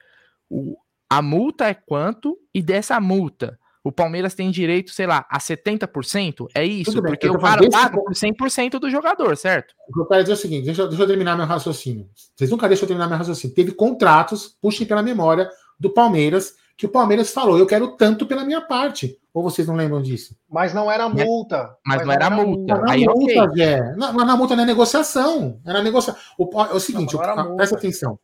o, 0.50 0.78
a 1.10 1.22
multa 1.22 1.68
é 1.68 1.74
quanto, 1.74 2.38
e 2.54 2.62
dessa 2.62 3.00
multa, 3.00 3.60
o 3.84 3.91
Palmeiras 3.91 4.34
tem 4.34 4.51
direito, 4.51 4.91
sei 4.91 5.07
lá, 5.07 5.25
a 5.29 5.39
70%? 5.39 6.47
É 6.53 6.63
isso? 6.63 7.01
Bem, 7.01 7.11
porque 7.11 7.29
o 7.29 7.39
cara 7.39 7.69
paga 7.69 7.97
por 7.97 8.13
100% 8.13 8.79
do 8.79 8.89
jogador, 8.89 9.36
certo? 9.36 9.73
O 9.89 9.93
que 9.93 9.99
eu 9.99 10.05
quero 10.05 10.21
dizer 10.21 10.34
é 10.34 10.36
o 10.36 10.38
seguinte: 10.38 10.65
deixa, 10.65 10.88
deixa 10.88 11.03
eu 11.03 11.07
terminar 11.07 11.36
meu 11.36 11.45
raciocínio. 11.45 12.07
Vocês 12.36 12.49
nunca 12.49 12.67
deixam 12.67 12.84
eu 12.84 12.88
terminar 12.88 13.07
meu 13.07 13.17
raciocínio. 13.17 13.55
Teve 13.55 13.71
contratos, 13.71 14.55
puxem 14.61 14.86
pela 14.86 15.01
memória, 15.01 15.49
do 15.79 15.89
Palmeiras, 15.89 16.53
que 16.77 16.86
o 16.86 16.89
Palmeiras 16.89 17.32
falou: 17.34 17.57
eu 17.57 17.65
quero 17.65 17.95
tanto 17.97 18.25
pela 18.27 18.45
minha 18.45 18.61
parte. 18.61 19.17
Ou 19.34 19.41
vocês 19.41 19.67
não 19.67 19.75
lembram 19.75 20.01
disso? 20.01 20.36
Mas 20.49 20.73
não 20.73 20.91
era 20.91 21.07
multa. 21.07 21.75
Mas, 21.86 21.97
mas 21.97 22.05
não, 22.05 22.13
era, 22.13 22.25
era 22.25 22.36
multa. 22.36 22.75
multa. 22.75 22.91
Aí, 22.91 23.05
multa, 23.05 23.43
okay. 23.45 23.63
é. 23.63 23.95
Não, 23.95 24.13
na 24.13 24.36
multa 24.36 24.55
não 24.55 24.63
é 24.63 24.65
negociação. 24.67 25.59
Era 25.65 25.82
negociação. 25.82 26.21
O, 26.38 26.49
é 26.63 26.73
o 26.73 26.79
seguinte, 26.79 27.15
não, 27.15 27.53
o, 27.53 27.55
presta 27.55 27.77
atenção. 27.77 28.19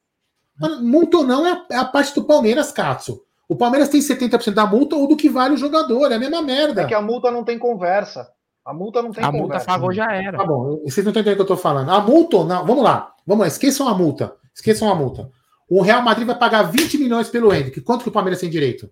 Multa 0.81 1.17
ou 1.17 1.23
não 1.23 1.45
é 1.45 1.51
a, 1.51 1.65
é 1.71 1.77
a 1.77 1.85
parte 1.85 2.13
do 2.13 2.25
Palmeiras, 2.25 2.71
Katsu. 2.71 3.21
O 3.49 3.55
Palmeiras 3.55 3.89
tem 3.89 4.01
70% 4.01 4.53
da 4.53 4.65
multa 4.65 4.95
ou 4.95 5.07
do 5.07 5.15
que 5.15 5.29
vale 5.29 5.53
o 5.53 5.57
jogador. 5.57 6.11
É 6.11 6.15
a 6.15 6.19
mesma 6.19 6.41
merda. 6.41 6.81
É 6.81 6.85
que 6.85 6.93
a 6.93 7.01
multa 7.01 7.31
não 7.31 7.43
tem 7.43 7.57
conversa. 7.57 8.29
A 8.65 8.73
multa 8.73 9.01
não 9.01 9.11
tem 9.11 9.23
a 9.23 9.31
conversa. 9.31 9.45
A 9.45 9.57
multa 9.57 9.65
pagou 9.65 9.93
já 9.93 10.11
era. 10.11 10.37
Tá 10.37 10.45
bom, 10.45 10.81
vocês 10.83 11.05
não 11.05 11.11
estão 11.11 11.21
entendendo 11.21 11.33
o 11.33 11.35
que 11.35 11.41
eu 11.41 11.55
estou 11.55 11.57
falando. 11.57 11.89
A 11.89 12.01
multa 12.01 12.43
não. 12.43 12.65
Vamos 12.65 12.83
lá. 12.83 13.13
Vamos 13.25 13.41
lá. 13.41 13.47
Esqueçam 13.47 13.87
a 13.87 13.93
multa. 13.93 14.35
Esqueçam 14.53 14.89
a 14.89 14.95
multa. 14.95 15.31
O 15.69 15.81
Real 15.81 16.01
Madrid 16.01 16.27
vai 16.27 16.37
pagar 16.37 16.63
20 16.63 16.97
milhões 16.97 17.29
pelo 17.29 17.53
Hendrick. 17.53 17.81
Quanto 17.81 18.03
que 18.03 18.09
o 18.09 18.11
Palmeiras 18.11 18.41
tem 18.41 18.49
direito? 18.49 18.89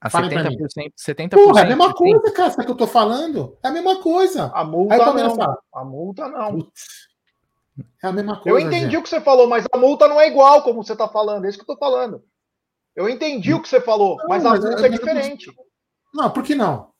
A 0.00 0.10
70%, 0.10 0.92
70%. 0.98 1.30
Porra, 1.30 1.60
é 1.60 1.64
a 1.64 1.66
mesma 1.66 1.94
coisa, 1.94 2.30
cara, 2.30 2.48
isso 2.48 2.58
que 2.58 2.70
eu 2.70 2.74
tô 2.74 2.86
falando. 2.86 3.56
É 3.62 3.68
a 3.68 3.70
mesma 3.70 4.02
coisa. 4.02 4.50
A 4.54 4.62
multa 4.62 5.14
não. 5.14 5.34
Fala, 5.34 5.58
a 5.72 5.84
multa 5.84 6.28
não. 6.28 6.52
Putz, 6.56 7.08
é 8.02 8.06
a 8.06 8.12
mesma 8.12 8.38
coisa. 8.38 8.50
Eu 8.50 8.60
entendi 8.60 8.84
gente. 8.84 8.96
o 8.98 9.02
que 9.02 9.08
você 9.08 9.20
falou, 9.22 9.48
mas 9.48 9.64
a 9.72 9.78
multa 9.78 10.06
não 10.06 10.20
é 10.20 10.28
igual 10.28 10.62
como 10.62 10.84
você 10.84 10.94
tá 10.94 11.08
falando. 11.08 11.46
É 11.46 11.48
isso 11.48 11.56
que 11.56 11.62
eu 11.62 11.74
tô 11.74 11.78
falando. 11.78 12.22
Eu 12.96 13.08
entendi 13.08 13.52
o 13.52 13.60
que 13.60 13.68
você 13.68 13.80
falou, 13.80 14.16
não, 14.18 14.28
mas 14.28 14.44
a 14.44 14.50
mas 14.50 14.64
multa 14.64 14.82
é, 14.82 14.86
é 14.86 14.88
diferente. 14.88 15.52
Não, 16.14 16.30
por 16.30 16.42
que 16.42 16.54
não? 16.54 16.92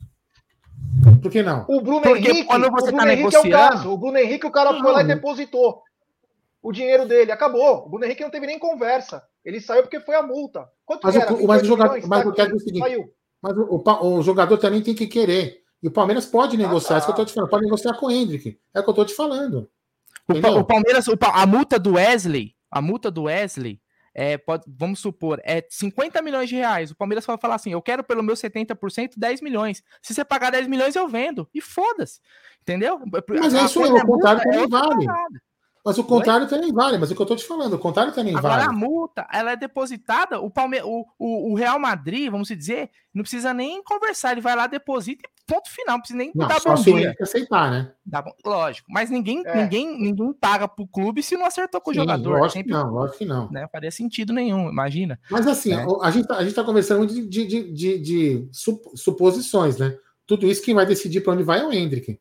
Por 1.23 1.31
que 1.31 1.43
não? 1.43 1.65
O 1.69 1.81
Bruno 1.81 2.03
Porque 2.03 2.31
Henrique, 2.31 2.45
quando 2.45 2.71
você 2.71 2.89
o 2.89 2.93
Bruno 2.93 2.99
tá 2.99 3.13
Henrique 3.13 3.25
negociando... 3.25 3.47
é 3.47 3.49
o 3.49 3.69
caso. 3.71 3.93
O 3.93 3.99
Bruno 3.99 4.19
Henrique, 4.19 4.47
o 4.47 4.51
cara 4.51 4.73
não, 4.73 4.81
foi 4.81 4.93
lá 4.93 5.03
e 5.03 5.07
depositou 5.07 5.83
o 6.63 6.73
dinheiro 6.73 7.07
dele. 7.07 7.31
Acabou. 7.31 7.87
O 7.87 7.89
Bruno 7.89 8.05
Henrique 8.05 8.23
não 8.23 8.31
teve 8.31 8.47
nem 8.47 8.59
conversa. 8.59 9.23
Ele 9.45 9.61
saiu 9.61 9.83
porque 9.83 10.01
foi 10.01 10.17
a 10.17 10.23
multa. 10.23 10.69
Quanto 10.85 11.05
mas, 11.05 11.17
era? 11.17 11.33
O, 11.33 11.47
mas 11.47 11.63
o 11.63 11.67
jogador, 11.67 12.01
mas 12.07 12.23
tá 12.23 12.29
eu 12.29 12.33
quero 12.33 12.53
dizer 12.53 12.63
o 12.63 12.67
seguinte, 12.67 12.83
saiu. 12.83 13.05
mas 13.43 13.57
o, 13.57 13.63
o, 13.63 14.19
o, 14.19 14.23
jogador 14.23 14.59
também 14.59 14.83
tem 14.83 14.95
que 14.95 15.07
querer. 15.07 15.63
E 15.83 15.89
o 15.89 15.91
Palmeiras 15.91 16.25
pode 16.25 16.57
negociar, 16.57 16.97
ah, 16.97 17.01
tá. 17.01 17.07
é 17.07 17.07
isso 17.07 17.07
que 17.07 17.13
eu 17.13 17.17
tô 17.17 17.25
te 17.27 17.35
falando. 17.35 17.51
Pode 17.51 17.65
negociar 17.65 17.95
com 17.95 18.07
o 18.07 18.11
Hendrick. 18.11 18.59
É 18.73 18.81
o 18.81 18.85
que 18.85 18.91
eu 18.91 18.95
tô 18.95 19.05
te 19.05 19.15
falando. 19.15 19.69
O, 20.27 20.59
o, 20.59 20.65
Palmeiras, 20.65 21.07
a 21.21 21.47
multa 21.47 21.79
do 21.79 21.95
Wesley, 21.95 22.55
a 22.71 22.81
multa 22.81 23.11
do 23.11 23.25
Wesley, 23.25 23.79
é, 24.15 24.39
pode, 24.39 24.65
vamos 24.69 25.01
supor, 25.01 25.41
é 25.45 25.67
50 25.69 26.23
milhões 26.23 26.49
de 26.49 26.55
reais. 26.55 26.91
O 26.91 26.97
Palmeiras 26.97 27.27
vai 27.27 27.37
falar 27.37 27.57
assim: 27.57 27.73
eu 27.73 27.83
quero 27.83 28.05
pelo 28.05 28.23
meu 28.23 28.37
70% 28.37 29.15
10 29.17 29.41
milhões. 29.41 29.83
Se 30.01 30.15
você 30.15 30.25
pagar 30.25 30.51
10 30.51 30.69
milhões, 30.69 30.95
eu 30.95 31.09
vendo. 31.09 31.49
E 31.53 31.61
foda-se. 31.61 32.21
Entendeu? 32.63 33.01
Mas 33.29 33.53
é 33.53 33.65
isso 33.65 33.83
aí, 33.83 33.91
o 33.91 34.07
contrário 34.07 34.43
também 34.43 34.63
é 34.63 34.69
vale. 34.69 35.07
Parada. 35.07 35.43
Mas 35.85 35.99
o 35.99 36.05
contrário 36.05 36.45
Oi? 36.45 36.49
também 36.49 36.73
vale, 36.73 36.97
mas 36.97 37.11
o 37.11 37.15
que 37.15 37.21
eu 37.21 37.27
tô 37.27 37.37
te 37.37 37.45
falando, 37.45 37.75
o 37.75 37.79
contrário 37.79 38.11
também 38.11 38.35
Agora, 38.35 38.55
vale. 38.57 38.69
A 38.69 38.73
multa, 38.73 39.29
ela 39.31 39.53
é 39.53 39.57
depositada, 39.57 40.41
o, 40.41 40.51
Palme... 40.51 40.81
O, 40.83 41.05
o, 41.19 41.53
o, 41.53 41.55
Real 41.55 41.79
Madrid, 41.79 42.31
vamos 42.31 42.49
dizer, 42.49 42.89
não 43.13 43.21
precisa 43.21 43.53
nem 43.53 43.83
conversar, 43.85 44.33
ele 44.33 44.41
vai 44.41 44.57
lá, 44.57 44.67
deposita 44.67 45.29
e 45.29 45.31
ponto 45.47 45.71
final, 45.71 45.97
não 45.97 46.01
precisa 46.01 46.19
nem 46.19 46.33
não, 46.35 46.49
dar 46.49 46.61
só 46.61 46.75
bom 46.75 46.83
dia. 46.83 47.15
aceitar, 47.21 47.71
né? 47.71 47.93
Dá 48.05 48.25
Lógico, 48.45 48.87
mas 48.91 49.11
ninguém, 49.11 49.43
é. 49.45 49.63
ninguém, 49.63 49.99
ninguém 50.01 50.33
paga 50.33 50.67
pro 50.67 50.87
clube 50.87 51.23
se 51.23 51.37
não 51.37 51.47
acertou 51.47 51.81
com 51.81 51.93
Sim, 51.93 51.99
o 51.99 52.01
jogador. 52.03 52.39
Lógico 52.39 52.53
Sempre, 52.53 52.73
que 52.73 52.79
não, 52.79 52.91
lógico 52.91 53.19
que 53.19 53.25
não. 53.25 53.51
Né? 53.51 53.69
Faria 53.71 53.91
sentido 53.91 54.33
nenhum, 54.33 54.69
imagina. 54.69 55.19
Mas 55.31 55.47
assim, 55.47 55.73
é. 55.73 55.85
a, 56.03 56.11
gente 56.11 56.27
tá, 56.27 56.37
a 56.37 56.45
gente 56.45 56.55
tá 56.55 56.65
conversando 56.65 57.07
de, 57.07 57.27
de, 57.27 57.47
de, 57.47 57.73
de, 57.73 57.99
de 57.99 58.49
suposições, 58.95 59.77
né? 59.77 59.97
Tudo 60.27 60.47
isso 60.47 60.63
quem 60.63 60.75
vai 60.75 60.87
decidir 60.87 61.21
para 61.21 61.35
onde 61.35 61.43
vai 61.43 61.61
é 61.61 61.67
o 61.67 61.73
Hendrick. 61.73 62.19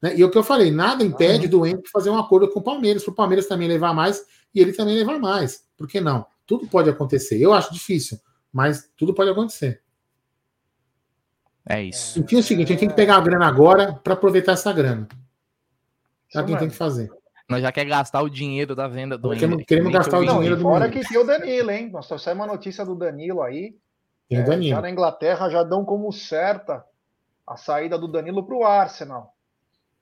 Né? 0.00 0.16
E 0.16 0.24
o 0.24 0.30
que 0.30 0.38
eu 0.38 0.42
falei, 0.42 0.70
nada 0.70 1.04
impede 1.04 1.46
do 1.46 1.66
Henrique 1.66 1.90
fazer 1.90 2.10
um 2.10 2.18
acordo 2.18 2.48
com 2.48 2.60
o 2.60 2.62
Palmeiras, 2.62 3.04
para 3.04 3.12
o 3.12 3.14
Palmeiras 3.14 3.46
também 3.46 3.68
levar 3.68 3.94
mais 3.94 4.24
e 4.54 4.60
ele 4.60 4.72
também 4.72 4.96
levar 4.96 5.18
mais. 5.18 5.64
Por 5.76 5.86
que 5.86 6.00
não? 6.00 6.26
Tudo 6.46 6.66
pode 6.66 6.88
acontecer. 6.88 7.38
Eu 7.38 7.52
acho 7.52 7.72
difícil, 7.72 8.18
mas 8.52 8.90
tudo 8.96 9.14
pode 9.14 9.30
acontecer. 9.30 9.81
É 11.68 11.82
isso. 11.82 12.18
Enfim, 12.20 12.36
é 12.36 12.38
o 12.40 12.42
seguinte: 12.42 12.66
a 12.66 12.70
gente 12.70 12.80
tem 12.80 12.88
que 12.88 12.94
pegar 12.94 13.16
a 13.16 13.20
grana 13.20 13.46
agora 13.46 13.94
para 13.94 14.14
aproveitar 14.14 14.52
essa 14.52 14.72
grana. 14.72 15.08
É 16.34 16.40
o 16.40 16.46
que 16.46 16.56
tem 16.56 16.68
que 16.68 16.74
fazer. 16.74 17.10
Nós 17.48 17.60
já 17.60 17.70
quer 17.70 17.84
gastar 17.84 18.22
o 18.22 18.30
dinheiro 18.30 18.74
da 18.74 18.88
venda 18.88 19.18
do 19.18 19.30
Queremos, 19.30 19.64
queremos 19.66 19.92
gastar 19.92 20.18
o 20.18 20.24
dinheiro 20.24 20.56
do 20.56 20.62
Fora 20.62 20.88
que 20.88 21.06
tem 21.06 21.18
o 21.18 21.24
Danilo, 21.24 21.70
hein? 21.70 21.90
Nós 21.90 22.06
trouxemos 22.08 22.40
uma 22.40 22.50
notícia 22.50 22.84
do 22.84 22.94
Danilo 22.94 23.42
aí. 23.42 23.76
Tem 24.28 24.38
é, 24.38 24.42
Danilo. 24.42 24.76
Já 24.76 24.80
na 24.80 24.90
Inglaterra 24.90 25.50
já 25.50 25.62
dão 25.62 25.84
como 25.84 26.10
certa 26.12 26.84
a 27.46 27.56
saída 27.56 27.98
do 27.98 28.08
Danilo 28.08 28.44
para 28.44 28.56
o 28.56 28.64
Arsenal. 28.64 29.34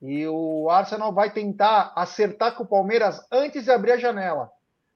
E 0.01 0.25
o 0.27 0.69
Arsenal 0.69 1.13
vai 1.13 1.31
tentar 1.31 1.91
acertar 1.95 2.55
com 2.55 2.63
o 2.63 2.67
Palmeiras 2.67 3.21
antes 3.31 3.65
de 3.65 3.71
abrir 3.71 3.91
a 3.91 3.97
janela, 3.97 4.49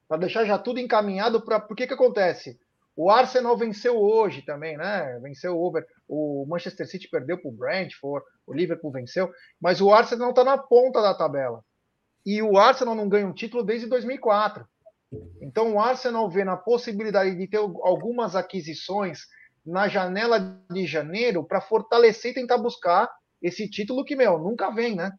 para 0.07 0.18
deixar 0.18 0.45
já 0.45 0.57
tudo 0.57 0.80
encaminhado 0.80 1.41
para. 1.41 1.59
Por 1.59 1.76
que 1.76 1.86
que 1.86 1.93
acontece? 1.93 2.59
O 2.96 3.10
Arsenal 3.10 3.58
venceu 3.58 3.98
hoje 3.98 4.41
também, 4.41 4.78
né? 4.78 5.20
Venceu 5.22 5.56
o 5.56 5.62
Over. 5.62 5.86
O 6.08 6.46
Manchester 6.48 6.88
City 6.88 7.10
perdeu 7.10 7.38
para 7.38 7.50
o 7.50 7.54
Brentford, 7.54 8.26
o 8.48 8.54
Liverpool 8.54 8.91
venceu, 8.91 9.32
mas 9.60 9.82
o 9.82 9.91
Arsenal 9.91 10.30
está 10.30 10.43
na 10.43 10.58
ponta 10.58 11.02
da 11.02 11.14
tabela. 11.14 11.64
E 12.26 12.41
o 12.41 12.58
Arsenal 12.58 12.96
não 12.96 13.10
ganha 13.10 13.28
um 13.28 13.34
título 13.34 13.64
desde 13.64 13.88
2004. 13.88 14.66
Então 15.41 15.74
o 15.74 15.80
Arsenal 15.80 16.30
vê 16.30 16.43
na 16.43 16.56
possibilidade 16.56 17.36
de 17.36 17.48
ter 17.48 17.58
algumas 17.58 18.36
aquisições 18.36 19.20
na 19.66 19.88
janela 19.88 20.60
de 20.72 20.86
janeiro 20.86 21.43
para 21.43 21.62
fortalecer 21.62 22.32
e 22.32 22.36
tentar 22.36 22.58
buscar 22.58 23.10
esse 23.41 23.70
título 23.70 24.06
que, 24.06 24.16
meu, 24.16 24.38
nunca 24.38 24.70
vem, 24.72 24.96
né? 24.96 25.12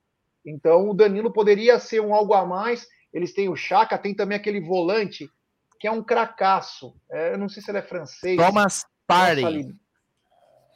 Então 0.45 0.89
o 0.89 0.95
Danilo 0.95 1.33
poderia 1.33 1.79
ser 1.79 2.01
um 2.01 2.15
algo 2.15 2.33
a 2.35 2.47
mais. 2.47 2.87
Eles 3.13 3.33
têm 3.33 3.49
o 3.49 3.57
Chaka, 3.57 3.99
tem 3.99 4.15
também 4.15 4.37
aquele 4.37 4.61
volante 4.61 5.29
que 5.79 5.87
é 5.87 5.91
um 5.91 6.03
cracaço. 6.03 6.95
É, 7.11 7.33
eu 7.33 7.39
não 7.39 7.49
sei 7.49 7.63
se 7.63 7.71
ele 7.71 7.79
é 7.79 7.83
francês. 7.83 8.37
Thomas 8.37 8.85
Party. 9.07 9.75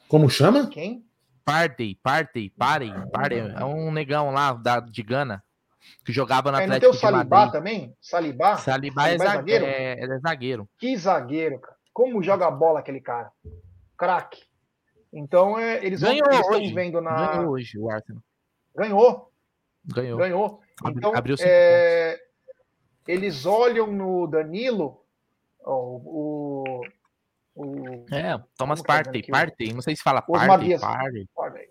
Como 0.07 0.29
chama? 0.29 0.67
Quem? 0.67 1.05
Party, 1.43 1.99
Party, 2.01 2.49
Party, 2.49 2.91
Party. 3.11 3.35
É 3.35 3.65
um 3.65 3.91
negão 3.91 4.31
lá 4.31 4.53
da, 4.53 4.79
de 4.79 5.03
Gana 5.03 5.43
que 6.05 6.11
jogava 6.11 6.51
na 6.51 6.61
é, 6.61 6.63
Atlético 6.63 6.93
não 6.93 6.99
tem 6.99 7.09
o 7.09 7.11
Salibá 7.11 7.49
também? 7.49 7.95
Salibá? 8.01 8.57
Salibá, 8.57 9.09
é, 9.09 9.17
zagueiro? 9.17 9.65
É, 9.65 9.99
é, 9.99 10.19
zagueiro. 10.19 10.69
Que 10.77 10.95
zagueiro, 10.97 11.59
cara. 11.59 11.77
Como 11.93 12.23
joga 12.23 12.47
a 12.47 12.51
bola 12.51 12.79
aquele 12.79 13.01
cara? 13.01 13.31
Craque. 13.97 14.43
Então, 15.11 15.59
é, 15.59 15.83
eles, 15.85 16.01
Ganhou 16.01 16.25
vão, 16.25 16.33
eles 16.33 16.47
hoje. 16.47 16.73
vendo 16.73 17.01
na. 17.01 17.33
Ganhou 17.33 17.51
hoje 17.51 17.77
o 17.77 17.89
Arsenal. 17.89 18.23
Ganhou. 18.75 19.31
Ganhou. 19.85 20.17
Ganhou. 20.17 20.61
Então, 20.87 21.15
Abriu 21.15 21.35
é... 21.39 22.17
eles 23.07 23.45
olham 23.45 23.87
no 23.87 24.27
Danilo, 24.27 25.03
ó, 25.63 25.75
o, 25.75 26.81
o, 27.55 28.05
É, 28.11 28.39
Thomas 28.57 28.81
Partey, 28.81 29.23
Partey, 29.23 29.73
não 29.73 29.81
sei 29.81 29.95
se 29.95 30.03
fala 30.03 30.21
Partey, 30.79 31.27
Partey. 31.35 31.69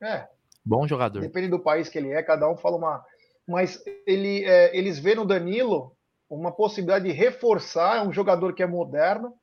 É. 0.00 0.28
Bom 0.64 0.86
jogador. 0.86 1.20
Depende 1.20 1.48
do 1.48 1.60
país 1.60 1.88
que 1.88 1.98
ele 1.98 2.12
é, 2.12 2.22
cada 2.22 2.50
um 2.50 2.56
fala 2.56 2.76
uma. 2.76 3.04
Mas 3.46 3.82
ele, 4.06 4.44
é, 4.44 4.76
eles 4.76 4.98
vêem 4.98 5.16
no 5.16 5.24
Danilo 5.24 5.96
uma 6.28 6.52
possibilidade 6.52 7.06
de 7.06 7.12
reforçar, 7.12 7.96
é 7.96 8.02
um 8.02 8.12
jogador 8.12 8.52
que 8.52 8.62
é 8.62 8.66
moderno, 8.66 9.34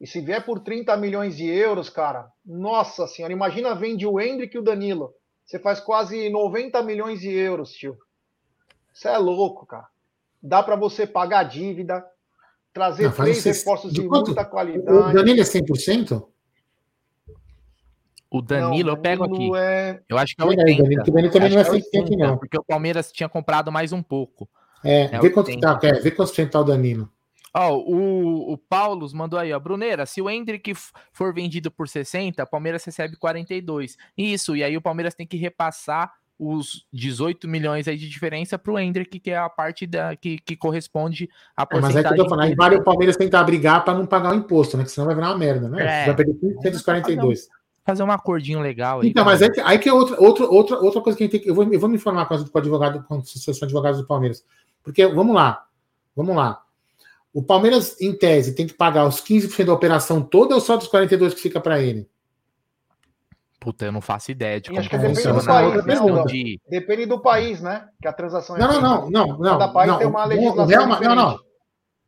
e 0.00 0.06
se 0.06 0.20
vier 0.20 0.44
por 0.44 0.60
30 0.60 0.96
milhões 0.96 1.36
de 1.36 1.46
euros, 1.46 1.90
cara, 1.90 2.30
nossa 2.44 3.06
senhora, 3.06 3.32
imagina 3.32 3.74
vende 3.74 4.06
o 4.06 4.18
Hendrick 4.18 4.56
e 4.56 4.58
o 4.58 4.62
Danilo. 4.62 5.14
Você 5.44 5.58
faz 5.58 5.80
quase 5.80 6.30
90 6.30 6.82
milhões 6.82 7.20
de 7.20 7.30
euros, 7.30 7.72
tio. 7.72 7.98
Isso 8.92 9.08
é 9.08 9.18
louco, 9.18 9.66
cara. 9.66 9.86
Dá 10.46 10.62
para 10.62 10.76
você 10.76 11.06
pagar 11.06 11.38
a 11.38 11.42
dívida, 11.42 12.04
trazer 12.70 13.04
não, 13.04 13.12
três 13.12 13.42
reforços 13.42 13.90
de, 13.90 14.02
de 14.02 14.06
muita 14.06 14.44
qualidade. 14.44 14.94
O 14.94 15.10
Danilo 15.10 15.40
é 15.40 15.42
100%? 15.42 16.22
O 18.30 18.42
Danilo, 18.42 18.90
não, 18.90 18.96
eu 18.96 19.00
pego 19.00 19.24
aqui. 19.24 19.56
É... 19.56 20.02
Eu 20.06 20.18
acho 20.18 20.36
que 20.36 20.42
é 20.42 20.44
80. 20.44 20.68
Aí, 20.68 20.76
Danilo, 20.76 21.02
o 21.02 21.10
Danilo 21.10 21.32
também 21.32 21.50
não 21.50 21.60
é 21.60 21.64
100%, 21.64 21.82
é 22.12 22.16
não. 22.16 22.36
Porque 22.36 22.58
o 22.58 22.64
Palmeiras 22.64 23.10
tinha 23.10 23.26
comprado 23.26 23.72
mais 23.72 23.90
um 23.90 24.02
pouco. 24.02 24.46
É, 24.84 25.16
é 25.16 25.18
vê, 25.18 25.30
quanto 25.30 25.58
tá, 25.58 25.80
é, 25.82 25.92
vê 25.94 26.10
quanto 26.10 26.46
tá 26.50 26.60
o 26.60 26.64
Danilo. 26.64 27.10
Ó, 27.54 27.70
oh, 27.70 27.78
o, 27.78 28.52
o 28.52 28.58
Paulo 28.58 29.08
mandou 29.14 29.38
aí, 29.38 29.50
ó. 29.50 29.58
Bruneira, 29.58 30.04
se 30.04 30.20
o 30.20 30.28
Hendrick 30.28 30.74
for 31.10 31.32
vendido 31.32 31.70
por 31.70 31.88
60, 31.88 32.42
o 32.42 32.46
Palmeiras 32.46 32.84
recebe 32.84 33.16
42. 33.16 33.96
Isso, 34.18 34.54
e 34.54 34.62
aí 34.62 34.76
o 34.76 34.82
Palmeiras 34.82 35.14
tem 35.14 35.26
que 35.26 35.38
repassar 35.38 36.12
os 36.38 36.86
18 36.92 37.46
milhões 37.46 37.86
aí 37.86 37.96
de 37.96 38.08
diferença 38.08 38.58
para 38.58 38.72
o 38.72 38.78
Hendrick, 38.78 39.20
que 39.20 39.30
é 39.30 39.38
a 39.38 39.48
parte 39.48 39.86
da, 39.86 40.16
que, 40.16 40.38
que 40.38 40.56
corresponde 40.56 41.28
à 41.56 41.64
porcentagem. 41.64 41.98
É, 41.98 42.02
mas 42.02 42.12
é 42.12 42.14
que 42.14 42.20
eu 42.20 42.24
tô 42.24 42.30
falando, 42.30 42.46
aí 42.46 42.54
vale 42.54 42.76
o 42.76 42.82
Palmeiras 42.82 43.16
tentar 43.16 43.44
brigar 43.44 43.84
para 43.84 43.94
não 43.94 44.06
pagar 44.06 44.32
o 44.32 44.36
imposto, 44.36 44.76
né? 44.76 44.84
Que 44.84 44.90
senão 44.90 45.06
vai 45.06 45.14
virar 45.14 45.30
uma 45.30 45.38
merda, 45.38 45.68
né? 45.68 46.02
É, 46.02 46.06
vai 46.06 46.16
perder 46.16 46.34
542. 46.34 47.48
Fazer 47.84 48.02
um 48.02 48.10
acordinho 48.10 48.60
legal 48.60 49.00
aí. 49.00 49.10
Então, 49.10 49.24
mas 49.24 49.42
aí, 49.42 49.50
aí 49.62 49.78
que 49.78 49.88
é 49.88 49.92
outra, 49.92 50.20
outra, 50.20 50.46
outra, 50.46 50.78
outra 50.78 51.00
coisa 51.02 51.16
que 51.16 51.24
a 51.24 51.26
gente 51.26 51.32
tem 51.32 51.40
que. 51.40 51.50
Eu 51.50 51.54
vou, 51.54 51.70
eu 51.72 51.78
vou 51.78 51.88
me 51.88 51.96
informar 51.96 52.26
com, 52.26 52.34
o 52.34 52.58
advogado, 52.58 53.04
com 53.04 53.16
a 53.16 53.18
Associação 53.18 53.60
de 53.60 53.64
Advogados 53.64 54.00
do 54.00 54.06
Palmeiras. 54.06 54.44
Porque, 54.82 55.06
vamos 55.06 55.34
lá, 55.34 55.64
vamos 56.16 56.34
lá. 56.34 56.62
O 57.32 57.42
Palmeiras, 57.42 58.00
em 58.00 58.16
tese, 58.16 58.54
tem 58.54 58.66
que 58.66 58.74
pagar 58.74 59.06
os 59.06 59.20
15% 59.20 59.64
da 59.64 59.72
operação 59.72 60.22
toda 60.22 60.54
ou 60.54 60.60
só 60.60 60.76
dos 60.76 60.88
42% 60.88 61.34
que 61.34 61.40
fica 61.40 61.60
para 61.60 61.80
ele? 61.80 62.08
Puta, 63.64 63.86
eu 63.86 63.92
não 63.92 64.02
faço 64.02 64.30
ideia 64.30 64.60
de 64.60 64.68
como 64.68 64.78
acho 64.78 64.90
que 64.90 64.98
depende 64.98 65.22
do 65.22 65.42
país, 65.42 65.84
né? 65.86 66.24
De... 66.26 66.60
Depende 66.68 67.06
do 67.06 67.18
país, 67.18 67.60
né? 67.62 67.88
Que 67.98 68.06
a 68.06 68.12
transação 68.12 68.56
é 68.56 68.58
Não, 68.58 68.78
não, 68.78 69.10
não, 69.10 69.26
não. 69.38 69.58
Cada 69.58 69.68
país 69.68 69.90
não, 69.90 69.98
tem 69.98 70.06
uma 70.06 70.24
legislação 70.26 70.86
não, 70.86 71.00
não, 71.00 71.14
não, 71.14 71.40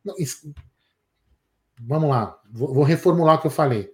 não. 0.05 0.15
Isso... 0.19 0.53
Vamos 1.81 2.11
lá, 2.11 2.37
vou, 2.51 2.75
vou, 2.75 2.83
reformular 2.83 3.37
o 3.37 3.41
que 3.41 3.47
eu 3.47 3.51
falei. 3.51 3.89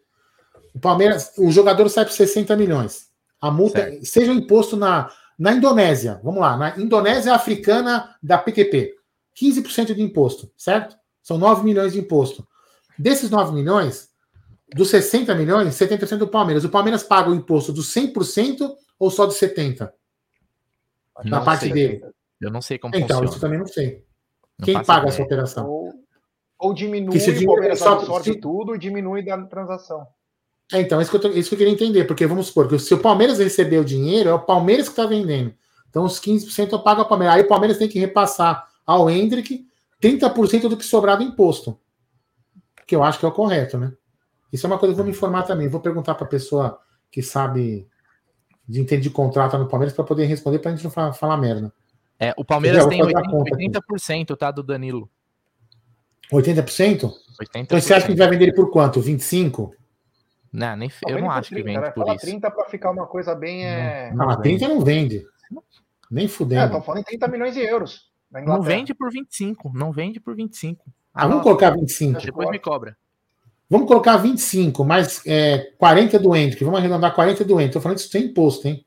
O 0.76 0.80
Palmeiras, 0.80 1.32
o 1.38 1.50
jogador 1.52 1.88
sai 1.88 2.04
por 2.04 2.12
60 2.12 2.54
milhões. 2.58 3.08
A 3.40 3.50
multa, 3.50 3.80
certo. 3.80 4.06
seja 4.08 4.34
imposto 4.34 4.76
na, 4.76 5.10
na 5.40 5.54
Indonésia, 5.54 6.20
vamos 6.22 6.42
lá, 6.42 6.58
na 6.58 6.78
Indonésia 6.78 7.34
africana 7.34 8.14
da 8.22 8.38
PQP, 8.38 8.94
15% 9.42 9.94
de 9.94 10.02
imposto, 10.02 10.52
certo? 10.58 10.98
São 11.22 11.38
9 11.38 11.64
milhões 11.64 11.94
de 11.94 12.00
imposto. 12.00 12.46
Desses 13.00 13.30
9 13.30 13.54
milhões, 13.54 14.10
dos 14.76 14.90
60 14.90 15.34
milhões, 15.36 15.76
70% 15.76 16.18
do 16.18 16.28
Palmeiras. 16.28 16.64
O 16.64 16.70
Palmeiras 16.70 17.04
paga 17.04 17.30
o 17.30 17.36
imposto 17.36 17.72
dos 17.72 17.94
100% 17.94 18.70
ou 19.00 19.12
só 19.12 19.26
dos 19.26 19.36
70%? 19.36 19.92
Na 21.26 21.42
parte 21.42 21.66
sei. 21.66 21.74
dele. 21.74 22.06
Eu 22.42 22.52
não 22.52 22.62
sei 22.62 22.78
como 22.78 22.96
então, 22.96 23.02
funciona. 23.08 23.26
Então, 23.26 23.32
isso 23.32 23.42
também 23.42 23.60
não 23.60 23.68
sei. 23.68 24.04
Não 24.60 24.66
Quem 24.66 24.84
paga 24.84 25.08
ideia. 25.08 25.10
essa 25.10 25.24
operação? 25.24 25.70
Ou, 25.70 25.94
ou 26.60 26.74
diminui, 26.74 27.18
o 27.18 27.46
Palmeiras 27.46 27.80
só, 27.80 27.94
absorve 27.94 28.34
se... 28.34 28.40
tudo 28.40 28.76
e 28.76 28.80
diminui 28.80 29.24
da 29.24 29.42
transação. 29.46 30.06
É, 30.72 30.82
então, 30.82 31.02
isso 31.02 31.12
que, 31.12 31.18
eu 31.18 31.22
tô, 31.22 31.30
isso 31.30 31.50
que 31.50 31.56
eu 31.56 31.60
queria 31.60 31.74
entender, 31.74 32.06
porque 32.06 32.26
vamos 32.26 32.48
supor 32.48 32.68
que 32.68 32.80
se 32.80 32.94
o 32.94 33.00
Palmeiras 33.00 33.38
receber 33.38 33.78
o 33.78 33.86
dinheiro, 33.86 34.30
é 34.30 34.34
o 34.34 34.40
Palmeiras 34.40 34.88
que 34.88 34.94
está 34.94 35.06
vendendo. 35.06 35.54
Então, 35.90 36.04
os 36.04 36.20
15% 36.20 36.72
eu 36.72 36.80
pago 36.80 37.02
ao 37.02 37.08
Palmeiras. 37.08 37.36
Aí 37.36 37.42
o 37.44 37.48
Palmeiras 37.48 37.78
tem 37.78 37.88
que 37.88 38.00
repassar 38.00 38.68
ao 38.86 39.10
Hendrick 39.10 39.66
30% 40.02 40.68
do 40.68 40.76
que 40.76 40.84
sobrar 40.84 41.18
do 41.18 41.24
imposto. 41.24 41.80
Que 42.88 42.96
eu 42.96 43.04
acho 43.04 43.20
que 43.20 43.26
é 43.26 43.28
o 43.28 43.32
correto, 43.32 43.78
né? 43.78 43.94
Isso 44.54 44.68
é 44.68 44.70
uma 44.70 44.78
coisa 44.78 44.94
que 44.94 45.00
eu 45.00 45.04
vou 45.04 45.12
me 45.12 45.18
informar 45.18 45.44
também. 45.44 45.68
Vou 45.68 45.82
perguntar 45.82 46.14
para 46.14 46.26
a 46.26 46.30
pessoa 46.30 46.80
que 47.12 47.24
sabe 47.24 47.88
de 48.70 48.80
entender 48.80 49.02
de 49.02 49.10
contrato 49.10 49.58
no 49.58 49.68
Palmeiras 49.68 49.96
para 49.96 50.06
poder 50.06 50.26
responder 50.26 50.60
para 50.60 50.72
a 50.72 50.76
gente 50.76 50.84
não 50.84 50.92
falar, 50.92 51.12
falar, 51.12 51.38
merda. 51.38 51.74
É, 52.20 52.34
o 52.38 52.46
Palmeiras 52.46 52.86
tem 52.86 53.02
80%, 53.02 53.82
80% 53.90 54.38
tá, 54.38 54.52
do 54.52 54.62
Danilo. 54.62 55.10
80%? 56.32 57.02
80%? 57.02 57.14
Então 57.56 57.82
você 57.82 57.96
acha 57.96 58.06
que 58.06 58.16
vai 58.16 58.30
vender 58.30 58.46
ele 58.46 58.54
por 58.54 58.70
quanto? 58.70 59.02
25%? 59.02 59.72
Não, 60.54 60.76
nem, 60.76 60.92
eu 61.08 61.20
não 61.20 61.32
acho 61.32 61.50
30, 61.50 61.56
que 61.56 61.64
vende 61.64 61.84
né? 61.84 61.92
por 61.92 62.06
Fala 62.06 62.16
isso. 62.16 62.26
30 62.28 62.52
para 62.52 62.66
ficar 62.70 62.92
uma 62.92 63.08
coisa 63.08 63.34
bem. 63.34 63.66
É... 63.66 64.14
Não, 64.14 64.28
não 64.28 64.40
30 64.40 64.68
não 64.68 64.82
vende. 64.82 65.26
Nem 66.12 66.28
fudendo. 66.28 66.62
É, 66.62 66.66
estão 66.66 66.82
falando 66.84 67.02
em 67.02 67.06
30 67.06 67.28
milhões 67.28 67.56
de 67.56 67.62
euros. 67.62 68.12
Não 68.32 68.62
vende 68.62 68.94
por 68.94 69.12
25. 69.12 69.72
Não 69.74 69.92
vende 69.92 70.20
por 70.20 70.36
25. 70.36 70.86
Ah, 71.12 71.28
vamos 71.28 71.42
colocar 71.42 71.72
25. 71.72 72.22
Depois 72.22 72.50
me 72.52 72.60
cobra. 72.60 72.96
Vamos 73.74 73.88
colocar 73.88 74.18
25, 74.18 74.86
mais 74.86 75.20
é, 75.26 75.72
40 75.80 76.20
do 76.20 76.36
Hendrick. 76.36 76.64
Vamos 76.64 76.80
arredondar 76.80 77.12
40 77.16 77.44
do 77.44 77.54
Hendrick. 77.54 77.70
Estou 77.70 77.82
falando 77.82 77.98
isso 77.98 78.08
sem 78.08 78.26
imposto, 78.26 78.68
hein? 78.68 78.86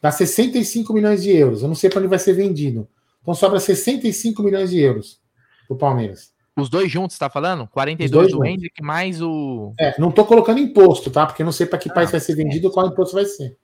Dá 0.00 0.12
65 0.12 0.92
milhões 0.92 1.24
de 1.24 1.36
euros. 1.36 1.62
Eu 1.62 1.66
não 1.66 1.74
sei 1.74 1.90
para 1.90 1.98
onde 1.98 2.06
vai 2.06 2.20
ser 2.20 2.32
vendido. 2.32 2.86
Então 3.20 3.34
sobra 3.34 3.58
65 3.58 4.44
milhões 4.44 4.70
de 4.70 4.78
euros 4.78 5.20
para 5.66 5.74
o 5.74 5.76
Palmeiras. 5.76 6.32
Os 6.56 6.68
dois 6.68 6.88
juntos, 6.88 7.18
tá 7.18 7.28
falando? 7.28 7.66
42 7.66 8.30
do 8.30 8.44
Hendrick 8.44 8.80
mais 8.80 9.20
o. 9.20 9.74
É, 9.76 10.00
não 10.00 10.10
estou 10.10 10.24
colocando 10.24 10.60
imposto, 10.60 11.10
tá? 11.10 11.26
Porque 11.26 11.42
eu 11.42 11.44
não 11.44 11.50
sei 11.50 11.66
para 11.66 11.80
que 11.80 11.90
ah, 11.90 11.94
país 11.94 12.08
vai 12.08 12.20
ser 12.20 12.36
vendido 12.36 12.68
e 12.68 12.70
qual 12.70 12.86
imposto 12.86 13.16
vai 13.16 13.24
ser. 13.24 13.58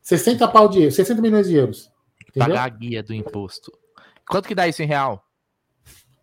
60 0.00 0.48
pau 0.48 0.70
de 0.70 0.90
60 0.90 1.20
milhões 1.20 1.48
de 1.48 1.54
euros. 1.54 1.92
Entendeu? 2.30 2.48
Pagar 2.48 2.64
a 2.64 2.68
guia 2.70 3.02
do 3.02 3.12
imposto. 3.12 3.70
Quanto 4.26 4.48
que 4.48 4.54
dá 4.54 4.66
isso 4.66 4.82
em 4.82 4.86
real? 4.86 5.22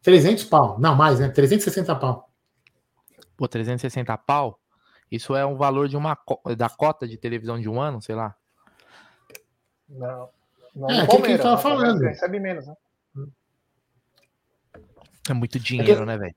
300 0.01 0.43
pau. 0.45 0.80
Não, 0.80 0.95
mais, 0.95 1.19
né? 1.19 1.30
360 1.30 1.95
pau. 1.97 2.24
Pô, 3.37 3.47
360 3.47 4.17
pau? 4.17 4.59
Isso 5.11 5.35
é 5.35 5.45
um 5.45 5.55
valor 5.55 5.87
de 5.87 5.95
uma 5.95 6.17
da 6.57 6.69
cota 6.69 7.07
de 7.07 7.17
televisão 7.17 7.59
de 7.59 7.69
um 7.69 7.79
ano, 7.79 8.01
sei 8.01 8.15
lá. 8.15 8.35
Não. 9.87 10.29
não 10.75 10.89
é, 10.89 11.01
aquilo 11.01 11.21
que 11.21 11.31
ele 11.31 11.37
tava 11.37 11.57
falando. 11.57 12.01
Recebe 12.01 12.39
menos, 12.39 12.65
né? 12.65 12.75
É 15.29 15.33
muito 15.33 15.59
dinheiro, 15.59 15.91
é 15.91 15.95
que... 15.95 16.05
né, 16.05 16.17
velho? 16.17 16.35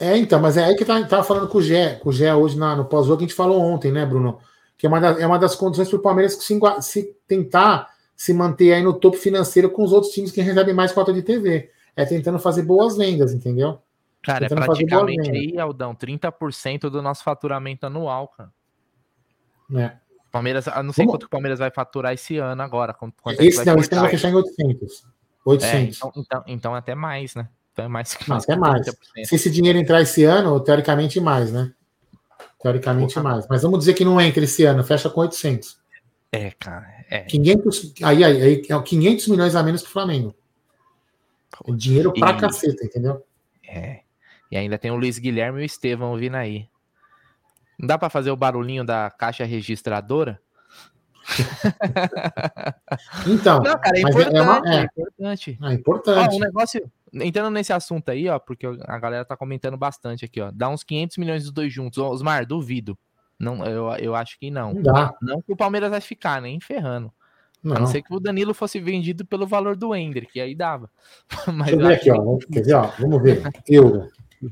É, 0.00 0.16
então, 0.16 0.40
mas 0.40 0.56
é 0.56 0.64
aí 0.64 0.76
que 0.76 0.84
tá, 0.84 1.04
tava 1.06 1.24
falando 1.24 1.48
com 1.48 1.58
o 1.58 1.62
Gé, 1.62 1.96
com 1.96 2.10
o 2.10 2.12
Gé 2.12 2.32
hoje 2.32 2.56
na, 2.56 2.76
no 2.76 2.84
pós-jogo, 2.84 3.18
que 3.18 3.24
a 3.24 3.26
gente 3.26 3.36
falou 3.36 3.60
ontem, 3.60 3.90
né, 3.90 4.06
Bruno? 4.06 4.38
Que 4.76 4.86
é 4.86 4.88
uma, 4.88 5.00
das, 5.00 5.18
é 5.18 5.26
uma 5.26 5.38
das 5.38 5.56
condições 5.56 5.88
para 5.88 5.98
o 5.98 6.02
Palmeiras 6.02 6.34
se, 6.34 6.60
se 6.82 7.16
tentar 7.26 7.92
se 8.16 8.32
manter 8.32 8.74
aí 8.74 8.82
no 8.82 8.92
topo 8.92 9.16
financeiro 9.16 9.70
com 9.70 9.82
os 9.82 9.92
outros 9.92 10.12
times 10.12 10.30
que 10.30 10.40
recebem 10.40 10.74
mais 10.74 10.92
cota 10.92 11.12
de 11.12 11.22
TV. 11.22 11.70
É 11.96 12.04
tentando 12.04 12.38
fazer 12.38 12.62
boas 12.62 12.96
vendas, 12.96 13.32
entendeu? 13.32 13.80
Cara, 14.22 14.44
é 14.44 14.52
é 14.52 14.54
praticamente 14.54 15.30
aí, 15.30 15.58
Aldão, 15.58 15.94
30% 15.94 16.90
do 16.90 17.00
nosso 17.00 17.22
faturamento 17.22 17.86
anual, 17.86 18.28
cara. 18.28 18.52
É. 19.74 19.96
Palmeiras, 20.30 20.66
não 20.66 20.92
sei 20.92 21.04
Vamos... 21.04 21.12
quanto 21.14 21.22
o 21.24 21.28
Palmeiras 21.28 21.58
vai 21.58 21.70
faturar 21.70 22.12
esse 22.12 22.36
ano 22.36 22.62
agora. 22.62 22.92
Quanto 22.92 23.16
esse 23.40 23.64
não, 23.64 23.76
esse 23.76 23.92
ano 23.92 24.02
vai 24.02 24.10
fechar 24.10 24.30
em 24.30 24.34
800. 24.34 25.06
800. 25.44 25.74
É, 25.74 25.80
então, 25.80 26.12
então, 26.16 26.44
então 26.46 26.74
até 26.74 26.94
mais, 26.94 27.34
né? 27.34 27.48
Então 27.72 27.84
é 27.84 27.88
mais 27.88 28.14
que 28.14 28.28
mais. 28.28 28.44
Até 28.44 28.56
mais. 28.56 28.86
Se 29.24 29.34
esse 29.34 29.50
dinheiro 29.50 29.78
entrar 29.78 30.02
esse 30.02 30.24
ano, 30.24 30.58
teoricamente 30.60 31.20
mais, 31.20 31.52
né? 31.52 31.72
Teoricamente 32.60 33.14
Porra. 33.14 33.30
mais. 33.30 33.46
Mas 33.48 33.62
vamos 33.62 33.78
dizer 33.78 33.94
que 33.94 34.04
não 34.04 34.20
entra 34.20 34.44
esse 34.44 34.64
ano, 34.64 34.84
fecha 34.84 35.08
com 35.08 35.20
800. 35.20 35.78
É, 36.32 36.50
cara. 36.50 36.86
É. 37.08 37.20
500, 37.20 37.94
aí, 38.02 38.24
aí, 38.24 38.42
aí, 38.42 38.62
é 38.68 38.82
500 38.82 39.28
milhões 39.28 39.56
a 39.56 39.62
menos 39.62 39.82
que 39.82 39.88
o 39.88 39.92
Flamengo. 39.92 40.34
É 41.66 41.72
dinheiro 41.72 42.12
pra 42.12 42.32
e, 42.32 42.36
caceta, 42.36 42.84
entendeu? 42.84 43.24
É. 43.66 44.00
E 44.50 44.56
ainda 44.56 44.78
tem 44.78 44.90
o 44.90 44.96
Luiz 44.96 45.18
Guilherme 45.18 45.60
e 45.60 45.62
o 45.62 45.66
Estevão 45.66 46.16
vindo 46.16 46.36
aí. 46.36 46.68
Não 47.78 47.86
dá 47.86 47.98
para 47.98 48.10
fazer 48.10 48.30
o 48.30 48.36
barulhinho 48.36 48.84
da 48.84 49.10
caixa 49.10 49.44
registradora? 49.44 50.40
então, 53.26 53.60
não, 53.60 53.78
cara, 53.78 53.98
é 53.98 54.00
importante, 54.00 54.36
é, 54.36 54.42
uma, 54.42 54.62
é. 54.64 54.76
é, 54.76 54.82
importante. 54.82 55.58
É 55.62 55.72
importante. 55.74 56.34
Ó, 56.34 56.36
um 56.36 56.40
negócio, 56.40 56.90
entrando 57.12 57.50
nesse 57.50 57.72
assunto 57.72 58.08
aí, 58.10 58.28
ó, 58.28 58.38
porque 58.38 58.66
a 58.66 58.98
galera 58.98 59.24
tá 59.24 59.36
comentando 59.36 59.76
bastante 59.76 60.24
aqui, 60.24 60.40
ó. 60.40 60.50
Dá 60.52 60.68
uns 60.68 60.82
500 60.82 61.18
milhões 61.18 61.42
dos 61.42 61.52
dois 61.52 61.72
juntos. 61.72 61.98
Osmar, 61.98 62.46
duvido. 62.46 62.98
Não, 63.38 63.64
eu, 63.64 63.90
eu 63.98 64.14
acho 64.14 64.38
que 64.38 64.50
não. 64.50 64.74
Não 64.74 64.82
dá. 64.82 65.14
Não 65.20 65.40
que 65.40 65.52
o 65.52 65.56
Palmeiras 65.56 65.90
vai 65.90 66.00
ficar, 66.00 66.40
nem 66.40 66.58
ferrando. 66.60 67.12
Não. 67.62 67.76
A 67.76 67.80
não 67.80 67.86
ser 67.86 68.02
que 68.02 68.14
o 68.14 68.20
Danilo 68.20 68.54
fosse 68.54 68.80
vendido 68.80 69.24
pelo 69.24 69.46
valor 69.46 69.76
do 69.76 69.94
Ender, 69.94 70.28
aí 70.36 70.54
dava. 70.54 70.90
Mas 71.46 71.66
Deixa 71.66 71.72
eu 71.72 71.86
ver 71.86 71.94
aqui, 71.94 72.10
ó. 72.10 72.38
Quer 72.52 72.62
ver, 72.62 72.74
ó? 72.74 72.86
Vamos 72.98 73.22
ver. 73.22 73.42
Euro. 73.68 74.08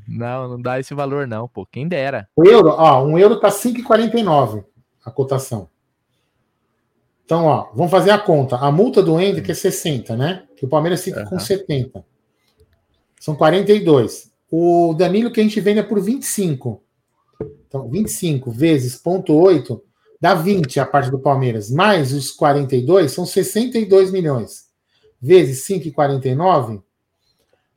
Não, 0.07 0.49
não 0.49 0.61
dá 0.61 0.79
esse 0.79 0.93
valor, 0.93 1.27
não, 1.27 1.47
pô. 1.47 1.65
Quem 1.65 1.87
dera. 1.87 2.27
O 2.35 2.45
euro, 2.45 2.69
ó, 2.69 3.03
um 3.03 3.17
euro 3.17 3.39
tá 3.39 3.49
5,49 3.49 4.63
a 5.03 5.11
cotação. 5.11 5.69
Então, 7.23 7.45
ó, 7.45 7.69
vamos 7.73 7.91
fazer 7.91 8.11
a 8.11 8.17
conta. 8.17 8.55
A 8.55 8.71
multa 8.71 9.01
do 9.01 9.17
que 9.41 9.51
é 9.51 9.55
60, 9.55 10.15
né? 10.15 10.43
Que 10.55 10.65
o 10.65 10.69
Palmeiras 10.69 11.03
fica 11.03 11.23
uhum. 11.23 11.29
com 11.29 11.39
70. 11.39 12.05
São 13.19 13.35
42. 13.35 14.31
O 14.49 14.93
Danilo 14.93 15.31
que 15.31 15.39
a 15.39 15.43
gente 15.43 15.59
vende 15.59 15.79
é 15.79 15.83
por 15.83 16.01
25. 16.01 16.81
Então, 17.67 17.89
25 17.89 18.49
vezes 18.49 18.95
ponto 18.95 19.33
8 19.33 19.83
dá 20.21 20.33
20 20.33 20.79
a 20.79 20.85
parte 20.85 21.11
do 21.11 21.19
Palmeiras. 21.19 21.69
Mais 21.69 22.13
os 22.13 22.31
42 22.31 23.11
são 23.11 23.25
62 23.25 24.11
milhões. 24.11 24.67
Vezes 25.21 25.67
5,49 25.67 26.81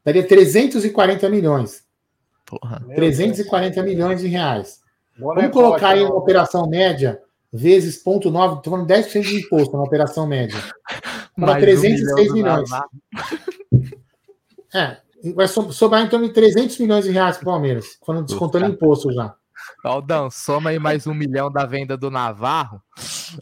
daria 0.05 0.27
340 0.27 1.29
milhões. 1.29 1.85
Porra. 2.51 2.85
340 2.95 3.83
milhões 3.85 4.21
de 4.21 4.27
reais. 4.27 4.81
Boa 5.17 5.37
Vamos 5.37 5.53
colocar 5.53 5.91
aí 5.91 6.03
uma 6.03 6.17
operação 6.17 6.69
média 6.69 7.21
vezes 7.53 8.03
ponto 8.03 8.31
9, 8.31 8.57
estou 8.57 8.73
falando 8.73 8.89
10% 8.89 9.23
de 9.23 9.37
imposto 9.37 9.77
na 9.77 9.83
operação 9.83 10.27
média. 10.27 10.59
Para 11.37 11.61
306 11.61 12.31
um 12.31 12.35
milhões. 12.35 12.71
É, 14.75 14.99
vai 15.35 15.49
sobrar 15.49 16.03
em 16.03 16.09
torno 16.09 16.29
de 16.29 16.35
300 16.35 16.79
milhões 16.79 17.05
de 17.05 17.11
reais 17.11 17.37
para 17.37 17.43
o 17.43 17.53
Palmeiras, 17.53 17.99
falando, 18.05 18.27
descontando 18.27 18.67
imposto 18.67 19.13
já. 19.13 19.35
Aldão, 19.85 20.31
soma 20.31 20.71
aí 20.71 20.79
mais 20.79 21.07
um 21.07 21.15
milhão 21.15 21.51
da 21.51 21.65
venda 21.65 21.97
do 21.97 22.11
Navarro. 22.11 22.83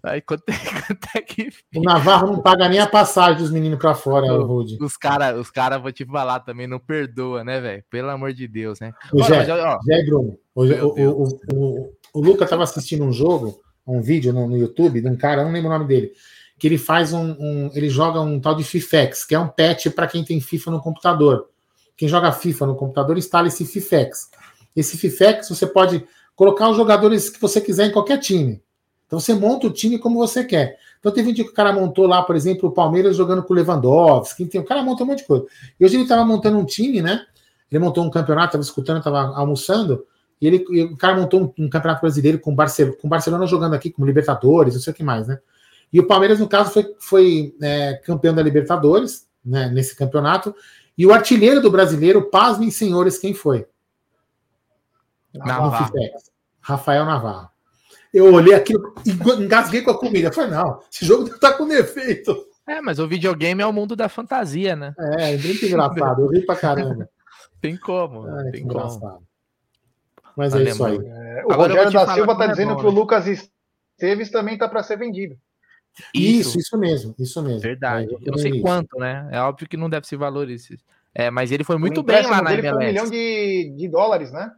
Aí 0.03 0.21
quanto 0.21 0.45
é, 0.49 0.53
quanto 0.87 1.09
é 1.17 1.21
que. 1.21 1.51
O 1.75 1.83
Navarro 1.83 2.27
não 2.29 2.41
paga 2.41 2.69
nem 2.69 2.79
a 2.79 2.87
passagem 2.87 3.39
dos 3.39 3.51
meninos 3.51 3.79
para 3.79 3.95
fora, 3.95 4.33
o 4.33 4.45
Rude. 4.45 4.79
Os 4.81 4.97
caras, 4.97 5.39
os 5.39 5.51
cara, 5.51 5.79
vou 5.79 5.93
te 5.93 6.05
falar 6.05 6.41
também, 6.41 6.67
não 6.67 6.79
perdoa, 6.79 7.43
né, 7.43 7.61
velho? 7.61 7.85
Pelo 7.91 8.11
amor 8.11 8.33
de 8.33 8.47
Deus, 8.47 8.81
né? 8.81 8.93
O 9.13 9.23
Olha, 9.23 9.45
Jé, 9.45 9.53
ó, 9.53 9.79
Jé 9.85 10.05
Bruno, 10.05 10.39
o, 10.55 10.65
o, 10.65 11.23
o, 11.23 11.41
o, 11.53 11.93
o 12.15 12.21
Luca 12.21 12.45
estava 12.45 12.63
assistindo 12.63 13.05
um 13.05 13.13
jogo, 13.13 13.61
um 13.87 14.01
vídeo 14.01 14.33
no, 14.33 14.47
no, 14.47 14.57
YouTube 14.57 15.01
de 15.01 15.09
um 15.09 15.17
cara, 15.17 15.45
não 15.45 15.53
lembro 15.53 15.71
o 15.71 15.73
nome 15.73 15.87
dele, 15.87 16.13
que 16.59 16.67
ele 16.67 16.79
faz 16.79 17.13
um, 17.13 17.37
um 17.39 17.71
ele 17.75 17.89
joga 17.89 18.21
um 18.21 18.41
tal 18.41 18.55
de 18.55 18.65
FIFEX, 18.65 19.25
que 19.25 19.35
é 19.35 19.39
um 19.39 19.49
patch 19.49 19.89
para 19.89 20.07
quem 20.07 20.25
tem 20.25 20.41
FIFA 20.41 20.73
no 20.73 20.81
computador. 20.81 21.49
Quem 21.97 22.09
joga 22.09 22.31
FIFA 22.31 22.67
no 22.67 22.77
computador 22.77 23.19
instala 23.19 23.49
esse 23.49 23.65
FIFEX. 23.65 24.31
Esse 24.77 24.97
FIFEX 24.97 25.49
você 25.49 25.67
pode 25.67 26.07
colocar 26.39 26.70
os 26.70 26.77
jogadores 26.77 27.28
que 27.28 27.40
você 27.40 27.60
quiser 27.60 27.86
em 27.86 27.90
qualquer 27.90 28.19
time. 28.19 28.62
Então 29.09 29.19
você 29.19 29.35
monta 29.35 29.66
o 29.66 29.73
time 29.73 29.98
como 29.98 30.20
você 30.20 30.44
quer. 30.44 30.78
Então 31.01 31.10
teve 31.10 31.31
um 31.31 31.32
dia 31.32 31.44
que 31.44 31.51
o 31.51 31.55
cara 31.55 31.73
montou 31.73 32.06
lá, 32.06 32.23
por 32.23 32.36
exemplo, 32.36 32.69
o 32.69 32.73
Palmeiras 32.73 33.16
jogando 33.16 33.43
com 33.43 33.52
o 33.52 33.56
Lewandowski, 33.56 34.47
tem, 34.47 34.60
o 34.60 34.65
cara 34.65 34.81
monta 34.81 35.02
um 35.02 35.06
monte 35.09 35.19
de 35.19 35.24
coisa. 35.24 35.47
E 35.81 35.85
hoje 35.85 35.97
ele 35.97 36.05
estava 36.05 36.24
montando 36.24 36.56
um 36.56 36.65
time, 36.65 37.02
né? 37.02 37.27
Ele 37.69 37.81
montou 37.81 38.05
um 38.05 38.10
campeonato, 38.10 38.51
estava 38.51 38.62
escutando, 38.62 38.98
estava 38.98 39.36
almoçando, 39.36 40.06
e, 40.40 40.47
ele, 40.47 40.65
e 40.70 40.82
o 40.85 40.97
cara 40.97 41.16
montou 41.16 41.40
um, 41.59 41.65
um 41.65 41.69
campeonato 41.69 42.02
brasileiro 42.02 42.39
com, 42.39 42.55
Barcelona, 42.55 42.97
com 42.97 43.09
Barcelona 43.09 43.44
jogando 43.44 43.74
aqui, 43.74 43.90
como 43.90 44.06
Libertadores, 44.06 44.74
não 44.74 44.81
sei 44.81 44.93
o 44.93 44.97
que 44.97 45.02
mais, 45.02 45.27
né? 45.27 45.40
E 45.93 45.98
o 45.98 46.06
Palmeiras, 46.06 46.39
no 46.39 46.48
caso, 46.48 46.70
foi, 46.70 46.94
foi 47.01 47.55
é, 47.60 47.94
campeão 48.05 48.32
da 48.32 48.43
Libertadores, 48.43 49.27
né, 49.44 49.69
nesse 49.70 49.97
campeonato, 49.97 50.55
e 50.97 51.05
o 51.05 51.12
artilheiro 51.12 51.60
do 51.60 51.70
brasileiro, 51.70 52.31
pasmem 52.31 52.70
senhores, 52.70 53.19
quem 53.19 53.35
foi? 53.35 53.66
Navarro. 55.39 55.94
Rafael 56.60 57.05
Navarro. 57.05 57.48
Eu 58.12 58.32
olhei 58.32 58.55
aquilo 58.55 58.94
e 59.05 59.10
engasguei 59.43 59.82
com 59.82 59.90
a 59.90 59.98
comida. 59.98 60.32
falei, 60.32 60.51
não, 60.51 60.81
esse 60.90 61.05
jogo 61.05 61.28
tá 61.39 61.52
com 61.52 61.66
defeito. 61.66 62.36
É, 62.66 62.81
mas 62.81 62.98
o 62.98 63.09
videogame 63.09 63.62
é 63.62 63.66
o 63.66 63.73
mundo 63.73 63.97
da 63.97 64.09
fantasia, 64.09 64.77
né? 64.77 64.94
É, 65.19 65.35
é 65.35 65.39
muito 65.39 65.65
engraçado. 65.65 66.23
Eu 66.23 66.28
ri 66.28 66.44
pra 66.44 66.56
caramba. 66.56 67.09
tem 67.60 67.77
como. 67.77 68.28
É, 68.28 68.51
tem 68.51 68.62
como. 68.62 68.74
Engraçado. 68.74 69.23
Mas 70.36 70.55
é 70.55 70.62
isso 70.62 70.85
aí. 70.85 70.97
É, 70.97 71.44
o 71.47 71.52
Agora 71.52 71.74
Rogério 71.74 71.93
da 71.93 72.15
Silva 72.15 72.36
tá 72.36 72.44
é 72.44 72.48
dizendo 72.48 72.74
bom, 72.74 72.81
que 72.81 72.86
o 72.86 72.90
né? 72.90 72.98
Lucas 72.98 73.27
Esteves 73.27 74.31
também 74.31 74.56
tá 74.56 74.69
para 74.69 74.82
ser 74.82 74.97
vendido. 74.97 75.36
Isso, 76.15 76.51
isso, 76.51 76.59
isso 76.59 76.78
mesmo, 76.78 77.15
isso 77.19 77.43
mesmo. 77.43 77.60
Verdade. 77.60 78.15
É, 78.15 78.19
eu 78.28 78.31
não 78.31 78.39
sei 78.39 78.52
isso. 78.52 78.60
quanto, 78.60 78.98
né? 78.98 79.28
É 79.32 79.40
óbvio 79.40 79.69
que 79.69 79.77
não 79.77 79.90
deve 79.90 80.06
se 80.06 80.15
valorizar. 80.15 80.77
É, 81.15 81.31
mas 81.31 81.51
ele 81.51 81.65
foi 81.65 81.77
muito 81.77 82.02
bem 82.02 82.24
lá 82.24 82.40
na 82.43 82.52
MLS. 82.52 82.70
Foi 82.70 82.85
um 82.85 82.86
milhão 82.86 83.10
de, 83.10 83.74
de 83.77 83.89
dólares, 83.89 84.31
né? 84.31 84.52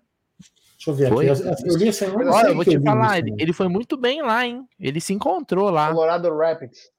Deixa 0.80 0.90
eu 0.90 0.94
ver 0.94 1.08
foi? 1.10 1.28
aqui. 1.28 1.42
Eu, 1.42 1.72
eu 1.72 1.76
li 1.76 1.88
essa 1.88 2.06
Olha, 2.10 2.48
eu 2.48 2.54
vou 2.54 2.64
te 2.64 2.80
falar, 2.80 3.18
ele, 3.18 3.34
ele, 3.38 3.52
foi 3.52 3.68
muito 3.68 3.98
bem 3.98 4.22
lá, 4.22 4.46
hein? 4.46 4.66
Ele 4.78 4.98
se 4.98 5.12
encontrou 5.12 5.68
lá. 5.68 5.92
Colorado 5.92 6.34
Rapids. 6.34 6.90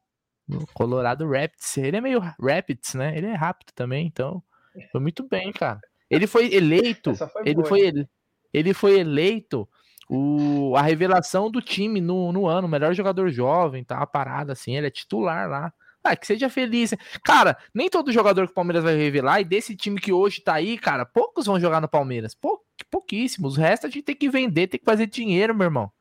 Colorado 0.71 1.27
Rapids. 1.27 1.77
Ele 1.77 1.97
é 1.97 2.01
meio 2.01 2.19
Rapids, 2.19 2.93
né? 2.93 3.17
Ele 3.17 3.25
é 3.25 3.33
rápido 3.33 3.71
também, 3.73 4.05
então 4.05 4.43
foi 4.91 5.01
muito 5.01 5.27
bem, 5.27 5.51
cara. 5.51 5.79
Ele 6.11 6.27
foi 6.27 6.53
eleito. 6.53 7.15
Foi 7.15 7.41
ele 7.43 7.55
boa, 7.55 7.65
foi 7.65 7.79
ele, 7.79 8.09
ele 8.53 8.73
foi 8.73 8.99
eleito 8.99 9.67
o, 10.07 10.75
a 10.75 10.83
revelação 10.83 11.49
do 11.49 11.59
time 11.59 11.99
no, 11.99 12.31
no 12.31 12.45
ano, 12.45 12.67
melhor 12.67 12.93
jogador 12.93 13.31
jovem, 13.31 13.83
tá? 13.83 13.97
Uma 13.97 14.05
parada 14.05 14.53
assim, 14.53 14.77
ele 14.77 14.85
é 14.85 14.91
titular 14.91 15.49
lá. 15.49 15.73
Ah, 16.03 16.15
que 16.15 16.25
seja 16.25 16.49
feliz. 16.49 16.93
Cara, 17.23 17.57
nem 17.73 17.89
todo 17.89 18.11
jogador 18.11 18.45
que 18.47 18.51
o 18.51 18.55
Palmeiras 18.55 18.83
vai 18.83 18.95
revelar, 18.95 19.39
e 19.39 19.43
desse 19.43 19.75
time 19.75 19.99
que 19.99 20.11
hoje 20.11 20.41
tá 20.41 20.55
aí, 20.55 20.77
cara, 20.77 21.05
poucos 21.05 21.45
vão 21.45 21.59
jogar 21.59 21.79
no 21.79 21.87
Palmeiras. 21.87 22.33
Pou, 22.33 22.65
pouquíssimos. 22.89 23.57
O 23.57 23.61
resto 23.61 23.85
a 23.85 23.89
gente 23.89 24.03
tem 24.03 24.15
que 24.15 24.29
vender, 24.29 24.67
tem 24.67 24.79
que 24.79 24.85
fazer 24.85 25.05
dinheiro, 25.05 25.53
meu 25.53 25.65
irmão. 25.65 25.91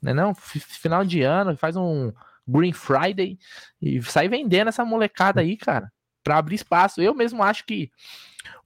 Não 0.00 0.10
é 0.10 0.14
não? 0.14 0.34
Final 0.34 1.04
de 1.04 1.22
ano, 1.22 1.56
faz 1.56 1.76
um 1.76 2.12
Green 2.46 2.72
Friday 2.72 3.38
e 3.80 4.02
sai 4.02 4.28
vendendo 4.28 4.68
essa 4.68 4.84
molecada 4.84 5.40
aí, 5.40 5.56
cara, 5.56 5.90
para 6.22 6.36
abrir 6.36 6.56
espaço. 6.56 7.00
Eu 7.00 7.14
mesmo 7.14 7.42
acho 7.42 7.64
que 7.64 7.90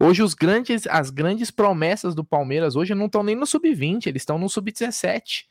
hoje 0.00 0.22
os 0.22 0.34
grandes, 0.34 0.86
as 0.88 1.10
grandes 1.10 1.50
promessas 1.50 2.14
do 2.14 2.24
Palmeiras 2.24 2.76
hoje 2.76 2.94
não 2.94 3.06
estão 3.06 3.22
nem 3.22 3.36
no 3.36 3.46
sub-20, 3.46 4.06
eles 4.06 4.22
estão 4.22 4.38
no 4.38 4.48
sub-17. 4.48 5.44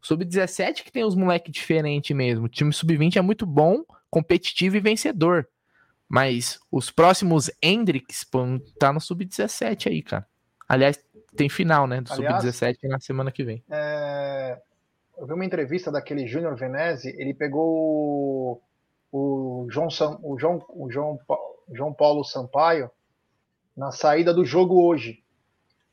Sub-17 0.00 0.82
que 0.84 0.92
tem 0.92 1.04
os 1.04 1.14
moleques 1.14 1.52
diferentes 1.52 2.16
mesmo. 2.16 2.46
O 2.46 2.48
time 2.48 2.72
sub-20 2.72 3.16
é 3.16 3.20
muito 3.20 3.44
bom, 3.44 3.84
competitivo 4.10 4.76
e 4.76 4.80
vencedor. 4.80 5.48
Mas 6.08 6.58
os 6.70 6.90
próximos 6.90 7.50
Hendrix, 7.62 8.24
pô, 8.24 8.40
tá 8.78 8.92
no 8.92 9.00
sub-17 9.00 9.88
aí, 9.88 10.02
cara. 10.02 10.26
Aliás, 10.66 10.98
tem 11.36 11.48
final, 11.48 11.86
né? 11.86 12.00
Do 12.00 12.08
Sub-17 12.08 12.76
na 12.84 12.98
semana 12.98 13.30
que 13.30 13.44
vem. 13.44 13.62
É... 13.70 14.58
Eu 15.16 15.26
vi 15.26 15.32
uma 15.32 15.44
entrevista 15.44 15.90
daquele 15.90 16.26
Júnior 16.26 16.56
Venezi, 16.56 17.14
ele 17.18 17.34
pegou 17.34 18.62
o, 19.12 19.66
João, 19.70 19.90
Sam... 19.90 20.18
o, 20.22 20.38
João... 20.38 20.64
o 20.70 20.90
João... 20.90 21.18
João 21.72 21.92
Paulo 21.92 22.24
Sampaio 22.24 22.90
na 23.76 23.92
saída 23.92 24.32
do 24.32 24.44
jogo 24.44 24.82
hoje. 24.82 25.22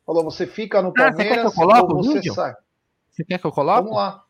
Falou, 0.05 0.23
você 0.23 0.47
fica 0.47 0.81
no 0.81 0.93
Palmeiras 0.93 1.19
ah, 1.19 1.49
você 1.49 1.57
quer 1.57 1.67
que 1.67 1.81
eu 1.81 1.85
ou 1.85 2.03
você 2.03 2.13
vídeo? 2.13 2.33
sai? 2.33 2.55
Você 3.09 3.23
quer 3.23 3.39
que 3.39 3.45
eu 3.45 3.51
coloque? 3.51 3.83
Vamos 3.83 3.97
lá. 3.97 4.23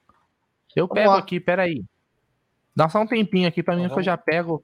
Eu 0.75 0.87
Vamos 0.87 1.01
pego 1.01 1.13
lá. 1.13 1.19
aqui, 1.19 1.39
peraí. 1.39 1.83
Dá 2.75 2.89
só 2.89 2.99
um 2.99 3.07
tempinho 3.07 3.47
aqui 3.47 3.63
para 3.63 3.75
mim 3.75 3.87
que 3.87 3.97
eu 3.97 4.03
já 4.03 4.17
pego. 4.17 4.63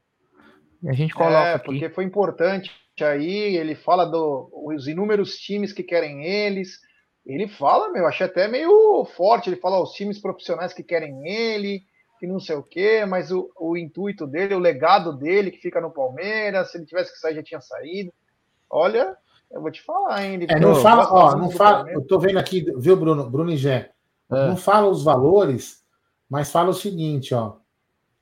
E 0.83 0.89
a 0.89 0.93
gente 0.93 1.13
coloca 1.13 1.37
é, 1.37 1.53
aqui. 1.53 1.65
porque 1.65 1.89
foi 1.89 2.03
importante 2.03 2.71
aí, 2.99 3.55
ele 3.55 3.73
fala 3.73 4.05
dos 4.05 4.87
inúmeros 4.87 5.37
times 5.37 5.71
que 5.71 5.83
querem 5.83 6.25
eles. 6.25 6.79
Ele 7.25 7.47
fala, 7.47 7.89
meu, 7.91 8.05
achei 8.07 8.25
até 8.25 8.47
meio 8.47 9.05
forte. 9.15 9.49
Ele 9.49 9.55
fala 9.55 9.81
os 9.81 9.91
times 9.93 10.19
profissionais 10.19 10.73
que 10.73 10.83
querem 10.83 11.27
ele, 11.27 11.83
que 12.19 12.27
não 12.27 12.39
sei 12.39 12.55
o 12.55 12.63
quê, 12.63 13.05
mas 13.05 13.31
o, 13.31 13.49
o 13.59 13.77
intuito 13.77 14.27
dele, 14.27 14.55
o 14.55 14.59
legado 14.59 15.17
dele 15.17 15.51
que 15.51 15.61
fica 15.61 15.79
no 15.79 15.91
Palmeiras, 15.91 16.71
se 16.71 16.77
ele 16.77 16.85
tivesse 16.85 17.11
que 17.13 17.19
sair, 17.19 17.35
já 17.35 17.43
tinha 17.43 17.61
saído. 17.61 18.11
Olha, 18.69 19.15
eu 19.51 19.61
vou 19.61 19.71
te 19.71 19.81
falar, 19.81 20.23
hein? 20.25 20.45
É, 20.49 20.59
não 20.59 20.75
fala, 20.75 21.11
ó, 21.11 21.35
não 21.35 21.49
fala. 21.49 21.89
Eu 21.91 22.05
tô 22.05 22.19
vendo 22.19 22.39
aqui, 22.39 22.65
viu, 22.77 22.95
Bruno, 22.95 23.29
Bruno 23.29 23.51
e 23.51 23.57
Gé? 23.57 23.91
É. 24.31 24.47
Não 24.47 24.57
fala 24.57 24.87
os 24.87 25.03
valores, 25.03 25.83
mas 26.29 26.51
fala 26.51 26.69
o 26.69 26.73
seguinte, 26.73 27.33
ó. 27.33 27.60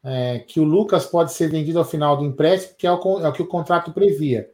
É, 0.04 0.40
que 0.40 0.60
o 0.60 0.64
Lucas 0.64 1.06
pode 1.06 1.34
ser 1.34 1.50
vendido 1.50 1.78
ao 1.78 1.86
final 1.86 2.16
do 2.16 2.24
empréstimo, 2.24 2.76
que 2.78 2.88
é 2.88 2.92
o, 2.92 3.20
é 3.20 3.28
o 3.28 3.34
que 3.34 3.42
o 3.42 3.48
contrato 3.48 3.92
previa 3.92 4.50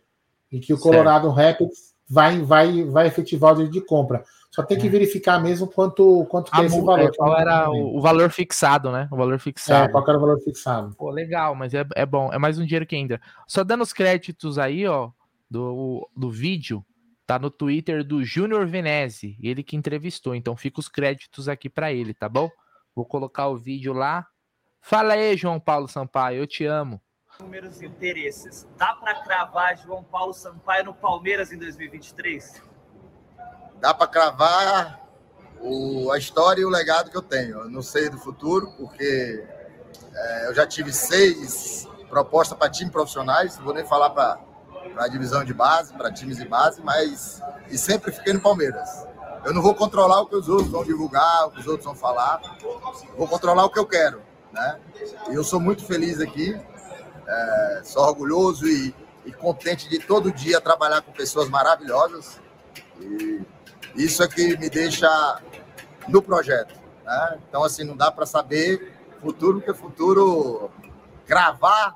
e 0.51 0.59
que 0.59 0.73
o 0.73 0.79
Colorado. 0.79 1.29
Rapids 1.29 1.93
vai, 2.09 2.41
vai, 2.41 2.83
vai 2.83 3.07
efetivar 3.07 3.53
o 3.53 3.55
direito 3.55 3.73
de 3.73 3.81
compra. 3.81 4.23
Só 4.51 4.63
tem 4.63 4.79
que 4.79 4.87
é. 4.87 4.89
verificar 4.89 5.37
mesmo 5.37 5.67
quanto, 5.67 6.25
quanto 6.29 6.49
que 6.49 6.61
é 6.61 6.65
esse 6.65 6.81
valor. 6.81 7.11
Qual 7.15 7.37
era 7.37 7.69
o, 7.69 7.97
o, 7.97 8.01
valor 8.01 8.31
fixado, 8.31 8.89
né? 8.89 9.07
O 9.11 9.17
valor 9.17 9.37
fixado. 9.37 9.89
É, 9.89 9.91
qual 9.91 10.03
era 10.07 10.17
o 10.17 10.21
valor 10.21 10.39
fixado. 10.39 10.95
Pô, 10.95 11.09
legal, 11.09 11.53
mas 11.53 11.73
é, 11.73 11.85
é 11.93 12.05
bom. 12.05 12.31
É 12.31 12.37
mais 12.37 12.57
um 12.57 12.65
dinheiro 12.65 12.85
que 12.85 12.95
ainda. 12.95 13.19
Só 13.45 13.63
dando 13.65 13.81
os 13.81 13.91
créditos 13.91 14.57
aí, 14.57 14.87
ó, 14.87 15.09
do, 15.51 16.09
do 16.15 16.31
vídeo, 16.31 16.85
tá 17.27 17.37
no 17.37 17.49
Twitter 17.49 18.01
do 18.01 18.23
Júnior 18.23 18.65
Venezi, 18.65 19.37
ele 19.41 19.61
que 19.61 19.75
entrevistou. 19.75 20.33
Então 20.33 20.55
fica 20.55 20.79
os 20.79 20.87
créditos 20.87 21.49
aqui 21.49 21.69
para 21.69 21.91
ele, 21.91 22.13
tá 22.13 22.29
bom? 22.29 22.49
Vou 22.95 23.05
colocar 23.05 23.49
o 23.49 23.57
vídeo 23.57 23.91
lá. 23.91 24.25
Fala 24.87 25.13
aí, 25.13 25.35
João 25.35 25.59
Paulo 25.59 25.87
Sampaio, 25.87 26.43
eu 26.43 26.45
te 26.45 26.63
amo 26.63 27.01
números 27.39 27.81
e 27.81 27.87
interesses. 27.87 28.67
Dá 28.77 28.93
para 28.93 29.15
cravar 29.15 29.75
João 29.79 30.03
Paulo 30.03 30.31
Sampaio 30.31 30.85
no 30.85 30.93
Palmeiras 30.93 31.51
em 31.51 31.57
2023? 31.57 32.61
Dá 33.81 33.95
para 33.95 34.05
cravar 34.05 35.01
o, 35.59 36.11
a 36.11 36.19
história 36.19 36.61
e 36.61 36.65
o 36.65 36.69
legado 36.69 37.09
que 37.09 37.17
eu 37.17 37.23
tenho. 37.23 37.61
Eu 37.61 37.69
não 37.69 37.81
sei 37.81 38.09
do 38.09 38.19
futuro, 38.19 38.71
porque 38.77 39.43
é, 40.13 40.47
eu 40.49 40.53
já 40.53 40.67
tive 40.67 40.93
seis 40.93 41.89
propostas 42.07 42.55
para 42.55 42.69
times 42.69 42.93
profissionais, 42.93 43.57
não 43.57 43.65
vou 43.65 43.73
nem 43.73 43.87
falar 43.87 44.11
para 44.11 44.39
a 44.97 45.07
divisão 45.07 45.43
de 45.43 45.53
base, 45.53 45.95
para 45.95 46.13
times 46.13 46.37
de 46.37 46.47
base, 46.47 46.79
mas 46.83 47.41
e 47.71 47.77
sempre 47.77 48.11
fiquei 48.11 48.33
no 48.33 48.39
Palmeiras. 48.39 49.07
Eu 49.43 49.51
não 49.51 49.63
vou 49.63 49.73
controlar 49.73 50.21
o 50.21 50.27
que 50.27 50.35
os 50.35 50.47
outros 50.47 50.69
vão 50.69 50.83
divulgar, 50.83 51.47
o 51.47 51.51
que 51.51 51.59
os 51.59 51.65
outros 51.65 51.85
vão 51.85 51.95
falar. 51.95 52.39
Vou 53.17 53.27
controlar 53.27 53.65
o 53.65 53.69
que 53.71 53.79
eu 53.79 53.85
quero, 53.87 54.21
né? 54.55 54.79
Eu 55.29 55.43
sou 55.43 55.59
muito 55.59 55.85
feliz 55.85 56.19
aqui 56.19 56.59
é, 57.27 57.81
sou 57.83 58.03
orgulhoso 58.03 58.67
e, 58.67 58.93
e 59.25 59.31
contente 59.31 59.89
de 59.89 59.99
todo 59.99 60.31
dia 60.31 60.61
trabalhar 60.61 61.01
com 61.01 61.11
pessoas 61.11 61.49
maravilhosas. 61.49 62.39
E 62.99 63.43
isso 63.95 64.21
é 64.23 64.27
que 64.27 64.57
me 64.57 64.69
deixa 64.69 65.41
no 66.07 66.21
projeto. 66.21 66.79
Né? 67.03 67.41
Então, 67.47 67.63
assim, 67.63 67.83
não 67.83 67.97
dá 67.97 68.11
para 68.11 68.25
saber 68.25 68.93
futuro, 69.19 69.59
porque 69.59 69.73
futuro 69.73 70.71
gravar, 71.25 71.95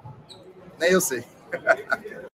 nem 0.79 0.91
eu 0.91 1.01
sei. 1.01 1.23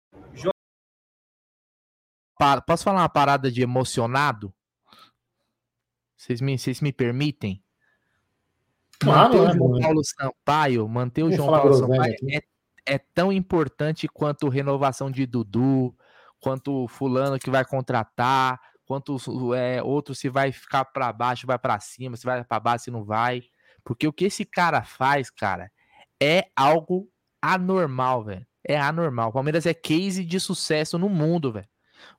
Posso 2.66 2.84
falar 2.84 3.00
uma 3.00 3.08
parada 3.08 3.50
de 3.50 3.62
emocionado? 3.62 4.52
Vocês 6.14 6.40
me, 6.42 6.58
vocês 6.58 6.82
me 6.82 6.92
permitem? 6.92 7.64
Manter 9.04 9.38
o 9.38 9.52
João 9.52 9.80
Paulo 9.80 10.02
Sampaio, 10.04 10.88
manter 10.88 11.22
o 11.22 11.32
João 11.32 11.48
Paulo 11.48 11.74
Sampaio 11.74 12.14
é, 12.30 12.40
é, 12.86 12.98
tão 12.98 13.32
importante 13.32 14.08
quanto 14.08 14.48
renovação 14.48 15.10
de 15.10 15.26
Dudu, 15.26 15.94
quanto 16.40 16.88
fulano 16.88 17.38
que 17.38 17.50
vai 17.50 17.64
contratar, 17.64 18.58
quanto 18.86 19.18
é, 19.54 19.82
outro 19.82 20.14
se 20.14 20.28
vai 20.28 20.52
ficar 20.52 20.84
para 20.86 21.12
baixo, 21.12 21.46
vai 21.46 21.58
para 21.58 21.78
cima, 21.80 22.16
se 22.16 22.24
vai 22.24 22.42
para 22.44 22.60
baixo, 22.60 22.84
se 22.84 22.90
não 22.90 23.04
vai. 23.04 23.42
Porque 23.84 24.08
o 24.08 24.12
que 24.12 24.24
esse 24.24 24.44
cara 24.44 24.82
faz, 24.82 25.30
cara, 25.30 25.70
é 26.20 26.46
algo 26.56 27.08
anormal, 27.42 28.24
velho. 28.24 28.46
É 28.66 28.78
anormal. 28.80 29.28
O 29.28 29.32
Palmeiras 29.32 29.66
é 29.66 29.74
case 29.74 30.24
de 30.24 30.40
sucesso 30.40 30.98
no 30.98 31.08
mundo, 31.08 31.52
velho. 31.52 31.68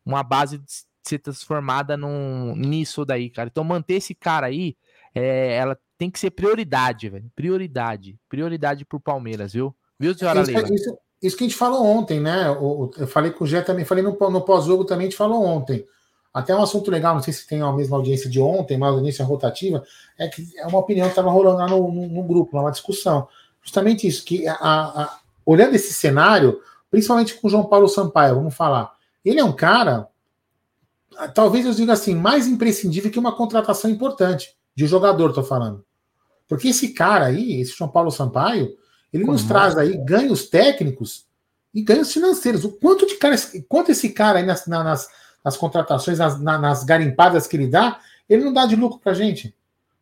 Uma 0.05 0.23
base 0.23 0.59
de 0.59 0.65
ser 1.03 1.19
transformada 1.19 1.97
num, 1.97 2.55
nisso 2.55 3.03
daí, 3.03 3.29
cara. 3.29 3.49
Então 3.49 3.63
manter 3.63 3.95
esse 3.95 4.15
cara 4.15 4.47
aí, 4.47 4.77
é, 5.13 5.55
ela 5.55 5.77
tem 5.97 6.11
que 6.11 6.19
ser 6.19 6.31
prioridade, 6.31 7.09
velho. 7.09 7.31
Prioridade. 7.35 8.17
Prioridade 8.29 8.85
pro 8.85 8.99
Palmeiras, 8.99 9.53
viu? 9.53 9.75
Viu, 9.99 10.15
senhora 10.15 10.41
isso, 10.41 10.51
Leila? 10.51 10.73
Isso, 10.73 10.97
isso, 11.21 11.37
que 11.37 11.43
a 11.43 11.47
gente 11.47 11.57
falou 11.57 11.83
ontem, 11.83 12.19
né? 12.19 12.47
Eu 12.47 13.07
falei 13.07 13.31
com 13.31 13.43
o 13.43 13.47
Gé 13.47 13.61
também, 13.61 13.83
falei 13.83 14.03
no, 14.03 14.11
no 14.11 14.41
pós-jogo 14.41 14.85
também, 14.85 15.07
a 15.07 15.09
gente 15.09 15.17
falou 15.17 15.43
ontem. 15.43 15.85
Até 16.33 16.55
um 16.55 16.61
assunto 16.61 16.91
legal, 16.91 17.15
não 17.15 17.23
sei 17.23 17.33
se 17.33 17.47
tem 17.47 17.61
a 17.61 17.71
mesma 17.71 17.97
audiência 17.97 18.29
de 18.29 18.39
ontem, 18.39 18.77
mas 18.77 18.93
audiência 18.93 19.25
rotativa, 19.25 19.83
é 20.19 20.27
que 20.27 20.47
é 20.57 20.67
uma 20.67 20.77
opinião 20.77 21.07
que 21.07 21.11
estava 21.11 21.31
rolando 21.31 21.57
lá 21.57 21.67
no, 21.67 21.91
no, 21.91 22.07
no, 22.07 22.23
grupo, 22.23 22.55
lá 22.55 22.61
uma 22.61 22.71
discussão. 22.71 23.27
Justamente 23.63 24.07
isso, 24.07 24.23
que 24.23 24.47
a, 24.47 24.53
a, 24.53 25.19
olhando 25.43 25.73
esse 25.73 25.91
cenário, 25.93 26.61
principalmente 26.91 27.33
com 27.33 27.47
o 27.47 27.49
João 27.49 27.65
Paulo 27.65 27.87
Sampaio, 27.87 28.35
vamos 28.35 28.53
falar, 28.53 28.93
ele 29.25 29.39
é 29.39 29.43
um 29.43 29.51
cara, 29.51 30.07
talvez 31.33 31.65
eu 31.65 31.73
diga 31.73 31.93
assim, 31.93 32.13
mais 32.13 32.45
imprescindível 32.45 33.09
que 33.09 33.17
uma 33.17 33.35
contratação 33.35 33.89
importante, 33.89 34.55
de 34.75 34.85
jogador, 34.85 35.33
tô 35.33 35.41
falando. 35.41 35.83
Porque 36.47 36.69
esse 36.69 36.89
cara 36.89 37.25
aí, 37.25 37.61
esse 37.61 37.75
João 37.75 37.89
Paulo 37.89 38.11
Sampaio, 38.11 38.75
ele 39.13 39.23
Como 39.23 39.33
nos 39.33 39.43
traz 39.43 39.77
aí 39.77 39.97
ganhos 39.97 40.49
técnicos 40.49 41.25
e 41.73 41.81
ganhos 41.81 42.11
financeiros. 42.11 42.63
O 42.63 42.71
quanto 42.71 43.05
de 43.05 43.15
cara, 43.15 43.35
quanto 43.67 43.91
esse 43.91 44.09
cara 44.09 44.39
aí 44.39 44.45
nas, 44.45 44.65
nas 44.67 45.07
nas 45.47 45.55
contratações, 45.55 46.19
nas, 46.19 46.37
nas 46.41 46.83
garimpadas 46.83 47.47
que 47.47 47.55
ele 47.55 47.67
dá, 47.67 48.01
ele 48.27 48.43
não 48.43 48.51
dá 48.51 48.65
de 48.65 48.75
lucro 48.75 48.99
pra 48.99 49.13
gente. 49.13 49.55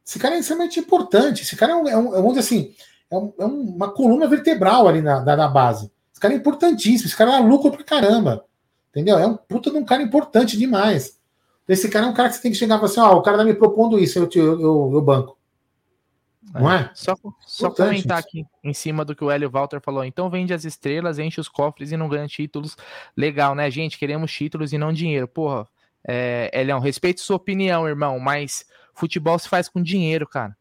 Esse 0.03 0.17
cara 0.17 0.33
é 0.33 0.39
extremamente 0.39 0.79
importante. 0.79 1.43
Esse 1.43 1.55
cara 1.55 1.73
é, 1.73 1.75
um, 1.75 1.87
é, 1.87 1.95
um, 1.95 2.15
é 2.15 2.27
dizer 2.29 2.39
assim, 2.39 2.73
é, 3.11 3.15
um, 3.15 3.33
é 3.37 3.45
uma 3.45 3.91
coluna 3.91 4.27
vertebral 4.27 4.87
ali 4.87 5.03
na, 5.03 5.21
na, 5.21 5.35
na, 5.35 5.47
base. 5.47 5.91
Esse 6.11 6.19
cara 6.19 6.33
é 6.33 6.37
importantíssimo. 6.37 7.07
Esse 7.07 7.15
cara 7.15 7.31
dá 7.31 7.39
lucro 7.39 7.69
pra 7.69 7.83
caramba. 7.83 8.43
Entendeu? 8.89 9.19
É 9.19 9.27
um 9.27 9.35
puta 9.35 9.69
de 9.69 9.77
um 9.77 9.85
cara 9.85 10.01
importante 10.01 10.57
demais. 10.57 11.19
Esse 11.67 11.89
cara 11.89 12.07
é 12.07 12.09
um 12.09 12.13
cara 12.13 12.29
que 12.29 12.35
você 12.35 12.41
tem 12.41 12.51
que 12.51 12.57
chegar 12.57 12.77
e 12.77 12.79
falar 12.79 12.91
assim: 12.91 12.99
ó, 12.99 13.13
oh, 13.13 13.19
o 13.19 13.21
cara 13.21 13.37
tá 13.37 13.43
me 13.43 13.53
propondo 13.53 13.99
isso, 13.99 14.17
eu, 14.17 14.27
eu, 14.33 14.61
eu, 14.61 14.91
eu 14.93 15.01
banco. 15.01 15.37
Não 16.53 16.71
é? 16.71 16.89
Só, 16.93 17.15
só 17.41 17.69
comentar 17.69 18.19
aqui 18.19 18.45
em 18.63 18.73
cima 18.73 19.03
do 19.03 19.15
que 19.15 19.23
o 19.23 19.31
Hélio 19.31 19.49
Walter 19.49 19.81
falou. 19.81 20.03
Então 20.03 20.29
vende 20.29 20.53
as 20.53 20.63
estrelas, 20.63 21.19
enche 21.19 21.39
os 21.39 21.49
cofres 21.49 21.91
e 21.91 21.97
não 21.97 22.07
ganha 22.07 22.27
títulos. 22.27 22.77
Legal, 23.15 23.55
né, 23.55 23.69
gente? 23.69 23.97
Queremos 23.97 24.31
títulos 24.31 24.71
e 24.71 24.77
não 24.77 24.93
dinheiro. 24.93 25.27
Porra, 25.27 25.67
é, 26.07 26.49
Elião, 26.53 26.79
respeito 26.79 27.21
sua 27.21 27.35
opinião, 27.35 27.87
irmão, 27.87 28.19
mas 28.19 28.65
futebol 28.93 29.37
se 29.39 29.49
faz 29.49 29.67
com 29.67 29.81
dinheiro, 29.81 30.27
cara. 30.27 30.55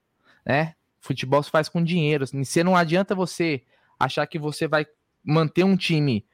Né? 0.45 0.75
Futebol 1.01 1.43
se 1.43 1.51
faz 1.51 1.69
com 1.69 1.83
dinheiro. 1.83 2.27
Você 2.27 2.65
não 2.65 2.77
adianta 2.77 3.15
você 3.15 3.63
achar 3.99 4.27
que 4.27 4.39
você 4.39 4.67
vai 4.67 4.87
manter 5.23 5.65
um 5.65 5.77
time 5.77 6.27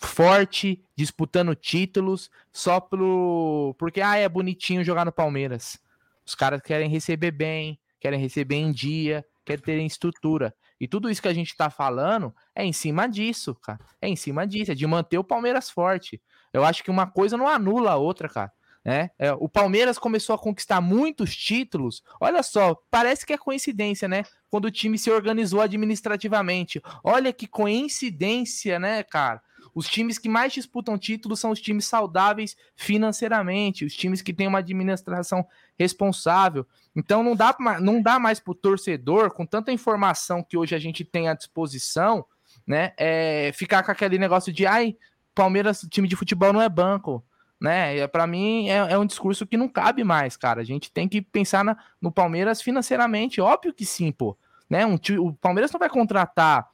forte, 0.00 0.82
disputando 0.96 1.54
títulos, 1.54 2.30
só 2.52 2.80
pro. 2.80 3.74
Porque 3.78 4.00
ah, 4.00 4.16
é 4.16 4.28
bonitinho 4.28 4.84
jogar 4.84 5.04
no 5.04 5.12
Palmeiras. 5.12 5.78
Os 6.24 6.34
caras 6.34 6.62
querem 6.62 6.88
receber 6.88 7.32
bem, 7.32 7.78
querem 8.02 8.18
receber 8.18 8.56
em 8.56 8.72
dia, 8.72 9.24
querem 9.44 9.62
ter 9.62 9.80
estrutura. 9.84 10.52
E 10.80 10.88
tudo 10.88 11.08
isso 11.08 11.22
que 11.22 11.28
a 11.28 11.32
gente 11.32 11.56
tá 11.56 11.70
falando 11.70 12.34
é 12.52 12.64
em 12.64 12.72
cima 12.72 13.06
disso, 13.06 13.54
cara. 13.54 13.78
É 14.00 14.08
em 14.08 14.16
cima 14.16 14.44
disso, 14.44 14.72
é 14.72 14.74
de 14.74 14.84
manter 14.88 15.18
o 15.18 15.24
Palmeiras 15.24 15.70
forte. 15.70 16.20
Eu 16.52 16.64
acho 16.64 16.82
que 16.82 16.90
uma 16.90 17.06
coisa 17.06 17.36
não 17.36 17.46
anula 17.46 17.92
a 17.92 17.96
outra, 17.96 18.28
cara. 18.28 18.52
É, 18.84 19.08
é, 19.16 19.32
o 19.34 19.48
Palmeiras 19.48 19.96
começou 19.96 20.34
a 20.34 20.38
conquistar 20.38 20.80
muitos 20.80 21.36
títulos. 21.36 22.02
Olha 22.20 22.42
só, 22.42 22.76
parece 22.90 23.24
que 23.24 23.32
é 23.32 23.38
coincidência, 23.38 24.08
né? 24.08 24.24
Quando 24.50 24.64
o 24.64 24.70
time 24.72 24.98
se 24.98 25.08
organizou 25.08 25.60
administrativamente. 25.60 26.82
Olha 27.04 27.32
que 27.32 27.46
coincidência, 27.46 28.80
né, 28.80 29.04
cara? 29.04 29.40
Os 29.74 29.88
times 29.88 30.18
que 30.18 30.28
mais 30.28 30.52
disputam 30.52 30.98
títulos 30.98 31.40
são 31.40 31.50
os 31.50 31.60
times 31.60 31.86
saudáveis 31.86 32.56
financeiramente, 32.76 33.84
os 33.84 33.94
times 33.94 34.20
que 34.20 34.32
têm 34.32 34.46
uma 34.46 34.58
administração 34.58 35.46
responsável. 35.78 36.66
Então 36.94 37.22
não 37.22 37.34
dá, 37.34 37.56
não 37.80 38.02
dá 38.02 38.18
mais 38.18 38.38
para 38.38 38.52
o 38.52 38.54
torcedor, 38.54 39.32
com 39.32 39.46
tanta 39.46 39.72
informação 39.72 40.42
que 40.42 40.56
hoje 40.56 40.74
a 40.74 40.78
gente 40.78 41.04
tem 41.04 41.28
à 41.28 41.34
disposição, 41.34 42.24
né? 42.66 42.92
É, 42.98 43.50
ficar 43.54 43.82
com 43.82 43.90
aquele 43.90 44.18
negócio 44.18 44.52
de 44.52 44.66
ai, 44.66 44.96
Palmeiras, 45.34 45.86
time 45.90 46.06
de 46.06 46.16
futebol 46.16 46.52
não 46.52 46.60
é 46.60 46.68
banco. 46.68 47.24
Né? 47.60 48.06
Para 48.08 48.26
mim 48.26 48.68
é, 48.68 48.76
é, 48.76 48.98
um 48.98 49.06
discurso 49.06 49.46
que 49.46 49.56
não 49.56 49.68
cabe 49.68 50.02
mais, 50.02 50.36
cara. 50.36 50.60
A 50.60 50.64
gente 50.64 50.90
tem 50.90 51.08
que 51.08 51.22
pensar 51.22 51.64
na, 51.64 51.76
no 52.00 52.10
Palmeiras 52.10 52.60
financeiramente, 52.60 53.40
óbvio 53.40 53.72
que 53.72 53.86
sim, 53.86 54.10
pô. 54.10 54.36
Né? 54.68 54.84
Um, 54.84 54.98
o 55.20 55.32
Palmeiras 55.34 55.70
não 55.70 55.78
vai 55.78 55.88
contratar 55.88 56.68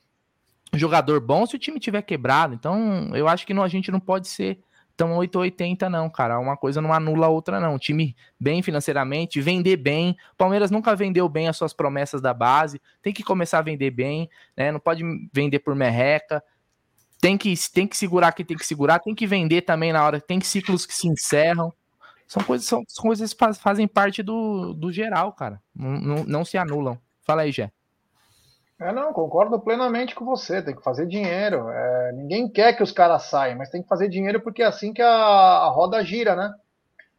jogador 0.75 1.21
bom 1.21 1.47
se 1.47 1.57
o 1.57 1.59
time 1.59 1.81
tiver 1.81 2.03
quebrado. 2.03 2.55
Então, 2.55 3.11
eu 3.15 3.29
acho 3.29 3.47
que 3.47 3.55
não, 3.55 3.63
a 3.63 3.69
gente 3.69 3.91
não 3.91 4.01
pode 4.01 4.29
ser 4.29 4.59
tão 4.99 5.17
880 5.17 5.89
não, 5.89 6.11
cara. 6.11 6.41
Uma 6.41 6.57
coisa 6.57 6.83
não 6.83 6.93
anula 6.93 7.27
a 7.27 7.31
outra 7.31 7.61
não. 7.61 7.79
time 7.79 8.17
bem 8.39 8.63
financeiramente, 8.63 9.41
vender 9.41 9.77
bem. 9.77 10.17
Palmeiras 10.37 10.73
nunca 10.73 10.97
vendeu 10.97 11.29
bem 11.29 11.47
as 11.49 11.57
suas 11.57 11.73
promessas 11.73 12.21
da 12.21 12.35
base. 12.35 12.81
Tem 13.01 13.13
que 13.13 13.23
começar 13.23 13.61
a 13.61 13.63
vender 13.63 13.93
bem, 13.93 14.29
né? 14.57 14.73
Não 14.73 14.81
pode 14.81 15.03
vender 15.33 15.61
por 15.61 15.75
merreca. 15.77 16.43
Tem 17.21 17.39
que, 17.39 17.55
tem 17.73 17.87
que 17.87 17.97
segurar 17.97 18.33
que 18.33 18.45
tem 18.45 18.57
que 18.57 18.67
segurar, 18.67 18.99
tem 18.99 19.15
que 19.15 19.27
vender 19.27 19.63
também 19.63 19.93
na 19.93 20.05
hora, 20.05 20.21
tem 20.21 20.41
ciclos 20.41 20.87
que 20.87 20.95
se 20.95 21.09
encerram. 21.09 21.73
São 22.27 22.43
coisas, 22.43 22.67
são, 22.67 22.85
são 22.87 23.05
coisas 23.05 23.33
que 23.33 23.55
fazem 23.55 23.89
parte 23.89 24.23
do, 24.23 24.75
do 24.75 24.93
geral, 24.93 25.33
cara. 25.33 25.63
Não, 25.75 26.01
não, 26.01 26.25
não 26.25 26.45
se 26.45 26.59
anulam. 26.59 26.99
Fala 27.23 27.43
aí, 27.43 27.53
Jé. 27.53 27.73
É, 28.81 28.93
não, 28.93 29.13
concordo 29.13 29.59
plenamente 29.59 30.15
com 30.15 30.25
você. 30.25 30.63
Tem 30.63 30.75
que 30.75 30.83
fazer 30.83 31.07
dinheiro. 31.07 31.69
É, 31.69 32.13
ninguém 32.13 32.49
quer 32.49 32.75
que 32.77 32.83
os 32.83 32.93
caras 32.93 33.25
saiam, 33.25 33.59
mas 33.59 33.71
tem 33.71 33.83
que 33.83 33.89
fazer 33.89 34.09
dinheiro 34.09 34.41
porque 34.41 34.63
é 34.63 34.67
assim 34.67 34.93
que 34.93 35.03
a, 35.03 35.09
a 35.09 35.69
roda 35.69 36.03
gira, 36.05 36.37
né? 36.37 36.55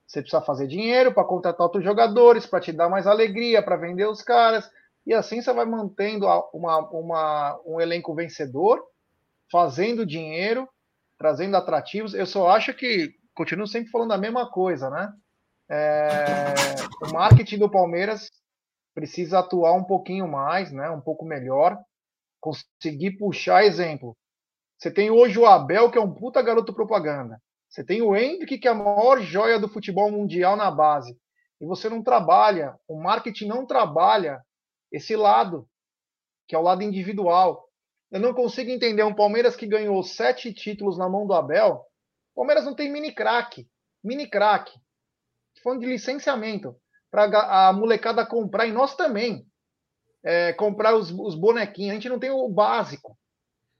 Você 0.07 0.21
precisa 0.21 0.41
fazer 0.41 0.67
dinheiro 0.67 1.13
para 1.13 1.23
contratar 1.23 1.61
outros 1.61 1.83
jogadores, 1.83 2.45
para 2.45 2.59
te 2.59 2.71
dar 2.71 2.89
mais 2.89 3.05
alegria, 3.05 3.61
para 3.61 3.75
vender 3.75 4.07
os 4.07 4.23
caras. 4.23 4.69
E 5.05 5.13
assim 5.13 5.41
você 5.41 5.53
vai 5.53 5.65
mantendo 5.65 6.25
uma, 6.53 6.79
uma, 6.89 7.61
um 7.65 7.79
elenco 7.79 8.15
vencedor, 8.15 8.83
fazendo 9.51 10.05
dinheiro, 10.05 10.67
trazendo 11.17 11.55
atrativos. 11.57 12.13
Eu 12.13 12.25
só 12.25 12.49
acho 12.49 12.73
que, 12.73 13.13
continuo 13.35 13.67
sempre 13.67 13.91
falando 13.91 14.13
a 14.13 14.17
mesma 14.17 14.49
coisa, 14.49 14.89
né? 14.89 15.13
É, 15.69 16.53
o 17.03 17.13
marketing 17.13 17.59
do 17.59 17.69
Palmeiras 17.69 18.31
precisa 18.93 19.39
atuar 19.39 19.73
um 19.73 19.83
pouquinho 19.83 20.27
mais, 20.27 20.71
né? 20.71 20.89
Um 20.89 21.01
pouco 21.01 21.25
melhor, 21.25 21.77
conseguir 22.39 23.17
puxar 23.17 23.63
exemplo. 23.63 24.17
Você 24.77 24.91
tem 24.91 25.11
hoje 25.11 25.37
o 25.37 25.45
Abel, 25.45 25.91
que 25.91 25.97
é 25.97 26.01
um 26.01 26.13
puta 26.13 26.41
garoto 26.41 26.73
propaganda. 26.73 27.41
Você 27.69 27.83
tem 27.83 28.01
o 28.01 28.15
Hendrick, 28.15 28.57
que 28.57 28.67
é 28.67 28.71
a 28.71 28.75
maior 28.75 29.21
joia 29.21 29.59
do 29.59 29.69
futebol 29.69 30.11
mundial 30.11 30.55
na 30.55 30.71
base. 30.71 31.17
E 31.61 31.65
você 31.65 31.89
não 31.89 32.01
trabalha, 32.01 32.75
o 32.87 32.99
marketing 32.99 33.47
não 33.47 33.65
trabalha 33.65 34.41
esse 34.91 35.15
lado, 35.15 35.67
que 36.47 36.55
é 36.55 36.57
o 36.57 36.63
lado 36.63 36.81
individual. 36.81 37.69
Eu 38.09 38.19
não 38.19 38.33
consigo 38.33 38.71
entender 38.71 39.03
um 39.03 39.13
Palmeiras 39.13 39.55
que 39.55 39.67
ganhou 39.67 40.01
sete 40.01 40.51
títulos 40.53 40.97
na 40.97 41.07
mão 41.07 41.27
do 41.27 41.33
Abel. 41.33 41.85
O 42.33 42.41
Palmeiras 42.41 42.65
não 42.65 42.73
tem 42.73 42.91
mini 42.91 43.13
craque. 43.13 43.67
Mini 44.03 44.27
craque. 44.27 44.79
Falando 45.61 45.81
de 45.81 45.87
licenciamento 45.87 46.75
para 47.11 47.69
a 47.69 47.73
molecada 47.73 48.25
comprar, 48.25 48.67
e 48.67 48.71
nós 48.71 48.95
também, 48.95 49.45
é, 50.23 50.53
comprar 50.53 50.95
os, 50.95 51.11
os 51.11 51.35
bonequinhos. 51.35 51.91
A 51.91 51.93
gente 51.95 52.09
não 52.09 52.19
tem 52.19 52.29
o 52.29 52.47
básico. 52.49 53.17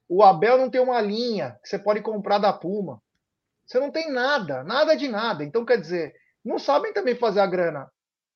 O 0.08 0.24
Abel 0.24 0.58
não 0.58 0.70
tem 0.70 0.82
uma 0.82 1.00
linha 1.00 1.60
que 1.62 1.70
você 1.70 1.78
pode 1.78 2.02
comprar 2.02 2.40
da 2.40 2.52
Puma. 2.52 3.02
Você 3.66 3.80
não 3.80 3.92
tem 3.92 4.12
nada, 4.12 4.64
nada 4.64 4.96
de 4.96 5.08
nada. 5.08 5.44
Então, 5.44 5.64
quer 5.64 5.80
dizer, 5.80 6.16
não 6.44 6.58
sabem 6.58 6.92
também 6.92 7.16
fazer 7.16 7.40
a 7.40 7.46
grana. 7.46 7.88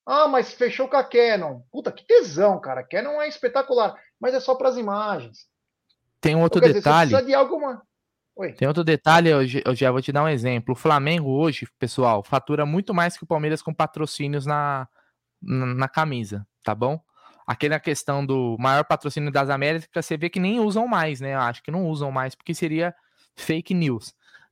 Ah, 0.06 0.28
mas 0.28 0.54
fechou 0.54 0.88
com 0.88 0.98
a 0.98 1.04
Canon. 1.04 1.62
Puta, 1.72 1.92
que 1.92 2.06
tesão, 2.06 2.60
cara. 2.60 2.84
Canon 2.84 3.22
é 3.22 3.28
espetacular, 3.28 4.00
mas 4.20 4.36
é 4.36 4.40
só 4.40 4.54
para 4.54 4.70
as 4.70 4.78
imagens. 4.78 5.48
Tem 6.22 6.36
um 6.36 6.42
outro 6.42 6.60
então, 6.60 6.74
detalhe. 6.74 7.10
Dizer, 7.10 7.26
de 7.26 7.34
alguma... 7.34 7.82
Oi. 8.36 8.52
Tem 8.54 8.68
outro 8.68 8.84
detalhe, 8.84 9.30
eu 9.30 9.76
já 9.76 9.92
vou 9.92 10.02
te 10.02 10.12
dar 10.12 10.24
um 10.24 10.28
exemplo. 10.28 10.74
O 10.74 10.78
Flamengo 10.78 11.30
hoje, 11.30 11.68
pessoal, 11.78 12.24
fatura 12.24 12.66
muito 12.66 12.94
mais 12.94 13.16
que 13.16 13.24
o 13.24 13.28
Palmeiras 13.28 13.62
com 13.62 13.74
patrocínios 13.74 14.46
na, 14.46 14.88
na, 15.42 15.66
na 15.68 15.88
camisa, 15.88 16.46
tá 16.64 16.74
bom? 16.74 17.00
Aquela 17.46 17.80
questão 17.80 18.26
do 18.26 18.58
maior 18.60 18.86
patrocínio 18.86 19.32
das 19.32 19.50
Américas, 19.50 20.04
você 20.04 20.18
vê 20.18 20.30
que 20.30 20.40
nem 20.40 20.60
usam 20.60 20.88
mais, 20.88 21.22
né? 21.22 21.36
Eu 21.36 21.42
acho 21.42 21.62
que 21.62 21.70
não 21.70 21.88
usam 21.88 22.12
mais, 22.12 22.34
porque 22.34 22.56
seria 22.56 22.96
fake 23.36 23.74
news. 23.74 24.10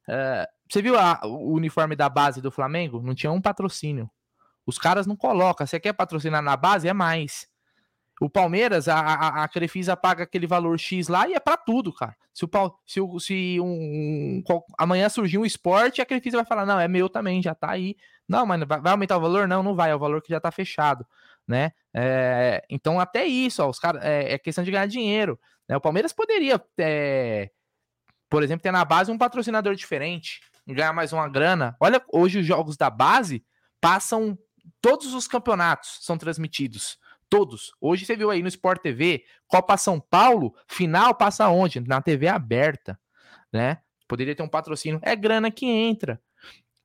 Uh, 0.08 0.46
você 0.70 0.82
viu 0.82 0.98
a, 0.98 1.20
o 1.24 1.54
uniforme 1.54 1.96
da 1.96 2.08
base 2.08 2.40
do 2.40 2.52
Flamengo? 2.52 3.02
Não 3.02 3.16
tinha 3.16 3.32
um 3.32 3.42
patrocínio. 3.42 4.10
Os 4.66 4.78
caras 4.78 5.08
não 5.08 5.16
colocam. 5.16 5.66
Você 5.66 5.80
quer 5.80 5.94
patrocinar 5.94 6.42
na 6.42 6.56
base? 6.56 6.88
É 6.88 6.94
mais. 6.94 7.48
O 8.22 8.30
Palmeiras, 8.30 8.88
a, 8.88 9.00
a, 9.00 9.44
a 9.44 9.48
Crefisa 9.48 9.98
paga 9.98 10.26
aquele 10.26 10.46
valor 10.46 10.80
X 10.80 11.08
lá 11.08 11.28
e 11.28 11.34
é 11.34 11.40
para 11.40 11.58
tudo, 11.58 11.92
cara. 11.92 12.16
Se, 12.32 12.46
o, 12.46 12.50
se, 12.86 13.00
se 13.20 13.60
um, 13.60 14.44
um, 14.48 14.62
amanhã 14.78 15.10
surgir 15.10 15.40
um 15.40 15.46
esporte, 15.46 16.04
a 16.04 16.06
Crefisa 16.06 16.38
vai 16.38 16.46
falar: 16.46 16.64
não, 16.64 16.80
é 16.80 16.88
meu 16.88 17.10
também, 17.10 17.42
já 17.42 17.56
tá 17.56 17.72
aí. 17.72 17.96
Não, 18.30 18.46
mas 18.46 18.64
vai, 18.64 18.80
vai 18.80 18.92
aumentar 18.92 19.18
o 19.18 19.22
valor? 19.22 19.48
Não, 19.48 19.64
não 19.64 19.74
vai, 19.74 19.90
é 19.90 19.96
o 19.96 20.00
valor 20.00 20.22
que 20.22 20.30
já 20.30 20.40
tá 20.40 20.52
fechado, 20.52 21.04
né? 21.48 21.72
É, 21.96 22.64
então, 22.70 23.00
até 23.00 23.26
isso, 23.26 23.64
ó, 23.64 23.68
os 23.68 23.80
cara, 23.80 24.00
é, 24.04 24.34
é, 24.34 24.38
questão 24.38 24.64
de 24.64 24.70
ganhar 24.70 24.86
dinheiro. 24.86 25.40
Né? 25.68 25.76
O 25.76 25.82
Palmeiras 25.82 26.14
poderia, 26.14 26.64
é, 26.78 27.50
por 28.30 28.44
exemplo, 28.44 28.62
ter 28.62 28.72
na 28.72 28.86
base 28.86 29.12
um 29.12 29.18
patrocinador 29.18 29.74
diferente, 29.74 30.42
ganhar 30.68 30.94
mais 30.94 31.12
uma 31.12 31.28
grana. 31.28 31.76
Olha, 31.80 32.00
hoje 32.14 32.38
os 32.38 32.46
jogos 32.46 32.78
da 32.78 32.92
base 32.92 33.44
passam. 33.82 34.38
Todos 34.80 35.16
os 35.16 35.28
campeonatos 35.28 35.98
são 36.02 36.20
transmitidos. 36.20 37.01
Todos. 37.32 37.72
Hoje 37.80 38.06
você 38.06 38.14
viu 38.18 38.30
aí 38.30 38.42
no 38.42 38.50
Sport 38.50 38.82
TV, 38.82 39.24
Copa 39.48 39.78
São 39.78 40.02
Paulo, 40.02 40.54
final 40.68 41.16
passa 41.16 41.48
onde? 41.48 41.80
Na 41.80 42.02
TV 42.02 42.28
aberta, 42.28 43.00
né? 43.54 43.78
Poderia 44.06 44.36
ter 44.36 44.44
um 44.44 44.50
patrocínio. 44.50 45.00
É 45.02 45.16
grana 45.16 45.50
que 45.50 45.66
entra. 45.66 46.22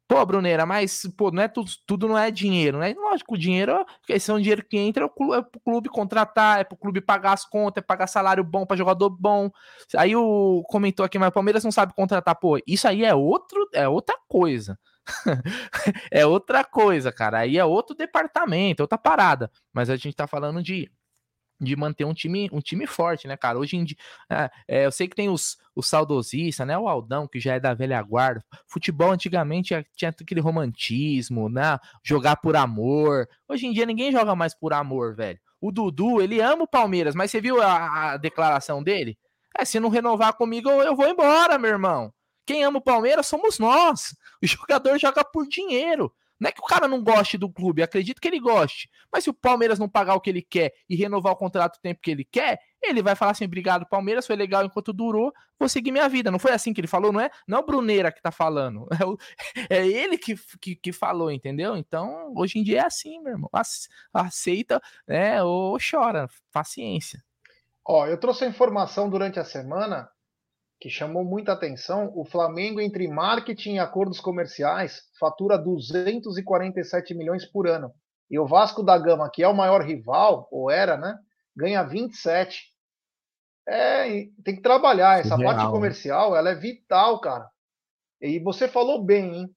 Pô, 0.07 0.25
Bruneira, 0.25 0.65
mas 0.65 1.03
pô, 1.17 1.33
não 1.33 1.43
é 1.43 1.49
tudo, 1.49 1.69
tudo 1.85 2.07
não 2.07 2.17
é 2.17 2.31
dinheiro, 2.31 2.79
né? 2.79 2.95
Lógico, 2.97 3.35
o 3.35 3.37
dinheiro, 3.37 3.85
esse 4.09 4.31
é 4.31 4.35
um 4.35 4.39
dinheiro 4.39 4.65
que 4.65 4.79
entra, 4.79 5.09
pro, 5.09 5.35
é 5.35 5.43
pro 5.43 5.59
clube 5.59 5.89
contratar, 5.89 6.61
é 6.61 6.65
pro 6.65 6.77
clube 6.77 7.01
pagar 7.01 7.33
as 7.33 7.45
contas, 7.45 7.83
é 7.83 7.85
pagar 7.85 8.07
salário 8.07 8.45
bom 8.45 8.65
para 8.65 8.77
jogador 8.77 9.11
bom. 9.11 9.51
Aí 9.97 10.15
o 10.15 10.63
comentou 10.69 11.05
aqui, 11.05 11.19
mas 11.19 11.31
o 11.31 11.33
Palmeiras 11.33 11.65
não 11.65 11.73
sabe 11.73 11.93
contratar, 11.93 12.39
pô, 12.39 12.57
isso 12.65 12.87
aí 12.87 13.05
é 13.05 13.13
outro, 13.13 13.69
é 13.75 13.89
outra 13.89 14.17
coisa. 14.29 14.79
é 16.11 16.27
outra 16.27 16.65
coisa, 16.65 17.13
cara. 17.13 17.41
Aí 17.41 17.59
é 17.59 17.65
outro 17.65 17.95
departamento, 17.95 18.83
outra 18.83 18.99
parada. 18.99 19.51
Mas 19.73 19.91
a 19.91 19.97
gente 19.97 20.17
tá 20.17 20.27
falando 20.27 20.63
de 20.63 20.91
de 21.61 21.75
manter 21.75 22.05
um 22.05 22.15
time, 22.15 22.49
um 22.53 22.61
time 22.61 22.87
forte, 22.87 23.27
né, 23.27 23.37
cara? 23.37 23.59
Hoje 23.59 23.77
em 23.77 23.85
dia, 23.85 23.97
é, 24.31 24.51
é, 24.69 24.87
eu 24.87 24.93
sei 24.93 25.09
que 25.09 25.17
tem 25.17 25.29
os, 25.29 25.57
os 25.75 25.89
saudosistas, 25.89 26.67
né? 26.67 26.77
O 26.77 26.89
Aldão, 26.89 27.27
que 27.27 27.41
já 27.41 27.55
é 27.55 27.61
da 27.61 27.75
velha 27.75 28.01
guarda. 28.03 28.45
Futebol 28.67 29.11
antigamente 29.11 29.75
tinha 29.97 30.11
aquele 30.11 30.41
romantismo, 30.41 31.49
né? 31.49 31.79
Jogar 32.05 32.37
por 32.37 32.57
amor. 32.57 33.29
Hoje 33.49 33.67
em 33.67 33.73
dia 33.73 33.87
ninguém 33.87 34.13
joga 34.13 34.35
mais 34.35 34.55
por 34.55 34.73
amor, 34.73 35.15
velho. 35.15 35.39
O 35.61 35.73
Dudu, 35.73 36.21
ele 36.21 36.41
ama 36.41 36.65
o 36.65 36.69
Palmeiras, 36.69 37.15
mas 37.15 37.31
você 37.31 37.41
viu 37.41 37.61
a, 37.63 38.13
a 38.13 38.17
declaração 38.17 38.83
dele? 38.83 39.19
É, 39.59 39.65
se 39.65 39.81
não 39.81 39.89
renovar 39.89 40.35
comigo, 40.35 40.69
eu, 40.69 40.83
eu 40.83 40.97
vou 40.97 41.09
embora, 41.09 41.59
meu 41.59 41.71
irmão. 41.71 42.13
Quem 42.47 42.65
ama 42.65 42.79
o 42.79 42.83
Palmeiras 42.83 43.27
somos 43.27 43.59
nós. 43.59 44.17
O 44.43 44.47
jogador 44.47 44.99
joga 44.99 45.25
por 45.25 45.47
dinheiro. 45.47 46.15
Não 46.39 46.49
é 46.49 46.53
que 46.53 46.61
o 46.61 46.65
cara 46.65 46.87
não 46.87 47.03
goste 47.03 47.39
do 47.39 47.51
clube, 47.51 47.83
acredito 47.83 48.21
que 48.21 48.29
ele 48.29 48.39
goste. 48.39 48.91
Mas 49.11 49.25
se 49.25 49.31
o 49.31 49.35
Palmeiras 49.35 49.79
não 49.79 49.89
pagar 49.89 50.15
o 50.15 50.21
que 50.21 50.29
ele 50.29 50.43
quer 50.43 50.73
e 50.89 50.95
renovar 50.95 51.33
o 51.33 51.37
contrato 51.37 51.77
o 51.77 51.81
tempo 51.81 52.01
que 52.03 52.11
ele 52.11 52.25
quer, 52.25 52.61
ele 52.83 53.03
vai 53.03 53.15
falar 53.17 53.33
assim: 53.33 53.47
obrigado, 53.47 53.87
Palmeiras, 53.89 54.27
foi 54.27 54.37
legal 54.37 54.65
enquanto 54.65 54.93
durou, 54.93 55.33
vou 55.59 55.69
seguir 55.69 55.91
minha 55.91 56.09
vida. 56.09 56.31
Não 56.31 56.39
foi 56.39 56.53
assim 56.53 56.75
que 56.75 56.81
ele 56.81 56.87
falou, 56.87 57.11
não 57.11 57.21
é? 57.21 57.31
Não 57.49 57.59
é 57.59 57.61
o 57.63 57.67
Bruneira 57.67 58.13
que 58.13 58.21
tá 58.21 58.31
falando, 58.31 58.87
é, 59.01 59.05
o, 59.05 59.17
é 59.71 59.87
ele 59.87 60.19
que, 60.19 60.37
que, 60.61 60.77
que, 60.77 60.93
falou, 60.93 61.31
entendeu? 61.31 61.75
Então, 61.75 62.33
hoje 62.37 62.59
em 62.59 62.63
dia 62.63 62.81
é 62.81 62.85
assim, 62.85 63.19
meu 63.21 63.33
irmão. 63.33 63.51
Aceita, 64.13 64.81
né? 65.09 65.43
Ou 65.43 65.79
chora, 65.79 66.29
paciência. 66.53 67.25
Ó, 67.83 68.07
eu 68.07 68.19
trouxe 68.19 68.45
a 68.45 68.49
informação 68.49 69.09
durante 69.09 69.39
a 69.39 69.45
semana 69.45 70.11
que 70.81 70.91
chamou 70.91 71.25
muita 71.25 71.53
atenção, 71.53 72.13
o 72.15 72.25
Flamengo, 72.25 72.81
entre 72.81 73.09
marketing 73.09 73.75
e 73.75 73.79
acordos 73.79 74.21
comerciais, 74.21 75.03
fatura 75.19 75.57
247 75.57 77.15
milhões 77.15 77.47
por 77.47 77.67
ano. 77.67 77.93
E 78.31 78.39
o 78.39 78.47
Vasco 78.47 78.83
da 78.83 78.99
Gama, 78.99 79.31
que 79.33 79.43
é 79.43 79.49
o 79.49 79.57
maior 79.57 79.83
rival, 79.83 80.49
ou 80.51 80.71
era, 80.71 80.97
né? 80.97 81.17
Ganha 81.57 81.83
27. 81.83 82.65
É, 83.69 84.29
tem 84.45 84.57
que 84.57 84.63
trabalhar. 84.63 85.21
Essa 85.21 85.37
Real. 85.37 85.55
parte 85.55 85.71
comercial, 85.71 86.37
ela 86.37 86.51
é 86.51 86.55
vital, 86.55 87.21
cara. 87.21 87.49
E 88.21 88.39
você 88.39 88.69
falou 88.69 89.03
bem, 89.03 89.35
hein? 89.35 89.57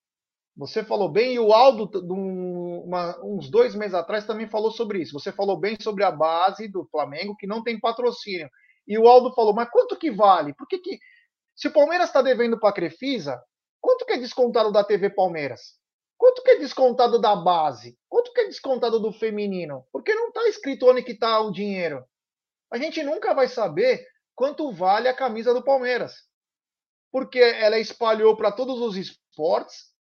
Você 0.56 0.84
falou 0.84 1.10
bem, 1.10 1.36
e 1.36 1.40
o 1.40 1.54
Aldo, 1.54 1.90
uma, 2.12 3.18
uns 3.24 3.50
dois 3.50 3.74
meses 3.76 3.94
atrás, 3.94 4.26
também 4.26 4.50
falou 4.50 4.72
sobre 4.72 5.00
isso. 5.00 5.14
Você 5.14 5.32
falou 5.32 5.58
bem 5.58 5.78
sobre 5.80 6.04
a 6.04 6.12
base 6.12 6.68
do 6.68 6.86
Flamengo, 6.92 7.36
que 7.38 7.48
não 7.48 7.64
tem 7.64 7.80
patrocínio. 7.80 8.50
E 8.90 8.98
o 8.98 9.08
Aldo 9.08 9.32
falou, 9.36 9.54
mas 9.54 9.70
quanto 9.70 9.96
que 9.96 10.10
vale? 10.10 10.52
Por 10.56 10.68
que, 10.68 10.80
que 10.80 11.00
se 11.56 11.68
o 11.68 11.72
Palmeiras 11.72 12.10
está 12.10 12.24
devendo 12.24 12.60
para 12.60 12.70
a 12.70 12.74
Crefisa, 12.74 13.40
quanto 13.80 14.04
que 14.04 14.14
é 14.14 14.18
descontado 14.18 14.72
da 14.72 14.84
TV 14.84 15.12
Palmeiras? 15.12 15.78
Quanto 16.18 16.42
que 16.42 16.52
é 16.52 16.56
descontado 16.58 17.22
da 17.22 17.36
base? 17.36 17.96
Quanto 18.10 18.34
que 18.34 18.42
é 18.42 18.46
descontado 18.46 19.00
do 19.00 19.14
feminino? 19.14 19.86
Porque 19.92 20.14
não 20.16 20.30
está 20.30 20.50
escrito 20.50 20.90
onde 20.90 21.04
que 21.04 21.12
está 21.12 21.40
o 21.40 21.52
dinheiro. 21.52 22.04
A 22.72 22.80
gente 22.80 23.04
nunca 23.04 23.34
vai 23.34 23.48
saber 23.48 24.06
quanto 24.34 24.72
vale 24.72 25.08
a 25.08 25.16
camisa 25.16 25.54
do 25.54 25.64
Palmeiras. 25.64 26.28
Porque 27.12 27.40
ela 27.40 27.78
espalhou 27.78 28.36
para 28.36 28.52
todos 28.52 28.82
os 28.82 28.98
esportes, 28.98 29.94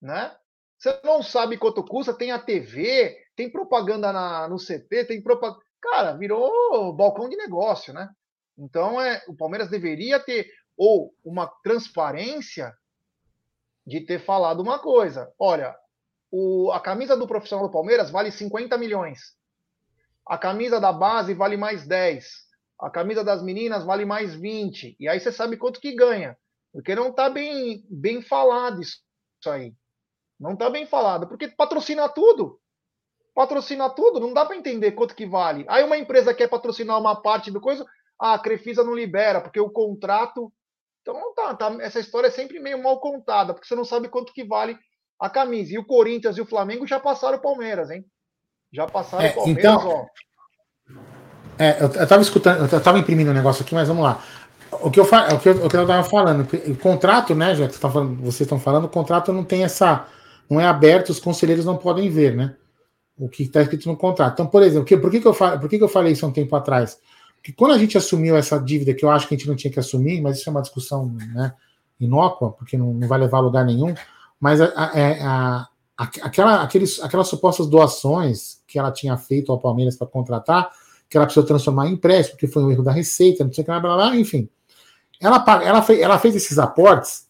né? 0.00 0.34
Você 0.78 1.00
não 1.04 1.22
sabe 1.22 1.58
quanto 1.58 1.84
custa, 1.84 2.14
tem 2.14 2.32
a 2.32 2.38
TV, 2.38 3.16
tem 3.36 3.50
propaganda 3.50 4.12
na, 4.12 4.48
no 4.48 4.58
CT, 4.58 5.06
tem 5.06 5.22
propaganda. 5.22 5.62
Cara, 5.82 6.12
virou 6.12 6.92
balcão 6.92 7.28
de 7.28 7.36
negócio, 7.36 7.92
né? 7.92 8.08
Então 8.56 9.00
é, 9.00 9.22
o 9.26 9.34
Palmeiras 9.34 9.68
deveria 9.68 10.20
ter 10.20 10.48
ou 10.76 11.12
uma 11.24 11.46
transparência 11.62 12.72
de 13.86 14.00
ter 14.00 14.20
falado 14.20 14.60
uma 14.60 14.78
coisa. 14.78 15.32
Olha, 15.38 15.76
o, 16.30 16.70
a 16.72 16.80
camisa 16.80 17.16
do 17.16 17.26
profissional 17.26 17.66
do 17.66 17.72
Palmeiras 17.72 18.10
vale 18.10 18.30
50 18.30 18.78
milhões. 18.78 19.34
A 20.26 20.38
camisa 20.38 20.80
da 20.80 20.92
base 20.92 21.34
vale 21.34 21.56
mais 21.56 21.86
10. 21.86 22.26
A 22.80 22.88
camisa 22.88 23.24
das 23.24 23.42
meninas 23.42 23.84
vale 23.84 24.04
mais 24.04 24.34
20. 24.34 24.96
E 24.98 25.08
aí 25.08 25.18
você 25.18 25.32
sabe 25.32 25.56
quanto 25.56 25.80
que 25.80 25.94
ganha. 25.94 26.38
Porque 26.72 26.94
não 26.94 27.08
está 27.08 27.28
bem, 27.28 27.84
bem 27.90 28.22
falado 28.22 28.80
isso 28.80 29.02
aí. 29.46 29.74
Não 30.38 30.52
está 30.52 30.70
bem 30.70 30.86
falado. 30.86 31.26
Porque 31.26 31.48
patrocina 31.48 32.08
tudo. 32.08 32.61
Patrocina 33.34 33.88
tudo. 33.90 34.20
Não 34.20 34.32
dá 34.32 34.44
para 34.44 34.56
entender 34.56 34.92
quanto 34.92 35.14
que 35.14 35.26
vale. 35.26 35.64
Aí 35.68 35.82
uma 35.84 35.98
empresa 35.98 36.34
quer 36.34 36.48
patrocinar 36.48 36.98
uma 36.98 37.20
parte 37.20 37.50
do 37.50 37.60
coisa. 37.60 37.84
Ah, 38.20 38.34
a 38.34 38.38
Crefisa 38.38 38.84
não 38.84 38.94
libera, 38.94 39.40
porque 39.40 39.60
o 39.60 39.70
contrato 39.70 40.52
então 41.02 41.34
tá, 41.34 41.54
tá, 41.54 41.76
essa 41.80 41.98
história 41.98 42.28
é 42.28 42.30
sempre 42.30 42.60
meio 42.60 42.80
mal 42.80 43.00
contada, 43.00 43.52
porque 43.52 43.66
você 43.66 43.74
não 43.74 43.84
sabe 43.84 44.08
quanto 44.08 44.32
que 44.32 44.44
vale 44.44 44.78
a 45.20 45.28
camisa. 45.28 45.74
E 45.74 45.78
o 45.78 45.84
Corinthians 45.84 46.38
e 46.38 46.40
o 46.40 46.46
Flamengo 46.46 46.86
já 46.86 46.98
passaram 46.98 47.38
o 47.38 47.42
Palmeiras, 47.42 47.90
hein? 47.90 48.04
Já 48.72 48.86
passaram 48.86 49.24
é, 49.24 49.30
o 49.30 49.34
Palmeiras, 49.34 49.64
então, 49.64 49.88
ó. 49.88 50.06
É, 51.58 51.82
eu, 51.82 51.92
eu 51.92 52.08
tava 52.08 52.22
escutando, 52.22 52.72
eu 52.72 52.82
tava 52.82 52.98
imprimindo 52.98 53.30
um 53.30 53.34
negócio 53.34 53.62
aqui, 53.62 53.74
mas 53.74 53.88
vamos 53.88 54.04
lá. 54.04 54.22
O 54.70 54.90
que 54.90 54.98
eu, 54.98 55.04
o 55.04 55.38
que 55.38 55.48
eu, 55.48 55.66
o 55.66 55.68
que 55.68 55.76
eu 55.76 55.86
tava 55.86 56.04
falando, 56.08 56.48
o 56.66 56.76
contrato, 56.76 57.34
né, 57.34 57.54
já 57.54 57.68
que 57.68 57.78
tá 57.78 57.90
falando, 57.90 58.16
vocês 58.22 58.42
estão 58.42 58.58
falando, 58.58 58.84
o 58.84 58.88
contrato 58.88 59.32
não 59.32 59.44
tem 59.44 59.64
essa. 59.64 60.06
Não 60.48 60.60
é 60.60 60.66
aberto, 60.66 61.10
os 61.10 61.20
conselheiros 61.20 61.64
não 61.64 61.76
podem 61.76 62.10
ver, 62.10 62.34
né? 62.34 62.56
O 63.24 63.28
que 63.28 63.44
está 63.44 63.62
escrito 63.62 63.88
no 63.88 63.96
contrato. 63.96 64.34
Então, 64.34 64.46
por 64.46 64.62
exemplo, 64.62 64.84
que, 64.84 64.96
por, 64.96 65.10
que, 65.10 65.20
que, 65.20 65.26
eu, 65.26 65.34
por 65.34 65.68
que, 65.68 65.78
que 65.78 65.84
eu 65.84 65.88
falei 65.88 66.12
isso 66.12 66.24
há 66.24 66.28
um 66.28 66.32
tempo 66.32 66.56
atrás? 66.56 66.98
que 67.42 67.52
quando 67.52 67.72
a 67.72 67.78
gente 67.78 67.98
assumiu 67.98 68.36
essa 68.36 68.58
dívida, 68.58 68.94
que 68.94 69.04
eu 69.04 69.10
acho 69.10 69.26
que 69.26 69.34
a 69.34 69.36
gente 69.36 69.48
não 69.48 69.56
tinha 69.56 69.72
que 69.72 69.80
assumir, 69.80 70.20
mas 70.20 70.38
isso 70.38 70.48
é 70.48 70.52
uma 70.52 70.62
discussão 70.62 71.06
né, 71.34 71.52
inócua, 71.98 72.52
porque 72.52 72.76
não, 72.76 72.94
não 72.94 73.08
vai 73.08 73.18
levar 73.18 73.38
a 73.38 73.40
lugar 73.40 73.64
nenhum, 73.64 73.92
mas 74.38 74.60
a, 74.60 74.72
a, 74.76 74.98
é, 74.98 75.20
a, 75.22 75.68
aquela, 75.96 76.62
aqueles, 76.62 77.02
aquelas 77.02 77.26
supostas 77.26 77.66
doações 77.66 78.60
que 78.66 78.78
ela 78.78 78.92
tinha 78.92 79.16
feito 79.16 79.50
ao 79.50 79.58
Palmeiras 79.58 79.96
para 79.96 80.06
contratar, 80.06 80.70
que 81.10 81.16
ela 81.16 81.26
precisou 81.26 81.44
transformar 81.44 81.88
em 81.88 81.94
empréstimo, 81.94 82.36
porque 82.36 82.46
foi 82.46 82.62
um 82.62 82.70
erro 82.70 82.84
da 82.84 82.92
Receita, 82.92 83.44
não 83.44 83.52
sei 83.52 83.62
o 83.62 83.64
que, 83.64 83.70
blá, 83.70 83.80
blá, 83.80 83.96
blá, 83.96 84.16
enfim. 84.16 84.48
Ela, 85.20 85.44
ela, 85.62 85.82
fez, 85.82 86.00
ela 86.00 86.18
fez 86.18 86.36
esses 86.36 86.58
aportes, 86.58 87.26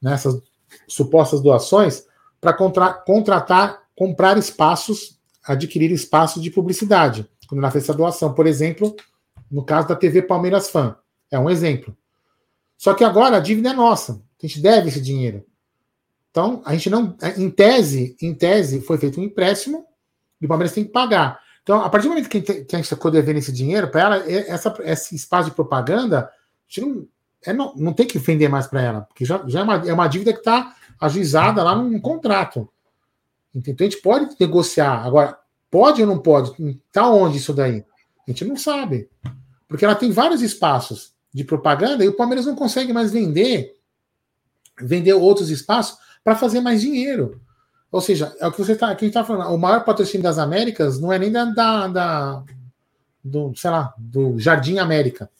nessas 0.00 0.34
né, 0.34 0.40
supostas 0.88 1.40
doações, 1.40 2.06
para 2.40 2.54
contra, 2.54 2.92
contratar, 2.92 3.82
comprar 3.94 4.36
espaços, 4.38 5.18
adquirir 5.44 5.90
espaços 5.90 6.42
de 6.42 6.50
publicidade, 6.50 7.28
quando 7.48 7.60
ela 7.60 7.70
fez 7.70 7.84
essa 7.84 7.94
doação. 7.94 8.32
Por 8.34 8.46
exemplo, 8.46 8.94
no 9.50 9.64
caso 9.64 9.88
da 9.88 9.96
TV 9.96 10.22
Palmeiras 10.22 10.70
Fan. 10.70 10.96
É 11.30 11.38
um 11.38 11.50
exemplo. 11.50 11.96
Só 12.76 12.94
que 12.94 13.04
agora 13.04 13.36
a 13.36 13.40
dívida 13.40 13.70
é 13.70 13.72
nossa. 13.72 14.22
A 14.42 14.46
gente 14.46 14.60
deve 14.60 14.88
esse 14.88 15.00
dinheiro. 15.00 15.44
Então, 16.30 16.62
a 16.64 16.72
gente 16.72 16.90
não. 16.90 17.16
Em 17.36 17.50
tese, 17.50 18.16
em 18.20 18.34
tese, 18.34 18.80
foi 18.80 18.98
feito 18.98 19.20
um 19.20 19.24
empréstimo 19.24 19.86
e 20.40 20.46
o 20.46 20.48
Palmeiras 20.48 20.74
tem 20.74 20.84
que 20.84 20.90
pagar. 20.90 21.40
Então, 21.62 21.80
a 21.80 21.88
partir 21.88 22.08
do 22.08 22.10
momento 22.10 22.28
que 22.28 22.38
a 22.38 22.76
gente 22.76 22.88
ficou 22.88 23.10
devendo 23.10 23.36
esse 23.36 23.52
dinheiro 23.52 23.88
para 23.88 24.00
ela, 24.00 24.16
essa, 24.30 24.74
esse 24.80 25.14
espaço 25.14 25.50
de 25.50 25.54
propaganda, 25.54 26.28
não, 26.78 27.06
é, 27.44 27.52
não, 27.52 27.74
não 27.76 27.92
tem 27.92 28.06
que 28.06 28.18
vender 28.18 28.48
mais 28.48 28.66
para 28.66 28.82
ela, 28.82 29.00
porque 29.02 29.24
já, 29.24 29.42
já 29.46 29.60
é, 29.60 29.62
uma, 29.62 29.74
é 29.88 29.92
uma 29.92 30.08
dívida 30.08 30.32
que 30.32 30.40
está 30.40 30.74
ajuizada 31.00 31.62
lá 31.62 31.76
num 31.76 32.00
contrato. 32.00 32.68
Então 33.54 33.74
a 33.78 33.82
gente 33.82 34.00
pode 34.00 34.34
negociar. 34.38 35.04
Agora, 35.04 35.38
pode 35.70 36.00
ou 36.00 36.08
não 36.08 36.18
pode? 36.18 36.52
Está 36.86 37.08
onde 37.08 37.38
isso 37.38 37.52
daí? 37.52 37.84
A 38.26 38.30
gente 38.30 38.44
não 38.44 38.56
sabe. 38.56 39.08
Porque 39.68 39.84
ela 39.84 39.94
tem 39.94 40.10
vários 40.10 40.42
espaços 40.42 41.12
de 41.32 41.44
propaganda 41.44 42.04
e 42.04 42.08
o 42.08 42.16
Palmeiras 42.16 42.46
não 42.46 42.54
consegue 42.54 42.92
mais 42.92 43.12
vender 43.12 43.74
vender 44.80 45.12
outros 45.12 45.50
espaços 45.50 45.98
para 46.24 46.36
fazer 46.36 46.60
mais 46.60 46.80
dinheiro. 46.80 47.40
Ou 47.90 48.00
seja, 48.00 48.34
é 48.40 48.46
o 48.46 48.52
que 48.52 48.58
você 48.58 48.72
está 48.72 48.92
está 48.94 49.24
falando. 49.24 49.52
O 49.52 49.58
maior 49.58 49.84
patrocínio 49.84 50.22
das 50.22 50.38
Américas 50.38 50.98
não 50.98 51.12
é 51.12 51.18
nem 51.18 51.30
da, 51.30 51.44
da, 51.44 51.88
da 51.88 52.44
do, 53.22 53.52
sei 53.54 53.70
lá, 53.70 53.94
do 53.98 54.38
Jardim 54.38 54.78
América. 54.78 55.30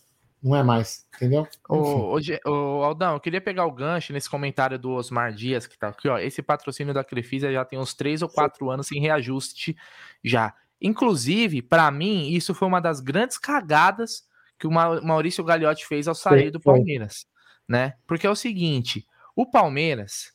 Não 0.42 0.56
é 0.56 0.62
mais, 0.62 1.06
entendeu? 1.14 1.46
Ô, 1.68 2.18
ô, 2.46 2.82
Aldão, 2.82 3.14
eu 3.14 3.20
queria 3.20 3.40
pegar 3.40 3.64
o 3.64 3.70
gancho 3.70 4.12
nesse 4.12 4.28
comentário 4.28 4.76
do 4.76 4.90
Osmar 4.90 5.32
Dias, 5.32 5.68
que 5.68 5.78
tá 5.78 5.88
aqui, 5.88 6.08
ó. 6.08 6.18
Esse 6.18 6.42
patrocínio 6.42 6.92
da 6.92 7.04
Crefisa 7.04 7.52
já 7.52 7.64
tem 7.64 7.78
uns 7.78 7.94
três 7.94 8.22
ou 8.22 8.28
quatro 8.28 8.68
anos 8.68 8.88
sem 8.88 9.00
reajuste 9.00 9.76
já. 10.22 10.52
Inclusive, 10.80 11.62
para 11.62 11.88
mim, 11.92 12.28
isso 12.30 12.54
foi 12.54 12.66
uma 12.66 12.80
das 12.80 12.98
grandes 12.98 13.38
cagadas 13.38 14.26
que 14.58 14.66
o 14.66 14.70
Maurício 14.70 15.44
Gagliotti 15.44 15.86
fez 15.86 16.08
ao 16.08 16.14
sair 16.14 16.50
do 16.50 16.60
Palmeiras, 16.60 17.24
né? 17.68 17.94
Porque 18.04 18.26
é 18.26 18.30
o 18.30 18.34
seguinte, 18.34 19.06
o 19.36 19.48
Palmeiras 19.48 20.32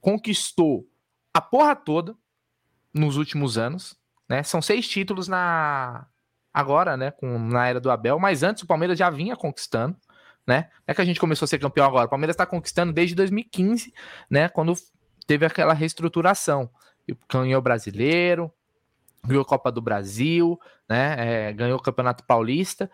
conquistou 0.00 0.86
a 1.32 1.40
porra 1.40 1.74
toda 1.74 2.14
nos 2.92 3.16
últimos 3.16 3.56
anos, 3.56 3.98
né? 4.28 4.42
São 4.42 4.60
seis 4.60 4.86
títulos 4.86 5.28
na 5.28 6.06
agora, 6.52 6.96
né, 6.96 7.10
com 7.10 7.38
na 7.38 7.66
era 7.68 7.80
do 7.80 7.90
Abel, 7.90 8.18
mas 8.18 8.42
antes 8.42 8.62
o 8.62 8.66
Palmeiras 8.66 8.98
já 8.98 9.10
vinha 9.10 9.36
conquistando, 9.36 9.96
né? 10.46 10.68
Não 10.86 10.92
é 10.92 10.94
que 10.94 11.00
a 11.00 11.04
gente 11.04 11.20
começou 11.20 11.46
a 11.46 11.48
ser 11.48 11.58
campeão 11.58 11.86
agora, 11.86 12.06
o 12.06 12.10
Palmeiras 12.10 12.34
está 12.34 12.46
conquistando 12.46 12.92
desde 12.92 13.14
2015, 13.14 13.92
né, 14.28 14.48
quando 14.48 14.74
teve 15.26 15.46
aquela 15.46 15.72
reestruturação. 15.72 16.68
Ganhou 17.28 17.62
Brasileiro, 17.62 18.52
ganhou 19.24 19.44
Copa 19.44 19.70
do 19.70 19.80
Brasil, 19.80 20.58
né? 20.88 21.16
É, 21.18 21.52
ganhou 21.52 21.78
o 21.78 21.82
Campeonato 21.82 22.24
Paulista. 22.24 22.90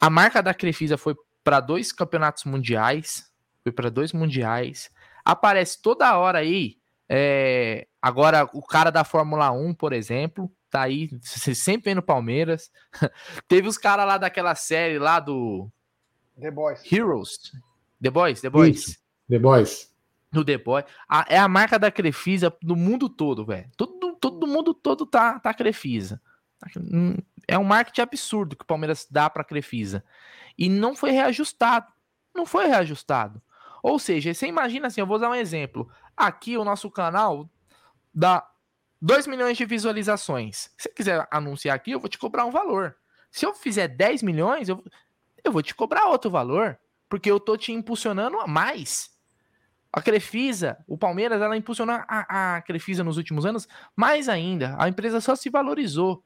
A 0.00 0.10
marca 0.10 0.42
da 0.42 0.52
Crefisa 0.52 0.98
foi 0.98 1.14
para 1.42 1.60
dois 1.60 1.92
campeonatos 1.92 2.44
mundiais, 2.44 3.30
foi 3.62 3.72
para 3.72 3.90
dois 3.90 4.12
mundiais. 4.12 4.90
Aparece 5.24 5.80
toda 5.80 6.16
hora 6.18 6.38
aí. 6.38 6.76
É, 7.08 7.86
agora, 8.02 8.48
o 8.52 8.62
cara 8.62 8.90
da 8.90 9.04
Fórmula 9.04 9.50
1, 9.50 9.74
por 9.74 9.92
exemplo, 9.92 10.50
tá 10.70 10.82
aí, 10.82 11.08
você 11.20 11.54
sempre 11.54 11.86
vem 11.86 11.94
no 11.94 12.02
Palmeiras. 12.02 12.70
Teve 13.48 13.68
os 13.68 13.78
caras 13.78 14.06
lá 14.06 14.18
daquela 14.18 14.54
série 14.54 14.98
lá 14.98 15.20
do. 15.20 15.70
The 16.40 16.50
Boys. 16.50 16.92
Heroes. 16.92 17.52
The 18.02 18.10
Boys, 18.10 18.40
The 18.40 18.50
Boys. 18.50 18.76
Isso. 18.76 18.98
The 19.28 19.38
Boys. 19.38 19.94
No 20.32 20.44
The 20.44 20.58
Boys. 20.58 20.84
A, 21.08 21.24
é 21.28 21.38
a 21.38 21.48
marca 21.48 21.78
da 21.78 21.90
Crefisa 21.90 22.54
do 22.62 22.76
mundo 22.76 23.08
todo, 23.08 23.44
velho. 23.44 23.70
Todo, 23.76 24.16
todo 24.16 24.46
mundo 24.46 24.74
todo 24.74 25.06
tá, 25.06 25.38
tá 25.38 25.54
Crefisa. 25.54 26.20
Hum, 26.76 27.16
é 27.46 27.58
um 27.58 27.64
marketing 27.64 28.00
absurdo 28.00 28.56
que 28.56 28.64
o 28.64 28.66
Palmeiras 28.66 29.06
dá 29.10 29.30
pra 29.30 29.44
Crefisa. 29.44 30.04
E 30.58 30.68
não 30.68 30.94
foi 30.94 31.10
reajustado. 31.10 31.86
Não 32.34 32.44
foi 32.44 32.66
reajustado. 32.66 33.40
Ou 33.82 33.98
seja, 33.98 34.34
você 34.34 34.46
imagina 34.46 34.88
assim, 34.88 35.00
eu 35.00 35.06
vou 35.06 35.18
dar 35.18 35.30
um 35.30 35.34
exemplo. 35.34 35.88
Aqui 36.16 36.56
o 36.56 36.64
nosso 36.64 36.90
canal 36.90 37.48
dá 38.12 38.46
2 39.00 39.26
milhões 39.26 39.56
de 39.56 39.64
visualizações. 39.64 40.70
Se 40.76 40.84
você 40.84 40.88
quiser 40.90 41.28
anunciar 41.30 41.76
aqui, 41.76 41.92
eu 41.92 42.00
vou 42.00 42.08
te 42.08 42.18
cobrar 42.18 42.44
um 42.44 42.50
valor. 42.50 42.96
Se 43.30 43.44
eu 43.44 43.54
fizer 43.54 43.88
10 43.88 44.22
milhões, 44.22 44.68
eu, 44.68 44.82
eu 45.44 45.52
vou 45.52 45.62
te 45.62 45.74
cobrar 45.74 46.06
outro 46.06 46.30
valor, 46.30 46.78
porque 47.08 47.30
eu 47.30 47.38
tô 47.38 47.56
te 47.56 47.72
impulsionando 47.72 48.38
a 48.40 48.46
mais. 48.46 49.10
A 49.92 50.02
Crefisa, 50.02 50.76
o 50.86 50.98
Palmeiras, 50.98 51.40
ela 51.40 51.56
impulsionou 51.56 51.94
a, 51.96 52.56
a 52.56 52.62
Crefisa 52.62 53.02
nos 53.02 53.16
últimos 53.16 53.46
anos 53.46 53.66
mais 53.94 54.28
ainda. 54.28 54.74
A 54.78 54.88
empresa 54.88 55.20
só 55.20 55.34
se 55.34 55.48
valorizou, 55.48 56.22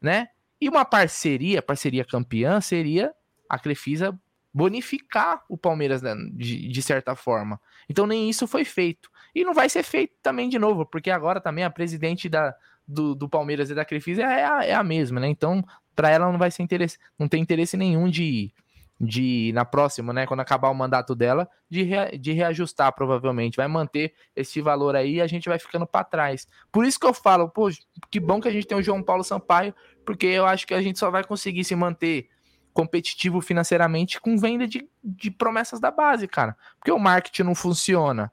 né? 0.00 0.28
E 0.60 0.68
uma 0.68 0.84
parceria, 0.84 1.62
parceria 1.62 2.04
campeã, 2.04 2.60
seria 2.60 3.14
a 3.48 3.58
Crefisa 3.58 4.18
bonificar 4.52 5.42
o 5.48 5.58
Palmeiras 5.58 6.00
né, 6.00 6.14
de, 6.32 6.68
de, 6.68 6.82
certa 6.82 7.16
forma. 7.16 7.60
Então 7.88 8.06
nem 8.06 8.30
isso 8.30 8.46
foi 8.46 8.64
feito. 8.64 9.10
E 9.34 9.44
não 9.44 9.54
vai 9.54 9.68
ser 9.68 9.82
feito 9.82 10.14
também 10.22 10.48
de 10.48 10.58
novo, 10.58 10.86
porque 10.86 11.10
agora 11.10 11.40
também 11.40 11.64
a 11.64 11.70
presidente 11.70 12.28
da, 12.28 12.54
do, 12.86 13.14
do 13.14 13.28
Palmeiras 13.28 13.70
e 13.70 13.74
da 13.74 13.84
Crefisa 13.84 14.22
é 14.22 14.44
a, 14.44 14.64
é 14.64 14.74
a 14.74 14.84
mesma, 14.84 15.20
né? 15.20 15.28
Então, 15.28 15.64
para 15.94 16.10
ela 16.10 16.30
não 16.30 16.38
vai 16.38 16.50
ser 16.50 16.62
interesse, 16.62 16.98
não 17.18 17.28
tem 17.28 17.42
interesse 17.42 17.76
nenhum 17.76 18.08
de, 18.08 18.52
de 19.00 19.52
na 19.54 19.64
próxima, 19.64 20.12
né, 20.12 20.26
quando 20.26 20.40
acabar 20.40 20.70
o 20.70 20.74
mandato 20.74 21.14
dela, 21.14 21.48
de, 21.68 21.82
rea, 21.82 22.16
de 22.18 22.32
reajustar 22.32 22.92
provavelmente, 22.94 23.56
vai 23.56 23.68
manter 23.68 24.14
esse 24.34 24.60
valor 24.60 24.96
aí 24.96 25.14
e 25.14 25.20
a 25.20 25.26
gente 25.26 25.48
vai 25.48 25.58
ficando 25.58 25.86
para 25.86 26.04
trás. 26.04 26.46
Por 26.70 26.84
isso 26.84 26.98
que 26.98 27.06
eu 27.06 27.14
falo, 27.14 27.48
pô, 27.48 27.68
que 28.10 28.20
bom 28.20 28.40
que 28.40 28.48
a 28.48 28.52
gente 28.52 28.66
tem 28.66 28.76
o 28.76 28.82
João 28.82 29.02
Paulo 29.02 29.24
Sampaio, 29.24 29.74
porque 30.04 30.26
eu 30.26 30.46
acho 30.46 30.66
que 30.66 30.74
a 30.74 30.82
gente 30.82 30.98
só 30.98 31.10
vai 31.10 31.24
conseguir 31.24 31.64
se 31.64 31.74
manter 31.74 32.28
competitivo 32.72 33.40
financeiramente 33.40 34.20
com 34.20 34.36
venda 34.36 34.66
de, 34.66 34.88
de 35.02 35.30
promessas 35.30 35.78
da 35.78 35.92
base, 35.92 36.26
cara. 36.26 36.56
Porque 36.78 36.90
o 36.90 36.98
marketing 36.98 37.44
não 37.44 37.54
funciona 37.54 38.32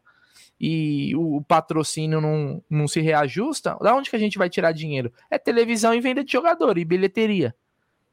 e 0.64 1.16
o, 1.16 1.42
patrocínio 1.42 2.22
não, 2.22 2.64
não 2.70 2.88
se 2.88 3.02
reajusta, 3.02 3.76
da 3.82 3.96
onde 3.96 4.12
que 4.12 4.16
a 4.16 4.20
gente 4.20 4.38
vai 4.38 4.48
tirar 4.48 4.72
dinheiro? 4.74 5.12
É 5.28 5.40
televisão 5.40 5.92
e 5.92 6.00
venda 6.00 6.24
de 6.24 6.32
jogador 6.32 6.78
e 6.78 6.86
bilheteria. 6.86 7.56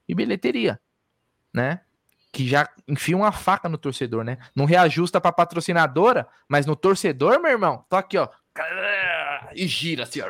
E 0.08 0.14
bilheteria, 0.14 0.80
né? 1.52 1.82
Que 2.32 2.48
já 2.48 2.66
enfia 2.88 3.14
uma 3.14 3.32
faca 3.32 3.68
no 3.68 3.76
torcedor, 3.76 4.24
né? 4.24 4.38
Não 4.56 4.64
reajusta 4.64 5.20
pra 5.20 5.30
patrocinadora, 5.30 6.26
mas 6.48 6.64
no 6.64 6.74
torcedor, 6.74 7.38
meu 7.38 7.50
irmão, 7.50 7.84
tô 7.86 7.96
aqui, 7.96 8.16
ó. 8.16 8.26
E 9.54 9.66
gira 9.66 10.04
assim, 10.04 10.22
ó. 10.22 10.26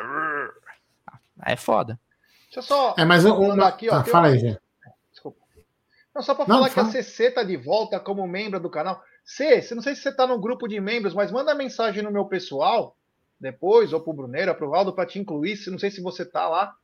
É 1.47 1.55
foda. 1.55 2.01
Deixa 2.47 2.59
eu 2.59 2.63
só. 2.65 2.97
É, 2.99 3.05
mas 3.05 3.25
uma... 3.25 3.69
aqui, 3.69 3.89
ó. 3.89 3.95
Ah, 3.95 4.05
fala 4.05 4.27
aí, 4.27 4.41
gente. 4.41 4.61
Não, 6.13 6.21
só 6.21 6.35
para 6.35 6.47
falar 6.47 6.69
fala. 6.69 6.91
que 6.91 6.99
a 6.99 7.01
CC 7.01 7.31
tá 7.31 7.45
de 7.45 7.57
volta 7.57 8.01
como 8.01 8.27
membro 8.27 8.59
do 8.59 8.69
canal. 8.69 9.01
C, 9.31 9.75
não 9.75 9.83
sei 9.83 9.95
se 9.95 10.03
você 10.03 10.15
tá 10.15 10.27
no 10.27 10.41
grupo 10.41 10.67
de 10.67 10.81
membros, 10.81 11.15
mas 11.15 11.31
manda 11.31 11.55
mensagem 11.55 12.03
no 12.03 12.11
meu 12.11 12.25
pessoal 12.25 12.97
depois, 13.41 13.93
ou 13.93 14.01
pro 14.01 14.13
Bruneiro, 14.13 14.55
pro 14.55 14.71
Valdo, 14.71 14.95
para 14.95 15.07
te 15.07 15.19
incluir. 15.19 15.59
Não 15.69 15.79
sei 15.79 15.91
se 15.91 16.01
você 16.01 16.25
tá 16.25 16.49
lá, 16.49 16.75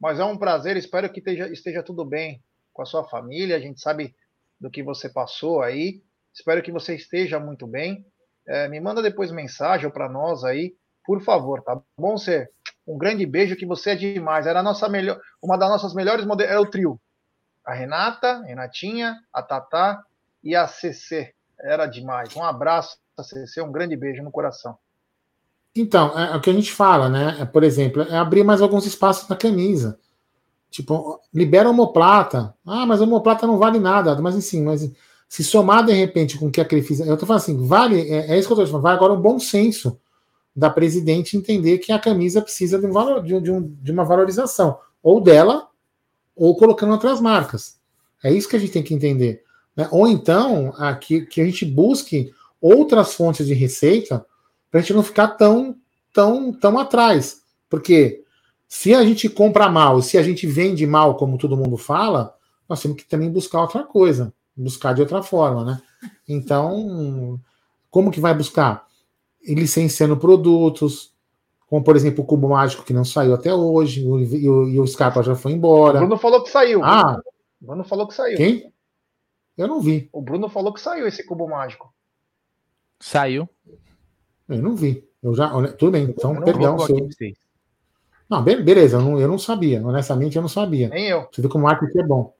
mas 0.00 0.20
é 0.20 0.24
um 0.24 0.38
prazer. 0.38 0.76
Espero 0.76 1.10
que 1.10 1.18
esteja, 1.18 1.48
esteja 1.48 1.82
tudo 1.82 2.04
bem 2.04 2.42
com 2.72 2.82
a 2.82 2.86
sua 2.86 3.04
família. 3.04 3.56
A 3.56 3.60
gente 3.60 3.80
sabe 3.80 4.14
do 4.60 4.70
que 4.70 4.82
você 4.82 5.08
passou 5.08 5.62
aí. 5.62 6.00
Espero 6.32 6.62
que 6.62 6.70
você 6.70 6.94
esteja 6.94 7.40
muito 7.40 7.66
bem. 7.66 8.06
É, 8.46 8.68
me 8.68 8.80
manda 8.80 9.02
depois 9.02 9.32
mensagem 9.32 9.90
para 9.90 10.08
nós 10.08 10.44
aí, 10.44 10.74
por 11.04 11.20
favor, 11.22 11.62
tá 11.62 11.80
bom, 11.98 12.16
ser? 12.16 12.50
Um 12.86 12.96
grande 12.96 13.26
beijo, 13.26 13.56
que 13.56 13.66
você 13.66 13.90
é 13.90 13.94
demais. 13.96 14.46
Era 14.46 14.60
a 14.60 14.62
nossa 14.62 14.88
melhor, 14.88 15.20
uma 15.42 15.58
das 15.58 15.68
nossas 15.68 15.94
melhores 15.94 16.24
modelos, 16.24 16.52
é 16.52 16.58
o 16.58 16.66
trio 16.66 17.00
a 17.64 17.74
Renata, 17.74 18.42
Renatinha, 18.42 19.16
a 19.32 19.42
Tatá 19.42 20.02
e 20.42 20.56
a 20.56 20.66
CC. 20.66 21.34
Era 21.62 21.86
demais. 21.86 22.34
Um 22.36 22.42
abraço, 22.42 22.96
CC, 23.22 23.60
um 23.60 23.72
grande 23.72 23.96
beijo 23.96 24.22
no 24.22 24.30
coração. 24.30 24.76
Então, 25.74 26.18
é, 26.18 26.32
é 26.32 26.36
o 26.36 26.40
que 26.40 26.50
a 26.50 26.52
gente 26.52 26.72
fala, 26.72 27.08
né? 27.08 27.36
É, 27.40 27.44
por 27.44 27.62
exemplo, 27.62 28.02
é 28.02 28.16
abrir 28.16 28.42
mais 28.42 28.60
alguns 28.60 28.86
espaços 28.86 29.28
na 29.28 29.36
camisa. 29.36 29.98
Tipo, 30.70 31.20
libera 31.32 31.68
a 31.68 31.70
homoplata. 31.70 32.54
Ah, 32.64 32.86
mas 32.86 33.00
a 33.00 33.04
homoplata 33.04 33.46
não 33.46 33.58
vale 33.58 33.78
nada. 33.78 34.20
Mas 34.20 34.36
assim, 34.36 34.62
mas 34.62 34.90
se 35.28 35.44
somar 35.44 35.84
de 35.84 35.92
repente 35.92 36.38
com 36.38 36.46
o 36.46 36.50
que 36.50 36.60
a 36.60 36.64
Crefisa. 36.64 37.04
Eu 37.04 37.16
tô 37.16 37.26
falando 37.26 37.42
assim, 37.42 37.66
vale. 37.66 38.00
É, 38.10 38.32
é 38.32 38.38
isso 38.38 38.48
que 38.48 38.52
eu 38.52 38.56
tô 38.56 38.66
falando. 38.66 38.82
Vai 38.82 38.94
agora 38.94 39.12
um 39.12 39.20
bom 39.20 39.38
senso 39.38 39.98
da 40.54 40.68
presidente 40.68 41.36
entender 41.36 41.78
que 41.78 41.92
a 41.92 41.98
camisa 41.98 42.42
precisa 42.42 42.78
de, 42.78 42.86
um 42.86 42.92
valor, 42.92 43.22
de, 43.22 43.40
de, 43.40 43.50
um, 43.50 43.62
de 43.62 43.92
uma 43.92 44.04
valorização. 44.04 44.78
Ou 45.02 45.20
dela, 45.20 45.68
ou 46.34 46.56
colocando 46.56 46.92
outras 46.92 47.20
marcas. 47.20 47.78
É 48.22 48.32
isso 48.32 48.48
que 48.48 48.56
a 48.56 48.58
gente 48.58 48.72
tem 48.72 48.82
que 48.82 48.94
entender. 48.94 49.44
Né? 49.80 49.88
Ou 49.90 50.06
então, 50.06 50.74
aqui, 50.76 51.22
que 51.22 51.40
a 51.40 51.44
gente 51.44 51.64
busque 51.64 52.30
outras 52.60 53.14
fontes 53.14 53.46
de 53.46 53.54
receita 53.54 54.24
para 54.70 54.78
a 54.78 54.82
gente 54.82 54.92
não 54.92 55.02
ficar 55.02 55.28
tão, 55.28 55.74
tão, 56.12 56.52
tão 56.52 56.78
atrás. 56.78 57.40
Porque 57.68 58.22
se 58.68 58.94
a 58.94 59.02
gente 59.02 59.26
compra 59.28 59.70
mal, 59.70 60.02
se 60.02 60.18
a 60.18 60.22
gente 60.22 60.46
vende 60.46 60.86
mal, 60.86 61.16
como 61.16 61.38
todo 61.38 61.56
mundo 61.56 61.78
fala, 61.78 62.34
nós 62.68 62.82
temos 62.82 62.98
que 62.98 63.08
também 63.08 63.30
buscar 63.30 63.62
outra 63.62 63.82
coisa, 63.84 64.34
buscar 64.54 64.92
de 64.92 65.00
outra 65.00 65.22
forma, 65.22 65.64
né? 65.64 65.82
Então, 66.28 67.40
como 67.90 68.10
que 68.10 68.20
vai 68.20 68.34
buscar? 68.34 68.86
Licenciando 69.42 70.18
produtos, 70.18 71.14
como, 71.68 71.82
por 71.82 71.96
exemplo, 71.96 72.22
o 72.22 72.26
Cubo 72.26 72.50
Mágico, 72.50 72.84
que 72.84 72.92
não 72.92 73.04
saiu 73.04 73.32
até 73.32 73.54
hoje, 73.54 74.02
e, 74.02 74.06
o, 74.48 74.68
e 74.68 74.78
o 74.78 74.86
Scarpa 74.86 75.22
já 75.22 75.34
foi 75.34 75.52
embora. 75.52 75.96
O 75.96 76.00
Bruno 76.00 76.18
falou 76.18 76.42
que 76.42 76.50
saiu. 76.50 76.84
Ah, 76.84 77.18
o 77.62 77.66
Bruno 77.66 77.82
falou 77.82 78.06
que 78.06 78.14
saiu. 78.14 78.36
Quem? 78.36 78.70
Eu 79.60 79.68
não 79.68 79.78
vi. 79.78 80.08
O 80.10 80.22
Bruno 80.22 80.48
falou 80.48 80.72
que 80.72 80.80
saiu 80.80 81.06
esse 81.06 81.22
Cubo 81.22 81.46
Mágico. 81.46 81.92
Saiu. 82.98 83.46
Eu 84.48 84.62
não 84.62 84.74
vi. 84.74 85.04
Eu 85.22 85.34
já, 85.34 85.50
tudo 85.72 85.92
bem, 85.92 86.04
então, 86.04 86.40
perdão. 86.40 86.78
Seu... 86.78 86.96
Não, 88.28 88.42
beleza, 88.42 88.96
eu 88.96 89.02
não, 89.02 89.20
eu 89.20 89.28
não 89.28 89.38
sabia. 89.38 89.86
Honestamente, 89.86 90.36
eu 90.36 90.40
não 90.40 90.48
sabia. 90.48 90.88
Nem 90.88 91.08
eu. 91.08 91.28
Você 91.30 91.42
vê 91.42 91.48
como 91.48 91.64
o 91.64 91.68
marketing 91.68 91.98
é 91.98 92.02
bom. 92.02 92.34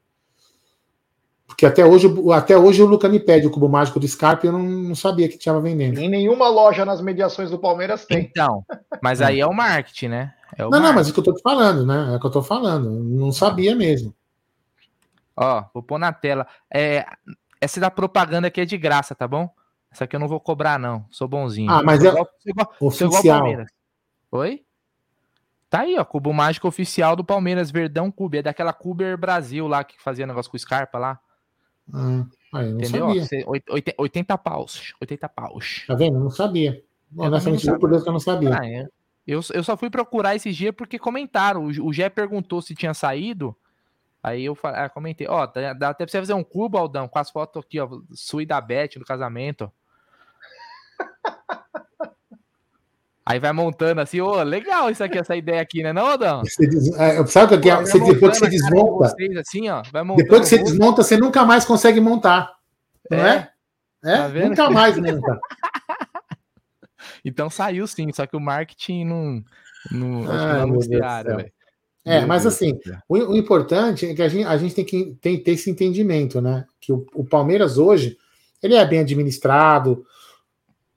Porque 1.46 1.66
até 1.66 1.84
hoje, 1.84 2.06
até 2.32 2.56
hoje 2.56 2.82
o 2.82 2.86
Luca 2.86 3.06
me 3.06 3.20
pede 3.20 3.46
o 3.46 3.50
cubo 3.50 3.68
mágico 3.68 4.00
do 4.00 4.08
Scarpa 4.08 4.46
e 4.46 4.48
eu 4.48 4.52
não, 4.52 4.62
não 4.62 4.94
sabia 4.94 5.28
que 5.28 5.36
tinha 5.36 5.58
vendendo. 5.60 5.98
Em 5.98 6.08
nenhuma 6.08 6.48
loja 6.48 6.86
nas 6.86 7.02
mediações 7.02 7.50
do 7.50 7.58
Palmeiras 7.58 8.06
tem. 8.06 8.20
Então, 8.20 8.64
mas 9.02 9.20
aí 9.20 9.40
é 9.40 9.46
o 9.46 9.52
marketing, 9.52 10.08
né? 10.08 10.34
É 10.56 10.62
não, 10.62 10.70
não, 10.80 10.92
mas 10.94 11.08
é 11.08 11.10
o 11.10 11.12
que 11.12 11.20
eu 11.20 11.24
tô 11.24 11.34
te 11.34 11.42
falando, 11.42 11.84
né? 11.84 12.14
É 12.14 12.16
o 12.16 12.20
que 12.20 12.26
eu 12.26 12.30
tô 12.30 12.42
falando. 12.42 12.90
Não 12.90 13.30
sabia 13.30 13.74
mesmo. 13.74 14.14
Ó, 15.36 15.64
vou 15.72 15.82
pôr 15.82 15.98
na 15.98 16.12
tela. 16.12 16.46
É, 16.72 17.06
essa 17.60 17.80
da 17.80 17.90
propaganda 17.90 18.48
aqui 18.48 18.60
é 18.60 18.64
de 18.64 18.76
graça, 18.76 19.14
tá 19.14 19.28
bom? 19.28 19.48
Essa 19.90 20.04
aqui 20.04 20.14
eu 20.14 20.20
não 20.20 20.28
vou 20.28 20.40
cobrar, 20.40 20.78
não. 20.78 21.04
Sou 21.10 21.26
bonzinho. 21.26 21.70
Ah, 21.70 21.82
mas 21.82 22.04
é 22.04 22.08
igual, 22.08 22.28
igual, 22.46 22.72
oficial. 22.80 23.44
Oi? 24.30 24.64
Tá 25.68 25.80
aí, 25.80 25.96
ó. 25.98 26.04
Cubo 26.04 26.32
mágico 26.32 26.68
oficial 26.68 27.16
do 27.16 27.24
Palmeiras, 27.24 27.70
Verdão 27.70 28.10
Cube. 28.10 28.38
É 28.38 28.42
daquela 28.42 28.72
Cuber 28.72 29.18
Brasil 29.18 29.66
lá 29.66 29.82
que 29.82 30.00
fazia 30.00 30.26
negócio 30.26 30.50
com 30.50 30.56
o 30.56 30.60
Scarpa 30.60 30.98
lá. 30.98 31.20
Ah, 31.92 32.24
aí, 32.54 32.72
não 32.72 32.80
Entendeu? 32.80 33.24
sabia. 33.24 33.44
80, 33.46 33.94
80 33.98 34.38
paus. 34.38 34.94
80 35.00 35.28
paus. 35.28 35.84
Tá 35.86 35.94
vendo? 35.94 36.18
Não 36.18 36.30
sabia. 36.30 36.82
Honestamente, 37.16 37.64
juro 37.64 37.80
por 37.80 37.90
Deus 37.90 38.02
que 38.02 38.08
eu 38.08 38.12
não 38.12 38.20
sabia. 38.20 38.58
Ah, 38.60 38.66
é. 38.66 38.86
eu, 39.26 39.40
eu 39.52 39.64
só 39.64 39.76
fui 39.76 39.90
procurar 39.90 40.36
esse 40.36 40.52
dia 40.52 40.72
porque 40.72 40.98
comentaram. 40.98 41.64
O, 41.64 41.88
o 41.88 41.92
Gé 41.92 42.08
perguntou 42.08 42.62
se 42.62 42.74
tinha 42.74 42.94
saído. 42.94 43.56
Aí 44.22 44.44
eu 44.44 44.54
falei, 44.54 44.82
ah, 44.82 44.88
comentei, 44.88 45.26
ó, 45.26 45.46
dá, 45.46 45.72
dá 45.72 45.88
até 45.90 46.04
pra 46.04 46.12
você 46.12 46.18
fazer 46.18 46.34
um 46.34 46.44
cubo, 46.44 46.76
Aldão, 46.76 47.08
com 47.08 47.18
as 47.18 47.30
fotos 47.30 47.64
aqui, 47.64 47.80
ó, 47.80 47.88
sua 48.12 48.42
e 48.42 48.46
da 48.46 48.60
Beth 48.60 48.98
do 48.98 49.04
casamento. 49.04 49.72
Aí 53.24 53.38
vai 53.38 53.52
montando 53.52 54.00
assim, 54.00 54.20
ô, 54.20 54.42
legal 54.42 54.90
isso 54.90 55.02
aqui, 55.02 55.18
essa 55.18 55.34
ideia 55.36 55.62
aqui, 55.62 55.82
né, 55.82 55.92
não, 55.92 56.06
Aldão? 56.06 56.42
Você 56.44 56.66
des... 56.66 56.92
é, 56.98 57.24
sabe 57.26 57.54
o 57.54 57.60
que 57.60 57.70
é? 57.70 57.76
Você, 57.76 57.98
depois 57.98 58.32
que 58.32 58.44
você 58.44 58.50
desmonta, 58.50 59.08
vocês, 59.08 59.36
assim, 59.36 59.68
ó, 59.70 59.82
depois 60.16 60.42
que 60.42 60.48
você 60.48 60.58
desmonta, 60.62 61.02
você 61.02 61.16
nunca 61.16 61.44
mais 61.44 61.64
consegue 61.64 62.00
montar, 62.00 62.52
não 63.10 63.18
é? 63.18 63.50
é? 64.04 64.12
é? 64.12 64.16
Tá 64.16 64.28
vendo? 64.28 64.48
nunca 64.50 64.68
mais 64.68 64.98
monta. 64.98 65.40
então 67.24 67.48
saiu 67.48 67.86
sim, 67.86 68.12
só 68.12 68.26
que 68.26 68.36
o 68.36 68.40
marketing 68.40 69.04
não, 69.04 69.44
não, 69.90 70.30
Ai, 70.30 70.58
não 70.58 70.68
meu 70.68 70.78
Deus 70.78 70.88
do 70.88 70.94
anunciaram, 70.94 71.30
céu. 71.30 71.36
velho. 71.38 71.52
É, 72.04 72.24
mas 72.24 72.46
assim, 72.46 72.78
o, 73.08 73.16
o 73.16 73.36
importante 73.36 74.06
é 74.06 74.14
que 74.14 74.22
a 74.22 74.28
gente, 74.28 74.46
a 74.46 74.56
gente 74.56 74.74
tem 74.74 74.84
que 74.84 75.16
tem, 75.20 75.38
ter 75.38 75.52
esse 75.52 75.70
entendimento, 75.70 76.40
né? 76.40 76.64
Que 76.80 76.92
o, 76.92 77.06
o 77.14 77.24
Palmeiras 77.24 77.76
hoje, 77.76 78.16
ele 78.62 78.74
é 78.74 78.86
bem 78.86 79.00
administrado, 79.00 80.04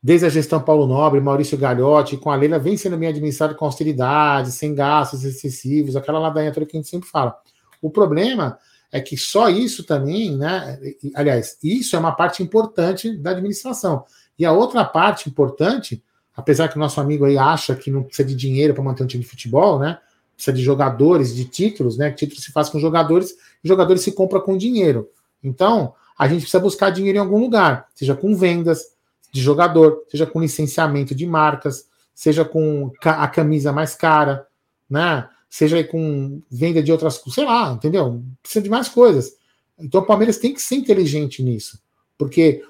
desde 0.01 0.25
a 0.25 0.30
gestão 0.30 0.61
Paulo 0.61 0.85
Nobre, 0.85 1.21
Maurício 1.21 1.57
Gagliotti, 1.57 2.17
com 2.17 2.30
a 2.30 2.35
Leila, 2.35 2.59
vem 2.59 2.75
sendo 2.75 2.97
bem 2.97 3.09
administrado 3.09 3.55
com 3.55 3.65
austeridade, 3.65 4.51
sem 4.51 4.75
gastos 4.75 5.23
excessivos, 5.23 5.95
aquela 5.95 6.19
ladainha 6.19 6.51
toda 6.51 6.65
que 6.65 6.75
a 6.75 6.80
gente 6.80 6.89
sempre 6.89 7.07
fala. 7.07 7.38
O 7.81 7.89
problema 7.89 8.57
é 8.91 9.01
que 9.01 9.17
só 9.17 9.49
isso 9.49 9.85
também, 9.85 10.38
né? 10.38 10.77
Aliás, 11.15 11.57
isso 11.63 11.95
é 11.95 11.99
uma 11.99 12.11
parte 12.11 12.43
importante 12.43 13.15
da 13.17 13.31
administração. 13.31 14.05
E 14.38 14.45
a 14.45 14.51
outra 14.51 14.84
parte 14.85 15.30
importante, 15.30 16.03
apesar 16.35 16.67
que 16.67 16.75
o 16.75 16.80
nosso 16.80 16.99
amigo 16.99 17.25
aí 17.25 17.38
acha 17.38 17.75
que 17.75 17.89
não 17.89 18.03
precisa 18.03 18.27
de 18.27 18.35
dinheiro 18.35 18.73
para 18.73 18.84
manter 18.84 19.03
um 19.03 19.07
time 19.07 19.23
de 19.23 19.30
futebol, 19.30 19.80
né? 19.80 19.97
Precisa 20.44 20.57
de 20.57 20.61
jogadores, 20.61 21.34
de 21.34 21.45
títulos, 21.45 21.98
né? 21.98 22.11
Títulos 22.11 22.44
se 22.44 22.52
faz 22.52 22.68
com 22.68 22.78
jogadores, 22.78 23.34
jogadores 23.64 24.02
se 24.02 24.11
compra 24.11 24.41
com 24.41 24.57
dinheiro. 24.57 25.10
Então, 25.41 25.94
a 26.18 26.28
gente 26.28 26.41
precisa 26.41 26.61
buscar 26.61 26.90
dinheiro 26.90 27.18
em 27.18 27.22
algum 27.22 27.40
lugar, 27.40 27.88
seja 27.95 28.14
com 28.14 28.36
vendas 28.36 28.88
de 29.32 29.41
jogador, 29.41 30.03
seja 30.10 30.26
com 30.26 30.41
licenciamento 30.41 31.15
de 31.15 31.26
marcas, 31.26 31.88
seja 32.14 32.44
com 32.44 32.91
a 33.06 33.26
camisa 33.30 33.72
mais 33.72 33.95
cara, 33.95 34.45
né? 34.90 35.30
Seja 35.49 35.82
com 35.82 36.41
venda 36.52 36.84
de 36.84 36.91
outras 36.91 37.18
coisas, 37.18 37.36
sei 37.36 37.45
lá, 37.45 37.72
entendeu? 37.72 38.22
Precisa 38.41 38.61
de 38.61 38.70
mais 38.70 38.90
coisas. 38.90 39.38
Então 39.80 40.02
o 40.02 40.06
Palmeiras 40.06 40.40
tem 40.40 40.53
que 40.53 40.61
ser 40.61 40.76
inteligente 40.76 41.41
nisso, 41.41 41.80
porque 42.18 42.61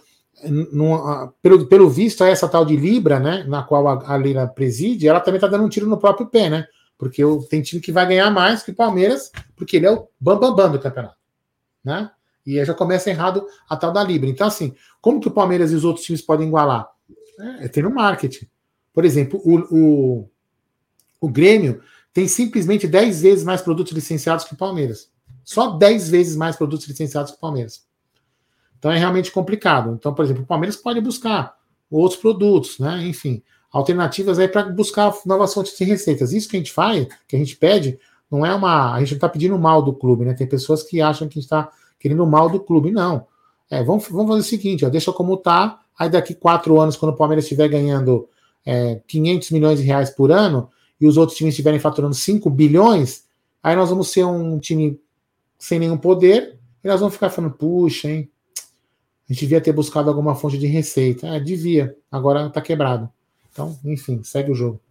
pelo, 1.41 1.65
pelo 1.65 1.89
visto, 1.89 2.23
essa 2.23 2.47
tal 2.47 2.65
de 2.65 2.75
Libra, 2.75 3.19
né, 3.19 3.43
na 3.47 3.63
qual 3.63 3.87
a, 3.87 4.15
a 4.15 4.47
preside, 4.47 5.07
ela 5.07 5.19
também 5.19 5.37
está 5.37 5.47
dando 5.47 5.63
um 5.63 5.69
tiro 5.69 5.87
no 5.87 5.97
próprio 5.97 6.27
pé, 6.27 6.51
né? 6.51 6.67
Porque 6.97 7.23
o- 7.23 7.43
tem 7.43 7.61
time 7.61 7.81
que 7.81 7.91
vai 7.91 8.07
ganhar 8.07 8.29
mais 8.31 8.63
que 8.63 8.71
o 8.71 8.75
Palmeiras, 8.75 9.31
porque 9.55 9.77
ele 9.77 9.85
é 9.85 9.91
o 9.91 10.07
bambambam 10.19 10.55
bam, 10.55 10.65
bam 10.65 10.71
do 10.71 10.79
campeonato, 10.79 11.17
né? 11.83 12.11
E 12.45 12.59
aí 12.59 12.65
já 12.65 12.73
começa 12.73 13.09
errado 13.09 13.45
a 13.69 13.75
tal 13.77 13.91
da 13.91 14.03
Libra. 14.03 14.29
Então, 14.29 14.45
assim, 14.47 14.75
como 15.01 15.19
que 15.19 15.27
o 15.27 15.31
Palmeiras 15.31 15.71
e 15.71 15.75
os 15.75 15.85
outros 15.85 16.05
times 16.05 16.21
podem 16.21 16.47
igualar? 16.47 16.89
É, 17.39 17.65
é 17.65 17.67
ter 17.67 17.83
no 17.83 17.93
marketing. 17.93 18.47
Por 18.93 19.05
exemplo, 19.05 19.41
o, 19.43 19.59
o, 19.75 20.29
o 21.21 21.29
Grêmio 21.29 21.81
tem 22.13 22.27
simplesmente 22.27 22.87
10 22.87 23.21
vezes 23.21 23.43
mais 23.43 23.61
produtos 23.61 23.93
licenciados 23.93 24.45
que 24.45 24.53
o 24.53 24.57
Palmeiras. 24.57 25.09
Só 25.43 25.71
10 25.77 26.09
vezes 26.09 26.35
mais 26.35 26.55
produtos 26.55 26.87
licenciados 26.87 27.31
que 27.31 27.37
o 27.37 27.41
Palmeiras. 27.41 27.85
Então 28.77 28.91
é 28.91 28.97
realmente 28.97 29.31
complicado. 29.31 29.93
Então, 29.93 30.13
por 30.13 30.23
exemplo, 30.23 30.43
o 30.43 30.47
Palmeiras 30.47 30.75
pode 30.75 30.99
buscar 31.01 31.55
outros 31.89 32.19
produtos, 32.19 32.79
né? 32.79 33.05
Enfim, 33.07 33.41
alternativas 33.73 34.37
aí 34.37 34.47
para 34.47 34.63
buscar 34.69 35.11
novas 35.25 35.51
fontes 35.51 35.75
de 35.75 35.83
receitas. 35.83 36.31
Isso 36.31 36.47
que 36.47 36.55
a 36.55 36.59
gente 36.59 36.71
faz, 36.71 37.07
que 37.27 37.35
a 37.35 37.39
gente 37.39 37.57
pede, 37.57 37.99
não 38.29 38.45
é 38.45 38.53
uma. 38.53 38.93
A 38.93 38.99
gente 38.99 39.11
não 39.11 39.17
está 39.17 39.27
pedindo 39.27 39.57
mal 39.57 39.81
do 39.81 39.91
clube, 39.91 40.23
né? 40.23 40.35
Tem 40.35 40.47
pessoas 40.47 40.83
que 40.83 41.01
acham 41.01 41.27
que 41.27 41.39
a 41.39 41.41
gente 41.41 41.45
está 41.45 41.71
querendo 41.99 42.25
mal 42.27 42.47
do 42.49 42.59
clube. 42.59 42.91
Não. 42.91 43.25
É, 43.69 43.83
vamos, 43.83 44.07
vamos 44.07 44.27
fazer 44.27 44.41
o 44.41 44.43
seguinte: 44.43 44.85
ó, 44.85 44.89
deixa 44.89 45.11
como 45.11 45.35
tá. 45.35 45.79
Aí 45.97 46.09
daqui 46.09 46.35
quatro 46.35 46.79
anos, 46.79 46.95
quando 46.95 47.13
o 47.13 47.17
Palmeiras 47.17 47.45
estiver 47.45 47.67
ganhando 47.67 48.29
é, 48.65 49.01
500 49.07 49.51
milhões 49.51 49.79
de 49.79 49.85
reais 49.85 50.11
por 50.11 50.31
ano 50.31 50.69
e 51.01 51.07
os 51.07 51.17
outros 51.17 51.37
times 51.37 51.53
estiverem 51.53 51.79
faturando 51.79 52.13
5 52.13 52.49
bilhões, 52.49 53.25
aí 53.61 53.75
nós 53.75 53.89
vamos 53.89 54.09
ser 54.09 54.23
um 54.23 54.59
time 54.59 54.99
sem 55.57 55.79
nenhum 55.79 55.97
poder 55.97 56.59
e 56.83 56.87
nós 56.87 56.99
vamos 56.99 57.13
ficar 57.13 57.29
falando, 57.29 57.53
puxa, 57.53 58.09
hein? 58.09 58.29
A 59.29 59.33
gente 59.33 59.41
devia 59.41 59.61
ter 59.61 59.71
buscado 59.71 60.09
alguma 60.09 60.35
fonte 60.35 60.57
de 60.57 60.67
receita. 60.67 61.27
É, 61.27 61.39
devia. 61.39 61.95
Agora 62.11 62.49
tá 62.49 62.61
quebrado. 62.61 63.09
Então, 63.53 63.77
enfim, 63.85 64.23
segue 64.23 64.51
o 64.51 64.55
jogo. 64.55 64.81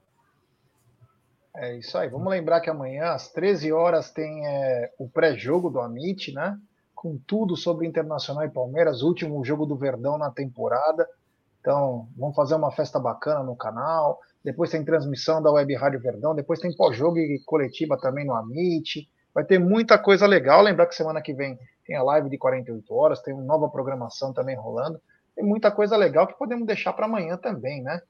É 1.55 1.76
isso 1.76 1.98
aí. 1.98 2.09
Vamos 2.09 2.30
lembrar 2.30 2.60
que 2.60 2.70
amanhã, 2.70 3.10
às 3.10 3.28
13 3.28 3.72
horas, 3.72 4.10
tem 4.10 4.47
é, 4.47 4.90
o 4.98 5.09
pré-jogo 5.09 5.68
do 5.68 5.80
Amit, 5.80 6.32
né? 6.32 6.56
Com 6.94 7.18
tudo 7.26 7.56
sobre 7.56 7.86
Internacional 7.86 8.44
e 8.44 8.51
Palmeiras, 8.51 9.02
último 9.02 9.44
jogo 9.44 9.66
do 9.66 9.76
Verdão 9.76 10.16
na 10.16 10.30
temporada. 10.30 11.06
Então, 11.60 12.09
vamos 12.16 12.36
fazer 12.36 12.55
uma 12.55 12.70
festa 12.70 13.01
bacana 13.01 13.43
no 13.43 13.56
canal. 13.56 14.20
Depois 14.44 14.70
tem 14.70 14.84
transmissão 14.84 15.43
da 15.43 15.51
Web 15.51 15.74
Rádio 15.74 16.01
Verdão. 16.01 16.34
Depois 16.34 16.60
tem 16.60 16.74
pós-jogo 16.74 17.18
e 17.18 17.43
coletiva 17.44 17.98
também 17.98 18.24
no 18.24 18.34
Amit. 18.34 19.09
Vai 19.34 19.44
ter 19.44 19.59
muita 19.59 19.98
coisa 19.98 20.26
legal. 20.26 20.62
Lembrar 20.62 20.86
que 20.86 20.94
semana 20.94 21.20
que 21.20 21.34
vem 21.34 21.59
tem 21.84 21.97
a 21.97 22.02
live 22.02 22.30
de 22.30 22.39
48 22.39 22.94
horas, 22.94 23.20
tem 23.20 23.34
uma 23.34 23.43
nova 23.43 23.68
programação 23.68 24.32
também 24.32 24.56
rolando. 24.56 25.01
Tem 25.34 25.44
muita 25.44 25.70
coisa 25.70 25.97
legal 25.97 26.26
que 26.28 26.39
podemos 26.39 26.66
deixar 26.66 26.93
para 26.93 27.06
amanhã 27.06 27.36
também, 27.36 27.82
né? 27.82 28.01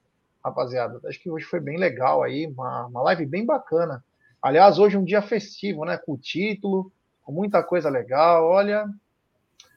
Rapaziada. 0.44 1.00
Acho 1.06 1.20
que 1.20 1.30
hoje 1.30 1.44
foi 1.44 1.60
bem 1.60 1.78
legal 1.78 2.22
aí, 2.22 2.46
uma, 2.46 2.86
uma 2.86 3.02
live 3.02 3.26
bem 3.26 3.46
bacana. 3.46 4.04
Aliás, 4.40 4.78
hoje 4.78 4.96
é 4.96 4.98
um 4.98 5.04
dia 5.04 5.22
festivo, 5.22 5.84
né? 5.84 5.96
Com 5.96 6.12
o 6.12 6.18
título, 6.18 6.92
com 7.22 7.32
muita 7.32 7.62
coisa 7.62 7.88
legal. 7.88 8.44
Olha, 8.44 8.86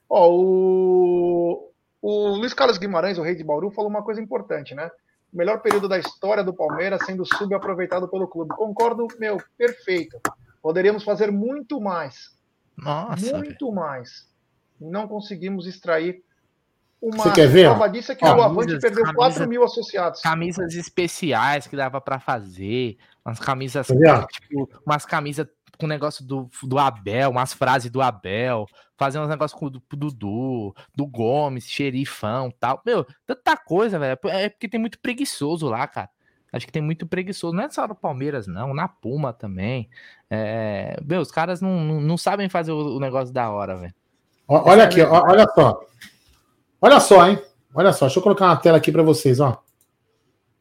ó, 0.10 0.30
o, 0.32 1.72
o 2.02 2.28
Luiz 2.30 2.54
Carlos 2.54 2.78
Guimarães, 2.78 3.18
o 3.18 3.22
rei 3.22 3.36
de 3.36 3.44
Bauru, 3.44 3.70
falou 3.70 3.90
uma 3.90 4.04
coisa 4.04 4.22
importante, 4.22 4.74
né? 4.74 4.90
O 5.32 5.38
melhor 5.38 5.62
período 5.62 5.88
da 5.88 6.00
história 6.00 6.44
do 6.44 6.54
Palmeiras 6.54 7.06
sendo 7.06 7.26
subaproveitado 7.26 8.08
pelo 8.08 8.28
clube. 8.28 8.56
Concordo, 8.56 9.08
meu, 9.20 9.38
perfeito. 9.58 10.20
Poderíamos 10.62 11.04
fazer 11.04 11.32
muito 11.32 11.80
mais. 11.80 12.36
Nossa. 12.78 13.38
muito 13.38 13.72
mais. 13.72 14.28
Não 14.80 15.08
conseguimos 15.08 15.68
extrair 15.68 16.24
uma 17.02 17.24
Você 17.24 17.32
quer 17.32 17.48
ver, 17.48 17.66
prova 17.66 17.88
disso 17.90 18.12
é 18.12 18.16
que 18.16 18.26
Ó, 18.26 18.30
o 18.36 18.42
Avante 18.42 18.56
camisas- 18.60 18.82
perdeu 18.82 19.04
camisa- 19.04 19.18
4 19.18 19.48
mil 19.50 19.64
associados. 19.64 20.22
Camisas 20.22 20.74
especiais 20.76 21.68
que 21.68 21.76
dava 21.76 22.00
pra 22.02 22.20
fazer. 22.20 22.98
Umas 23.26 23.40
camisas, 23.40 23.88
tipo, 23.88 24.70
umas 24.86 25.06
camisas 25.06 25.48
com 25.78 25.88
negócio 25.88 26.26
do, 26.26 26.50
do 26.64 26.80
Abel, 26.80 27.30
umas 27.32 27.52
frases 27.54 27.92
do 27.92 28.02
Abel, 28.02 28.66
fazer 28.98 29.20
uns 29.20 29.28
negócios 29.28 29.60
com 29.60 29.66
o 29.66 29.70
do 29.70 29.82
Dudu, 29.92 30.74
do 30.96 31.06
Gomes, 31.06 31.66
xerifão 31.66 32.50
tal. 32.60 32.82
Meu, 32.86 33.06
tanta 33.28 33.58
coisa, 33.58 34.00
velho. 34.00 34.18
É 34.26 34.48
porque 34.50 34.70
tem 34.70 34.80
muito 34.80 34.98
preguiçoso 35.00 35.68
lá, 35.68 35.86
cara. 35.88 36.10
Acho 36.54 36.66
que 36.66 36.72
tem 36.72 36.82
muito 36.82 37.06
preguiçoso. 37.06 37.54
Não 37.54 37.64
é 37.66 37.70
só 37.70 37.86
no 37.86 37.94
Palmeiras, 37.94 38.48
não. 38.48 38.74
Na 38.74 38.88
Puma 38.88 39.34
também. 39.34 39.90
É... 40.30 40.98
Meu, 41.06 41.20
os 41.20 41.30
caras 41.30 41.60
não, 41.60 41.82
não, 41.84 42.00
não 42.00 42.18
sabem 42.18 42.48
fazer 42.48 42.72
o, 42.72 42.96
o 42.96 43.00
negócio 43.00 43.34
da 43.34 43.50
hora, 43.50 43.76
velho. 43.76 43.94
Olha 44.48 44.86
aqui, 44.86 45.02
olha 45.02 45.46
só. 45.54 45.78
Olha 46.86 46.99
só, 46.99 47.28
hein? 47.28 47.41
Olha 47.74 47.91
só, 47.91 48.06
deixa 48.06 48.20
eu 48.20 48.24
colocar 48.24 48.45
uma 48.45 48.57
tela 48.57 48.78
aqui 48.78 48.91
para 48.91 49.02
vocês, 49.02 49.40
ó. 49.40 49.60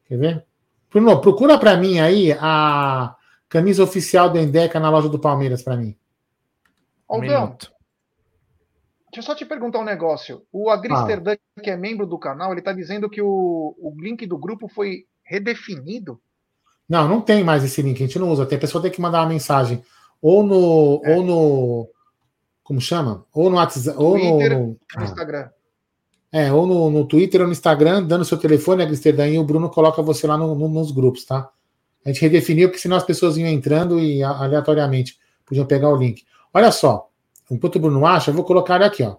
Quer 0.07 0.17
ver? 0.17 0.45
Bruno, 0.89 1.21
procura 1.21 1.55
para 1.59 1.77
mim 1.77 1.99
aí 1.99 2.31
a 2.39 3.15
camisa 3.47 3.83
oficial 3.83 4.27
do 4.31 4.39
Endeca 4.39 4.79
na 4.79 4.89
loja 4.89 5.07
do 5.07 5.19
Palmeiras 5.19 5.61
para 5.61 5.77
mim. 5.77 5.95
Um 7.07 7.15
Aldão, 7.15 7.41
minuto. 7.43 7.71
deixa 9.11 9.19
eu 9.19 9.23
só 9.23 9.35
te 9.35 9.45
perguntar 9.45 9.77
um 9.77 9.83
negócio. 9.83 10.41
O 10.51 10.71
Agristerdan, 10.71 11.35
que 11.61 11.69
é 11.69 11.77
membro 11.77 12.07
do 12.07 12.17
canal, 12.17 12.51
ele 12.51 12.61
tá 12.63 12.73
dizendo 12.73 13.07
que 13.07 13.21
o, 13.21 13.75
o 13.77 13.93
link 13.99 14.25
do 14.25 14.37
grupo 14.37 14.67
foi 14.67 15.05
redefinido. 15.23 16.19
Não, 16.89 17.07
não 17.07 17.21
tem 17.21 17.43
mais 17.43 17.63
esse 17.63 17.83
link, 17.83 17.97
a 18.01 18.07
gente 18.07 18.17
não 18.17 18.31
usa. 18.31 18.47
Tem 18.47 18.57
a 18.57 18.61
pessoa 18.61 18.81
tem 18.81 18.89
que 18.91 18.99
mandar 19.01 19.21
uma 19.21 19.29
mensagem 19.29 19.83
ou 20.19 20.41
no 20.43 21.01
É. 21.05 21.15
ou 21.15 21.23
no 21.23 21.89
como 22.63 22.81
chama? 22.81 23.23
Ou 23.31 23.47
no 23.51 23.57
WhatsApp, 23.57 23.95
ou 24.01 24.13
Twitter, 24.13 24.53
no, 24.57 24.59
no 24.59 24.67
no- 24.69 24.79
ah, 24.97 25.03
Instagram. 25.03 25.49
É, 26.37 26.51
ou 26.51 26.67
no, 26.67 26.89
no 26.89 27.05
Twitter 27.05 27.39
ou 27.39 27.47
no 27.47 27.53
Instagram, 27.53 28.03
dando 28.03 28.25
seu 28.25 28.37
telefone, 28.37 28.83
a 28.83 28.85
Grister, 28.85 29.17
e 29.31 29.39
o 29.39 29.43
Bruno 29.45 29.69
coloca 29.69 30.01
você 30.01 30.27
lá 30.27 30.37
no- 30.37 30.53
no- 30.53 30.67
nos 30.67 30.91
grupos, 30.91 31.23
tá? 31.23 31.49
A 32.05 32.09
gente 32.09 32.19
redefiniu, 32.19 32.67
porque 32.67 32.81
senão 32.81 32.97
as 32.97 33.05
pessoas 33.05 33.37
iam 33.37 33.47
entrando 33.47 33.97
e 33.99 34.21
aleatoriamente 34.21 35.17
podiam 35.45 35.65
pegar 35.65 35.87
o 35.89 35.95
link. 35.95 36.23
Olha 36.53 36.73
só, 36.73 37.07
enquanto 37.49 37.77
o 37.77 37.79
Bruno 37.79 38.05
acha, 38.05 38.31
eu 38.31 38.35
vou 38.35 38.43
colocar 38.43 38.81
aqui, 38.81 39.01
ó. 39.01 39.15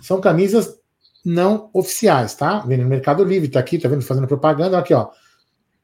São 0.00 0.20
camisas 0.20 0.78
não 1.24 1.68
oficiais, 1.72 2.34
tá? 2.36 2.60
Vendo 2.60 2.84
no 2.84 2.88
Mercado 2.88 3.24
Livre, 3.24 3.48
tá 3.48 3.58
aqui, 3.58 3.76
tá 3.76 3.88
vendo? 3.88 4.02
Fazendo 4.02 4.28
propaganda, 4.28 4.78
aqui, 4.78 4.94
ó. 4.94 5.08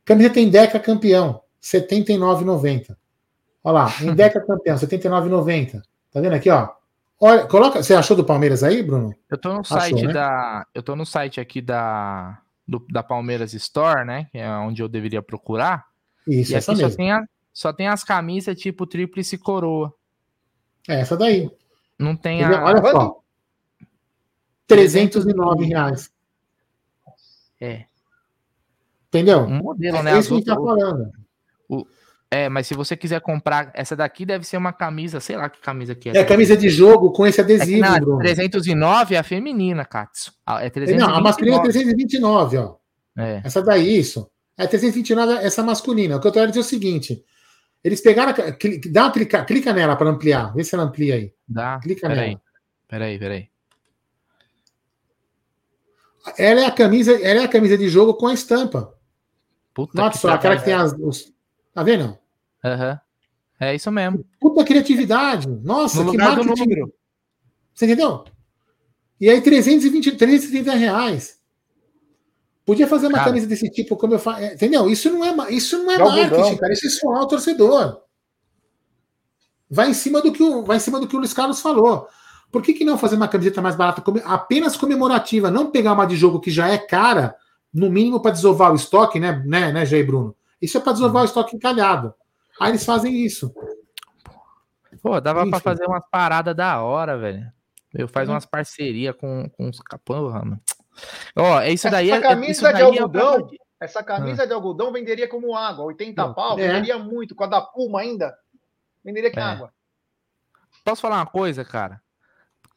Camiseta 0.04 0.38
Endeca 0.38 0.78
campeão, 0.78 1.32
R$ 1.32 1.40
79,90. 1.60 2.96
Olha 3.64 3.74
lá, 3.74 3.92
Endeca 4.00 4.40
campeão, 4.46 4.76
R$ 4.76 4.80
79,90. 4.86 5.82
Tá 6.12 6.20
vendo 6.20 6.34
aqui, 6.34 6.48
ó? 6.50 6.68
Olha, 7.20 7.46
coloca. 7.46 7.82
Você 7.82 7.94
achou 7.94 8.16
do 8.16 8.24
Palmeiras 8.24 8.62
aí, 8.62 8.82
Bruno? 8.82 9.14
Eu 9.30 9.38
tô 9.38 9.52
no 9.54 9.60
Achou, 9.60 9.78
site 9.80 10.06
né? 10.06 10.12
da. 10.12 10.66
Eu 10.74 10.82
tô 10.82 10.94
no 10.94 11.06
site 11.06 11.40
aqui 11.40 11.60
da. 11.62 12.38
do- 12.68 12.84
da 12.90 13.02
Palmeiras 13.02 13.54
Store, 13.54 14.04
né? 14.04 14.26
Que 14.30 14.38
é 14.38 14.50
onde 14.50 14.82
eu 14.82 14.88
deveria 14.88 15.22
procurar. 15.22 15.86
Isso, 16.26 16.52
e 16.52 16.54
essa 16.54 16.72
aqui 16.72 16.80
só 16.80 16.86
mesmo. 16.86 16.96
tem, 16.98 17.12
a- 17.12 17.24
só 17.52 17.72
tem 17.72 17.88
as 17.88 18.04
camisas 18.04 18.58
tipo 18.58 18.86
tríplice 18.86 19.38
coroa. 19.38 19.94
É 20.88 21.00
essa 21.00 21.16
daí. 21.16 21.50
Não 21.98 22.14
tem 22.16 22.44
a. 22.44 22.64
Olha 22.64 22.82
só. 22.82 22.92
Quanto? 22.92 23.22
309 24.66 25.64
reais. 25.64 26.10
É, 27.60 27.84
Entendeu? 29.08 29.40
um 29.44 29.62
modelo, 29.62 29.96
É 29.98 30.02
né? 30.02 30.18
Isso 30.18 30.28
que 30.28 30.34
a 30.34 30.36
gente 30.38 30.46
tá 30.46 30.54
falando. 30.56 31.10
É, 32.30 32.48
mas 32.48 32.66
se 32.66 32.74
você 32.74 32.96
quiser 32.96 33.20
comprar, 33.20 33.70
essa 33.72 33.94
daqui 33.94 34.26
deve 34.26 34.44
ser 34.44 34.56
uma 34.56 34.72
camisa, 34.72 35.20
sei 35.20 35.36
lá 35.36 35.48
que 35.48 35.60
camisa 35.60 35.94
que 35.94 36.08
é. 36.10 36.16
É 36.18 36.24
camisa 36.24 36.56
de 36.56 36.68
jogo 36.68 37.12
com 37.12 37.24
esse 37.26 37.40
É 37.40 37.44
que 37.44 37.52
adesivo, 37.54 38.00
Bruno. 38.00 38.18
309 38.18 39.14
é 39.14 39.18
a 39.18 39.22
feminina, 39.22 39.84
Katsu. 39.84 40.32
Ah, 40.44 40.64
É 40.64 40.68
329. 40.68 40.98
Não, 41.12 41.16
a 41.18 41.22
masculina 41.22 41.56
é 41.58 41.62
329, 41.62 42.56
ó. 42.58 42.74
É. 43.16 43.40
Essa 43.44 43.62
daí, 43.62 43.96
isso. 43.98 44.28
É 44.58 44.66
329, 44.66 45.34
essa 45.44 45.62
masculina. 45.62 46.16
O 46.16 46.20
que 46.20 46.26
eu 46.26 46.32
quero 46.32 46.48
dizer 46.48 46.60
é 46.60 46.62
o 46.62 46.64
seguinte: 46.64 47.24
eles 47.84 48.00
pegaram. 48.00 48.34
Dá 48.90 49.04
uma 49.04 49.12
clica, 49.12 49.44
clica 49.44 49.72
nela 49.72 49.94
para 49.94 50.10
ampliar. 50.10 50.52
Vê 50.52 50.64
se 50.64 50.74
ela 50.74 50.84
amplia 50.84 51.14
aí. 51.14 51.32
Dá. 51.48 51.78
Clica 51.80 52.08
Peraí, 52.08 52.28
nela. 52.30 52.40
peraí, 52.88 53.18
peraí. 53.18 53.48
Ela 56.36 56.62
é 56.62 56.66
a 56.66 56.72
camisa, 56.72 57.12
ela 57.22 57.42
é 57.42 57.44
a 57.44 57.48
camisa 57.48 57.78
de 57.78 57.88
jogo 57.88 58.14
com 58.14 58.26
a 58.26 58.34
estampa. 58.34 58.92
Puta 59.72 60.00
Note 60.02 60.18
só, 60.18 60.30
aquela 60.30 60.56
que 60.56 60.64
tem 60.64 60.74
as. 60.74 60.92
os- 60.98 61.32
tá 61.76 61.82
vendo? 61.82 62.16
Aham. 62.64 62.98
É 63.60 63.74
isso 63.74 63.90
mesmo. 63.90 64.24
Puta 64.40 64.64
criatividade. 64.64 65.46
Nossa, 65.62 66.02
No 66.02 66.10
que 66.10 66.16
marketing. 66.16 66.48
número. 66.58 66.92
Você 67.74 67.84
entendeu? 67.84 68.24
E 69.20 69.28
aí, 69.30 69.40
320, 69.42 70.12
330 70.12 70.72
reais. 70.74 71.38
Podia 72.64 72.86
fazer 72.86 73.06
uma 73.06 73.18
Cara. 73.18 73.28
camisa 73.28 73.46
desse 73.46 73.70
tipo, 73.70 73.96
como 73.96 74.14
eu 74.14 74.18
faço. 74.18 74.42
Entendeu? 74.42 74.88
Isso 74.88 75.10
não 75.10 75.24
é, 75.24 75.52
isso 75.52 75.78
não 75.78 75.90
é 75.90 75.98
marketing, 75.98 76.56
cara. 76.56 76.72
Isso 76.72 76.86
é 76.86 76.90
suar 76.90 77.22
o 77.22 77.26
torcedor. 77.26 78.00
Vai 79.70 79.90
em 79.90 79.94
cima 79.94 80.20
do 80.22 80.32
que 80.32 80.42
o, 80.42 80.62
vai 80.62 80.78
em 80.78 80.80
cima 80.80 80.98
do 80.98 81.06
que 81.06 81.14
o 81.14 81.18
Luiz 81.18 81.32
Carlos 81.32 81.60
falou. 81.60 82.08
Por 82.50 82.62
que, 82.62 82.72
que 82.72 82.84
não 82.84 82.96
fazer 82.96 83.16
uma 83.16 83.28
camiseta 83.28 83.60
mais 83.60 83.76
barata, 83.76 84.02
apenas 84.24 84.76
comemorativa? 84.76 85.50
Não 85.50 85.70
pegar 85.70 85.92
uma 85.92 86.06
de 86.06 86.16
jogo 86.16 86.40
que 86.40 86.50
já 86.50 86.68
é 86.68 86.78
cara, 86.78 87.36
no 87.72 87.90
mínimo 87.90 88.20
para 88.20 88.30
desovar 88.30 88.72
o 88.72 88.76
estoque, 88.76 89.18
né, 89.20 89.42
né, 89.44 89.72
né, 89.72 89.84
Jair 89.84 90.06
Bruno? 90.06 90.34
Isso 90.66 90.78
é 90.78 90.80
para 90.80 90.92
desovar 90.94 91.22
o 91.22 91.24
estoque 91.26 91.54
encalhado. 91.54 92.12
Aí 92.60 92.70
eles 92.72 92.84
fazem 92.84 93.14
isso. 93.24 93.54
Pô, 95.00 95.20
dava 95.20 95.40
pra 95.46 95.48
Enfim. 95.58 95.60
fazer 95.60 95.86
umas 95.86 96.02
paradas 96.10 96.56
da 96.56 96.82
hora, 96.82 97.16
velho. 97.16 97.50
Eu 97.94 98.08
faço 98.08 98.26
Uhum. 98.26 98.32
umas 98.34 98.44
parcerias 98.46 99.14
com, 99.16 99.48
com 99.50 99.68
os 99.68 99.78
capão, 99.80 100.30
mano. 100.30 100.60
Ó, 101.36 101.60
é 101.60 101.72
isso 101.72 101.88
daí. 101.88 102.10
Essa 102.10 102.16
é- 102.16 102.18
é- 102.26 102.28
camisa 102.28 102.50
isso 102.50 102.66
de 102.66 102.72
daí 102.72 102.82
é 102.82 102.84
algodão? 103.00 103.46
de- 103.46 103.58
Essa 103.78 104.02
camisa 104.02 104.46
de 104.46 104.52
algodão 104.52 104.90
venderia 104.90 105.28
como 105.28 105.54
água, 105.54 105.84
80 105.84 106.26
Não, 106.26 106.34
pau, 106.34 106.58
é. 106.58 106.66
venderia 106.66 106.98
muito. 106.98 107.34
Com 107.34 107.44
a 107.44 107.46
da 107.46 107.60
Puma 107.60 108.00
ainda, 108.00 108.36
venderia 109.04 109.30
que 109.30 109.38
É. 109.38 109.42
água. 109.42 109.70
Posso 110.84 111.00
falar 111.02 111.16
uma 111.18 111.26
coisa, 111.26 111.64
cara? 111.64 112.00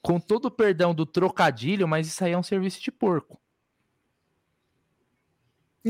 Com 0.02 0.20
todo 0.20 0.46
o 0.46 0.52
perdão 0.52 0.94
do 0.94 1.06
trocadilho, 1.06 1.88
mas 1.88 2.06
isso 2.08 2.24
aí 2.24 2.34
é 2.34 2.38
um 2.38 2.44
serviço 2.44 2.82
de 2.82 2.92
porco. 2.92 3.40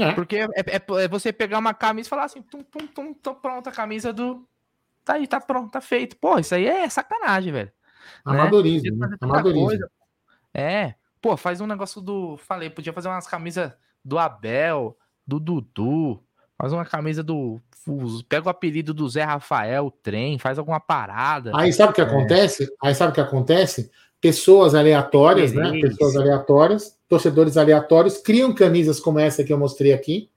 É. 0.03 0.13
Porque 0.13 0.37
é, 0.37 0.45
é- 0.55 1.03
é 1.03 1.07
você 1.07 1.31
pegar 1.33 1.57
uma 1.59 1.73
camisa 1.73 2.07
e 2.07 2.09
falar 2.09 2.25
assim, 2.25 2.41
tum, 2.41 2.61
tum, 2.63 2.87
tum, 2.87 3.13
tô 3.13 3.33
pronta 3.35 3.69
a 3.69 3.73
camisa 3.73 4.11
do. 4.13 4.47
Tá 5.05 5.13
aí, 5.13 5.25
tá 5.27 5.39
pronto, 5.41 5.71
tá 5.71 5.81
feito. 5.81 6.15
Pô, 6.17 6.37
isso 6.37 6.53
aí 6.55 6.65
é 6.67 6.87
sacanagem, 6.89 7.51
velho. 7.51 7.71
Amadorismo. 8.23 8.97
Né? 8.97 9.15
Amadorismo. 9.21 9.67
coisa. 9.67 9.91
É. 10.53 10.93
Pô, 11.21 11.35
faz 11.35 11.59
um 11.61 11.67
negócio 11.67 12.01
do. 12.01 12.37
Falei, 12.37 12.69
podia 12.69 12.93
fazer 12.93 13.07
umas 13.09 13.27
camisas 13.27 13.71
do 14.03 14.17
Abel, 14.17 14.97
do 15.25 15.39
Dudu. 15.39 16.23
Faz 16.57 16.73
uma 16.73 16.85
camisa 16.85 17.23
do. 17.23 17.59
Pega 18.27 18.47
o 18.47 18.49
apelido 18.49 18.93
do 18.93 19.07
Zé 19.09 19.23
Rafael, 19.23 19.89
trem, 20.03 20.37
faz 20.37 20.59
alguma 20.59 20.79
parada. 20.79 21.51
Aí 21.55 21.71
sabe 21.73 21.89
o 21.89 21.93
É. 21.93 21.95
que 21.95 22.01
acontece? 22.01 22.67
Aí 22.83 22.93
sabe 22.93 23.11
o 23.11 23.15
que 23.15 23.21
acontece? 23.21 23.89
Pessoas 24.21 24.75
aleatórias, 24.75 25.53
né? 25.53 25.79
Pessoas 25.79 26.15
aleatórias, 26.15 26.97
torcedores 27.07 27.57
aleatórios, 27.57 28.17
criam 28.17 28.53
camisas 28.53 28.99
como 28.99 29.19
essa 29.19 29.43
que 29.43 29.53
eu 29.53 29.57
mostrei 29.57 29.93
aqui, 29.93 30.29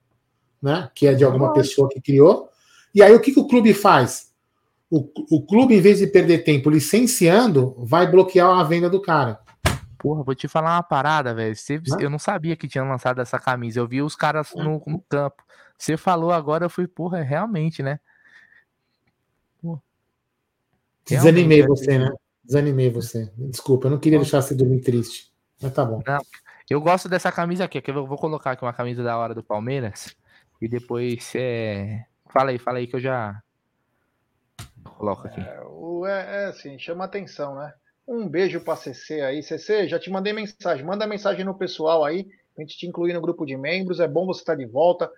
né? 0.60 0.90
Que 0.94 1.09
é 1.09 1.14
de 1.14 1.24
alguma 1.24 1.48
Lógico. 1.48 1.60
pessoa 1.60 1.88
que 1.88 2.00
criou. 2.00 2.48
E 2.94 3.02
aí 3.02 3.14
o 3.14 3.20
que, 3.20 3.32
que 3.32 3.40
o 3.40 3.48
clube 3.48 3.74
faz? 3.74 4.30
O, 4.90 5.09
o 5.30 5.42
clube, 5.46 5.74
em 5.74 5.80
vez 5.80 5.98
de 5.98 6.06
perder 6.06 6.44
tempo 6.44 6.68
licenciando, 6.68 7.74
vai 7.78 8.10
bloquear 8.10 8.59
a 8.59 8.62
venda 8.62 8.90
do 8.90 9.00
cara. 9.00 9.40
Porra, 9.98 10.22
vou 10.22 10.34
te 10.34 10.46
falar 10.48 10.76
uma 10.76 10.82
parada, 10.82 11.32
velho. 11.32 11.54
Eu 11.98 12.10
não 12.10 12.18
sabia 12.18 12.56
que 12.56 12.68
tinha 12.68 12.84
lançado 12.84 13.20
essa 13.20 13.38
camisa. 13.38 13.80
Eu 13.80 13.86
vi 13.86 14.02
os 14.02 14.14
caras 14.14 14.52
no, 14.54 14.82
no 14.86 15.00
campo. 15.09 15.42
Você 15.78 15.96
falou 15.96 16.30
agora, 16.30 16.66
eu 16.66 16.70
fui, 16.70 16.86
porra, 16.86 17.20
é 17.20 17.22
realmente, 17.22 17.82
né? 17.82 17.98
Desanimei 21.04 21.59
Realmente, 21.59 21.68
você, 21.68 21.98
né? 21.98 22.10
Desanimei 22.44 22.90
você. 22.90 23.31
Desculpa, 23.36 23.86
eu 23.86 23.90
não 23.90 23.98
queria 23.98 24.19
deixar 24.19 24.43
você 24.43 24.55
dormir 24.55 24.81
triste. 24.81 25.32
Mas 25.60 25.73
tá 25.73 25.85
bom. 25.85 26.02
Eu 26.69 26.81
gosto 26.81 27.09
dessa 27.09 27.31
camisa 27.31 27.64
aqui, 27.64 27.81
que 27.81 27.90
eu 27.90 28.06
vou 28.06 28.19
colocar 28.19 28.52
aqui 28.52 28.64
uma 28.64 28.73
camisa 28.73 29.02
da 29.02 29.16
hora 29.16 29.35
do 29.35 29.43
Palmeiras. 29.43 30.16
E 30.60 30.69
depois 30.69 31.32
é. 31.35 32.05
Fala 32.32 32.51
aí, 32.51 32.59
fala 32.59 32.78
aí 32.78 32.86
que 32.86 32.97
eu 32.97 33.01
já 33.01 33.43
coloco 34.85 35.27
aqui. 35.27 35.40
É, 35.40 35.62
é, 36.06 36.43
é 36.43 36.44
assim, 36.47 36.78
chama 36.78 37.05
atenção, 37.05 37.56
né? 37.56 37.73
Um 38.06 38.28
beijo 38.28 38.60
pra 38.60 38.77
CC 38.77 39.20
aí. 39.20 39.43
CC, 39.43 39.89
já 39.89 39.98
te 39.98 40.10
mandei 40.10 40.32
mensagem. 40.32 40.85
Manda 40.85 41.06
mensagem 41.06 41.44
no 41.44 41.55
pessoal 41.55 42.05
aí, 42.05 42.24
pra 42.55 42.64
gente 42.64 42.77
te 42.77 42.86
incluir 42.86 43.12
no 43.12 43.20
grupo 43.20 43.44
de 43.44 43.56
membros. 43.56 44.01
É 44.01 44.09
bom 44.09 44.27
você 44.27 44.40
estar 44.40 44.55
de 44.55 44.66
volta. 44.66 45.10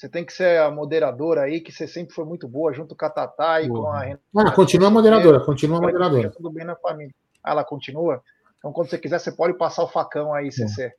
Você 0.00 0.08
tem 0.08 0.24
que 0.24 0.32
ser 0.32 0.58
a 0.58 0.70
moderadora 0.70 1.42
aí, 1.42 1.60
que 1.60 1.70
você 1.70 1.86
sempre 1.86 2.14
foi 2.14 2.24
muito 2.24 2.48
boa, 2.48 2.72
junto 2.72 2.96
com 2.96 3.04
a 3.04 3.10
Tatá 3.10 3.60
e 3.60 3.68
com 3.68 3.86
a 3.86 4.00
Renata. 4.00 4.22
Ah, 4.34 4.50
continua 4.50 4.88
a 4.88 4.90
moderadora, 4.90 5.40
continua 5.40 5.76
a 5.76 5.82
moderadora. 5.82 6.30
Tudo 6.30 6.50
bem 6.50 6.64
na 6.64 6.74
família. 6.74 7.14
Ah, 7.44 7.50
ela 7.50 7.62
continua? 7.62 8.22
Então, 8.56 8.72
quando 8.72 8.88
você 8.88 8.96
quiser, 8.96 9.18
você 9.18 9.30
pode 9.30 9.58
passar 9.58 9.82
o 9.82 9.88
facão 9.88 10.32
aí, 10.32 10.50
CC. 10.50 10.90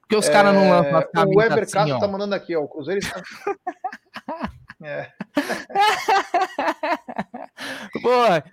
Porque 0.00 0.16
os 0.16 0.28
caras 0.28 0.52
não 0.52 0.70
lançam 0.70 0.98
É, 0.98 1.24
o 1.24 1.38
Weber 1.38 1.62
assim, 1.62 1.72
Castro 1.72 2.00
tá 2.00 2.08
mandando 2.08 2.34
aqui, 2.34 2.56
ó. 2.56 2.62
O 2.62 2.68
Cruzeiro 2.68 2.98
está. 2.98 3.22
É. 4.80 5.10
Pô, 8.00 8.08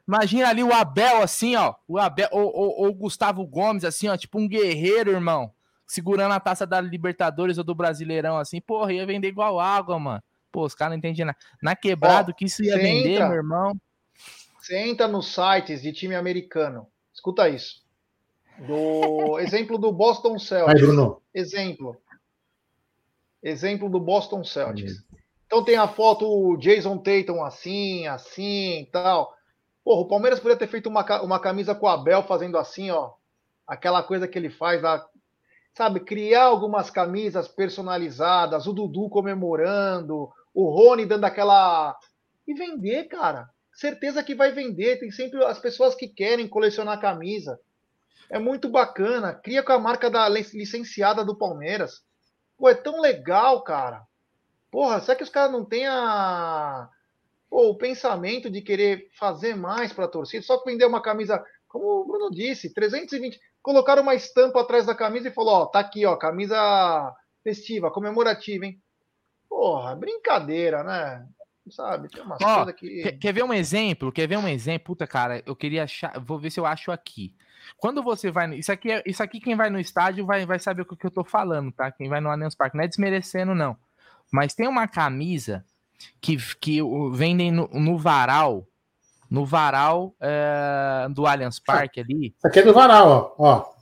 imagina 0.08 0.50
ali 0.50 0.64
o 0.64 0.74
Abel 0.74 1.22
assim, 1.22 1.56
ó. 1.56 1.76
O 1.88 2.00
Abel, 2.00 2.28
ou 2.32 2.88
o 2.88 2.94
Gustavo 2.96 3.46
Gomes, 3.46 3.86
assim, 3.86 4.08
ó, 4.08 4.18
tipo 4.18 4.40
um 4.40 4.48
guerreiro, 4.48 5.12
irmão. 5.12 5.54
Segurando 5.86 6.34
a 6.34 6.40
taça 6.40 6.66
da 6.66 6.82
Libertadores 6.82 7.58
ou 7.58 7.64
do 7.64 7.76
Brasileirão, 7.76 8.38
assim, 8.38 8.60
porra, 8.60 8.94
ia 8.94 9.06
vender 9.06 9.28
igual 9.28 9.60
água, 9.60 10.00
mano. 10.00 10.24
Pô, 10.52 10.64
os 10.66 10.74
caras 10.74 10.92
não 10.92 10.98
entendem 10.98 11.26
nada. 11.26 11.38
Na 11.62 11.76
quebrado, 11.76 12.32
Ó, 12.32 12.34
que 12.34 12.46
isso 12.46 12.64
ia 12.64 12.74
você 12.74 12.82
vender, 12.82 13.20
meu 13.20 13.36
irmão. 13.36 13.76
Você 14.60 14.78
entra 14.78 15.08
nos 15.08 15.34
sites 15.34 15.82
de 15.82 15.92
time 15.94 16.16
americano. 16.16 16.88
Escuta 17.14 17.48
isso. 17.48 17.84
Do 18.60 19.38
exemplo 19.40 19.78
do 19.78 19.92
Boston 19.92 20.40
Celtics. 20.40 20.82
Bruno. 20.82 21.22
Exemplo. 21.34 21.98
Exemplo 23.44 23.90
do 23.90 24.00
Boston 24.00 24.44
Celtics. 24.44 25.04
Então 25.46 25.64
tem 25.64 25.76
a 25.76 25.88
foto 25.88 26.26
o 26.28 26.58
Jason 26.58 26.98
Tatum 26.98 27.44
assim, 27.44 28.08
assim 28.08 28.82
e 28.82 28.86
tal. 28.88 29.36
Porra, 29.84 30.02
o 30.02 30.08
Palmeiras 30.08 30.40
poderia 30.40 30.58
ter 30.58 30.68
feito 30.68 30.90
uma, 30.90 31.22
uma 31.22 31.40
camisa 31.40 31.76
com 31.76 31.86
o 31.86 31.90
Abel 31.90 32.24
fazendo 32.24 32.58
assim, 32.58 32.90
ó. 32.90 33.12
Aquela 33.68 34.02
coisa 34.02 34.28
que 34.28 34.38
ele 34.38 34.50
faz 34.50 34.82
lá. 34.82 35.06
Sabe, 35.76 36.00
criar 36.00 36.46
algumas 36.46 36.90
camisas 36.90 37.50
personalizadas, 37.50 38.66
o 38.66 38.72
Dudu 38.72 39.10
comemorando, 39.10 40.32
o 40.54 40.70
Rony 40.70 41.06
dando 41.06 41.26
aquela. 41.26 41.98
E 42.48 42.54
vender, 42.54 43.06
cara. 43.06 43.50
Certeza 43.74 44.24
que 44.24 44.34
vai 44.34 44.54
vender. 44.54 45.00
Tem 45.00 45.12
sempre 45.12 45.44
as 45.44 45.60
pessoas 45.60 45.94
que 45.94 46.08
querem 46.08 46.48
colecionar 46.48 47.02
camisa. 47.02 47.60
É 48.30 48.40
muito 48.40 48.70
bacana. 48.70 49.34
Cria 49.34 49.62
com 49.62 49.74
a 49.74 49.80
marca 49.80 50.10
da 50.10 50.30
lic- 50.30 50.54
licenciada 50.54 51.26
do 51.26 51.36
Palmeiras. 51.38 52.02
Pô, 52.58 52.70
é 52.70 52.74
tão 52.74 53.02
legal, 53.02 53.62
cara. 53.64 54.04
Porra, 54.72 55.02
será 55.02 55.18
que 55.18 55.24
os 55.24 55.30
caras 55.30 55.52
não 55.52 55.66
têm 55.66 55.86
a... 55.88 56.90
O 57.50 57.76
pensamento 57.76 58.50
de 58.50 58.62
querer 58.62 59.10
fazer 59.20 59.56
mais 59.56 59.92
pra 59.92 60.08
torcida? 60.08 60.44
Só 60.44 60.64
vender 60.64 60.86
uma 60.86 61.02
camisa 61.02 61.44
Como 61.76 62.04
o 62.04 62.06
Bruno 62.06 62.32
disse, 62.32 62.74
320. 62.74 63.38
Colocaram 63.62 64.02
uma 64.02 64.16
estampa 64.16 64.62
atrás 64.62 64.86
da 64.86 64.96
camisa 64.96 65.28
e 65.28 65.34
falou: 65.34 65.56
ó, 65.56 65.66
tá 65.66 65.80
aqui, 65.80 66.06
ó, 66.06 66.16
camisa 66.16 67.14
festiva, 67.44 67.92
comemorativa, 67.92 68.66
hein? 68.66 68.82
Porra, 69.50 69.94
brincadeira, 69.94 70.86
né? 70.86 71.28
Sabe? 71.70 72.08
Tem 72.08 72.24
umas 72.24 72.42
Ó, 72.42 72.56
coisas 72.64 72.76
que. 72.76 73.02
Quer, 73.04 73.12
quer 73.20 73.34
ver 73.34 73.44
um 73.44 73.54
exemplo? 73.54 74.10
Quer 74.10 74.26
ver 74.26 74.38
um 74.38 74.48
exemplo? 74.48 74.86
Puta, 74.86 75.06
cara, 75.06 75.44
eu 75.46 75.54
queria 75.54 75.84
achar. 75.84 76.18
Vou 76.18 76.40
ver 76.40 76.50
se 76.50 76.62
eu 76.62 76.66
acho 76.66 76.94
aqui. 76.94 77.36
Quando 77.76 78.02
você 78.02 78.32
vai. 78.32 78.56
Isso 78.56 78.72
aqui, 78.72 78.94
é- 78.94 79.04
isso 79.06 79.22
aqui 79.22 79.42
quem 79.42 79.58
vai 79.58 79.70
no 79.70 79.78
estádio 79.78 80.26
vai, 80.26 80.46
vai 80.46 80.60
saber 80.60 80.84
o 80.84 80.86
que 80.86 81.06
eu 81.06 81.12
tô 81.12 81.26
falando, 81.26 81.74
tá? 81.74 81.92
Quem 81.92 82.08
vai 82.08 82.22
no 82.22 82.30
Allianz 82.30 82.56
Parque. 82.56 82.78
Não 82.78 82.86
é 82.86 82.88
desmerecendo, 82.88 83.54
não. 83.54 83.76
Mas 84.32 84.56
tem 84.56 84.66
uma 84.66 84.88
camisa 84.88 85.66
que, 86.22 86.38
que 86.56 86.80
vendem 87.12 87.52
no, 87.52 87.68
no 87.68 87.98
varal. 87.98 88.66
No 89.36 89.46
varal 89.46 90.16
é, 90.22 91.10
do 91.10 91.28
Allianz 91.28 91.60
Parque 91.60 92.00
ali. 92.00 92.34
Isso 92.38 92.48
aqui 92.48 92.60
é 92.60 92.64
do 92.64 92.74
varal, 92.74 93.36
ó. 93.38 93.46
ó. 93.46 93.74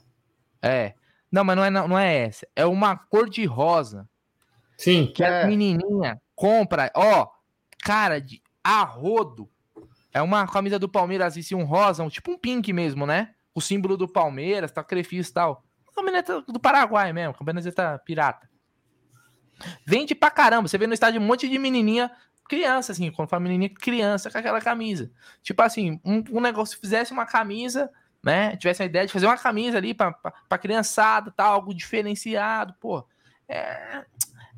É. 0.60 0.94
Não, 1.30 1.44
mas 1.44 1.54
não 1.56 1.64
é, 1.64 1.70
não, 1.70 1.86
não 1.86 1.96
é 1.96 2.12
essa. 2.26 2.44
É 2.56 2.66
uma 2.66 2.96
cor 2.96 3.30
de 3.30 3.44
rosa. 3.44 4.08
Sim. 4.76 5.12
que 5.14 5.22
É. 5.22 5.44
a 5.44 5.46
menininha 5.46 6.20
compra, 6.34 6.90
ó, 6.92 7.28
cara 7.84 8.20
de 8.20 8.42
arrodo. 8.64 9.48
É 10.12 10.20
uma 10.20 10.44
camisa 10.48 10.76
do 10.76 10.88
Palmeiras, 10.88 11.38
assim, 11.38 11.54
um 11.54 11.62
rosa, 11.62 12.02
um, 12.02 12.08
tipo 12.08 12.32
um 12.32 12.36
pink 12.36 12.72
mesmo, 12.72 13.06
né? 13.06 13.30
O 13.54 13.60
símbolo 13.60 13.96
do 13.96 14.08
Palmeiras, 14.08 14.72
tá 14.72 14.82
crefis 14.82 15.28
e 15.28 15.32
tal. 15.34 15.62
Camiseta 15.94 16.40
do 16.42 16.58
Paraguai 16.58 17.12
mesmo, 17.12 17.32
camiseta 17.34 17.96
pirata. 18.04 18.50
Vende 19.86 20.16
pra 20.16 20.32
caramba. 20.32 20.66
Você 20.66 20.76
vê 20.76 20.88
no 20.88 20.94
estádio 20.94 21.20
um 21.20 21.24
monte 21.24 21.48
de 21.48 21.60
menininha, 21.60 22.10
criança, 22.48 22.92
assim, 22.92 23.10
quando 23.10 23.28
fala 23.28 23.40
menininha, 23.40 23.70
criança 23.70 24.30
com 24.30 24.38
aquela 24.38 24.60
camisa. 24.60 25.10
Tipo 25.42 25.62
assim, 25.62 26.00
um, 26.04 26.22
um 26.30 26.40
negócio, 26.40 26.74
se 26.74 26.80
fizesse 26.80 27.12
uma 27.12 27.26
camisa, 27.26 27.90
né? 28.22 28.56
Tivesse 28.56 28.82
a 28.82 28.86
ideia 28.86 29.06
de 29.06 29.12
fazer 29.12 29.26
uma 29.26 29.36
camisa 29.36 29.78
ali 29.78 29.94
pra, 29.94 30.12
pra, 30.12 30.32
pra 30.48 30.58
criançada, 30.58 31.30
tal, 31.30 31.54
algo 31.54 31.74
diferenciado, 31.74 32.74
pô. 32.80 33.06
É, 33.48 34.04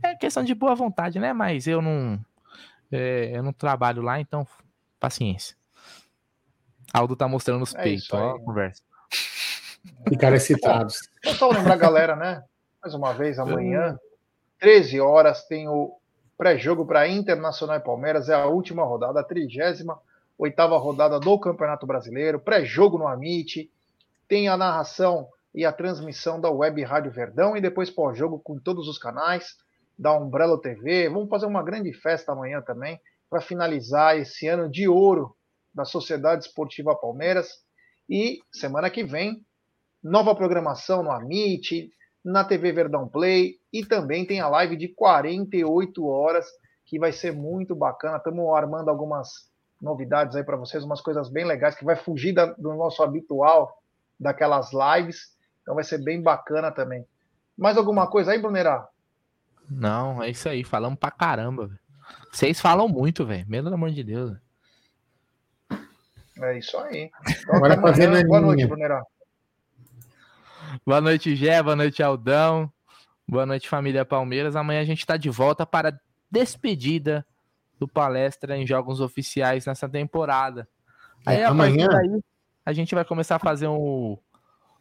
é 0.02 0.14
questão 0.14 0.44
de 0.44 0.54
boa 0.54 0.74
vontade, 0.74 1.18
né? 1.18 1.32
Mas 1.32 1.66
eu 1.66 1.80
não. 1.80 2.18
é, 2.90 3.32
eu 3.34 3.42
não 3.42 3.52
trabalho 3.52 4.02
lá, 4.02 4.20
então 4.20 4.46
paciência. 4.98 5.56
Aldo 6.92 7.16
tá 7.16 7.28
mostrando 7.28 7.62
os 7.62 7.74
É 7.74 7.82
peitos, 7.82 8.12
ó, 8.12 8.36
a 8.36 8.40
conversa. 8.40 8.82
Ficaram 10.08 10.36
excitados. 10.36 11.08
Só 11.36 11.50
lembrar 11.50 11.74
a 11.74 11.78
galera, 11.78 12.16
né? 12.16 12.42
Mais 12.80 12.94
uma 12.94 13.12
vez, 13.12 13.38
amanhã, 13.38 13.98
13 14.58 15.00
horas, 15.00 15.44
tem 15.44 15.68
o 15.68 15.98
pré-jogo 16.36 16.84
para 16.86 17.08
Internacional 17.08 17.76
e 17.76 17.80
Palmeiras. 17.80 18.28
É 18.28 18.34
a 18.34 18.46
última 18.46 18.84
rodada, 18.84 19.20
a 19.20 19.24
38 19.24 19.86
rodada 20.78 21.18
do 21.18 21.38
Campeonato 21.38 21.86
Brasileiro. 21.86 22.38
Pré-jogo 22.38 22.98
no 22.98 23.08
Amit. 23.08 23.70
Tem 24.28 24.48
a 24.48 24.56
narração 24.56 25.28
e 25.54 25.64
a 25.64 25.72
transmissão 25.72 26.40
da 26.40 26.50
Web 26.50 26.82
Rádio 26.82 27.10
Verdão. 27.10 27.56
E 27.56 27.60
depois 27.60 27.90
pós-jogo 27.90 28.38
com 28.38 28.58
todos 28.58 28.88
os 28.88 28.98
canais 28.98 29.56
da 29.98 30.12
Umbrella 30.12 30.60
TV. 30.60 31.08
Vamos 31.08 31.28
fazer 31.28 31.46
uma 31.46 31.62
grande 31.62 31.92
festa 31.92 32.32
amanhã 32.32 32.60
também 32.60 33.00
para 33.30 33.40
finalizar 33.40 34.16
esse 34.16 34.46
ano 34.46 34.68
de 34.68 34.88
ouro 34.88 35.34
da 35.74 35.84
Sociedade 35.84 36.44
Esportiva 36.44 36.94
Palmeiras. 36.94 37.64
E 38.08 38.40
semana 38.52 38.90
que 38.90 39.02
vem, 39.02 39.44
nova 40.02 40.34
programação 40.34 41.02
no 41.02 41.10
Amit, 41.10 41.90
na 42.26 42.42
TV 42.42 42.72
Verdão 42.72 43.06
Play 43.06 43.60
e 43.72 43.84
também 43.86 44.26
tem 44.26 44.40
a 44.40 44.48
live 44.48 44.76
de 44.76 44.88
48 44.88 46.04
horas 46.04 46.44
que 46.84 46.98
vai 46.98 47.12
ser 47.12 47.32
muito 47.32 47.72
bacana. 47.74 48.16
Estamos 48.16 48.52
armando 48.52 48.88
algumas 48.90 49.48
novidades 49.80 50.34
aí 50.34 50.42
para 50.42 50.56
vocês, 50.56 50.82
umas 50.82 51.00
coisas 51.00 51.28
bem 51.28 51.44
legais 51.44 51.76
que 51.76 51.84
vai 51.84 51.94
fugir 51.94 52.32
da- 52.32 52.46
do 52.46 52.74
nosso 52.74 53.00
habitual 53.02 53.80
daquelas 54.18 54.70
lives. 54.72 55.36
Então 55.62 55.76
vai 55.76 55.84
ser 55.84 55.98
bem 55.98 56.20
bacana 56.20 56.72
também. 56.72 57.06
Mais 57.56 57.76
alguma 57.76 58.08
coisa 58.08 58.32
aí, 58.32 58.40
Brunerá? 58.40 58.88
Não, 59.70 60.20
é 60.20 60.30
isso 60.30 60.48
aí. 60.48 60.64
Falamos 60.64 60.98
pra 60.98 61.12
caramba, 61.12 61.68
velho. 61.68 61.80
Vocês 62.32 62.60
falam 62.60 62.88
muito, 62.88 63.24
velho. 63.24 63.46
Pelo 63.46 63.72
amor 63.72 63.90
de 63.90 64.02
Deus. 64.02 64.36
É 66.40 66.58
isso 66.58 66.76
aí. 66.78 67.08
Então, 67.42 67.56
Agora 67.56 67.80
fazendo 67.80 68.26
Boa 68.26 68.40
noite. 68.40 68.66
Brunerá. 68.66 69.02
Boa 70.84 71.00
noite, 71.00 71.34
Gé. 71.36 71.62
Boa 71.62 71.76
noite, 71.76 72.02
Aldão. 72.02 72.70
Boa 73.28 73.46
noite, 73.46 73.68
família 73.68 74.04
Palmeiras. 74.04 74.56
Amanhã 74.56 74.80
a 74.80 74.84
gente 74.84 75.04
tá 75.06 75.16
de 75.16 75.28
volta 75.30 75.66
para 75.66 75.88
a 75.90 75.98
despedida 76.30 77.26
do 77.78 77.86
palestra 77.88 78.56
em 78.56 78.66
jogos 78.66 79.00
oficiais 79.00 79.66
nessa 79.66 79.88
temporada. 79.88 80.68
Aí, 81.24 81.38
É, 81.38 81.44
a 81.44 81.54
partir 81.54 81.82
amanhã- 81.82 81.88
daí, 81.88 82.20
a 82.64 82.72
gente 82.72 82.94
vai 82.94 83.04
começar 83.04 83.36
a 83.36 83.40
fazer 83.40 83.66
um, 83.68 84.16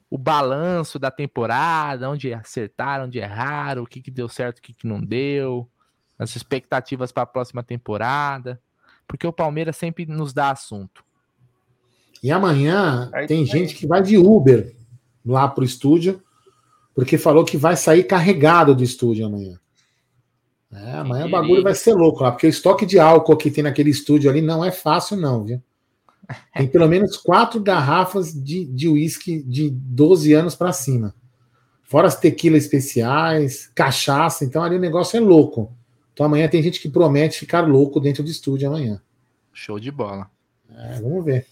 o 0.10 0.18
balanço 0.18 0.98
da 1.00 1.10
temporada, 1.12 2.10
onde 2.10 2.34
acertaram, 2.34 3.06
onde 3.06 3.20
erraram, 3.20 3.84
o 3.84 3.88
que, 3.88 4.02
que 4.02 4.12
deu 4.12 4.30
certo, 4.30 4.60
o 4.60 4.62
que, 4.62 4.74
que 4.74 4.88
não 4.88 5.02
deu, 5.02 5.70
as 6.18 6.36
expectativas 6.36 7.12
para 7.12 7.24
a 7.24 7.28
próxima 7.28 7.64
temporada. 7.64 8.62
Porque 9.08 9.28
o 9.28 9.34
Palmeiras 9.34 9.76
sempre 9.76 10.06
nos 10.06 10.34
dá 10.34 10.52
assunto. 10.52 11.04
E 12.24 12.32
amanhã 12.32 13.10
É 13.14 13.26
tem 13.28 13.40
aí. 13.40 13.46
gente 13.46 13.76
que 13.76 13.86
vai 13.86 14.02
de 14.02 14.18
Uber 14.18 14.76
lá 15.26 15.48
pro 15.48 15.66
estúdio, 15.66 16.22
porque 16.94 17.18
falou 17.18 17.44
que 17.44 17.58
vai 17.58 17.76
sair 17.76 18.04
carregado 18.04 18.76
do 18.76 18.84
estúdio 18.84 19.26
amanhã. 19.26 19.60
É, 20.72 20.94
amanhã 20.94 21.26
o 21.26 21.32
bagulho 21.32 21.64
vai 21.64 21.74
ser 21.74 21.94
louco 21.94 22.24
lá, 22.24 22.32
porque 22.32 22.48
o 22.48 22.50
estoque 22.50 22.86
de 22.86 23.00
álcool 23.00 23.38
que 23.38 23.52
tem 23.52 23.64
naquele 23.64 23.90
estúdio 23.90 24.30
ali 24.30 24.42
não 24.42 24.64
é 24.64 24.72
fácil, 24.72 25.18
não, 25.18 25.44
viu? 25.44 25.62
Tem 26.54 26.68
pelo 26.68 26.88
menos 26.88 27.18
quatro 27.18 27.62
garrafas 27.62 28.34
de 28.34 28.66
de 28.66 28.88
uísque 28.88 29.44
de 29.44 29.70
12 29.70 30.34
anos 30.34 30.56
para 30.56 30.74
cima. 30.74 31.14
Fora 31.84 32.08
as 32.08 32.20
tequilas 32.20 32.64
especiais, 32.64 33.70
cachaça, 33.76 34.44
então 34.44 34.64
ali 34.64 34.76
o 34.76 34.80
negócio 34.80 35.18
é 35.18 35.20
louco. 35.20 35.72
Então 36.14 36.26
amanhã 36.26 36.48
tem 36.48 36.64
gente 36.64 36.82
que 36.82 36.90
promete 36.90 37.40
ficar 37.40 37.62
louco 37.62 38.00
dentro 38.00 38.24
do 38.24 38.30
estúdio 38.30 38.68
amanhã. 38.68 39.00
Show 39.54 39.80
de 39.80 39.92
bola. 39.92 40.30
É, 40.76 41.00
vamos 41.00 41.24
ver. 41.24 41.46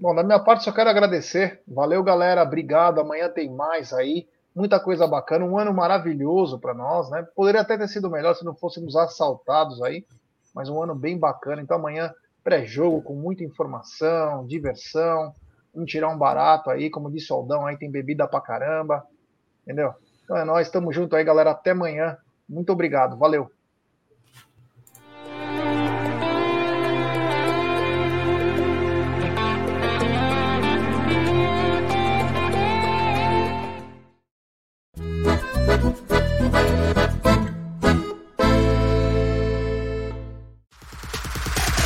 Bom, 0.00 0.14
da 0.14 0.22
minha 0.22 0.38
parte, 0.40 0.64
só 0.64 0.72
quero 0.72 0.88
agradecer. 0.88 1.60
Valeu, 1.68 2.02
galera. 2.02 2.42
Obrigado. 2.42 3.02
Amanhã 3.02 3.28
tem 3.28 3.54
mais 3.54 3.92
aí. 3.92 4.26
Muita 4.56 4.80
coisa 4.80 5.06
bacana. 5.06 5.44
Um 5.44 5.58
ano 5.58 5.74
maravilhoso 5.74 6.58
para 6.58 6.72
nós, 6.72 7.10
né? 7.10 7.22
Poderia 7.36 7.60
até 7.60 7.76
ter 7.76 7.86
sido 7.86 8.08
melhor 8.08 8.34
se 8.34 8.42
não 8.42 8.54
fôssemos 8.54 8.96
assaltados 8.96 9.82
aí. 9.82 10.06
Mas 10.54 10.70
um 10.70 10.82
ano 10.82 10.94
bem 10.94 11.18
bacana. 11.18 11.60
Então, 11.60 11.76
amanhã, 11.76 12.10
pré-jogo 12.42 13.02
com 13.02 13.12
muita 13.14 13.44
informação, 13.44 14.46
diversão. 14.46 15.34
Vamos 15.74 15.90
tirar 15.90 16.08
um 16.08 16.16
barato 16.16 16.70
aí. 16.70 16.88
Como 16.88 17.10
disse 17.10 17.30
o 17.30 17.36
Aldão, 17.36 17.66
aí 17.66 17.76
tem 17.76 17.90
bebida 17.90 18.26
pra 18.26 18.40
caramba. 18.40 19.04
Entendeu? 19.64 19.92
Então 20.24 20.34
é 20.34 20.46
nóis. 20.46 20.70
Tamo 20.70 20.90
junto 20.94 21.14
aí, 21.14 21.22
galera. 21.22 21.50
Até 21.50 21.72
amanhã. 21.72 22.16
Muito 22.48 22.72
obrigado. 22.72 23.18
Valeu. 23.18 23.50